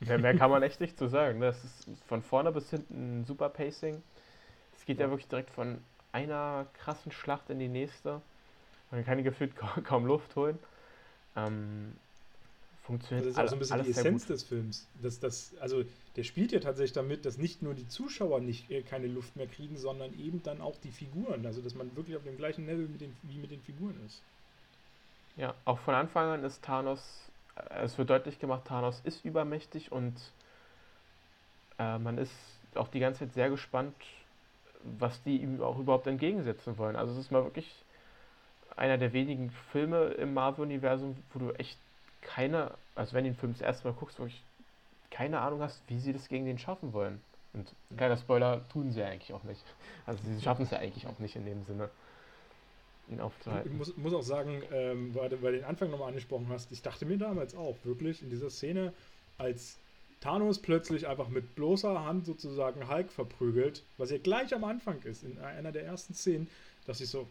ja 0.00 0.18
mehr 0.18 0.36
kann 0.36 0.50
man 0.50 0.62
echt 0.62 0.80
nicht 0.80 0.98
zu 0.98 1.08
sagen. 1.08 1.40
Das 1.40 1.64
ist 1.64 1.88
von 2.06 2.22
vorne 2.22 2.52
bis 2.52 2.70
hinten 2.70 3.20
ein 3.20 3.24
super 3.24 3.48
Pacing. 3.48 4.02
Es 4.76 4.84
geht 4.84 4.98
ja. 4.98 5.06
ja 5.06 5.10
wirklich 5.10 5.28
direkt 5.28 5.50
von 5.50 5.78
einer 6.12 6.66
krassen 6.74 7.10
Schlacht 7.12 7.50
in 7.50 7.58
die 7.58 7.68
nächste. 7.68 8.20
Man 8.90 9.04
kann 9.04 9.22
gefühlt 9.24 9.54
kaum 9.84 10.06
Luft 10.06 10.36
holen. 10.36 10.58
Ähm, 11.36 11.96
funktioniert 12.88 13.26
Das 13.26 13.32
ist 13.32 13.38
auch 13.38 13.48
so 13.48 13.56
ein 13.56 13.58
bisschen 13.58 13.82
die 13.84 13.90
Essenz 13.90 14.26
des 14.26 14.42
Films. 14.42 14.88
Dass 15.02 15.20
das, 15.20 15.52
also 15.60 15.84
der 16.16 16.24
spielt 16.24 16.52
ja 16.52 16.58
tatsächlich 16.58 16.94
damit, 16.94 17.24
dass 17.26 17.38
nicht 17.38 17.62
nur 17.62 17.74
die 17.74 17.86
Zuschauer 17.86 18.40
nicht 18.40 18.70
äh, 18.70 18.82
keine 18.82 19.06
Luft 19.06 19.36
mehr 19.36 19.46
kriegen, 19.46 19.76
sondern 19.76 20.18
eben 20.18 20.42
dann 20.42 20.60
auch 20.60 20.76
die 20.82 20.90
Figuren. 20.90 21.44
Also 21.46 21.60
dass 21.60 21.74
man 21.74 21.94
wirklich 21.96 22.16
auf 22.16 22.24
dem 22.24 22.36
gleichen 22.36 22.66
Level 22.66 22.88
mit 22.88 23.00
den, 23.00 23.14
wie 23.22 23.38
mit 23.38 23.50
den 23.50 23.60
Figuren 23.60 23.94
ist. 24.06 24.20
Ja, 25.36 25.54
auch 25.66 25.78
von 25.78 25.94
Anfang 25.94 26.30
an 26.30 26.44
ist 26.44 26.64
Thanos, 26.64 27.30
äh, 27.56 27.84
es 27.84 27.98
wird 27.98 28.10
deutlich 28.10 28.38
gemacht, 28.38 28.64
Thanos 28.64 29.00
ist 29.04 29.24
übermächtig 29.24 29.92
und 29.92 30.16
äh, 31.78 31.98
man 31.98 32.16
ist 32.18 32.32
auch 32.74 32.88
die 32.88 33.00
ganze 33.00 33.20
Zeit 33.20 33.34
sehr 33.34 33.50
gespannt, 33.50 33.94
was 34.82 35.22
die 35.24 35.42
ihm 35.42 35.60
auch 35.60 35.78
überhaupt 35.78 36.06
entgegensetzen 36.06 36.78
wollen. 36.78 36.96
Also 36.96 37.12
es 37.12 37.18
ist 37.18 37.30
mal 37.30 37.44
wirklich 37.44 37.70
einer 38.76 38.96
der 38.96 39.12
wenigen 39.12 39.50
Filme 39.72 40.06
im 40.14 40.34
Marvel-Universum, 40.34 41.16
wo 41.32 41.38
du 41.38 41.50
echt 41.52 41.78
keine, 42.20 42.72
also 42.94 43.14
wenn 43.14 43.24
du 43.24 43.30
den 43.30 43.36
Film 43.36 43.52
das 43.52 43.62
erste 43.62 43.88
Mal 43.88 43.94
guckst, 43.94 44.18
wirklich 44.18 44.42
keine 45.10 45.40
Ahnung 45.40 45.60
hast, 45.60 45.82
wie 45.88 45.98
sie 45.98 46.12
das 46.12 46.28
gegen 46.28 46.44
den 46.44 46.58
schaffen 46.58 46.92
wollen. 46.92 47.20
Und 47.54 47.74
kleiner 47.96 48.16
Spoiler, 48.16 48.68
tun 48.68 48.92
sie 48.92 49.00
ja 49.00 49.06
eigentlich 49.06 49.32
auch 49.32 49.44
nicht. 49.44 49.62
Also 50.06 50.20
sie 50.24 50.40
schaffen 50.40 50.62
es 50.62 50.70
ja 50.70 50.78
eigentlich 50.78 51.06
auch 51.06 51.18
nicht 51.18 51.36
in 51.36 51.44
dem 51.44 51.64
Sinne, 51.64 51.90
ihn 53.10 53.20
aufzuhalten. 53.20 53.70
Ich 53.70 53.76
muss, 53.76 53.96
muss 53.98 54.14
auch 54.14 54.22
sagen, 54.22 54.62
ähm, 54.72 55.14
weil 55.14 55.28
du 55.28 55.36
bei 55.36 55.50
den 55.50 55.64
Anfang 55.64 55.90
nochmal 55.90 56.08
angesprochen 56.08 56.46
hast, 56.48 56.72
ich 56.72 56.80
dachte 56.80 57.04
mir 57.04 57.18
damals 57.18 57.54
auch, 57.54 57.76
wirklich 57.84 58.22
in 58.22 58.30
dieser 58.30 58.48
Szene, 58.48 58.94
als 59.36 59.76
Thanos 60.20 60.60
plötzlich 60.60 61.06
einfach 61.06 61.28
mit 61.28 61.54
bloßer 61.54 62.04
Hand 62.04 62.24
sozusagen 62.24 62.88
Hulk 62.88 63.12
verprügelt, 63.12 63.84
was 63.98 64.10
ja 64.10 64.16
gleich 64.18 64.54
am 64.54 64.64
Anfang 64.64 65.02
ist, 65.02 65.24
in 65.24 65.38
einer 65.38 65.72
der 65.72 65.84
ersten 65.84 66.14
Szenen, 66.14 66.48
dass 66.86 67.02
ich 67.02 67.10
so, 67.10 67.28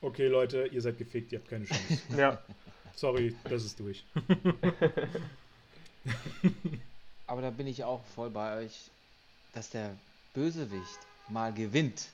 okay 0.00 0.28
Leute, 0.28 0.68
ihr 0.68 0.80
seid 0.80 0.96
gefickt, 0.96 1.32
ihr 1.32 1.38
habt 1.38 1.50
keine 1.50 1.66
Chance. 1.66 2.00
ja. 2.16 2.40
Sorry, 2.96 3.34
das 3.44 3.64
ist 3.64 3.78
durch. 3.78 4.04
Aber 7.26 7.42
da 7.42 7.50
bin 7.50 7.66
ich 7.66 7.84
auch 7.84 8.04
voll 8.14 8.30
bei 8.30 8.64
euch, 8.64 8.90
dass 9.52 9.70
der 9.70 9.94
Bösewicht 10.34 10.98
mal 11.28 11.52
gewinnt 11.52 12.08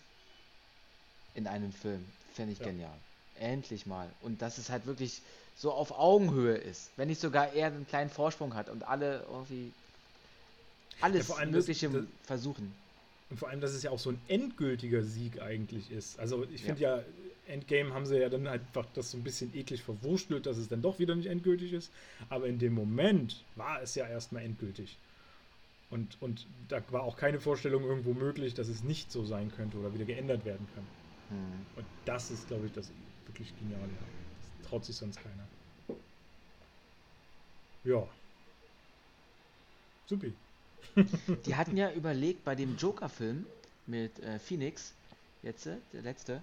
in 1.34 1.46
einem 1.46 1.72
Film. 1.72 2.04
Fände 2.34 2.52
ich 2.52 2.58
ja. 2.58 2.66
genial. 2.66 2.96
Endlich 3.38 3.86
mal. 3.86 4.10
Und 4.22 4.42
dass 4.42 4.58
es 4.58 4.70
halt 4.70 4.86
wirklich 4.86 5.22
so 5.56 5.72
auf 5.72 5.92
Augenhöhe 5.92 6.56
ist. 6.56 6.90
Wenn 6.96 7.08
nicht 7.08 7.20
sogar 7.20 7.52
er 7.52 7.68
einen 7.68 7.86
kleinen 7.86 8.10
Vorsprung 8.10 8.54
hat 8.54 8.68
und 8.68 8.82
alle 8.84 9.24
irgendwie 9.30 9.72
alles 11.00 11.28
ja, 11.28 11.44
Mögliche 11.46 11.88
das, 11.88 12.02
das, 12.02 12.26
versuchen. 12.26 12.74
Und 13.30 13.38
vor 13.38 13.48
allem, 13.48 13.60
dass 13.60 13.72
es 13.72 13.82
ja 13.82 13.90
auch 13.90 13.98
so 13.98 14.10
ein 14.10 14.20
endgültiger 14.28 15.02
Sieg 15.02 15.40
eigentlich 15.40 15.90
ist. 15.90 16.18
Also 16.18 16.46
ich 16.52 16.62
finde 16.62 16.80
ja. 16.82 16.98
ja. 16.98 17.04
Endgame 17.46 17.92
haben 17.92 18.06
sie 18.06 18.18
ja 18.18 18.28
dann 18.28 18.46
einfach 18.46 18.86
das 18.94 19.10
so 19.10 19.18
ein 19.18 19.24
bisschen 19.24 19.54
eklig 19.54 19.82
verwurstelt, 19.82 20.46
dass 20.46 20.56
es 20.56 20.68
dann 20.68 20.82
doch 20.82 20.98
wieder 20.98 21.14
nicht 21.14 21.26
endgültig 21.28 21.72
ist. 21.72 21.92
Aber 22.28 22.46
in 22.46 22.58
dem 22.58 22.72
Moment 22.74 23.44
war 23.54 23.82
es 23.82 23.94
ja 23.94 24.06
erstmal 24.06 24.42
endgültig. 24.44 24.98
Und, 25.90 26.20
und 26.22 26.46
da 26.68 26.82
war 26.90 27.02
auch 27.02 27.16
keine 27.16 27.40
Vorstellung 27.40 27.84
irgendwo 27.84 28.14
möglich, 28.14 28.54
dass 28.54 28.68
es 28.68 28.82
nicht 28.82 29.12
so 29.12 29.24
sein 29.24 29.50
könnte 29.50 29.76
oder 29.76 29.92
wieder 29.92 30.06
geändert 30.06 30.44
werden 30.44 30.66
kann. 30.74 30.84
Mhm. 31.28 31.66
Und 31.74 31.86
das 32.04 32.30
ist, 32.30 32.46
glaube 32.48 32.66
ich, 32.66 32.72
das 32.72 32.90
wirklich 33.26 33.54
Geniale. 33.56 33.90
Das 34.62 34.68
traut 34.70 34.84
sich 34.84 34.96
sonst 34.96 35.20
keiner. 35.20 35.52
Ja. 37.84 38.08
Supi. 40.06 40.32
Die 41.46 41.54
hatten 41.56 41.76
ja 41.76 41.92
überlegt 41.92 42.44
bei 42.44 42.54
dem 42.54 42.76
Joker-Film 42.76 43.46
mit 43.86 44.18
äh, 44.20 44.38
Phoenix, 44.38 44.94
jetzt, 45.42 45.66
äh, 45.66 45.76
der 45.92 46.02
letzte, 46.02 46.42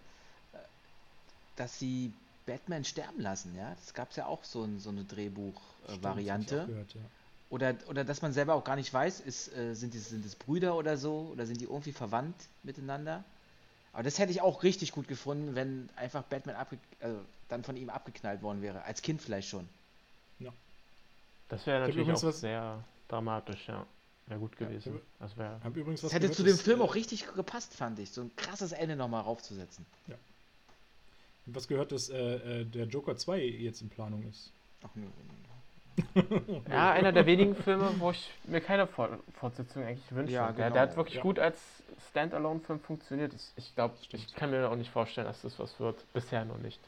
dass 1.59 1.77
sie 1.79 2.13
Batman 2.45 2.83
sterben 2.83 3.21
lassen, 3.21 3.55
ja. 3.55 3.75
Das 3.75 3.93
gab 3.93 4.09
es 4.11 4.15
ja 4.15 4.25
auch 4.25 4.43
so, 4.43 4.63
ein, 4.63 4.79
so 4.79 4.89
eine 4.89 5.03
Drehbuch-Variante. 5.03 6.85
ja. 6.95 7.01
Oder, 7.49 7.75
oder 7.87 8.03
dass 8.03 8.21
man 8.21 8.31
selber 8.31 8.53
auch 8.53 8.63
gar 8.63 8.75
nicht 8.75 8.93
weiß, 8.93 9.19
ist, 9.21 9.55
äh, 9.55 9.73
sind, 9.73 9.95
es, 9.95 10.09
sind 10.09 10.25
es 10.25 10.35
Brüder 10.35 10.75
oder 10.75 10.97
so, 10.97 11.29
oder 11.33 11.45
sind 11.47 11.59
die 11.61 11.65
irgendwie 11.65 11.91
verwandt 11.91 12.35
miteinander? 12.63 13.23
Aber 13.91 14.03
das 14.03 14.19
hätte 14.19 14.31
ich 14.31 14.41
auch 14.41 14.61
richtig 14.63 14.91
gut 14.91 15.07
gefunden, 15.07 15.55
wenn 15.55 15.89
einfach 15.95 16.23
Batman 16.23 16.55
abge 16.55 16.77
also 17.01 17.19
dann 17.49 17.63
von 17.63 17.75
ihm 17.75 17.89
abgeknallt 17.89 18.43
worden 18.43 18.61
wäre. 18.61 18.83
Als 18.83 19.01
Kind 19.01 19.21
vielleicht 19.21 19.49
schon. 19.49 19.67
Das 21.49 21.65
wäre 21.65 21.79
natürlich 21.79 22.11
auch 22.11 22.21
was- 22.21 22.41
sehr 22.41 22.83
dramatisch, 23.07 23.67
ja. 23.67 23.83
Wäre 24.27 24.39
gut 24.39 24.51
Ja, 24.59 24.67
gewesen. 24.67 24.93
hab- 24.93 25.01
Das 25.19 25.35
wäre. 25.35 25.59
Hab 25.63 25.75
übrigens 25.75 26.03
was 26.03 26.09
Das 26.11 26.13
hätte 26.13 26.27
gehört, 26.27 26.35
zu 26.37 26.43
dem 26.43 26.57
Film 26.59 26.79
äh, 26.81 26.83
auch 26.83 26.93
richtig 26.93 27.25
gepasst, 27.33 27.73
fand 27.73 27.97
ich. 27.97 28.11
So 28.11 28.21
ein 28.21 28.35
krasses 28.35 28.71
Ende 28.71 28.95
nochmal 28.95 29.23
raufzusetzen. 29.23 29.83
hab 30.07 30.17
was 31.53 31.67
gehört, 31.67 31.91
dass 31.91 32.09
äh, 32.09 32.61
äh, 32.61 32.65
der 32.65 32.85
Joker 32.85 33.15
2 33.17 33.41
jetzt 33.41 33.81
in 33.81 33.89
Planung 33.89 34.23
ist. 34.29 34.51
Ach, 34.83 34.89
nö. 34.95 35.05
Ja, 36.69 36.91
einer 36.91 37.11
der 37.11 37.25
wenigen 37.25 37.55
Filme, 37.55 37.91
wo 37.99 38.11
ich 38.11 38.29
mir 38.45 38.61
keine 38.61 38.87
Fort 38.87 39.19
Fortsetzung 39.39 39.83
eigentlich 39.83 40.09
wünsche. 40.15 40.31
Ja, 40.33 40.47
der, 40.51 40.65
genau. 40.67 40.73
der 40.73 40.81
hat 40.83 40.95
wirklich 40.95 41.15
Ja. 41.17 41.21
gut 41.21 41.39
als 41.39 41.59
Standalone-Film 42.11 42.79
funktioniert. 42.79 43.33
Ich- 43.33 43.51
Ich 43.57 43.75
glaube, 43.75 43.95
ich 44.11 44.33
kann 44.35 44.51
mir 44.51 44.69
auch 44.69 44.75
nicht 44.77 44.89
vorstellen, 44.91 45.27
dass 45.27 45.41
das 45.41 45.59
was 45.59 45.77
wird. 45.79 45.97
Bisher 46.13 46.45
noch 46.45 46.57
nicht. 46.59 46.79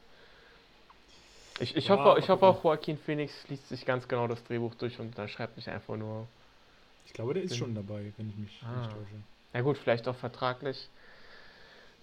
Ich, 1.60 1.76
ich 1.76 1.88
Ja, 1.90 1.98
hoffe, 1.98 2.20
ich 2.20 2.30
hoffe 2.30 2.46
auch. 2.46 2.64
Joaquin 2.64 2.98
Phoenix 2.98 3.48
liest 3.50 3.68
sich 3.70 3.86
ganz 3.86 4.08
genau 4.08 4.28
das 4.28 4.44
Drehbuch 4.46 4.74
durch 4.76 5.00
und 5.00 5.18
dann 5.18 5.28
schreibt 5.28 5.58
nicht 5.58 5.68
einfach 5.68 5.98
nur. 5.98 6.28
Ich 7.06 7.14
glaube, 7.14 7.34
der 7.34 7.44
ist 7.44 7.58
schon 7.58 7.76
dabei, 7.76 8.14
wenn 8.18 8.30
ich 8.30 8.36
mich 8.38 8.62
Ah. 8.64 8.78
nicht 8.80 8.92
täusche. 8.92 9.16
Na 9.54 9.62
gut, 9.62 9.78
vielleicht 9.78 10.08
auch 10.08 10.16
vertraglich. 10.16 10.88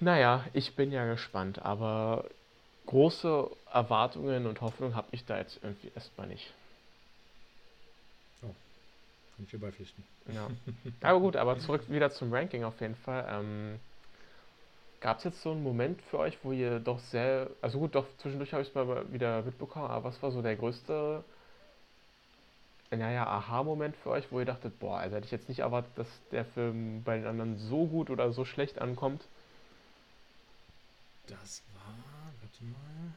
Naja, 0.01 0.45
ich 0.53 0.77
bin 0.77 0.93
ja 0.93 1.07
gespannt, 1.11 1.61
aber 1.63 2.25
große 2.89 3.51
Erwartungen 3.73 4.47
und 4.47 4.61
Hoffnungen 4.61 4.97
habe 4.97 5.09
ich 5.13 5.25
da 5.25 5.39
jetzt 5.39 5.61
irgendwie 5.63 5.91
erstmal 5.95 6.27
nicht. 6.27 6.53
Kann 8.41 9.45
ich 9.45 9.51
dir 9.51 9.61
beipflichten. 9.61 10.03
Ja. 10.33 10.49
Aber 11.03 11.21
gut, 11.21 11.37
aber 11.37 11.59
zurück 11.61 11.89
wieder 11.89 12.11
zum 12.11 12.33
Ranking 12.33 12.65
auf 12.65 12.81
jeden 12.81 12.97
Fall. 12.97 13.25
Ähm, 13.31 13.79
Gab 15.01 15.19
es 15.19 15.25
jetzt 15.25 15.43
so 15.43 15.53
einen 15.53 15.63
Moment 15.63 16.03
für 16.03 16.19
euch, 16.19 16.37
wo 16.43 16.51
ihr 16.51 16.81
doch 16.81 16.99
sehr, 16.99 17.51
also 17.63 17.79
gut, 17.79 17.95
doch 17.95 18.05
zwischendurch 18.19 18.53
habe 18.53 18.63
ich 18.63 18.69
es 18.71 18.75
mal 18.75 19.13
wieder 19.13 19.43
mitbekommen, 19.43 19.87
aber 19.87 20.09
was 20.09 20.21
war 20.23 20.33
so 20.33 20.43
der 20.43 20.57
größte, 20.57 21.23
naja, 22.91 23.25
Aha-Moment 23.25 23.97
für 23.99 24.11
euch, 24.11 24.33
wo 24.33 24.41
ihr 24.41 24.47
dachtet, 24.47 24.77
boah, 24.81 24.99
also 24.99 25.15
hätte 25.15 25.27
ich 25.27 25.31
jetzt 25.31 25.49
nicht 25.49 25.61
erwartet, 25.61 25.93
dass 25.95 26.09
der 26.33 26.45
Film 26.47 27.05
bei 27.05 27.17
den 27.17 27.29
anderen 27.29 27.59
so 27.59 27.87
gut 27.87 28.11
oder 28.11 28.33
so 28.33 28.45
schlecht 28.45 28.81
ankommt? 28.81 29.23
Das 31.29 31.63
war, 31.75 31.78
warte 32.59 32.65
mal. 32.65 33.15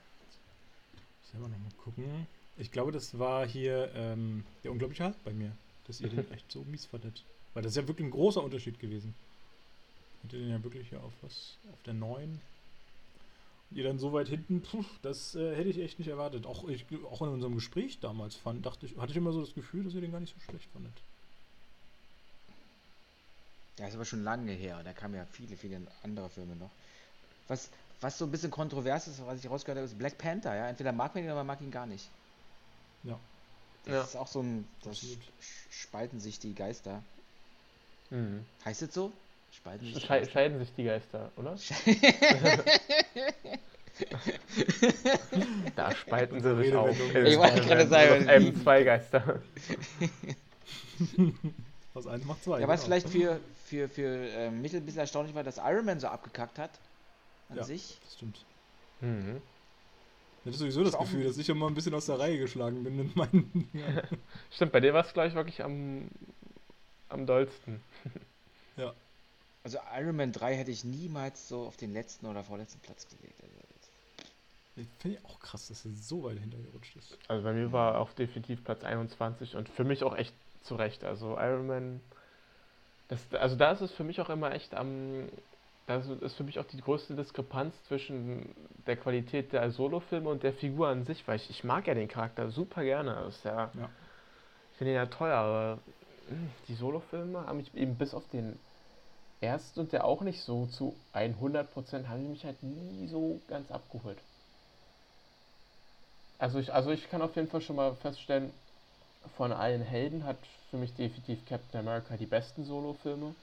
Selber 1.31 1.47
nochmal 1.47 1.71
gucken. 1.83 2.27
Ich 2.57 2.71
glaube, 2.71 2.91
das 2.91 3.17
war 3.17 3.47
hier 3.47 3.91
ähm, 3.95 4.43
der 4.63 4.71
unglaubliche 4.71 5.05
Hulk 5.05 5.23
bei 5.23 5.33
mir, 5.33 5.55
dass 5.87 6.01
ihr 6.01 6.09
den 6.09 6.29
echt 6.33 6.51
so 6.51 6.63
mies 6.63 6.85
fandet. 6.85 7.23
Weil 7.53 7.63
das 7.63 7.73
ist 7.73 7.77
ja 7.77 7.87
wirklich 7.87 8.07
ein 8.07 8.11
großer 8.11 8.43
Unterschied 8.43 8.79
gewesen. 8.79 9.15
Hätte 10.23 10.37
den 10.37 10.49
ja 10.49 10.63
wirklich 10.63 10.89
hier 10.89 11.01
auf 11.01 11.13
was, 11.21 11.57
auf 11.71 11.81
der 11.83 11.93
9. 11.93 12.39
Und 13.69 13.77
ihr 13.77 13.83
dann 13.83 13.99
so 13.99 14.13
weit 14.13 14.27
hinten, 14.27 14.61
puh, 14.61 14.83
das 15.01 15.35
äh, 15.35 15.55
hätte 15.55 15.69
ich 15.69 15.79
echt 15.79 15.97
nicht 15.97 16.09
erwartet. 16.09 16.45
Auch, 16.45 16.67
ich, 16.67 16.85
auch 17.09 17.21
in 17.21 17.29
unserem 17.29 17.55
Gespräch 17.55 17.99
damals 17.99 18.35
fand, 18.35 18.65
dachte 18.65 18.85
ich, 18.85 18.97
hatte 18.97 19.11
ich 19.11 19.17
immer 19.17 19.31
so 19.31 19.41
das 19.41 19.53
Gefühl, 19.53 19.83
dass 19.83 19.93
ihr 19.93 20.01
den 20.01 20.11
gar 20.11 20.19
nicht 20.19 20.33
so 20.33 20.41
schlecht 20.41 20.69
fandet. 20.71 20.93
Ja, 23.79 23.87
ist 23.87 23.95
aber 23.95 24.05
schon 24.05 24.23
lange 24.23 24.51
her. 24.51 24.83
Da 24.83 24.93
kamen 24.93 25.15
ja 25.15 25.25
viele, 25.25 25.55
viele 25.55 25.81
andere 26.03 26.29
Filme 26.29 26.55
noch. 26.55 26.69
Was, 27.47 27.71
was 28.01 28.17
so 28.17 28.25
ein 28.25 28.31
bisschen 28.31 28.51
kontrovers 28.51 29.07
ist, 29.07 29.25
was 29.25 29.39
ich 29.39 29.49
rausgehört 29.49 29.77
habe, 29.77 29.85
ist 29.85 29.97
Black 29.97 30.17
Panther. 30.17 30.55
Ja? 30.55 30.67
Entweder 30.67 30.91
mag 30.91 31.13
man 31.13 31.23
ihn 31.23 31.29
oder 31.29 31.37
man 31.37 31.47
mag 31.47 31.61
ihn 31.61 31.71
gar 31.71 31.85
nicht. 31.85 32.09
Ja. 33.03 33.17
Das 33.85 33.93
Ja. 33.93 34.01
ist 34.01 34.15
auch 34.15 34.27
so 34.27 34.41
ein. 34.41 34.67
Das 34.83 34.99
spalten 35.69 36.19
sich 36.19 36.39
die 36.39 36.53
Geister. 36.53 37.01
Mhm. 38.09 38.45
Heißt 38.65 38.81
es 38.81 38.93
so? 38.93 39.11
Spalten 39.51 39.85
sich 39.85 40.07
Geister? 40.07 40.31
scheiden 40.31 40.59
sich 40.59 40.73
die 40.75 40.83
Geister, 40.83 41.31
oder? 41.35 41.55
Da 45.75 45.91
spalten 45.95 46.41
sie 46.41 46.55
sich 46.55 46.73
auf. 46.75 46.89
Redewendung. 46.89 47.25
Ich 47.31 47.37
wollte 47.37 47.61
gerade 47.61 47.87
sagen, 47.87 48.27
Ähm, 48.29 48.55
zwei 48.61 48.83
Geister. 48.83 49.41
Was 51.93 52.07
eins 52.07 52.25
macht 52.25 52.43
zwei. 52.43 52.61
Ja, 52.61 52.67
was 52.69 52.85
genau. 52.85 52.95
vielleicht 52.95 53.09
für, 53.09 53.39
für, 53.65 53.89
für 53.89 54.07
ähm, 54.07 54.61
mich 54.61 54.73
ein 54.73 54.85
bisschen 54.85 55.01
erstaunlich 55.01 55.35
war, 55.35 55.43
dass 55.43 55.57
Iron 55.57 55.83
Man 55.85 55.99
so 55.99 56.07
abgekackt 56.07 56.57
hat. 56.57 56.71
An 57.51 57.57
Ja. 57.57 57.63
sich. 57.63 57.99
Das 58.03 58.15
stimmt. 58.15 58.45
Mhm. 58.99 59.41
Ich 60.43 60.47
hatte 60.47 60.57
sowieso 60.57 60.83
das 60.83 60.97
Gefühl, 60.97 61.23
dass 61.23 61.37
ich 61.37 61.47
immer 61.49 61.67
ein 61.67 61.75
bisschen 61.75 61.93
aus 61.93 62.07
der 62.07 62.17
Reihe 62.17 62.39
geschlagen 62.39 62.83
bin 62.83 62.97
in 62.99 63.11
meinen. 63.13 63.69
Ja. 63.73 64.01
Stimmt, 64.49 64.71
bei 64.71 64.79
dir 64.79 64.93
war 64.93 65.05
es, 65.05 65.13
glaube 65.13 65.27
ich, 65.29 65.35
wirklich 65.35 65.63
am, 65.63 66.09
am 67.09 67.25
dollsten. 67.27 67.81
ja. 68.77 68.93
Also 69.63 69.77
Iron 69.95 70.15
Man 70.15 70.31
3 70.31 70.55
hätte 70.55 70.71
ich 70.71 70.83
niemals 70.83 71.47
so 71.47 71.61
auf 71.67 71.77
den 71.77 71.93
letzten 71.93 72.25
oder 72.25 72.43
vorletzten 72.43 72.79
Platz 72.79 73.07
gelegt. 73.07 73.39
Also, 73.43 73.53
Ich 74.77 74.87
finde 74.97 75.17
ich 75.19 75.25
auch 75.25 75.39
krass, 75.39 75.67
dass 75.67 75.85
er 75.85 75.91
so 75.91 76.23
weit 76.23 76.39
hintergerutscht 76.39 76.95
ist. 76.95 77.19
Also 77.27 77.43
bei 77.43 77.53
mir 77.53 77.71
war 77.71 77.99
auch 77.99 78.11
definitiv 78.13 78.63
Platz 78.63 78.83
21 78.83 79.55
und 79.55 79.69
für 79.69 79.83
mich 79.83 80.03
auch 80.03 80.15
echt 80.15 80.33
zu 80.63 80.75
Recht. 80.75 81.03
Also 81.03 81.37
Iron 81.37 81.67
Man, 81.67 82.01
das, 83.09 83.19
also 83.33 83.55
da 83.55 83.71
ist 83.73 83.81
es 83.81 83.91
für 83.91 84.03
mich 84.03 84.19
auch 84.21 84.29
immer 84.31 84.51
echt 84.53 84.73
am, 84.73 85.29
da 85.99 86.15
ist- 86.25 86.35
für 86.35 86.43
mich 86.43 86.59
auch 86.59 86.65
die 86.65 86.81
größte 86.81 87.15
Diskrepanz 87.15 87.83
zwischen 87.83 88.55
der 88.87 88.97
Qualität 88.97 89.53
der 89.53 89.71
Solo-Filme 89.71 90.29
und 90.29 90.43
der 90.43 90.53
Figur 90.53 90.87
an 90.89 91.03
sich, 91.05 91.27
weil 91.27 91.37
ich, 91.37 91.49
ich 91.49 91.63
mag 91.63 91.87
ja 91.87 91.93
den 91.93 92.07
Charakter 92.07 92.49
super 92.49 92.83
gerne. 92.83 93.15
Das 93.25 93.37
ist 93.37 93.45
ja, 93.45 93.73
Ja. 93.73 93.89
Ich 94.71 94.77
finde 94.77 94.91
ihn 94.93 94.95
ja 94.95 95.05
toll, 95.07 95.29
aber 95.31 95.83
mh, 96.29 96.49
die 96.67 96.73
Solo-Filme 96.75 97.45
haben 97.45 97.57
mich 97.57 97.73
eben 97.75 97.97
bis 97.97 98.13
auf 98.13 98.27
den 98.27 98.59
ersten 99.41 99.81
und 99.81 99.91
der 99.93 100.05
auch 100.05 100.21
nicht 100.23 100.41
so 100.43 100.67
zu 100.67 100.95
100% 101.13 102.09
haben 102.09 102.23
die 102.23 102.29
mich 102.29 102.45
halt 102.45 102.63
nie 102.63 103.07
so 103.07 103.43
ganz 103.47 103.71
abgeholt. 103.71 104.23
Also 106.37 106.59
ich, 106.59 106.73
also 106.73 106.91
ich 106.91 107.07
kann 107.09 107.21
auf 107.21 107.35
jeden 107.35 107.47
Fall 107.47 107.61
schon 107.61 107.75
mal 107.75 107.95
feststellen, 107.95 108.53
von 109.27 109.51
allen 109.53 109.81
Helden 109.83 110.25
hat 110.25 110.47
für 110.69 110.77
mich 110.77 110.93
definitiv 110.95 111.45
Captain 111.45 111.79
America 111.81 112.17
die 112.17 112.27
besten 112.27 112.63
Solo-Filme. 112.65 113.35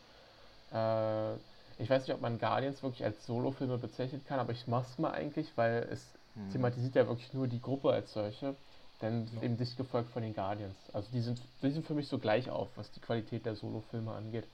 Äh, 0.70 1.38
ich 1.78 1.88
weiß 1.90 2.06
nicht, 2.06 2.14
ob 2.14 2.20
man 2.20 2.38
Guardians 2.38 2.82
wirklich 2.82 3.04
als 3.04 3.24
Solo-Filme 3.26 3.78
bezeichnen 3.78 4.24
kann, 4.24 4.40
aber 4.40 4.52
ich 4.52 4.66
mach's 4.66 4.98
mal 4.98 5.12
eigentlich, 5.12 5.56
weil 5.56 5.86
es 5.90 6.14
hm. 6.34 6.52
thematisiert 6.52 6.94
ja 6.96 7.06
wirklich 7.06 7.32
nur 7.32 7.46
die 7.46 7.60
Gruppe 7.60 7.90
als 7.90 8.12
solche. 8.12 8.56
Dann 9.00 9.28
Ja. 9.36 9.42
eben 9.42 9.56
dicht 9.56 9.76
gefolgt 9.76 10.10
von 10.10 10.22
den 10.22 10.34
Guardians. 10.34 10.90
Also 10.92 11.08
die 11.12 11.20
sind, 11.20 11.40
die 11.62 11.70
sind 11.70 11.86
für 11.86 11.94
mich 11.94 12.08
so 12.08 12.18
gleich 12.18 12.50
auf, 12.50 12.76
was 12.76 12.90
die 12.90 13.00
Qualität 13.00 13.46
der 13.46 13.54
Solo-Filme 13.54 14.10
angeht. 14.12 14.44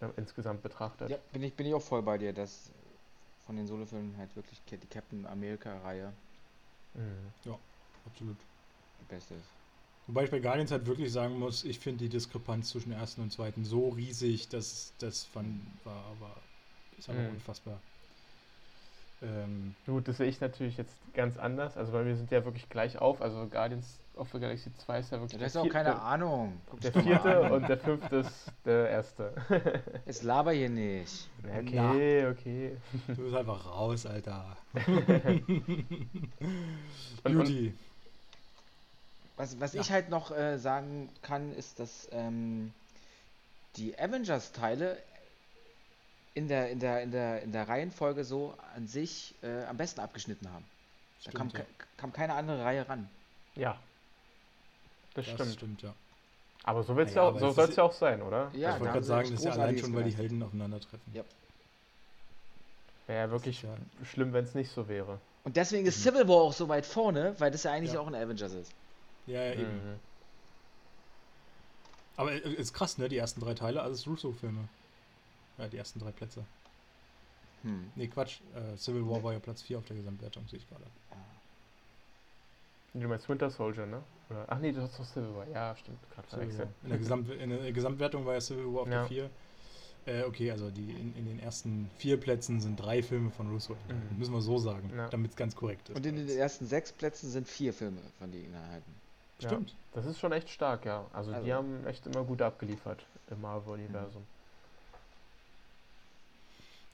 Ja, 0.00 0.10
insgesamt 0.16 0.62
betrachtet. 0.62 1.10
Ja, 1.10 1.16
bin 1.32 1.42
ich, 1.42 1.56
bin 1.56 1.66
ich 1.66 1.74
auch 1.74 1.82
voll 1.82 2.02
bei 2.02 2.18
dir, 2.18 2.32
dass 2.32 2.70
von 3.46 3.56
den 3.56 3.66
Solo-Filmen 3.66 4.16
halt 4.18 4.36
wirklich 4.36 4.60
die 4.66 4.76
Captain 4.86 5.26
America-Reihe 5.26 6.12
Mhm. 6.94 7.32
Absolut. 8.06 8.38
die 9.00 9.04
beste 9.04 9.34
ist. 9.34 9.57
Wobei 10.08 10.24
ich 10.24 10.30
bei 10.30 10.40
Guardians 10.40 10.70
halt 10.72 10.86
wirklich 10.86 11.12
sagen 11.12 11.38
muss, 11.38 11.64
ich 11.64 11.78
finde 11.78 12.04
die 12.04 12.08
Diskrepanz 12.08 12.70
zwischen 12.70 12.92
ersten 12.92 13.20
und 13.20 13.30
zweiten 13.30 13.64
so 13.64 13.90
riesig, 13.90 14.48
dass 14.48 14.92
das 14.98 15.24
fand, 15.24 15.60
war 15.84 16.02
aber 16.18 16.34
ist 16.98 17.08
aber 17.10 17.18
Mhm. 17.20 17.28
unfassbar. 17.34 17.78
Ähm, 19.20 19.74
Gut, 19.84 20.06
das 20.08 20.16
sehe 20.18 20.28
ich 20.28 20.40
natürlich 20.40 20.76
jetzt 20.76 20.94
ganz 21.12 21.36
anders. 21.36 21.76
Also 21.76 21.92
bei 21.92 22.02
mir 22.04 22.16
sind 22.16 22.30
die 22.30 22.34
ja 22.36 22.44
wirklich 22.44 22.68
gleich 22.68 22.98
auf. 22.98 23.20
Also 23.20 23.46
Guardians 23.48 23.98
of 24.16 24.28
the 24.32 24.38
Galaxy 24.38 24.70
2 24.78 24.98
ist 25.00 25.10
ja 25.12 25.18
wirklich 25.20 25.32
Ja, 25.32 25.38
das 25.46 25.54
ist 25.54 25.60
auch 25.60 25.68
keine 25.68 26.00
Ahnung. 26.00 26.60
Guck 26.70 26.80
Der 26.80 26.92
vierte 26.92 27.44
an. 27.44 27.52
und 27.52 27.68
der 27.68 27.78
fünfte 27.78 28.16
ist 28.16 28.52
der 28.64 28.88
erste. 28.88 29.32
Jetzt 30.06 30.22
laber 30.22 30.52
hier 30.52 30.70
nicht. 30.70 31.28
Okay, 31.44 32.26
okay. 32.28 32.76
du 33.08 33.16
bist 33.16 33.34
einfach 33.34 33.66
raus, 33.66 34.06
Alter. 34.06 34.56
Und- 37.24 37.24
Beauty. 37.24 37.74
Was, 39.38 39.58
was 39.60 39.72
Ja. 39.72 39.80
ich 39.80 39.90
halt 39.90 40.10
noch 40.10 40.30
äh, 40.30 40.58
sagen 40.58 41.08
kann, 41.22 41.54
ist, 41.54 41.78
dass 41.78 42.08
ähm, 42.12 42.72
die 43.76 43.98
Avengers-Teile 43.98 44.98
in 46.34 46.48
der, 46.48 46.70
in, 46.70 46.80
der, 46.80 47.02
in, 47.02 47.10
der, 47.12 47.42
in 47.42 47.52
der 47.52 47.68
Reihenfolge 47.68 48.24
so 48.24 48.54
an 48.74 48.86
sich 48.86 49.34
äh, 49.42 49.64
am 49.64 49.76
besten 49.76 50.00
abgeschnitten 50.00 50.52
haben. 50.52 50.64
Da 51.24 51.30
kam, 51.32 51.48
Stimmt, 51.50 51.66
ja. 51.68 51.84
kam 51.96 52.12
keine 52.12 52.34
andere 52.34 52.64
Reihe 52.64 52.88
ran. 52.88 53.08
Ja. 53.54 53.78
Das, 55.14 55.24
Das 55.26 55.34
stimmt. 55.34 55.52
stimmt, 55.52 55.82
ja. 55.82 55.94
Aber 56.64 56.82
so, 56.82 56.92
Naja, 56.92 57.08
ja, 57.08 57.38
so 57.38 57.48
es 57.48 57.54
soll 57.54 57.64
ist- 57.64 57.70
es 57.70 57.76
ja 57.76 57.82
auch 57.84 57.92
sein, 57.92 58.20
oder? 58.22 58.50
Ja, 58.52 58.74
ich 58.74 58.80
wollte 58.80 58.92
gerade 58.92 59.04
sagen, 59.06 59.30
das 59.30 59.38
ist 59.40 59.44
ja 59.46 59.52
allein 59.52 59.78
schon, 59.78 59.94
weil 59.94 60.04
die. 60.04 60.14
Helden 60.16 60.42
aufeinandertreffen. 60.42 61.14
Ja. 61.14 61.22
Wäre 63.06 63.26
ja 63.26 63.30
wirklich 63.30 63.62
ja, 63.62 63.70
schlimm, 64.04 64.32
wenn 64.32 64.44
es 64.44 64.54
nicht 64.54 64.70
so 64.70 64.86
wäre. 64.88 65.18
Und 65.44 65.56
deswegen 65.56 65.86
ist 65.86 65.98
Mhm. 65.98 66.10
Civil 66.10 66.28
War 66.28 66.36
auch 66.36 66.52
so 66.52 66.68
weit 66.68 66.84
vorne, 66.84 67.34
weil 67.38 67.50
das 67.50 67.62
ja 67.62 67.72
eigentlich 67.72 67.94
Ja. 67.94 68.00
auch 68.00 68.06
ein 68.06 68.14
Avengers 68.14 68.52
ist. 68.52 68.72
Ja, 69.28 69.44
ja, 69.44 69.52
eben. 69.52 69.74
Mhm. 69.74 69.98
Aber 72.16 72.32
äh, 72.32 72.54
ist 72.54 72.74
krass, 72.74 72.98
ne? 72.98 73.08
Die 73.08 73.16
ersten 73.16 73.40
drei 73.40 73.54
Teile, 73.54 73.82
alles 73.82 74.06
Russo-Filme. 74.06 74.68
Ja, 75.56 75.68
die 75.68 75.76
ersten 75.76 76.00
drei 76.00 76.10
Plätze. 76.12 76.44
Hm. 77.62 77.90
Nee, 77.96 78.08
Quatsch. 78.08 78.40
Äh, 78.54 78.76
Civil 78.76 79.08
War 79.08 79.22
war 79.22 79.32
ja 79.32 79.38
Platz 79.38 79.62
4 79.62 79.78
auf 79.78 79.84
der 79.84 79.96
Gesamtwertung, 79.96 80.46
sehe 80.48 80.58
ich 80.58 80.68
gerade. 80.68 80.84
Du 82.94 83.06
meinst 83.06 83.28
Winter 83.28 83.50
Soldier, 83.50 83.86
ne? 83.86 84.02
Oder, 84.30 84.44
ach 84.48 84.58
nee, 84.58 84.72
das 84.72 84.90
ist 84.90 84.98
doch 84.98 85.04
Civil 85.04 85.34
War. 85.34 85.48
Ja, 85.48 85.76
stimmt. 85.76 85.98
Gerade 86.14 86.28
verwechselt. 86.28 86.68
In, 86.82 86.88
der 86.88 86.98
Gesamt, 86.98 87.30
in 87.30 87.50
der 87.50 87.72
Gesamtwertung 87.72 88.26
war 88.26 88.34
ja 88.34 88.40
Civil 88.40 88.66
War 88.66 88.82
auf 88.82 88.88
ja. 88.88 89.00
der 89.00 89.06
4. 89.06 89.30
Äh, 90.06 90.22
okay, 90.24 90.50
also 90.50 90.70
die, 90.70 90.90
in, 90.90 91.14
in, 91.16 91.26
den 91.26 91.38
ersten 91.38 91.90
vier 91.98 92.18
Plätzen 92.18 92.60
sind 92.60 92.76
drei 92.76 93.02
Filme 93.02 93.30
von 93.30 93.50
Russo. 93.50 93.74
Mhm. 93.88 94.18
Müssen 94.18 94.32
wir 94.32 94.40
so 94.40 94.58
sagen, 94.58 94.90
ja. 94.96 95.08
damit 95.08 95.32
es 95.32 95.36
ganz 95.36 95.54
korrekt 95.54 95.90
ist. 95.90 95.96
Und 95.96 96.06
in 96.06 96.16
den 96.16 96.28
ersten 96.28 96.66
sechs 96.66 96.92
Plätzen 96.92 97.30
sind 97.30 97.46
vier 97.46 97.74
Filme 97.74 98.00
von 98.18 98.32
denen 98.32 98.54
erhalten. 98.54 98.94
Stimmt. 99.38 99.70
Ja, 99.70 99.76
das 99.92 100.06
ist 100.06 100.18
schon 100.18 100.32
echt 100.32 100.48
stark, 100.48 100.84
ja. 100.84 101.06
Also, 101.12 101.32
also, 101.32 101.44
die 101.44 101.52
haben 101.52 101.86
echt 101.86 102.06
immer 102.06 102.24
gut 102.24 102.42
abgeliefert 102.42 103.06
im 103.30 103.40
Marvel-Universum. 103.40 104.24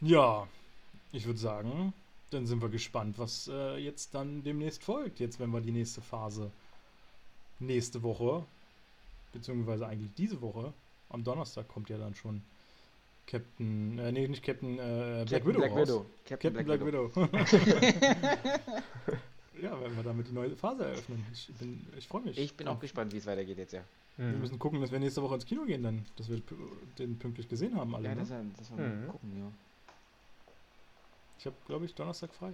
Ja, 0.00 0.46
ich 1.12 1.24
würde 1.24 1.38
sagen, 1.38 1.94
dann 2.30 2.46
sind 2.46 2.60
wir 2.60 2.68
gespannt, 2.68 3.18
was 3.18 3.48
äh, 3.48 3.76
jetzt 3.78 4.14
dann 4.14 4.42
demnächst 4.42 4.84
folgt. 4.84 5.20
Jetzt, 5.20 5.40
wenn 5.40 5.50
wir 5.50 5.60
die 5.60 5.72
nächste 5.72 6.02
Phase 6.02 6.50
nächste 7.60 8.02
Woche, 8.02 8.44
beziehungsweise 9.32 9.86
eigentlich 9.86 10.12
diese 10.14 10.42
Woche, 10.42 10.74
am 11.08 11.24
Donnerstag 11.24 11.68
kommt 11.68 11.88
ja 11.88 11.96
dann 11.96 12.14
schon 12.14 12.42
Captain, 13.26 13.98
äh, 13.98 14.12
nee, 14.12 14.28
nicht 14.28 14.42
Captain, 14.42 14.78
äh, 14.78 15.24
Black 15.26 15.46
Widow 15.46 15.60
Black 15.60 15.72
raus. 15.72 15.88
Widow. 15.88 16.06
Captain, 16.26 16.54
Captain 16.54 16.66
Black, 16.66 16.80
Black, 16.80 16.92
Widow. 16.92 17.10
ja, 19.60 19.81
wenn 19.81 19.97
wir 19.97 20.02
damit 20.02 20.28
die 20.28 20.32
neue 20.32 20.56
Phase 20.56 20.85
eröffnen. 20.85 21.24
Ich, 21.32 21.51
ich 21.97 22.09
freue 22.09 22.22
mich. 22.22 22.39
Ich 22.39 22.56
bin 22.56 22.68
auch 22.68 22.81
gespannt, 22.81 23.12
wie 23.12 23.18
es 23.18 23.26
weitergeht 23.26 23.59
jetzt, 23.59 23.72
ja. 23.72 23.82
Wir 24.16 24.26
mhm. 24.26 24.40
müssen 24.40 24.59
gucken, 24.59 24.81
dass 24.81 24.93
wir 24.93 25.01
nächste 25.01 25.22
Woche 25.22 25.35
ins 25.35 25.44
Kino 25.44 25.64
gehen, 25.64 25.82
dann, 25.82 26.05
dass 26.16 26.28
wir 26.28 26.40
den 26.98 27.18
pünktlich 27.18 27.48
gesehen 27.48 27.76
haben 27.76 27.94
alle. 27.94 28.09
Ja, 28.09 28.14
ne? 28.14 28.20
das, 28.20 28.28
das 28.59 28.70
wollen 28.70 28.78
wir 28.78 29.06
mhm. 29.06 29.09
gucken, 29.09 29.39
ja. 29.39 29.52
Ich 31.39 31.47
habe, 31.47 31.56
glaube 31.66 31.85
ich, 31.85 31.94
Donnerstag 31.94 32.32
frei. 32.32 32.52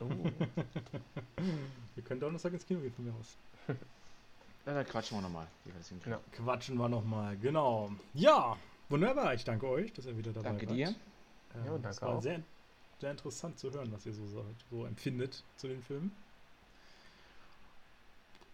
Oh. 0.00 0.08
wir 1.94 2.04
können 2.04 2.20
Donnerstag 2.20 2.52
ins 2.52 2.66
Kino 2.66 2.80
gehen 2.80 2.92
von 2.92 3.04
mir 3.04 3.14
aus. 3.14 3.36
Ja, 4.66 4.74
dann 4.74 4.84
quatschen 4.84 5.16
wir 5.16 5.22
nochmal. 5.22 5.46
Ja, 6.04 6.20
quatschen 6.32 6.76
wir 6.76 6.88
nochmal, 6.88 7.36
genau. 7.36 7.90
Ja, 8.14 8.56
wunderbar. 8.88 9.34
Ich 9.34 9.44
danke 9.44 9.68
euch, 9.68 9.92
dass 9.92 10.06
ihr 10.06 10.18
wieder 10.18 10.32
dabei 10.32 10.48
danke 10.48 10.66
wart. 10.68 10.78
Danke 10.78 10.92
dir. 10.92 10.96
Ähm, 11.54 11.64
ja, 11.64 11.70
danke 11.70 11.88
es 11.88 12.02
war 12.02 12.08
auch. 12.08 12.22
Sehr, 12.22 12.42
sehr 13.00 13.10
interessant 13.10 13.58
zu 13.58 13.72
hören, 13.72 13.92
was 13.92 14.06
ihr 14.06 14.12
so, 14.12 14.44
so 14.70 14.84
empfindet 14.84 15.42
zu 15.56 15.68
den 15.68 15.82
Filmen. 15.82 16.12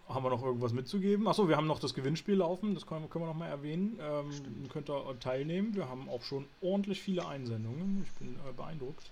Haben 0.09 0.25
wir 0.25 0.31
noch 0.31 0.43
irgendwas 0.43 0.73
mitzugeben? 0.73 1.29
Achso, 1.29 1.49
wir 1.49 1.57
haben 1.57 1.67
noch 1.67 1.79
das 1.79 1.95
Gewinnspiel 1.95 2.35
laufen, 2.35 2.75
das 2.75 2.87
können, 2.87 3.09
können 3.09 3.25
wir 3.25 3.29
noch 3.29 3.39
mal 3.39 3.49
erwähnen. 3.49 3.99
Ähm, 4.01 4.69
könnt 4.69 4.91
ihr 4.91 5.21
teilnehmen. 5.21 5.75
Wir 5.75 5.89
haben 5.89 6.09
auch 6.09 6.23
schon 6.23 6.47
ordentlich 6.61 7.01
viele 7.01 7.27
Einsendungen. 7.27 8.05
Ich 8.05 8.13
bin 8.19 8.35
äh, 8.35 8.53
beeindruckt. 8.53 9.11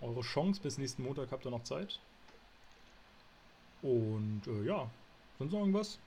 Eure 0.00 0.20
Chance, 0.20 0.60
bis 0.62 0.78
nächsten 0.78 1.02
Montag 1.02 1.32
habt 1.32 1.44
ihr 1.44 1.50
noch 1.50 1.64
Zeit. 1.64 1.98
Und 3.82 4.42
äh, 4.46 4.64
ja, 4.64 4.88
sonst 5.38 5.52
noch 5.52 5.60
irgendwas, 5.60 5.98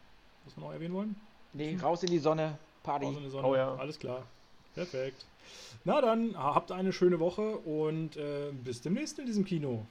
was 0.46 0.58
wir 0.58 0.64
noch 0.64 0.72
erwähnen 0.72 0.94
wollen? 0.94 1.16
Nee, 1.54 1.78
raus 1.82 2.02
in 2.04 2.12
die 2.12 2.20
Sonne, 2.20 2.58
Party. 2.84 3.06
Raus 3.06 3.18
in 3.18 3.24
die 3.24 3.30
Sonne, 3.30 3.48
oh 3.48 3.56
ja. 3.56 3.76
alles 3.76 4.00
klar. 4.00 4.26
Perfekt. 4.80 5.26
Na 5.84 6.00
dann, 6.00 6.38
habt 6.38 6.72
eine 6.72 6.94
schöne 6.94 7.20
Woche 7.20 7.58
und 7.58 8.16
äh, 8.16 8.52
bis 8.64 8.82
demnächst 8.82 9.20
in 9.20 9.26
diesem 9.26 9.44
Kino. 9.44 9.86